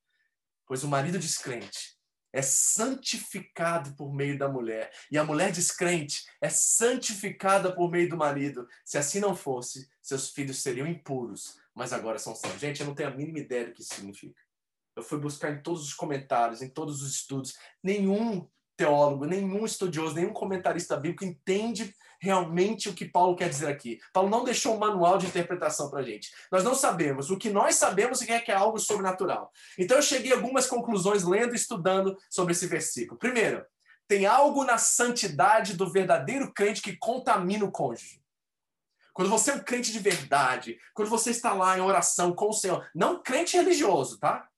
Pois 0.66 0.82
o 0.82 0.88
marido 0.88 1.18
descrente 1.18 1.98
é 2.32 2.40
santificado 2.40 3.94
por 3.94 4.10
meio 4.10 4.38
da 4.38 4.48
mulher, 4.48 4.90
e 5.10 5.18
a 5.18 5.24
mulher 5.24 5.52
descrente 5.52 6.24
é 6.40 6.48
santificada 6.48 7.74
por 7.74 7.90
meio 7.90 8.08
do 8.08 8.16
marido. 8.16 8.66
Se 8.86 8.96
assim 8.96 9.20
não 9.20 9.36
fosse, 9.36 9.86
seus 10.00 10.30
filhos 10.30 10.62
seriam 10.62 10.86
impuros, 10.86 11.58
mas 11.74 11.92
agora 11.92 12.18
são 12.18 12.34
santos. 12.34 12.58
Gente, 12.58 12.80
eu 12.80 12.86
não 12.86 12.94
tenho 12.94 13.10
a 13.10 13.14
mínima 13.14 13.40
ideia 13.40 13.66
do 13.66 13.74
que 13.74 13.82
isso 13.82 13.94
significa. 13.94 14.40
Eu 14.96 15.02
fui 15.02 15.18
buscar 15.18 15.50
em 15.50 15.62
todos 15.62 15.82
os 15.82 15.94
comentários, 15.94 16.62
em 16.62 16.68
todos 16.68 17.02
os 17.02 17.14
estudos. 17.14 17.54
Nenhum 17.82 18.48
teólogo, 18.76 19.26
nenhum 19.26 19.64
estudioso, 19.64 20.14
nenhum 20.14 20.32
comentarista 20.32 20.96
bíblico 20.96 21.24
entende 21.24 21.94
realmente 22.20 22.88
o 22.88 22.94
que 22.94 23.04
Paulo 23.04 23.36
quer 23.36 23.48
dizer 23.48 23.68
aqui. 23.68 23.98
Paulo 24.12 24.28
não 24.28 24.44
deixou 24.44 24.74
um 24.74 24.78
manual 24.78 25.18
de 25.18 25.26
interpretação 25.26 25.90
para 25.90 26.00
a 26.00 26.02
gente. 26.02 26.30
Nós 26.52 26.64
não 26.64 26.74
sabemos. 26.74 27.30
O 27.30 27.38
que 27.38 27.50
nós 27.50 27.76
sabemos 27.76 28.20
é 28.22 28.40
que 28.40 28.52
é 28.52 28.54
algo 28.54 28.78
sobrenatural. 28.78 29.50
Então 29.78 29.96
eu 29.96 30.02
cheguei 30.02 30.32
a 30.32 30.36
algumas 30.36 30.66
conclusões 30.66 31.24
lendo 31.24 31.52
e 31.52 31.56
estudando 31.56 32.16
sobre 32.28 32.52
esse 32.52 32.66
versículo. 32.66 33.18
Primeiro, 33.18 33.64
tem 34.06 34.26
algo 34.26 34.64
na 34.64 34.76
santidade 34.76 35.76
do 35.76 35.90
verdadeiro 35.90 36.52
crente 36.52 36.82
que 36.82 36.96
contamina 36.96 37.64
o 37.64 37.70
cônjuge. 37.70 38.20
Quando 39.12 39.30
você 39.30 39.50
é 39.50 39.54
um 39.54 39.60
crente 39.60 39.92
de 39.92 39.98
verdade, 39.98 40.78
quando 40.94 41.08
você 41.08 41.30
está 41.30 41.52
lá 41.52 41.76
em 41.76 41.80
oração 41.80 42.32
com 42.32 42.48
o 42.48 42.52
Senhor, 42.52 42.88
não 42.94 43.22
crente 43.22 43.56
religioso, 43.56 44.18
tá? 44.18 44.49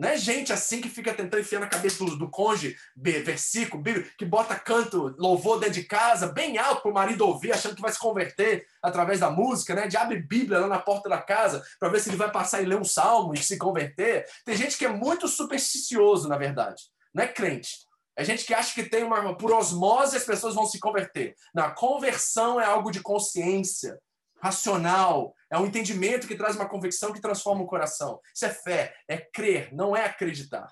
Não 0.00 0.08
é 0.08 0.16
gente 0.16 0.50
assim 0.50 0.80
que 0.80 0.88
fica 0.88 1.12
tentando 1.12 1.42
enfiar 1.42 1.60
na 1.60 1.66
cabeça 1.66 2.02
do, 2.02 2.16
do 2.16 2.30
cônjuge, 2.30 2.74
versículo, 2.96 3.82
bíblia, 3.82 4.10
que 4.16 4.24
bota 4.24 4.58
canto, 4.58 5.14
louvor 5.18 5.60
dentro 5.60 5.74
de 5.74 5.84
casa, 5.84 6.28
bem 6.28 6.56
alto 6.56 6.80
para 6.80 6.90
o 6.90 6.94
marido 6.94 7.26
ouvir, 7.26 7.52
achando 7.52 7.76
que 7.76 7.82
vai 7.82 7.92
se 7.92 7.98
converter 7.98 8.66
através 8.82 9.20
da 9.20 9.28
música, 9.28 9.74
né? 9.74 9.86
De 9.86 9.98
abre 9.98 10.18
Bíblia 10.22 10.60
lá 10.60 10.68
na 10.68 10.78
porta 10.78 11.06
da 11.06 11.18
casa 11.18 11.62
para 11.78 11.90
ver 11.90 12.00
se 12.00 12.08
ele 12.08 12.16
vai 12.16 12.32
passar 12.32 12.62
e 12.62 12.64
ler 12.64 12.78
um 12.78 12.84
salmo 12.84 13.34
e 13.34 13.42
se 13.42 13.58
converter. 13.58 14.24
Tem 14.42 14.56
gente 14.56 14.78
que 14.78 14.86
é 14.86 14.88
muito 14.88 15.28
supersticioso, 15.28 16.30
na 16.30 16.38
verdade. 16.38 16.84
Não 17.12 17.22
é 17.22 17.28
crente. 17.28 17.80
É 18.16 18.24
gente 18.24 18.46
que 18.46 18.54
acha 18.54 18.72
que 18.72 18.88
tem 18.88 19.04
uma 19.04 19.36
por 19.36 19.52
osmose 19.52 20.16
as 20.16 20.24
pessoas 20.24 20.54
vão 20.54 20.64
se 20.64 20.80
converter. 20.80 21.34
Na 21.54 21.72
conversão 21.72 22.58
é 22.58 22.64
algo 22.64 22.90
de 22.90 23.00
consciência 23.00 23.98
racional, 24.42 25.34
é 25.50 25.58
um 25.58 25.66
entendimento 25.66 26.26
que 26.26 26.36
traz 26.36 26.56
uma 26.56 26.68
convicção 26.68 27.12
que 27.12 27.20
transforma 27.20 27.62
o 27.62 27.66
coração. 27.66 28.20
Isso 28.34 28.44
é 28.44 28.50
fé, 28.50 28.94
é 29.08 29.18
crer, 29.18 29.72
não 29.72 29.96
é 29.96 30.04
acreditar. 30.04 30.68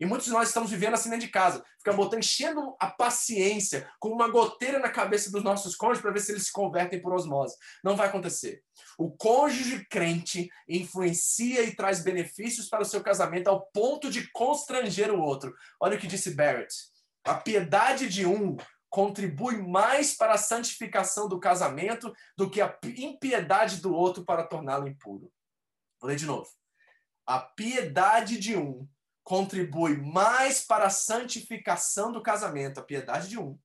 E 0.00 0.06
muitos 0.06 0.28
de 0.28 0.32
nós 0.32 0.48
estamos 0.48 0.70
vivendo 0.70 0.94
assim 0.94 1.10
dentro 1.10 1.26
de 1.26 1.32
casa, 1.32 1.62
fica 1.76 1.92
botando, 1.92 2.20
enchendo 2.20 2.74
a 2.80 2.86
paciência 2.86 3.86
com 3.98 4.08
uma 4.08 4.28
goteira 4.28 4.78
na 4.78 4.88
cabeça 4.88 5.30
dos 5.30 5.44
nossos 5.44 5.76
cônjuges 5.76 6.00
para 6.00 6.10
ver 6.10 6.20
se 6.20 6.32
eles 6.32 6.46
se 6.46 6.52
convertem 6.52 7.02
por 7.02 7.12
osmose. 7.12 7.54
Não 7.84 7.94
vai 7.94 8.08
acontecer. 8.08 8.62
O 8.96 9.10
cônjuge 9.10 9.86
crente 9.90 10.48
influencia 10.66 11.62
e 11.62 11.76
traz 11.76 12.02
benefícios 12.02 12.66
para 12.66 12.80
o 12.80 12.86
seu 12.86 13.02
casamento 13.02 13.48
ao 13.48 13.66
ponto 13.74 14.10
de 14.10 14.30
constranger 14.32 15.12
o 15.12 15.20
outro. 15.20 15.54
Olha 15.78 15.98
o 15.98 16.00
que 16.00 16.06
disse 16.06 16.34
Barrett. 16.34 16.74
A 17.22 17.34
piedade 17.34 18.08
de 18.08 18.24
um 18.24 18.56
contribui 18.90 19.56
mais 19.62 20.12
para 20.12 20.34
a 20.34 20.38
santificação 20.38 21.28
do 21.28 21.38
casamento 21.38 22.12
do 22.36 22.50
que 22.50 22.60
a 22.60 22.76
impiedade 22.84 23.80
do 23.80 23.94
outro 23.94 24.24
para 24.24 24.42
torná-lo 24.42 24.88
impuro. 24.88 25.32
Vou 26.00 26.08
ler 26.10 26.16
de 26.16 26.26
novo. 26.26 26.50
A 27.24 27.38
piedade 27.38 28.38
de 28.38 28.56
um 28.56 28.86
contribui 29.22 29.96
mais 29.96 30.66
para 30.66 30.86
a 30.86 30.90
santificação 30.90 32.10
do 32.10 32.20
casamento, 32.20 32.80
a 32.80 32.82
piedade 32.82 33.28
de 33.28 33.38
um, 33.38 33.56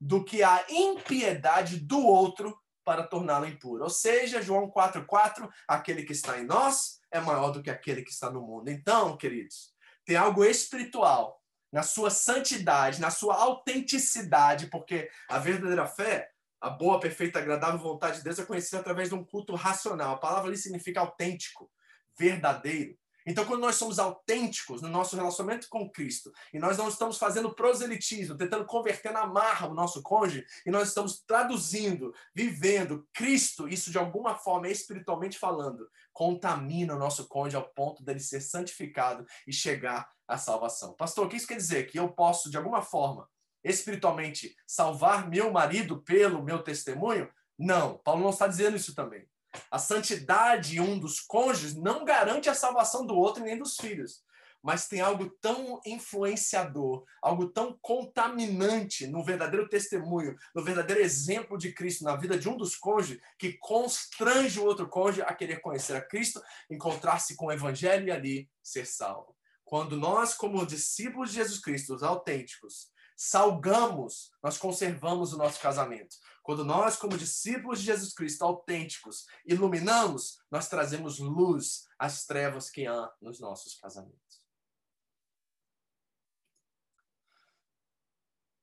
do 0.00 0.24
que 0.24 0.42
a 0.42 0.64
impiedade 0.70 1.78
do 1.78 2.00
outro 2.00 2.58
para 2.82 3.06
torná-lo 3.06 3.46
impuro. 3.46 3.84
Ou 3.84 3.90
seja, 3.90 4.40
João 4.40 4.70
4,4, 4.70 5.48
aquele 5.68 6.04
que 6.04 6.12
está 6.12 6.38
em 6.38 6.46
nós 6.46 7.00
é 7.10 7.20
maior 7.20 7.50
do 7.50 7.62
que 7.62 7.68
aquele 7.68 8.02
que 8.02 8.10
está 8.10 8.30
no 8.30 8.40
mundo. 8.40 8.70
Então, 8.70 9.16
queridos, 9.18 9.74
tem 10.06 10.16
algo 10.16 10.42
espiritual 10.42 11.39
na 11.72 11.82
sua 11.82 12.10
santidade, 12.10 13.00
na 13.00 13.10
sua 13.10 13.36
autenticidade, 13.36 14.66
porque 14.66 15.08
a 15.28 15.38
verdadeira 15.38 15.86
fé, 15.86 16.28
a 16.60 16.68
boa, 16.68 17.00
perfeita, 17.00 17.38
agradável 17.38 17.78
vontade 17.78 18.18
de 18.18 18.24
Deus 18.24 18.38
é 18.38 18.44
conhecida 18.44 18.80
através 18.80 19.08
de 19.08 19.14
um 19.14 19.24
culto 19.24 19.54
racional. 19.54 20.14
A 20.14 20.18
palavra 20.18 20.48
ali 20.48 20.58
significa 20.58 21.00
autêntico, 21.00 21.70
verdadeiro. 22.18 22.98
Então, 23.26 23.44
quando 23.44 23.60
nós 23.60 23.76
somos 23.76 23.98
autênticos 23.98 24.82
no 24.82 24.88
nosso 24.88 25.16
relacionamento 25.16 25.68
com 25.68 25.90
Cristo, 25.90 26.32
e 26.52 26.58
nós 26.58 26.78
não 26.78 26.88
estamos 26.88 27.18
fazendo 27.18 27.54
proselitismo, 27.54 28.36
tentando 28.36 28.64
converter 28.64 29.12
na 29.12 29.26
marra 29.26 29.68
o 29.68 29.74
nosso 29.74 30.02
cônjuge, 30.02 30.44
e 30.64 30.70
nós 30.70 30.88
estamos 30.88 31.20
traduzindo, 31.20 32.14
vivendo 32.34 33.06
Cristo, 33.12 33.68
isso 33.68 33.90
de 33.90 33.98
alguma 33.98 34.34
forma, 34.34 34.68
espiritualmente 34.68 35.38
falando, 35.38 35.88
contamina 36.12 36.94
o 36.94 36.98
nosso 36.98 37.28
cônjuge 37.28 37.56
ao 37.56 37.68
ponto 37.68 38.02
dele 38.02 38.20
ser 38.20 38.40
santificado 38.40 39.26
e 39.46 39.52
chegar 39.52 40.08
à 40.26 40.38
salvação. 40.38 40.94
Pastor, 40.94 41.26
o 41.26 41.28
que 41.28 41.36
isso 41.36 41.46
quer 41.46 41.56
dizer? 41.56 41.86
Que 41.86 41.98
eu 41.98 42.08
posso, 42.08 42.50
de 42.50 42.56
alguma 42.56 42.82
forma, 42.82 43.28
espiritualmente, 43.62 44.56
salvar 44.66 45.28
meu 45.28 45.52
marido 45.52 46.02
pelo 46.02 46.42
meu 46.42 46.62
testemunho? 46.62 47.28
Não, 47.58 47.98
Paulo 47.98 48.22
não 48.22 48.30
está 48.30 48.46
dizendo 48.46 48.76
isso 48.76 48.94
também. 48.94 49.29
A 49.70 49.78
santidade 49.78 50.80
um 50.80 50.98
dos 50.98 51.20
cônjuges 51.20 51.74
não 51.74 52.04
garante 52.04 52.48
a 52.48 52.54
salvação 52.54 53.06
do 53.06 53.14
outro 53.14 53.44
nem 53.44 53.58
dos 53.58 53.76
filhos. 53.76 54.22
Mas 54.62 54.88
tem 54.88 55.00
algo 55.00 55.30
tão 55.40 55.80
influenciador, 55.86 57.04
algo 57.22 57.48
tão 57.48 57.78
contaminante 57.80 59.06
no 59.06 59.24
verdadeiro 59.24 59.68
testemunho, 59.68 60.36
no 60.54 60.62
verdadeiro 60.62 61.00
exemplo 61.00 61.56
de 61.56 61.72
Cristo 61.72 62.04
na 62.04 62.14
vida 62.14 62.38
de 62.38 62.46
um 62.46 62.56
dos 62.56 62.76
cônjuges, 62.76 63.20
que 63.38 63.54
constrange 63.54 64.60
o 64.60 64.64
outro 64.64 64.86
cônjuge 64.86 65.22
a 65.22 65.32
querer 65.32 65.60
conhecer 65.60 65.96
a 65.96 66.02
Cristo, 66.02 66.42
encontrar-se 66.70 67.36
com 67.36 67.46
o 67.46 67.52
Evangelho 67.52 68.08
e 68.08 68.10
ali 68.10 68.50
ser 68.62 68.86
salvo. 68.86 69.34
Quando 69.64 69.96
nós, 69.96 70.34
como 70.34 70.66
discípulos 70.66 71.30
de 71.30 71.36
Jesus 71.36 71.60
Cristo, 71.60 71.94
os 71.94 72.02
autênticos, 72.02 72.90
salgamos, 73.16 74.30
nós 74.42 74.58
conservamos 74.58 75.32
o 75.32 75.38
nosso 75.38 75.60
casamento. 75.60 76.16
Quando 76.50 76.64
nós, 76.64 76.96
como 76.96 77.16
discípulos 77.16 77.78
de 77.78 77.86
Jesus 77.86 78.12
Cristo, 78.12 78.42
autênticos, 78.42 79.24
iluminamos, 79.46 80.42
nós 80.50 80.68
trazemos 80.68 81.20
luz 81.20 81.86
às 81.96 82.26
trevas 82.26 82.68
que 82.68 82.88
há 82.88 83.14
nos 83.22 83.38
nossos 83.38 83.76
casamentos. 83.76 84.42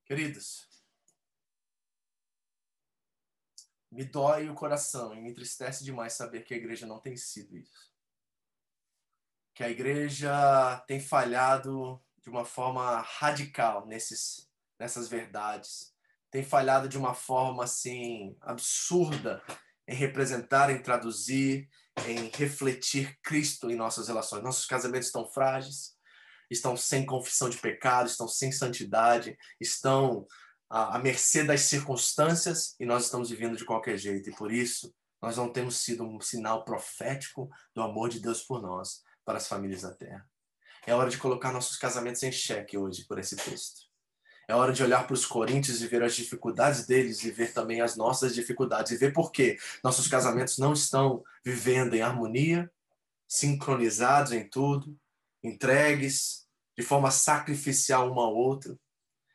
Queridos, 0.05 0.67
me 3.89 4.03
dói 4.03 4.49
o 4.49 4.53
coração 4.53 5.15
e 5.15 5.21
me 5.21 5.29
entristece 5.29 5.85
demais 5.85 6.11
saber 6.11 6.43
que 6.43 6.53
a 6.53 6.57
igreja 6.57 6.85
não 6.85 6.99
tem 6.99 7.15
sido 7.15 7.55
isso. 7.55 7.95
Que 9.55 9.63
a 9.63 9.69
igreja 9.69 10.83
tem 10.88 10.99
falhado 10.99 12.03
de 12.17 12.29
uma 12.29 12.43
forma 12.43 12.99
radical 12.99 13.88
nesses, 13.88 14.51
nessas 14.77 15.07
verdades. 15.07 15.95
Tem 16.30 16.43
falhado 16.43 16.89
de 16.89 16.97
uma 16.97 17.13
forma 17.13 17.63
assim 17.63 18.36
absurda 18.41 19.41
em 19.88 19.95
representar, 19.95 20.69
em 20.69 20.82
traduzir, 20.82 21.69
em 22.05 22.30
refletir 22.30 23.17
Cristo 23.23 23.71
em 23.71 23.75
nossas 23.75 24.07
relações. 24.07 24.43
Nossos 24.43 24.65
casamentos 24.65 25.07
estão 25.07 25.25
frágeis, 25.25 25.95
estão 26.49 26.75
sem 26.75 27.05
confissão 27.05 27.49
de 27.49 27.57
pecado, 27.57 28.07
estão 28.07 28.28
sem 28.28 28.51
santidade, 28.51 29.38
estão 29.59 30.28
à, 30.69 30.99
mercê 30.99 31.43
das 31.43 31.61
circunstâncias 31.61 32.75
e 32.80 32.86
nós 32.86 33.05
estamos 33.05 33.30
vivendo 33.30 33.57
de 33.57 33.65
qualquer 33.65 33.97
jeito. 33.97 34.30
E 34.30 34.36
por 34.36 34.51
isso, 34.51 34.93
nós 35.21 35.38
não 35.38 35.51
temos 35.51 35.78
sido 35.78 36.03
um 36.03 36.19
sinal 36.19 36.63
profético 36.63 37.49
do 37.73 37.82
amor 37.82 38.09
de 38.09 38.19
Deus 38.19 38.43
por 38.43 38.61
nós, 38.61 39.01
para 39.25 39.38
as 39.38 39.47
famílias 39.47 39.82
da 39.82 39.93
terra. 39.93 40.30
É 40.86 40.93
hora 40.93 41.09
de 41.09 41.17
colocar 41.17 41.51
nossos 41.51 41.78
casamentos 41.78 42.23
em 42.23 42.32
xeque 42.32 42.78
hoje 42.78 43.05
por 43.05 43.19
esse 43.19 43.36
texto. 43.36 43.86
É 44.48 44.56
hora 44.56 44.72
de 44.72 44.82
olhar 44.82 45.06
para 45.06 45.14
os 45.14 45.26
coríntios 45.26 45.82
e 45.82 45.88
ver 45.88 46.02
as 46.02 46.16
dificuldades 46.16 46.86
deles 46.86 47.22
e 47.24 47.32
ver 47.32 47.54
também 47.54 47.82
as 47.82 47.98
nossas 47.98 48.34
dificuldades 48.34 48.93
e 48.93 48.98
ver 48.98 49.12
por 49.12 49.32
que 49.32 49.58
nossos 49.84 50.08
casamentos 50.08 50.58
não 50.58 50.72
estão 50.72 51.22
vivendo 51.43 51.95
em 51.95 52.02
harmonia, 52.02 52.72
sincronizados 53.28 54.32
em 54.32 54.48
tudo, 54.48 54.98
entregues 55.43 56.48
de 56.78 56.84
forma 56.84 57.12
sacrificial 57.12 58.10
um 58.10 58.20
ao 58.20 58.34
outro. 58.34 58.80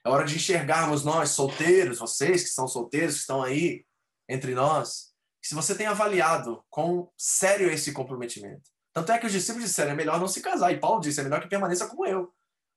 É 0.04 0.08
hora 0.08 0.24
de 0.24 0.36
enxergarmos 0.36 1.04
nós, 1.04 1.30
solteiros, 1.30 1.98
vocês 1.98 2.42
que 2.42 2.48
são 2.48 2.66
solteiros, 2.66 3.16
que 3.16 3.20
estão 3.20 3.42
aí 3.42 3.84
entre 4.26 4.54
nós, 4.54 5.12
que 5.42 5.48
se 5.48 5.54
você 5.54 5.74
tem 5.74 5.86
avaliado 5.86 6.64
com 6.70 7.10
sério 7.18 7.70
esse 7.70 7.92
comprometimento. 7.92 8.70
Tanto 8.94 9.12
é 9.12 9.18
que 9.18 9.26
os 9.26 9.32
discípulos 9.32 9.68
disseram, 9.68 9.92
é 9.92 9.94
melhor 9.94 10.18
não 10.18 10.28
se 10.28 10.40
casar. 10.40 10.72
E 10.72 10.80
Paulo 10.80 11.00
disse, 11.00 11.20
é 11.20 11.22
melhor 11.22 11.40
que 11.40 11.48
permaneça 11.48 11.86
como 11.86 12.06
eu. 12.06 12.32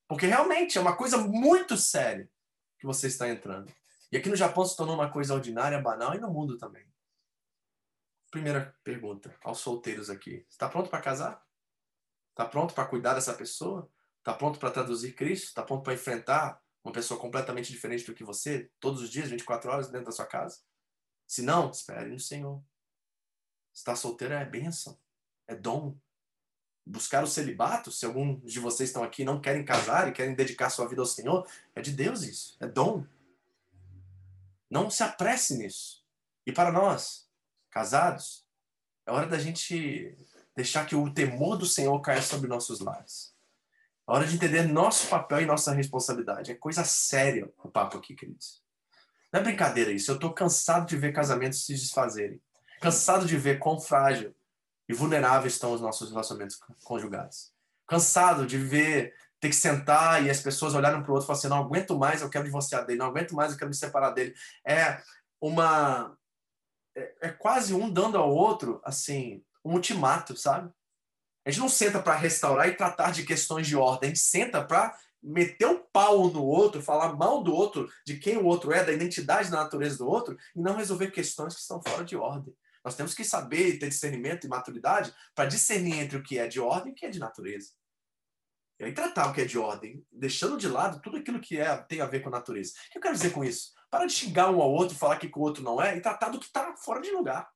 Porque 0.08 0.28
realmente 0.28 0.78
é 0.78 0.82
uma 0.82 0.96
coisa 0.96 1.18
muito 1.18 1.76
séria 1.78 2.30
que 2.80 2.86
você 2.86 3.08
está 3.08 3.28
entrando. 3.28 3.74
E 4.12 4.18
aqui 4.18 4.30
no 4.30 4.36
Japão 4.36 4.66
se 4.66 4.78
tornou 4.78 4.96
uma 4.96 5.12
coisa 5.12 5.34
ordinária, 5.34 5.82
banal 5.82 6.14
e 6.14 6.20
no 6.20 6.32
mundo 6.32 6.58
também. 6.58 6.86
Primeira 8.30 8.78
pergunta 8.84 9.36
aos 9.44 9.60
solteiros 9.60 10.10
aqui: 10.10 10.46
está 10.50 10.70
pronto 10.70 10.90
para 10.90 11.02
casar? 11.02 11.44
Está 12.32 12.46
pronto 12.46 12.74
para 12.74 12.86
cuidar 12.88 13.14
dessa 13.14 13.34
pessoa? 13.34 13.90
Está 14.20 14.34
pronto 14.34 14.60
para 14.60 14.72
traduzir 14.72 15.14
Cristo? 15.14 15.48
Está 15.48 15.64
pronto 15.64 15.84
para 15.84 15.94
enfrentar 15.94 16.62
uma 16.84 16.92
pessoa 16.92 17.20
completamente 17.20 17.72
diferente 17.72 18.06
do 18.06 18.14
que 18.14 18.24
você, 18.24 18.70
todos 18.80 19.02
os 19.02 19.10
dias, 19.10 19.30
24 19.30 19.72
horas 19.72 19.90
dentro 19.90 20.08
da 20.08 20.12
sua 20.12 20.26
casa? 20.26 20.60
Se 21.26 21.42
não, 21.42 21.72
espere 21.72 22.10
no 22.12 22.20
Senhor. 22.20 22.64
Estar 23.74 23.96
solteiro 23.96 24.34
é 24.34 24.46
bênção, 24.46 25.00
é 25.48 25.56
dom, 25.56 25.98
buscar 26.86 27.24
o 27.24 27.28
celibato, 27.28 27.92
se 27.92 28.06
alguns 28.06 28.52
de 28.52 28.60
vocês 28.60 28.90
estão 28.90 29.04
aqui 29.04 29.24
e 29.24 29.26
não 29.26 29.42
querem 29.42 29.66
casar 29.66 30.08
e 30.08 30.12
querem 30.12 30.36
dedicar 30.36 30.70
sua 30.70 30.88
vida 30.88 31.02
ao 31.02 31.08
Senhor, 31.08 31.48
é 31.74 31.82
de 31.82 31.92
Deus 31.92 32.22
isso, 32.22 32.56
é 32.60 32.68
dom. 32.68 33.06
Não 34.70 34.90
se 34.90 35.02
apresse 35.02 35.58
nisso. 35.58 36.04
E 36.46 36.52
para 36.52 36.72
nós, 36.72 37.28
casados, 37.72 38.46
é 39.06 39.12
hora 39.12 39.26
da 39.26 39.40
gente 39.40 40.16
deixar 40.56 40.86
que 40.86 40.96
o 40.96 41.12
temor 41.12 41.58
do 41.58 41.66
Senhor 41.66 42.00
caia 42.02 42.22
sobre 42.22 42.48
nossos 42.48 42.80
lares. 42.80 43.34
É 44.08 44.12
hora 44.12 44.28
de 44.28 44.36
entender 44.36 44.64
nosso 44.64 45.08
papel 45.08 45.42
e 45.42 45.46
nossa 45.46 45.74
responsabilidade. 45.74 46.52
É 46.52 46.56
coisa 46.56 46.84
séria 46.84 47.52
o 47.64 47.70
papo 47.70 47.98
aqui, 47.98 48.14
queridos. 48.14 48.64
Não 49.34 49.40
é 49.40 49.44
brincadeira 49.44 49.92
isso. 49.92 50.12
Eu 50.12 50.16
estou 50.16 50.32
cansado 50.34 50.88
de 50.88 50.96
ver 50.96 51.12
casamentos 51.12 51.66
se 51.66 51.74
desfazerem. 51.74 52.40
Cansado 52.80 53.26
de 53.26 53.36
ver 53.38 53.58
quão 53.58 53.80
frágil 53.80 54.36
e 54.88 54.94
vulneráveis 54.94 55.54
estão 55.54 55.74
os 55.74 55.82
nossos 55.82 56.10
relacionamentos 56.10 56.60
conjugais. 56.84 57.52
Cansado 57.88 58.46
de 58.46 58.58
ver, 58.58 59.14
ter 59.40 59.50
que 59.50 59.56
sentar 59.56 60.24
e 60.24 60.30
as 60.30 60.40
pessoas 60.40 60.74
olharem 60.74 61.02
para 61.02 61.12
o 61.12 61.14
outro 61.14 61.26
e 61.26 61.28
falar 61.28 61.40
assim: 61.40 61.48
não 61.48 61.58
aguento 61.58 61.98
mais, 61.98 62.22
eu 62.22 62.30
quero 62.30 62.46
divorciar 62.46 62.86
dele, 62.86 63.00
não 63.00 63.08
aguento 63.08 63.36
mais, 63.36 63.52
eu 63.52 63.58
quero 63.58 63.70
me 63.70 63.76
separar 63.76 64.12
dele. 64.12 64.34
É 64.66 65.02
uma. 65.40 66.18
É, 66.96 67.28
é 67.28 67.30
quase 67.30 67.74
um 67.74 67.90
dando 67.90 68.18
ao 68.18 68.34
outro, 68.34 68.82
assim, 68.84 69.44
um 69.64 69.74
ultimato, 69.74 70.36
sabe? 70.38 70.72
A 71.46 71.52
gente 71.52 71.60
não 71.60 71.70
senta 71.70 72.02
para 72.02 72.16
restaurar 72.16 72.68
e 72.68 72.76
tratar 72.76 73.12
de 73.12 73.24
questões 73.24 73.68
de 73.68 73.76
ordem, 73.76 74.08
a 74.08 74.14
gente 74.14 74.24
senta 74.24 74.64
para 74.64 74.98
meter 75.22 75.66
o 75.66 75.72
um 75.72 75.84
pau 75.92 76.30
no 76.30 76.44
outro, 76.44 76.82
falar 76.82 77.16
mal 77.16 77.44
do 77.44 77.54
outro, 77.54 77.90
de 78.06 78.18
quem 78.18 78.38
o 78.38 78.46
outro 78.46 78.72
é, 78.72 78.84
da 78.84 78.92
identidade 78.92 79.50
da 79.50 79.58
natureza 79.58 79.98
do 79.98 80.08
outro, 80.08 80.38
e 80.56 80.62
não 80.62 80.76
resolver 80.76 81.12
questões 81.12 81.56
que 81.56 81.62
estão 81.62 81.82
fora 81.82 82.04
de 82.04 82.16
ordem. 82.16 82.56
Nós 82.86 82.96
temos 82.96 83.16
que 83.16 83.24
saber 83.24 83.80
ter 83.80 83.90
discernimento 83.90 84.46
e 84.46 84.48
maturidade 84.48 85.12
para 85.34 85.50
discernir 85.50 86.00
entre 86.00 86.20
o 86.20 86.24
que 86.24 86.38
é 86.38 86.48
de 86.48 86.60
ordem 86.60 86.92
e 86.92 86.92
o 86.92 86.96
que 86.96 87.08
é 87.08 87.10
de 87.10 87.18
natureza. 87.18 87.72
E 88.80 88.86
aí 88.86 88.94
tratar 88.94 89.32
o 89.32 89.34
que 89.34 89.42
é 89.42 89.46
de 89.46 89.58
ordem, 89.58 90.06
deixando 90.12 90.56
de 90.56 90.68
lado 90.68 91.02
tudo 91.02 91.18
aquilo 91.18 91.40
que 91.40 91.58
é, 91.58 91.76
tem 91.78 92.00
a 92.00 92.06
ver 92.06 92.22
com 92.22 92.30
a 92.30 92.34
natureza. 92.34 92.74
O 92.74 92.92
que 92.92 92.98
eu 93.00 93.02
quero 93.02 93.16
dizer 93.16 93.32
com 93.32 93.44
isso? 93.44 93.74
Para 93.90 94.06
de 94.06 94.14
xingar 94.14 94.52
um 94.52 94.62
ao 94.62 94.72
outro, 94.72 94.96
falar 94.96 95.18
que 95.18 95.32
o 95.34 95.40
outro 95.40 95.64
não 95.64 95.82
é, 95.82 95.98
e 95.98 96.02
tratar 96.02 96.30
do 96.30 96.40
que 96.40 96.46
está 96.46 96.76
fora 96.78 97.02
de 97.02 97.10
lugar. 97.10 97.50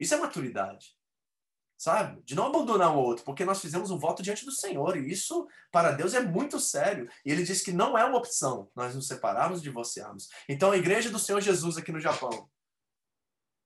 Isso 0.00 0.14
é 0.14 0.16
maturidade. 0.16 0.96
Sabe? 1.76 2.20
De 2.22 2.34
não 2.34 2.46
abandonar 2.46 2.90
um 2.90 2.98
ao 2.98 3.04
outro, 3.04 3.24
porque 3.24 3.44
nós 3.44 3.60
fizemos 3.60 3.90
um 3.90 3.98
voto 3.98 4.22
diante 4.22 4.44
do 4.44 4.50
Senhor, 4.50 4.96
e 4.96 5.12
isso 5.12 5.46
para 5.70 5.92
Deus 5.92 6.14
é 6.14 6.20
muito 6.20 6.58
sério. 6.58 7.08
E 7.24 7.30
ele 7.30 7.44
diz 7.44 7.62
que 7.62 7.72
não 7.72 7.96
é 7.96 8.04
uma 8.04 8.18
opção 8.18 8.68
nós 8.74 8.94
nos 8.96 9.06
separarmos 9.06 9.60
e 9.60 9.62
divorciarmos. 9.62 10.28
Então 10.48 10.72
a 10.72 10.76
igreja 10.76 11.10
do 11.10 11.18
Senhor 11.18 11.40
Jesus 11.40 11.76
aqui 11.76 11.92
no 11.92 12.00
Japão, 12.00 12.48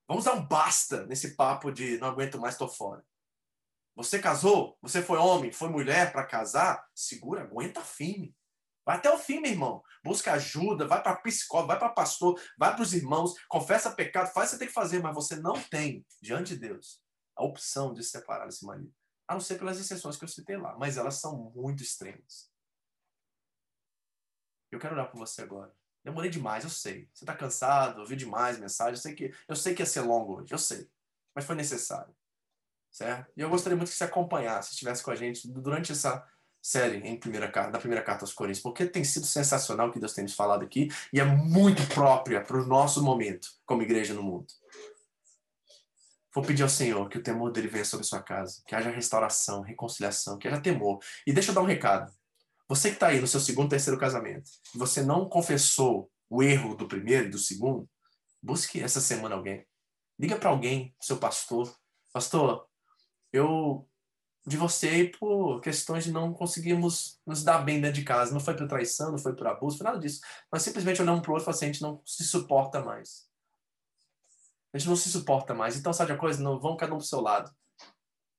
Vamos 0.09 0.25
dar 0.25 0.33
um 0.33 0.43
basta 0.43 1.05
nesse 1.05 1.35
papo 1.35 1.71
de 1.71 1.99
não 1.99 2.07
aguento 2.07 2.39
mais, 2.39 2.57
tô 2.57 2.67
fora. 2.67 3.05
Você 3.95 4.17
casou? 4.17 4.75
Você 4.81 5.03
foi 5.03 5.19
homem? 5.19 5.51
Foi 5.51 5.69
mulher 5.69 6.11
para 6.11 6.25
casar? 6.25 6.83
Segura, 6.95 7.43
aguenta 7.43 7.81
firme. 7.81 8.35
Vai 8.83 8.97
até 8.97 9.13
o 9.13 9.19
fim, 9.19 9.39
meu 9.39 9.51
irmão. 9.51 9.83
Busca 10.03 10.33
ajuda, 10.33 10.87
vai 10.87 11.03
para 11.03 11.17
psicólogo, 11.17 11.67
vai 11.67 11.77
para 11.77 11.89
pastor, 11.89 12.41
vai 12.57 12.73
para 12.73 12.81
os 12.81 12.91
irmãos, 12.91 13.35
confessa 13.47 13.91
pecado, 13.91 14.33
faz 14.33 14.49
o 14.49 14.51
que 14.53 14.55
você 14.55 14.59
tem 14.59 14.67
que 14.67 14.73
fazer, 14.73 14.99
mas 14.99 15.13
você 15.13 15.35
não 15.35 15.61
tem, 15.61 16.03
diante 16.19 16.55
de 16.55 16.61
Deus, 16.61 17.03
a 17.35 17.43
opção 17.43 17.93
de 17.93 18.03
separar 18.03 18.47
esse 18.47 18.65
marido. 18.65 18.91
A 19.27 19.33
não 19.33 19.39
ser 19.39 19.59
pelas 19.59 19.79
exceções 19.79 20.17
que 20.17 20.23
eu 20.23 20.27
citei 20.27 20.57
lá, 20.57 20.75
mas 20.79 20.97
elas 20.97 21.21
são 21.21 21.51
muito 21.55 21.83
extremas. 21.83 22.51
Eu 24.71 24.79
quero 24.79 24.95
orar 24.95 25.11
por 25.11 25.19
você 25.19 25.43
agora. 25.43 25.71
Demorei 26.03 26.29
demais, 26.29 26.63
eu 26.63 26.69
sei. 26.69 27.09
Você 27.13 27.23
está 27.23 27.35
cansado, 27.35 27.99
ouviu 27.99 28.17
demais 28.17 28.59
mensagem. 28.59 28.93
Eu 28.93 28.97
sei, 28.97 29.13
que, 29.13 29.33
eu 29.47 29.55
sei 29.55 29.73
que 29.73 29.81
ia 29.81 29.85
ser 29.85 30.01
longo 30.01 30.39
hoje, 30.39 30.53
eu 30.53 30.57
sei. 30.57 30.89
Mas 31.35 31.45
foi 31.45 31.55
necessário. 31.55 32.13
Certo? 32.91 33.31
E 33.37 33.41
eu 33.41 33.49
gostaria 33.49 33.77
muito 33.77 33.89
que 33.89 33.95
você 33.95 34.03
acompanhasse, 34.03 34.71
estivesse 34.71 35.03
com 35.03 35.11
a 35.11 35.15
gente 35.15 35.47
durante 35.47 35.91
essa 35.91 36.25
série 36.61 36.97
em 37.07 37.17
primeira 37.17 37.49
carta, 37.49 37.71
da 37.71 37.79
primeira 37.79 38.03
carta 38.03 38.23
aos 38.23 38.33
Coríntios, 38.33 38.61
porque 38.61 38.85
tem 38.85 39.03
sido 39.03 39.25
sensacional 39.25 39.89
o 39.89 39.91
que 39.91 39.99
Deus 39.99 40.13
tem 40.13 40.23
nos 40.23 40.33
falado 40.33 40.63
aqui 40.63 40.89
e 41.13 41.19
é 41.19 41.25
muito 41.25 41.85
própria 41.93 42.41
para 42.41 42.57
o 42.57 42.65
nosso 42.65 43.03
momento 43.03 43.49
como 43.65 43.81
igreja 43.81 44.13
no 44.13 44.23
mundo. 44.23 44.47
Vou 46.33 46.43
pedir 46.43 46.63
ao 46.63 46.69
Senhor 46.69 47.09
que 47.09 47.17
o 47.17 47.23
temor 47.23 47.51
dele 47.51 47.67
venha 47.67 47.85
sobre 47.85 48.05
sua 48.05 48.21
casa, 48.21 48.61
que 48.65 48.75
haja 48.75 48.91
restauração, 48.91 49.61
reconciliação, 49.61 50.37
que 50.37 50.47
haja 50.47 50.61
temor. 50.61 50.99
E 51.25 51.33
deixa 51.33 51.51
eu 51.51 51.55
dar 51.55 51.61
um 51.61 51.65
recado. 51.65 52.13
Você 52.69 52.89
que 52.89 52.95
está 52.97 53.07
aí 53.07 53.19
no 53.19 53.25
seu 53.25 53.39
segundo, 53.39 53.69
terceiro 53.69 53.99
casamento, 53.99 54.47
você 54.75 55.01
não 55.01 55.27
confessou 55.27 56.09
o 56.29 56.43
erro 56.43 56.75
do 56.75 56.87
primeiro 56.87 57.25
e 57.25 57.31
do 57.31 57.39
segundo, 57.39 57.89
busque 58.39 58.79
essa 58.79 59.01
semana 59.01 59.33
alguém. 59.33 59.65
Liga 60.19 60.37
para 60.37 60.51
alguém, 60.51 60.95
seu 61.01 61.17
pastor. 61.17 61.75
Pastor, 62.13 62.67
eu 63.33 63.89
divorciei 64.45 65.09
por 65.09 65.61
questões 65.61 66.03
de 66.03 66.11
não 66.11 66.31
conseguirmos 66.31 67.19
nos 67.25 67.43
dar 67.43 67.57
bem 67.59 67.81
dentro 67.81 67.99
de 67.99 68.05
casa. 68.05 68.31
Não 68.31 68.39
foi 68.39 68.55
por 68.55 68.67
traição, 68.67 69.11
não 69.11 69.17
foi 69.17 69.35
por 69.35 69.47
abuso, 69.47 69.77
foi 69.77 69.85
nada 69.85 69.99
disso. 69.99 70.21
Nós 70.51 70.61
simplesmente 70.61 71.01
olhamos 71.01 71.21
para 71.21 71.31
o 71.31 71.33
outro 71.33 71.49
e 71.49 71.51
assim, 71.51 71.65
a 71.65 71.67
gente 71.69 71.81
não 71.81 72.01
se 72.05 72.23
suporta 72.23 72.83
mais. 72.83 73.27
A 74.71 74.77
gente 74.77 74.87
não 74.87 74.95
se 74.95 75.09
suporta 75.09 75.55
mais. 75.55 75.75
Então, 75.75 75.91
sabe 75.91 76.11
a 76.11 76.17
coisa? 76.17 76.39
Não, 76.43 76.59
vamos 76.59 76.77
cada 76.77 76.93
um 76.93 76.97
para 76.97 77.03
o 77.03 77.07
seu 77.07 77.19
lado. 77.19 77.51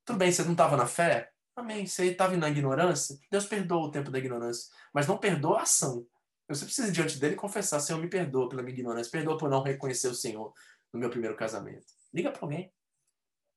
Tudo 0.05 0.19
bem, 0.19 0.31
você 0.31 0.45
não 0.45 0.53
estava 0.53 0.77
na 0.77 0.87
fé? 0.87 1.33
Amém. 1.61 1.87
Se 1.87 2.01
ele 2.01 2.13
estava 2.13 2.35
na 2.39 2.49
ignorância, 2.49 3.19
Deus 3.31 3.45
perdoa 3.45 3.87
o 3.87 3.91
tempo 3.91 4.11
da 4.11 4.19
ignorância, 4.19 4.73
mas 4.95 5.07
não 5.07 5.19
perdoa 5.19 5.59
a 5.59 5.63
ação. 5.63 6.07
Você 6.49 6.65
precisa 6.65 6.91
diante 6.91 7.19
dele 7.19 7.37
confessar: 7.37 7.81
Senhor, 7.81 8.01
me 8.01 8.09
perdoa 8.09 8.49
pela 8.49 8.63
minha 8.63 8.75
ignorância, 8.75 9.13
perdoa 9.13 9.37
por 9.37 9.51
não 9.51 9.63
reconhecer 9.63 10.09
o 10.09 10.15
Senhor 10.15 10.55
no 10.91 10.99
meu 10.99 11.11
primeiro 11.11 11.37
casamento. 11.37 11.85
Liga 12.15 12.33
para 12.33 12.43
alguém. 12.43 12.73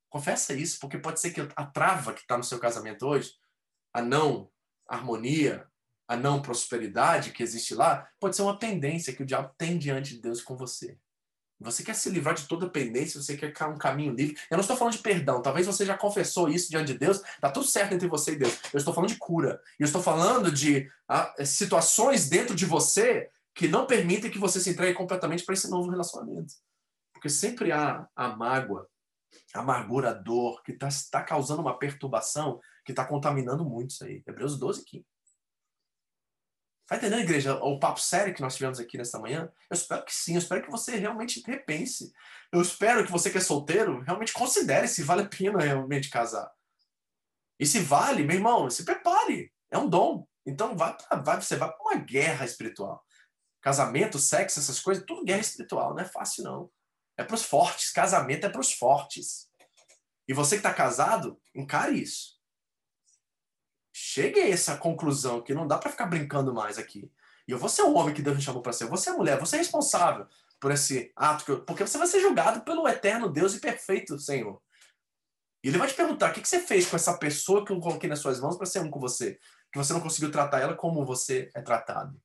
Confessa 0.10 0.54
isso, 0.54 0.80
porque 0.80 0.98
pode 0.98 1.22
ser 1.22 1.32
que 1.32 1.42
a 1.56 1.66
trava 1.66 2.14
que 2.14 2.22
está 2.22 2.38
no 2.38 2.44
seu 2.44 2.60
casamento 2.60 3.08
hoje, 3.08 3.34
a 3.94 4.02
não 4.02 4.52
harmonia, 4.86 5.66
a 6.06 6.18
não 6.18 6.42
prosperidade 6.42 7.32
que 7.32 7.42
existe 7.42 7.74
lá, 7.74 8.08
pode 8.20 8.36
ser 8.36 8.42
uma 8.42 8.60
pendência 8.60 9.14
que 9.14 9.24
o 9.24 9.26
diabo 9.26 9.56
tem 9.58 9.78
diante 9.78 10.16
de 10.16 10.22
Deus 10.22 10.42
com 10.42 10.58
você. 10.58 11.00
Você 11.60 11.84
quer 11.84 11.96
se 11.96 12.10
livrar 12.10 12.36
de 12.36 12.48
toda 12.48 12.70
pendência, 12.70 13.22
você 13.22 13.38
quer 13.38 13.54
um 13.68 13.78
caminho 13.78 14.14
livre. 14.14 14.36
Eu 14.50 14.58
não 14.58 14.62
estou 14.62 14.76
falando 14.76 14.94
de 14.94 15.00
perdão, 15.00 15.42
talvez 15.42 15.66
você 15.66 15.86
já 15.86 15.98
confessou 15.98 16.50
isso 16.50 16.70
diante 16.70 16.92
de 16.94 17.00
Deus, 17.00 17.22
está 17.22 17.50
tudo 17.50 17.66
certo 17.66 17.94
entre 17.94 18.08
você 18.08 18.34
e 18.34 18.36
Deus. 18.36 18.60
Eu 18.74 18.78
estou 18.78 18.94
falando 18.94 19.10
de 19.10 19.18
cura. 19.18 19.62
Eu 19.80 19.86
estou 19.86 20.02
falando 20.02 20.52
de 20.52 20.90
ah, 21.08 21.34
situações 21.46 22.28
dentro 22.28 22.56
de 22.56 22.66
você 22.66 23.30
que 23.56 23.68
não 23.68 23.86
permitem 23.86 24.32
que 24.32 24.40
você 24.40 24.60
se 24.60 24.72
entregue 24.72 24.98
completamente 24.98 25.46
para 25.46 25.54
esse 25.54 25.70
novo 25.70 25.90
relacionamento. 25.90 26.54
porque 27.14 27.30
sempre 27.30 27.72
há 27.72 28.08
a 28.16 28.36
mágoa, 28.36 28.90
a 29.54 29.60
amargura, 29.60 30.10
a 30.10 30.14
dor, 30.14 30.62
que 30.64 30.74
está 30.74 30.90
tá 31.12 31.22
causando 31.24 31.62
uma 31.62 31.78
perturbação 31.78 32.60
que 32.84 32.92
está 32.92 33.06
contaminando 33.06 33.64
muito 33.64 33.92
isso 33.92 34.04
aí. 34.04 34.22
Hebreus 34.28 34.58
12, 34.58 34.84
15. 34.84 35.06
Tá 36.85 36.97
entendendo, 36.97 37.22
igreja, 37.22 37.55
o 37.55 37.80
papo 37.80 37.99
sério 37.99 38.34
que 38.34 38.41
nós 38.41 38.55
tivemos 38.55 38.80
aqui 38.80 38.97
nesta 38.97 39.18
manhã? 39.18 39.49
Eu 39.69 39.73
espero 39.73 40.03
que 40.03 40.14
sim, 40.14 40.34
eu 40.34 40.39
espero 40.39 40.64
que 40.64 40.72
você 40.72 40.97
realmente 40.97 41.41
repense. 41.45 42.11
Eu 42.51 42.61
espero 42.61 43.05
que 43.05 43.11
você 43.11 43.30
que 43.30 43.38
é 43.38 43.41
solteiro 43.41 44.01
realmente 44.01 44.34
considere 44.34 44.88
se 44.88 45.01
vale 45.01 45.22
a 45.22 45.30
pena 45.30 45.60
realmente 45.60 46.10
casar. 46.10 46.51
E 47.60 47.65
se 47.65 47.80
vale, 47.80 48.23
meu 48.23 48.35
irmão, 48.35 48.69
se 48.69 48.84
prepare. 48.84 49.51
É 49.72 49.77
um 49.77 49.89
dom. 49.89 50.27
Então 50.45 50.76
vai, 50.76 50.95
vai 51.23 51.41
você 51.41 51.55
vai 51.55 51.72
para 51.72 51.81
uma 51.81 51.95
guerra 51.95 52.43
espiritual. 52.43 53.03
Casamento, 53.61 54.19
sexo, 54.19 54.60
essas 54.60 54.81
coisas, 54.81 55.05
tudo 55.05 55.23
guerra 55.23 55.39
espiritual, 55.39 55.93
não 55.93 56.01
é 56.01 56.05
fácil 56.05 56.43
não. 56.43 56.69
É 57.18 57.23
para 57.23 57.35
os 57.35 57.43
fortes, 57.43 57.91
casamento 57.91 58.45
é 58.45 58.49
para 58.49 58.60
os 58.60 58.73
fortes. 58.73 59.49
E 60.27 60.34
você 60.34 60.55
que 60.55 60.60
está 60.60 60.73
casado, 60.73 61.39
encare 61.55 62.01
isso. 62.01 62.32
Chegue 63.95 64.40
a 64.40 64.49
essa 64.49 64.76
conclusão 64.76 65.40
que 65.40 65.53
não 65.53 65.68
dá 65.68 65.78
para 65.78 65.91
ficar 65.91 66.07
brincando 66.07 66.52
mais 66.52 66.80
aqui. 66.80 67.11
E 67.48 67.52
eu 67.52 67.60
vou 67.60 67.70
ser 67.70 67.84
o 67.84 67.94
homem 67.94 68.14
que 68.14 68.24
Deus 68.24 68.36
me 68.36 68.41
chamou 68.41 68.61
para 68.61 68.74
ser. 68.74 68.88
Você 68.88 69.11
é 69.11 69.14
mulher, 69.14 69.40
você 69.40 69.56
é 69.56 69.60
responsável 69.60 70.26
por 70.60 70.72
esse 70.72 71.11
ato. 71.15 71.52
Eu... 71.52 71.64
porque 71.64 71.86
você 71.86 71.98
vai 71.98 72.07
ser 72.07 72.20
julgado 72.20 72.61
pelo 72.61 72.88
eterno 72.88 73.30
Deus 73.30 73.53
e 73.53 73.60
perfeito 73.60 74.18
Senhor. 74.18 74.60
E 75.64 75.68
ele 75.68 75.78
vai 75.78 75.88
te 75.88 75.94
perguntar: 75.94 76.32
o 76.32 76.34
que 76.34 76.48
você 76.48 76.60
fez 76.60 76.88
com 76.88 76.95
essa 76.95 77.18
pessoa 77.18 77.64
que 77.64 77.72
eu 77.72 77.80
coloquei 77.80 78.10
nas 78.10 78.20
suas 78.20 78.40
mãos 78.40 78.57
para 78.57 78.65
ser 78.65 78.80
um 78.80 78.90
com 78.90 78.99
você? 78.99 79.40
Que 79.72 79.78
você 79.78 79.94
não 79.94 80.02
conseguiu 80.02 80.32
tratar 80.32 80.60
ela 80.60 80.74
como 80.74 81.06
você 81.06 81.52
é 81.53 81.61
tratado. 81.61 82.20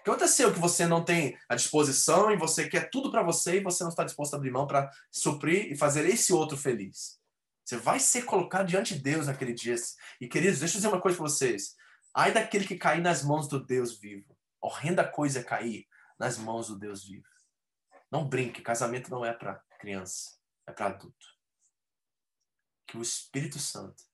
O 0.00 0.04
que 0.04 0.10
aconteceu 0.10 0.52
que 0.52 0.60
você 0.60 0.86
não 0.86 1.04
tem 1.04 1.36
a 1.48 1.56
disposição 1.56 2.30
e 2.30 2.36
você 2.36 2.68
quer 2.68 2.90
tudo 2.90 3.10
para 3.10 3.24
você 3.24 3.56
e 3.56 3.62
você 3.62 3.82
não 3.82 3.90
está 3.90 4.04
disposto 4.04 4.34
a 4.34 4.36
abrir 4.36 4.52
mão 4.52 4.64
para 4.64 4.88
suprir 5.10 5.72
e 5.72 5.76
fazer 5.76 6.06
esse 6.08 6.32
outro 6.32 6.56
feliz? 6.56 7.18
Você 7.66 7.76
vai 7.76 7.98
ser 7.98 8.24
colocado 8.24 8.68
diante 8.68 8.94
de 8.94 9.00
Deus 9.00 9.26
naquele 9.26 9.52
dia. 9.52 9.74
E, 10.20 10.28
queridos, 10.28 10.60
deixa 10.60 10.76
eu 10.76 10.78
dizer 10.78 10.88
uma 10.88 11.00
coisa 11.00 11.18
para 11.18 11.26
vocês. 11.26 11.74
Ai 12.14 12.32
daquele 12.32 12.64
que 12.64 12.76
cair 12.76 13.02
nas 13.02 13.24
mãos 13.24 13.48
do 13.48 13.58
Deus 13.58 13.98
vivo. 13.98 14.38
Horrenda 14.60 15.04
coisa 15.06 15.40
é 15.40 15.42
cair 15.42 15.84
nas 16.16 16.38
mãos 16.38 16.68
do 16.68 16.78
Deus 16.78 17.04
vivo. 17.04 17.26
Não 18.08 18.28
brinque, 18.28 18.62
casamento 18.62 19.10
não 19.10 19.24
é 19.24 19.32
para 19.32 19.56
criança, 19.80 20.38
é 20.64 20.70
para 20.70 20.86
adulto. 20.86 21.26
Que 22.86 22.96
o 22.96 23.02
Espírito 23.02 23.58
Santo 23.58 24.04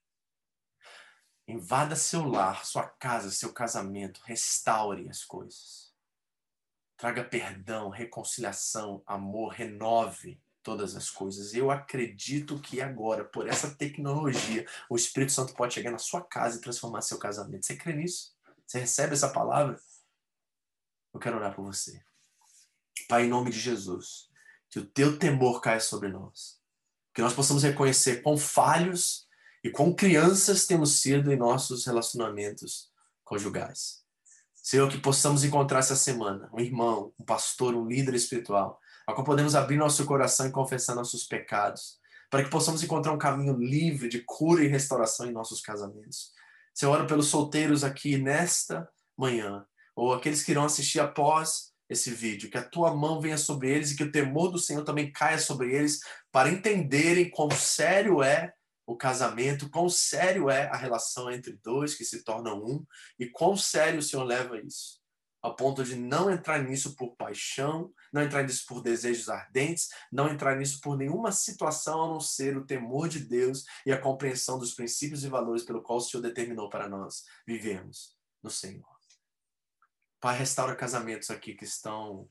invada 1.46 1.94
seu 1.94 2.24
lar, 2.24 2.64
sua 2.64 2.88
casa, 2.88 3.30
seu 3.30 3.52
casamento, 3.52 4.22
restaure 4.24 5.10
as 5.10 5.22
coisas. 5.24 5.94
Traga 6.96 7.22
perdão, 7.22 7.90
reconciliação, 7.90 9.02
amor, 9.04 9.52
renove 9.52 10.40
todas 10.62 10.96
as 10.96 11.10
coisas. 11.10 11.54
Eu 11.54 11.70
acredito 11.70 12.58
que 12.60 12.80
agora, 12.80 13.24
por 13.24 13.48
essa 13.48 13.70
tecnologia, 13.74 14.66
o 14.88 14.96
Espírito 14.96 15.32
Santo 15.32 15.54
pode 15.54 15.74
chegar 15.74 15.90
na 15.90 15.98
sua 15.98 16.22
casa 16.22 16.58
e 16.58 16.60
transformar 16.60 17.02
seu 17.02 17.18
casamento. 17.18 17.66
Você 17.66 17.76
crê 17.76 17.92
nisso? 17.92 18.32
Você 18.66 18.78
recebe 18.78 19.12
essa 19.12 19.28
palavra? 19.28 19.78
Eu 21.12 21.20
quero 21.20 21.36
orar 21.36 21.54
por 21.54 21.64
você. 21.64 22.00
Pai, 23.08 23.24
em 23.24 23.28
nome 23.28 23.50
de 23.50 23.58
Jesus, 23.58 24.28
que 24.70 24.78
o 24.78 24.86
teu 24.86 25.18
temor 25.18 25.60
caia 25.60 25.80
sobre 25.80 26.08
nós. 26.08 26.60
Que 27.14 27.20
nós 27.20 27.34
possamos 27.34 27.62
reconhecer 27.62 28.22
quão 28.22 28.38
falhos 28.38 29.28
e 29.62 29.70
quão 29.70 29.94
crianças 29.94 30.66
temos 30.66 31.00
sido 31.00 31.30
em 31.30 31.36
nossos 31.36 31.84
relacionamentos 31.84 32.90
conjugais. 33.24 34.02
Senhor, 34.54 34.88
que 34.88 34.98
possamos 34.98 35.44
encontrar 35.44 35.80
essa 35.80 35.96
semana 35.96 36.48
um 36.52 36.60
irmão, 36.60 37.12
um 37.18 37.24
pastor, 37.24 37.74
um 37.74 37.86
líder 37.86 38.14
espiritual 38.14 38.80
a 39.12 39.14
qual 39.14 39.24
podemos 39.24 39.54
abrir 39.54 39.76
nosso 39.76 40.04
coração 40.04 40.46
e 40.46 40.50
confessar 40.50 40.94
nossos 40.94 41.24
pecados, 41.24 41.98
para 42.30 42.42
que 42.42 42.50
possamos 42.50 42.82
encontrar 42.82 43.12
um 43.12 43.18
caminho 43.18 43.56
livre 43.56 44.08
de 44.08 44.20
cura 44.20 44.64
e 44.64 44.68
restauração 44.68 45.26
em 45.26 45.32
nossos 45.32 45.60
casamentos. 45.60 46.32
Senhor, 46.74 46.92
oro 46.92 47.06
pelos 47.06 47.26
solteiros 47.26 47.84
aqui 47.84 48.16
nesta 48.16 48.88
manhã, 49.16 49.64
ou 49.94 50.14
aqueles 50.14 50.42
que 50.42 50.50
irão 50.50 50.64
assistir 50.64 50.98
após 50.98 51.72
esse 51.88 52.10
vídeo, 52.10 52.50
que 52.50 52.56
a 52.56 52.66
tua 52.66 52.94
mão 52.94 53.20
venha 53.20 53.36
sobre 53.36 53.70
eles 53.70 53.90
e 53.90 53.96
que 53.96 54.04
o 54.04 54.10
temor 54.10 54.50
do 54.50 54.58
Senhor 54.58 54.82
também 54.82 55.12
caia 55.12 55.38
sobre 55.38 55.74
eles, 55.74 56.00
para 56.30 56.48
entenderem 56.48 57.30
quão 57.30 57.50
sério 57.50 58.22
é 58.22 58.54
o 58.86 58.96
casamento, 58.96 59.68
quão 59.68 59.90
sério 59.90 60.48
é 60.48 60.68
a 60.68 60.76
relação 60.76 61.30
entre 61.30 61.58
dois 61.62 61.94
que 61.94 62.04
se 62.04 62.24
tornam 62.24 62.64
um 62.64 62.84
e 63.18 63.26
quão 63.26 63.54
sério 63.56 63.98
o 63.98 64.02
Senhor 64.02 64.24
leva 64.24 64.58
isso 64.58 65.01
ao 65.42 65.56
ponto 65.56 65.82
de 65.82 65.96
não 65.96 66.30
entrar 66.30 66.62
nisso 66.62 66.94
por 66.94 67.16
paixão, 67.16 67.92
não 68.12 68.22
entrar 68.22 68.44
nisso 68.44 68.64
por 68.64 68.80
desejos 68.80 69.28
ardentes, 69.28 69.88
não 70.10 70.28
entrar 70.28 70.56
nisso 70.56 70.80
por 70.80 70.96
nenhuma 70.96 71.32
situação 71.32 72.04
a 72.04 72.08
não 72.08 72.20
ser 72.20 72.56
o 72.56 72.64
temor 72.64 73.08
de 73.08 73.18
Deus 73.18 73.64
e 73.84 73.90
a 73.90 74.00
compreensão 74.00 74.56
dos 74.56 74.72
princípios 74.72 75.24
e 75.24 75.28
valores 75.28 75.64
pelo 75.64 75.82
qual 75.82 75.98
o 75.98 76.00
Senhor 76.00 76.22
determinou 76.22 76.70
para 76.70 76.88
nós 76.88 77.24
vivermos 77.44 78.16
no 78.40 78.48
Senhor. 78.48 78.86
Pai, 80.20 80.38
restaura 80.38 80.76
casamentos 80.76 81.30
aqui 81.30 81.54
que 81.54 81.64
estão 81.64 82.30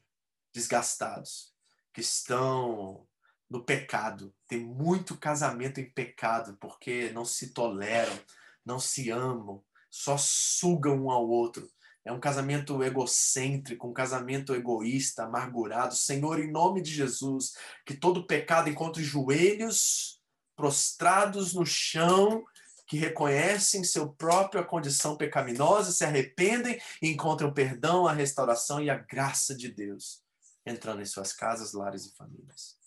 desgastados, 0.53 1.53
que 1.93 1.99
estão 1.99 3.05
no 3.49 3.65
pecado. 3.65 4.33
Tem 4.47 4.61
muito 4.61 5.17
casamento 5.17 5.81
em 5.81 5.91
pecado 5.91 6.55
porque 6.61 7.11
não 7.11 7.25
se 7.25 7.53
toleram, 7.53 8.17
não 8.65 8.79
se 8.79 9.09
amam, 9.09 9.61
só 9.89 10.15
sugam 10.17 11.03
um 11.03 11.11
ao 11.11 11.27
outro 11.27 11.69
é 12.03 12.11
um 12.11 12.19
casamento 12.19 12.83
egocêntrico, 12.83 13.87
um 13.87 13.93
casamento 13.93 14.55
egoísta, 14.55 15.23
amargurado. 15.23 15.95
Senhor, 15.95 16.39
em 16.39 16.51
nome 16.51 16.81
de 16.81 16.91
Jesus, 16.91 17.53
que 17.85 17.95
todo 17.95 18.25
pecado 18.25 18.69
encontre 18.69 19.03
joelhos 19.03 20.19
prostrados 20.55 21.53
no 21.53 21.65
chão, 21.65 22.43
que 22.87 22.97
reconhecem 22.97 23.83
seu 23.83 24.09
própria 24.09 24.63
condição 24.63 25.15
pecaminosa, 25.15 25.91
se 25.91 26.03
arrependem 26.03 26.79
e 27.01 27.09
encontram 27.09 27.53
perdão, 27.53 28.07
a 28.07 28.13
restauração 28.13 28.81
e 28.81 28.89
a 28.89 28.97
graça 28.97 29.55
de 29.55 29.69
Deus 29.69 30.21
entrando 30.65 31.01
em 31.01 31.05
suas 31.05 31.33
casas, 31.33 31.73
lares 31.73 32.05
e 32.05 32.15
famílias. 32.15 32.77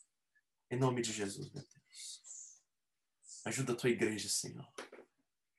Em 0.70 0.78
nome 0.78 1.02
de 1.02 1.12
Jesus, 1.12 1.50
meu 1.52 1.62
Deus. 1.62 2.62
Ajuda 3.44 3.72
a 3.72 3.76
tua 3.76 3.90
igreja, 3.90 4.28
Senhor. 4.28 4.66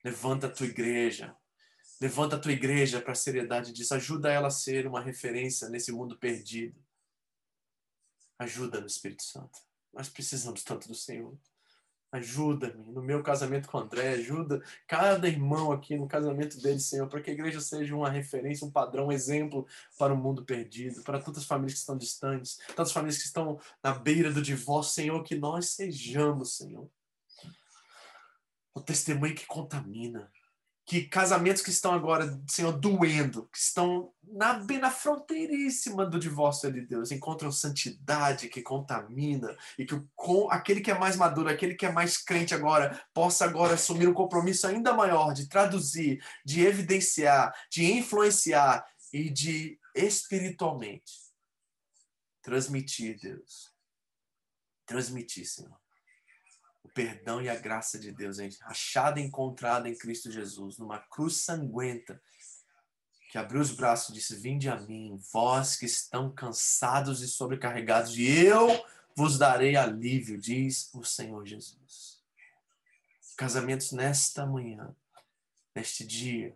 Levanta 0.03 0.47
a 0.47 0.51
tua 0.51 0.67
igreja 0.67 1.35
Levanta 2.01 2.35
a 2.35 2.39
tua 2.39 2.51
igreja 2.51 3.01
para 3.01 3.13
a 3.13 3.15
seriedade 3.15 3.71
disso. 3.71 3.93
Ajuda 3.93 4.31
ela 4.31 4.47
a 4.47 4.51
ser 4.51 4.85
uma 4.85 5.01
referência 5.01 5.69
nesse 5.69 5.91
mundo 5.91 6.17
perdido. 6.17 6.79
Ajuda 8.37 8.81
no 8.81 8.87
Espírito 8.87 9.23
Santo. 9.23 9.59
Nós 9.93 10.09
precisamos 10.09 10.63
tanto 10.63 10.89
do 10.89 10.95
Senhor. 10.95 11.37
Ajuda-me 12.11 12.91
no 12.91 13.01
meu 13.01 13.21
casamento 13.23 13.67
com 13.67 13.77
o 13.77 13.81
André. 13.81 14.13
Ajuda 14.13 14.61
cada 14.87 15.27
irmão 15.27 15.71
aqui 15.71 15.97
no 15.97 16.07
casamento 16.07 16.61
dele, 16.61 16.79
Senhor, 16.79 17.07
para 17.07 17.21
que 17.21 17.29
a 17.29 17.33
igreja 17.33 17.59
seja 17.59 17.95
uma 17.95 18.09
referência, 18.09 18.65
um 18.65 18.71
padrão, 18.71 19.07
um 19.07 19.11
exemplo 19.11 19.67
para 19.97 20.13
o 20.13 20.17
mundo 20.17 20.45
perdido, 20.45 21.01
para 21.03 21.19
tantas 21.19 21.45
famílias 21.45 21.73
que 21.73 21.79
estão 21.79 21.97
distantes, 21.97 22.57
tantas 22.67 22.91
famílias 22.91 23.17
que 23.17 23.25
estão 23.25 23.59
na 23.83 23.93
beira 23.93 24.31
do 24.31 24.41
divórcio, 24.41 24.93
Senhor, 24.93 25.23
que 25.23 25.35
nós 25.35 25.71
sejamos, 25.71 26.55
Senhor. 26.55 26.89
O 28.73 28.81
testemunho 28.81 29.35
que 29.35 29.45
contamina, 29.45 30.31
que 30.85 31.03
casamentos 31.03 31.63
que 31.63 31.71
estão 31.71 31.93
agora, 31.93 32.39
Senhor, 32.47 32.71
doendo, 32.71 33.47
que 33.51 33.57
estão 33.57 34.13
na, 34.23 34.53
bem 34.53 34.77
na 34.77 34.91
fronteiríssima 34.91 36.05
do 36.05 36.19
divórcio 36.19 36.71
de 36.71 36.81
Deus, 36.81 37.11
encontram 37.11 37.51
santidade 37.51 38.49
que 38.49 38.61
contamina 38.61 39.57
e 39.79 39.85
que 39.85 39.99
com 40.15 40.49
aquele 40.51 40.81
que 40.81 40.91
é 40.91 40.97
mais 40.97 41.15
maduro, 41.15 41.49
aquele 41.49 41.73
que 41.73 41.87
é 41.87 41.91
mais 41.91 42.17
crente 42.17 42.53
agora, 42.53 43.03
possa 43.13 43.45
agora 43.45 43.73
assumir 43.73 44.07
um 44.07 44.13
compromisso 44.13 44.67
ainda 44.67 44.93
maior 44.93 45.33
de 45.33 45.49
traduzir, 45.49 46.23
de 46.45 46.63
evidenciar, 46.63 47.51
de 47.71 47.91
influenciar 47.91 48.85
e 49.11 49.29
de 49.29 49.79
espiritualmente 49.95 51.25
transmitir, 52.43 53.19
Deus. 53.19 53.73
Transmitir, 54.85 55.47
Senhor 55.47 55.84
o 56.85 56.89
perdão 56.89 57.41
e 57.41 57.49
a 57.49 57.55
graça 57.55 57.97
de 57.97 58.11
Deus, 58.11 58.37
gente, 58.37 58.59
achada 58.61 59.19
e 59.19 59.23
encontrada 59.23 59.89
em 59.89 59.97
Cristo 59.97 60.31
Jesus, 60.31 60.77
numa 60.77 60.99
cruz 60.99 61.37
sanguenta, 61.37 62.21
que 63.31 63.39
abriu 63.39 63.59
os 63.59 63.71
braços 63.71 64.09
e 64.09 64.13
disse: 64.13 64.35
Vinde 64.35 64.69
a 64.69 64.79
mim, 64.79 65.19
vós 65.33 65.75
que 65.75 65.85
estão 65.85 66.31
cansados 66.31 67.21
e 67.21 67.27
sobrecarregados, 67.27 68.15
e 68.15 68.45
eu 68.45 68.67
vos 69.15 69.39
darei 69.39 69.75
alívio, 69.75 70.37
diz 70.37 70.93
o 70.93 71.03
Senhor 71.03 71.43
Jesus. 71.45 72.23
Casamentos 73.35 73.91
nesta 73.91 74.45
manhã, 74.45 74.95
neste 75.73 76.05
dia, 76.05 76.55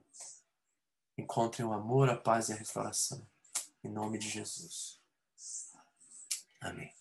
encontrem 1.17 1.65
o 1.65 1.73
amor, 1.73 2.07
a 2.07 2.15
paz 2.15 2.49
e 2.49 2.53
a 2.53 2.55
restauração. 2.55 3.27
Em 3.83 3.89
nome 3.89 4.19
de 4.19 4.29
Jesus. 4.29 5.01
Amém. 6.61 6.98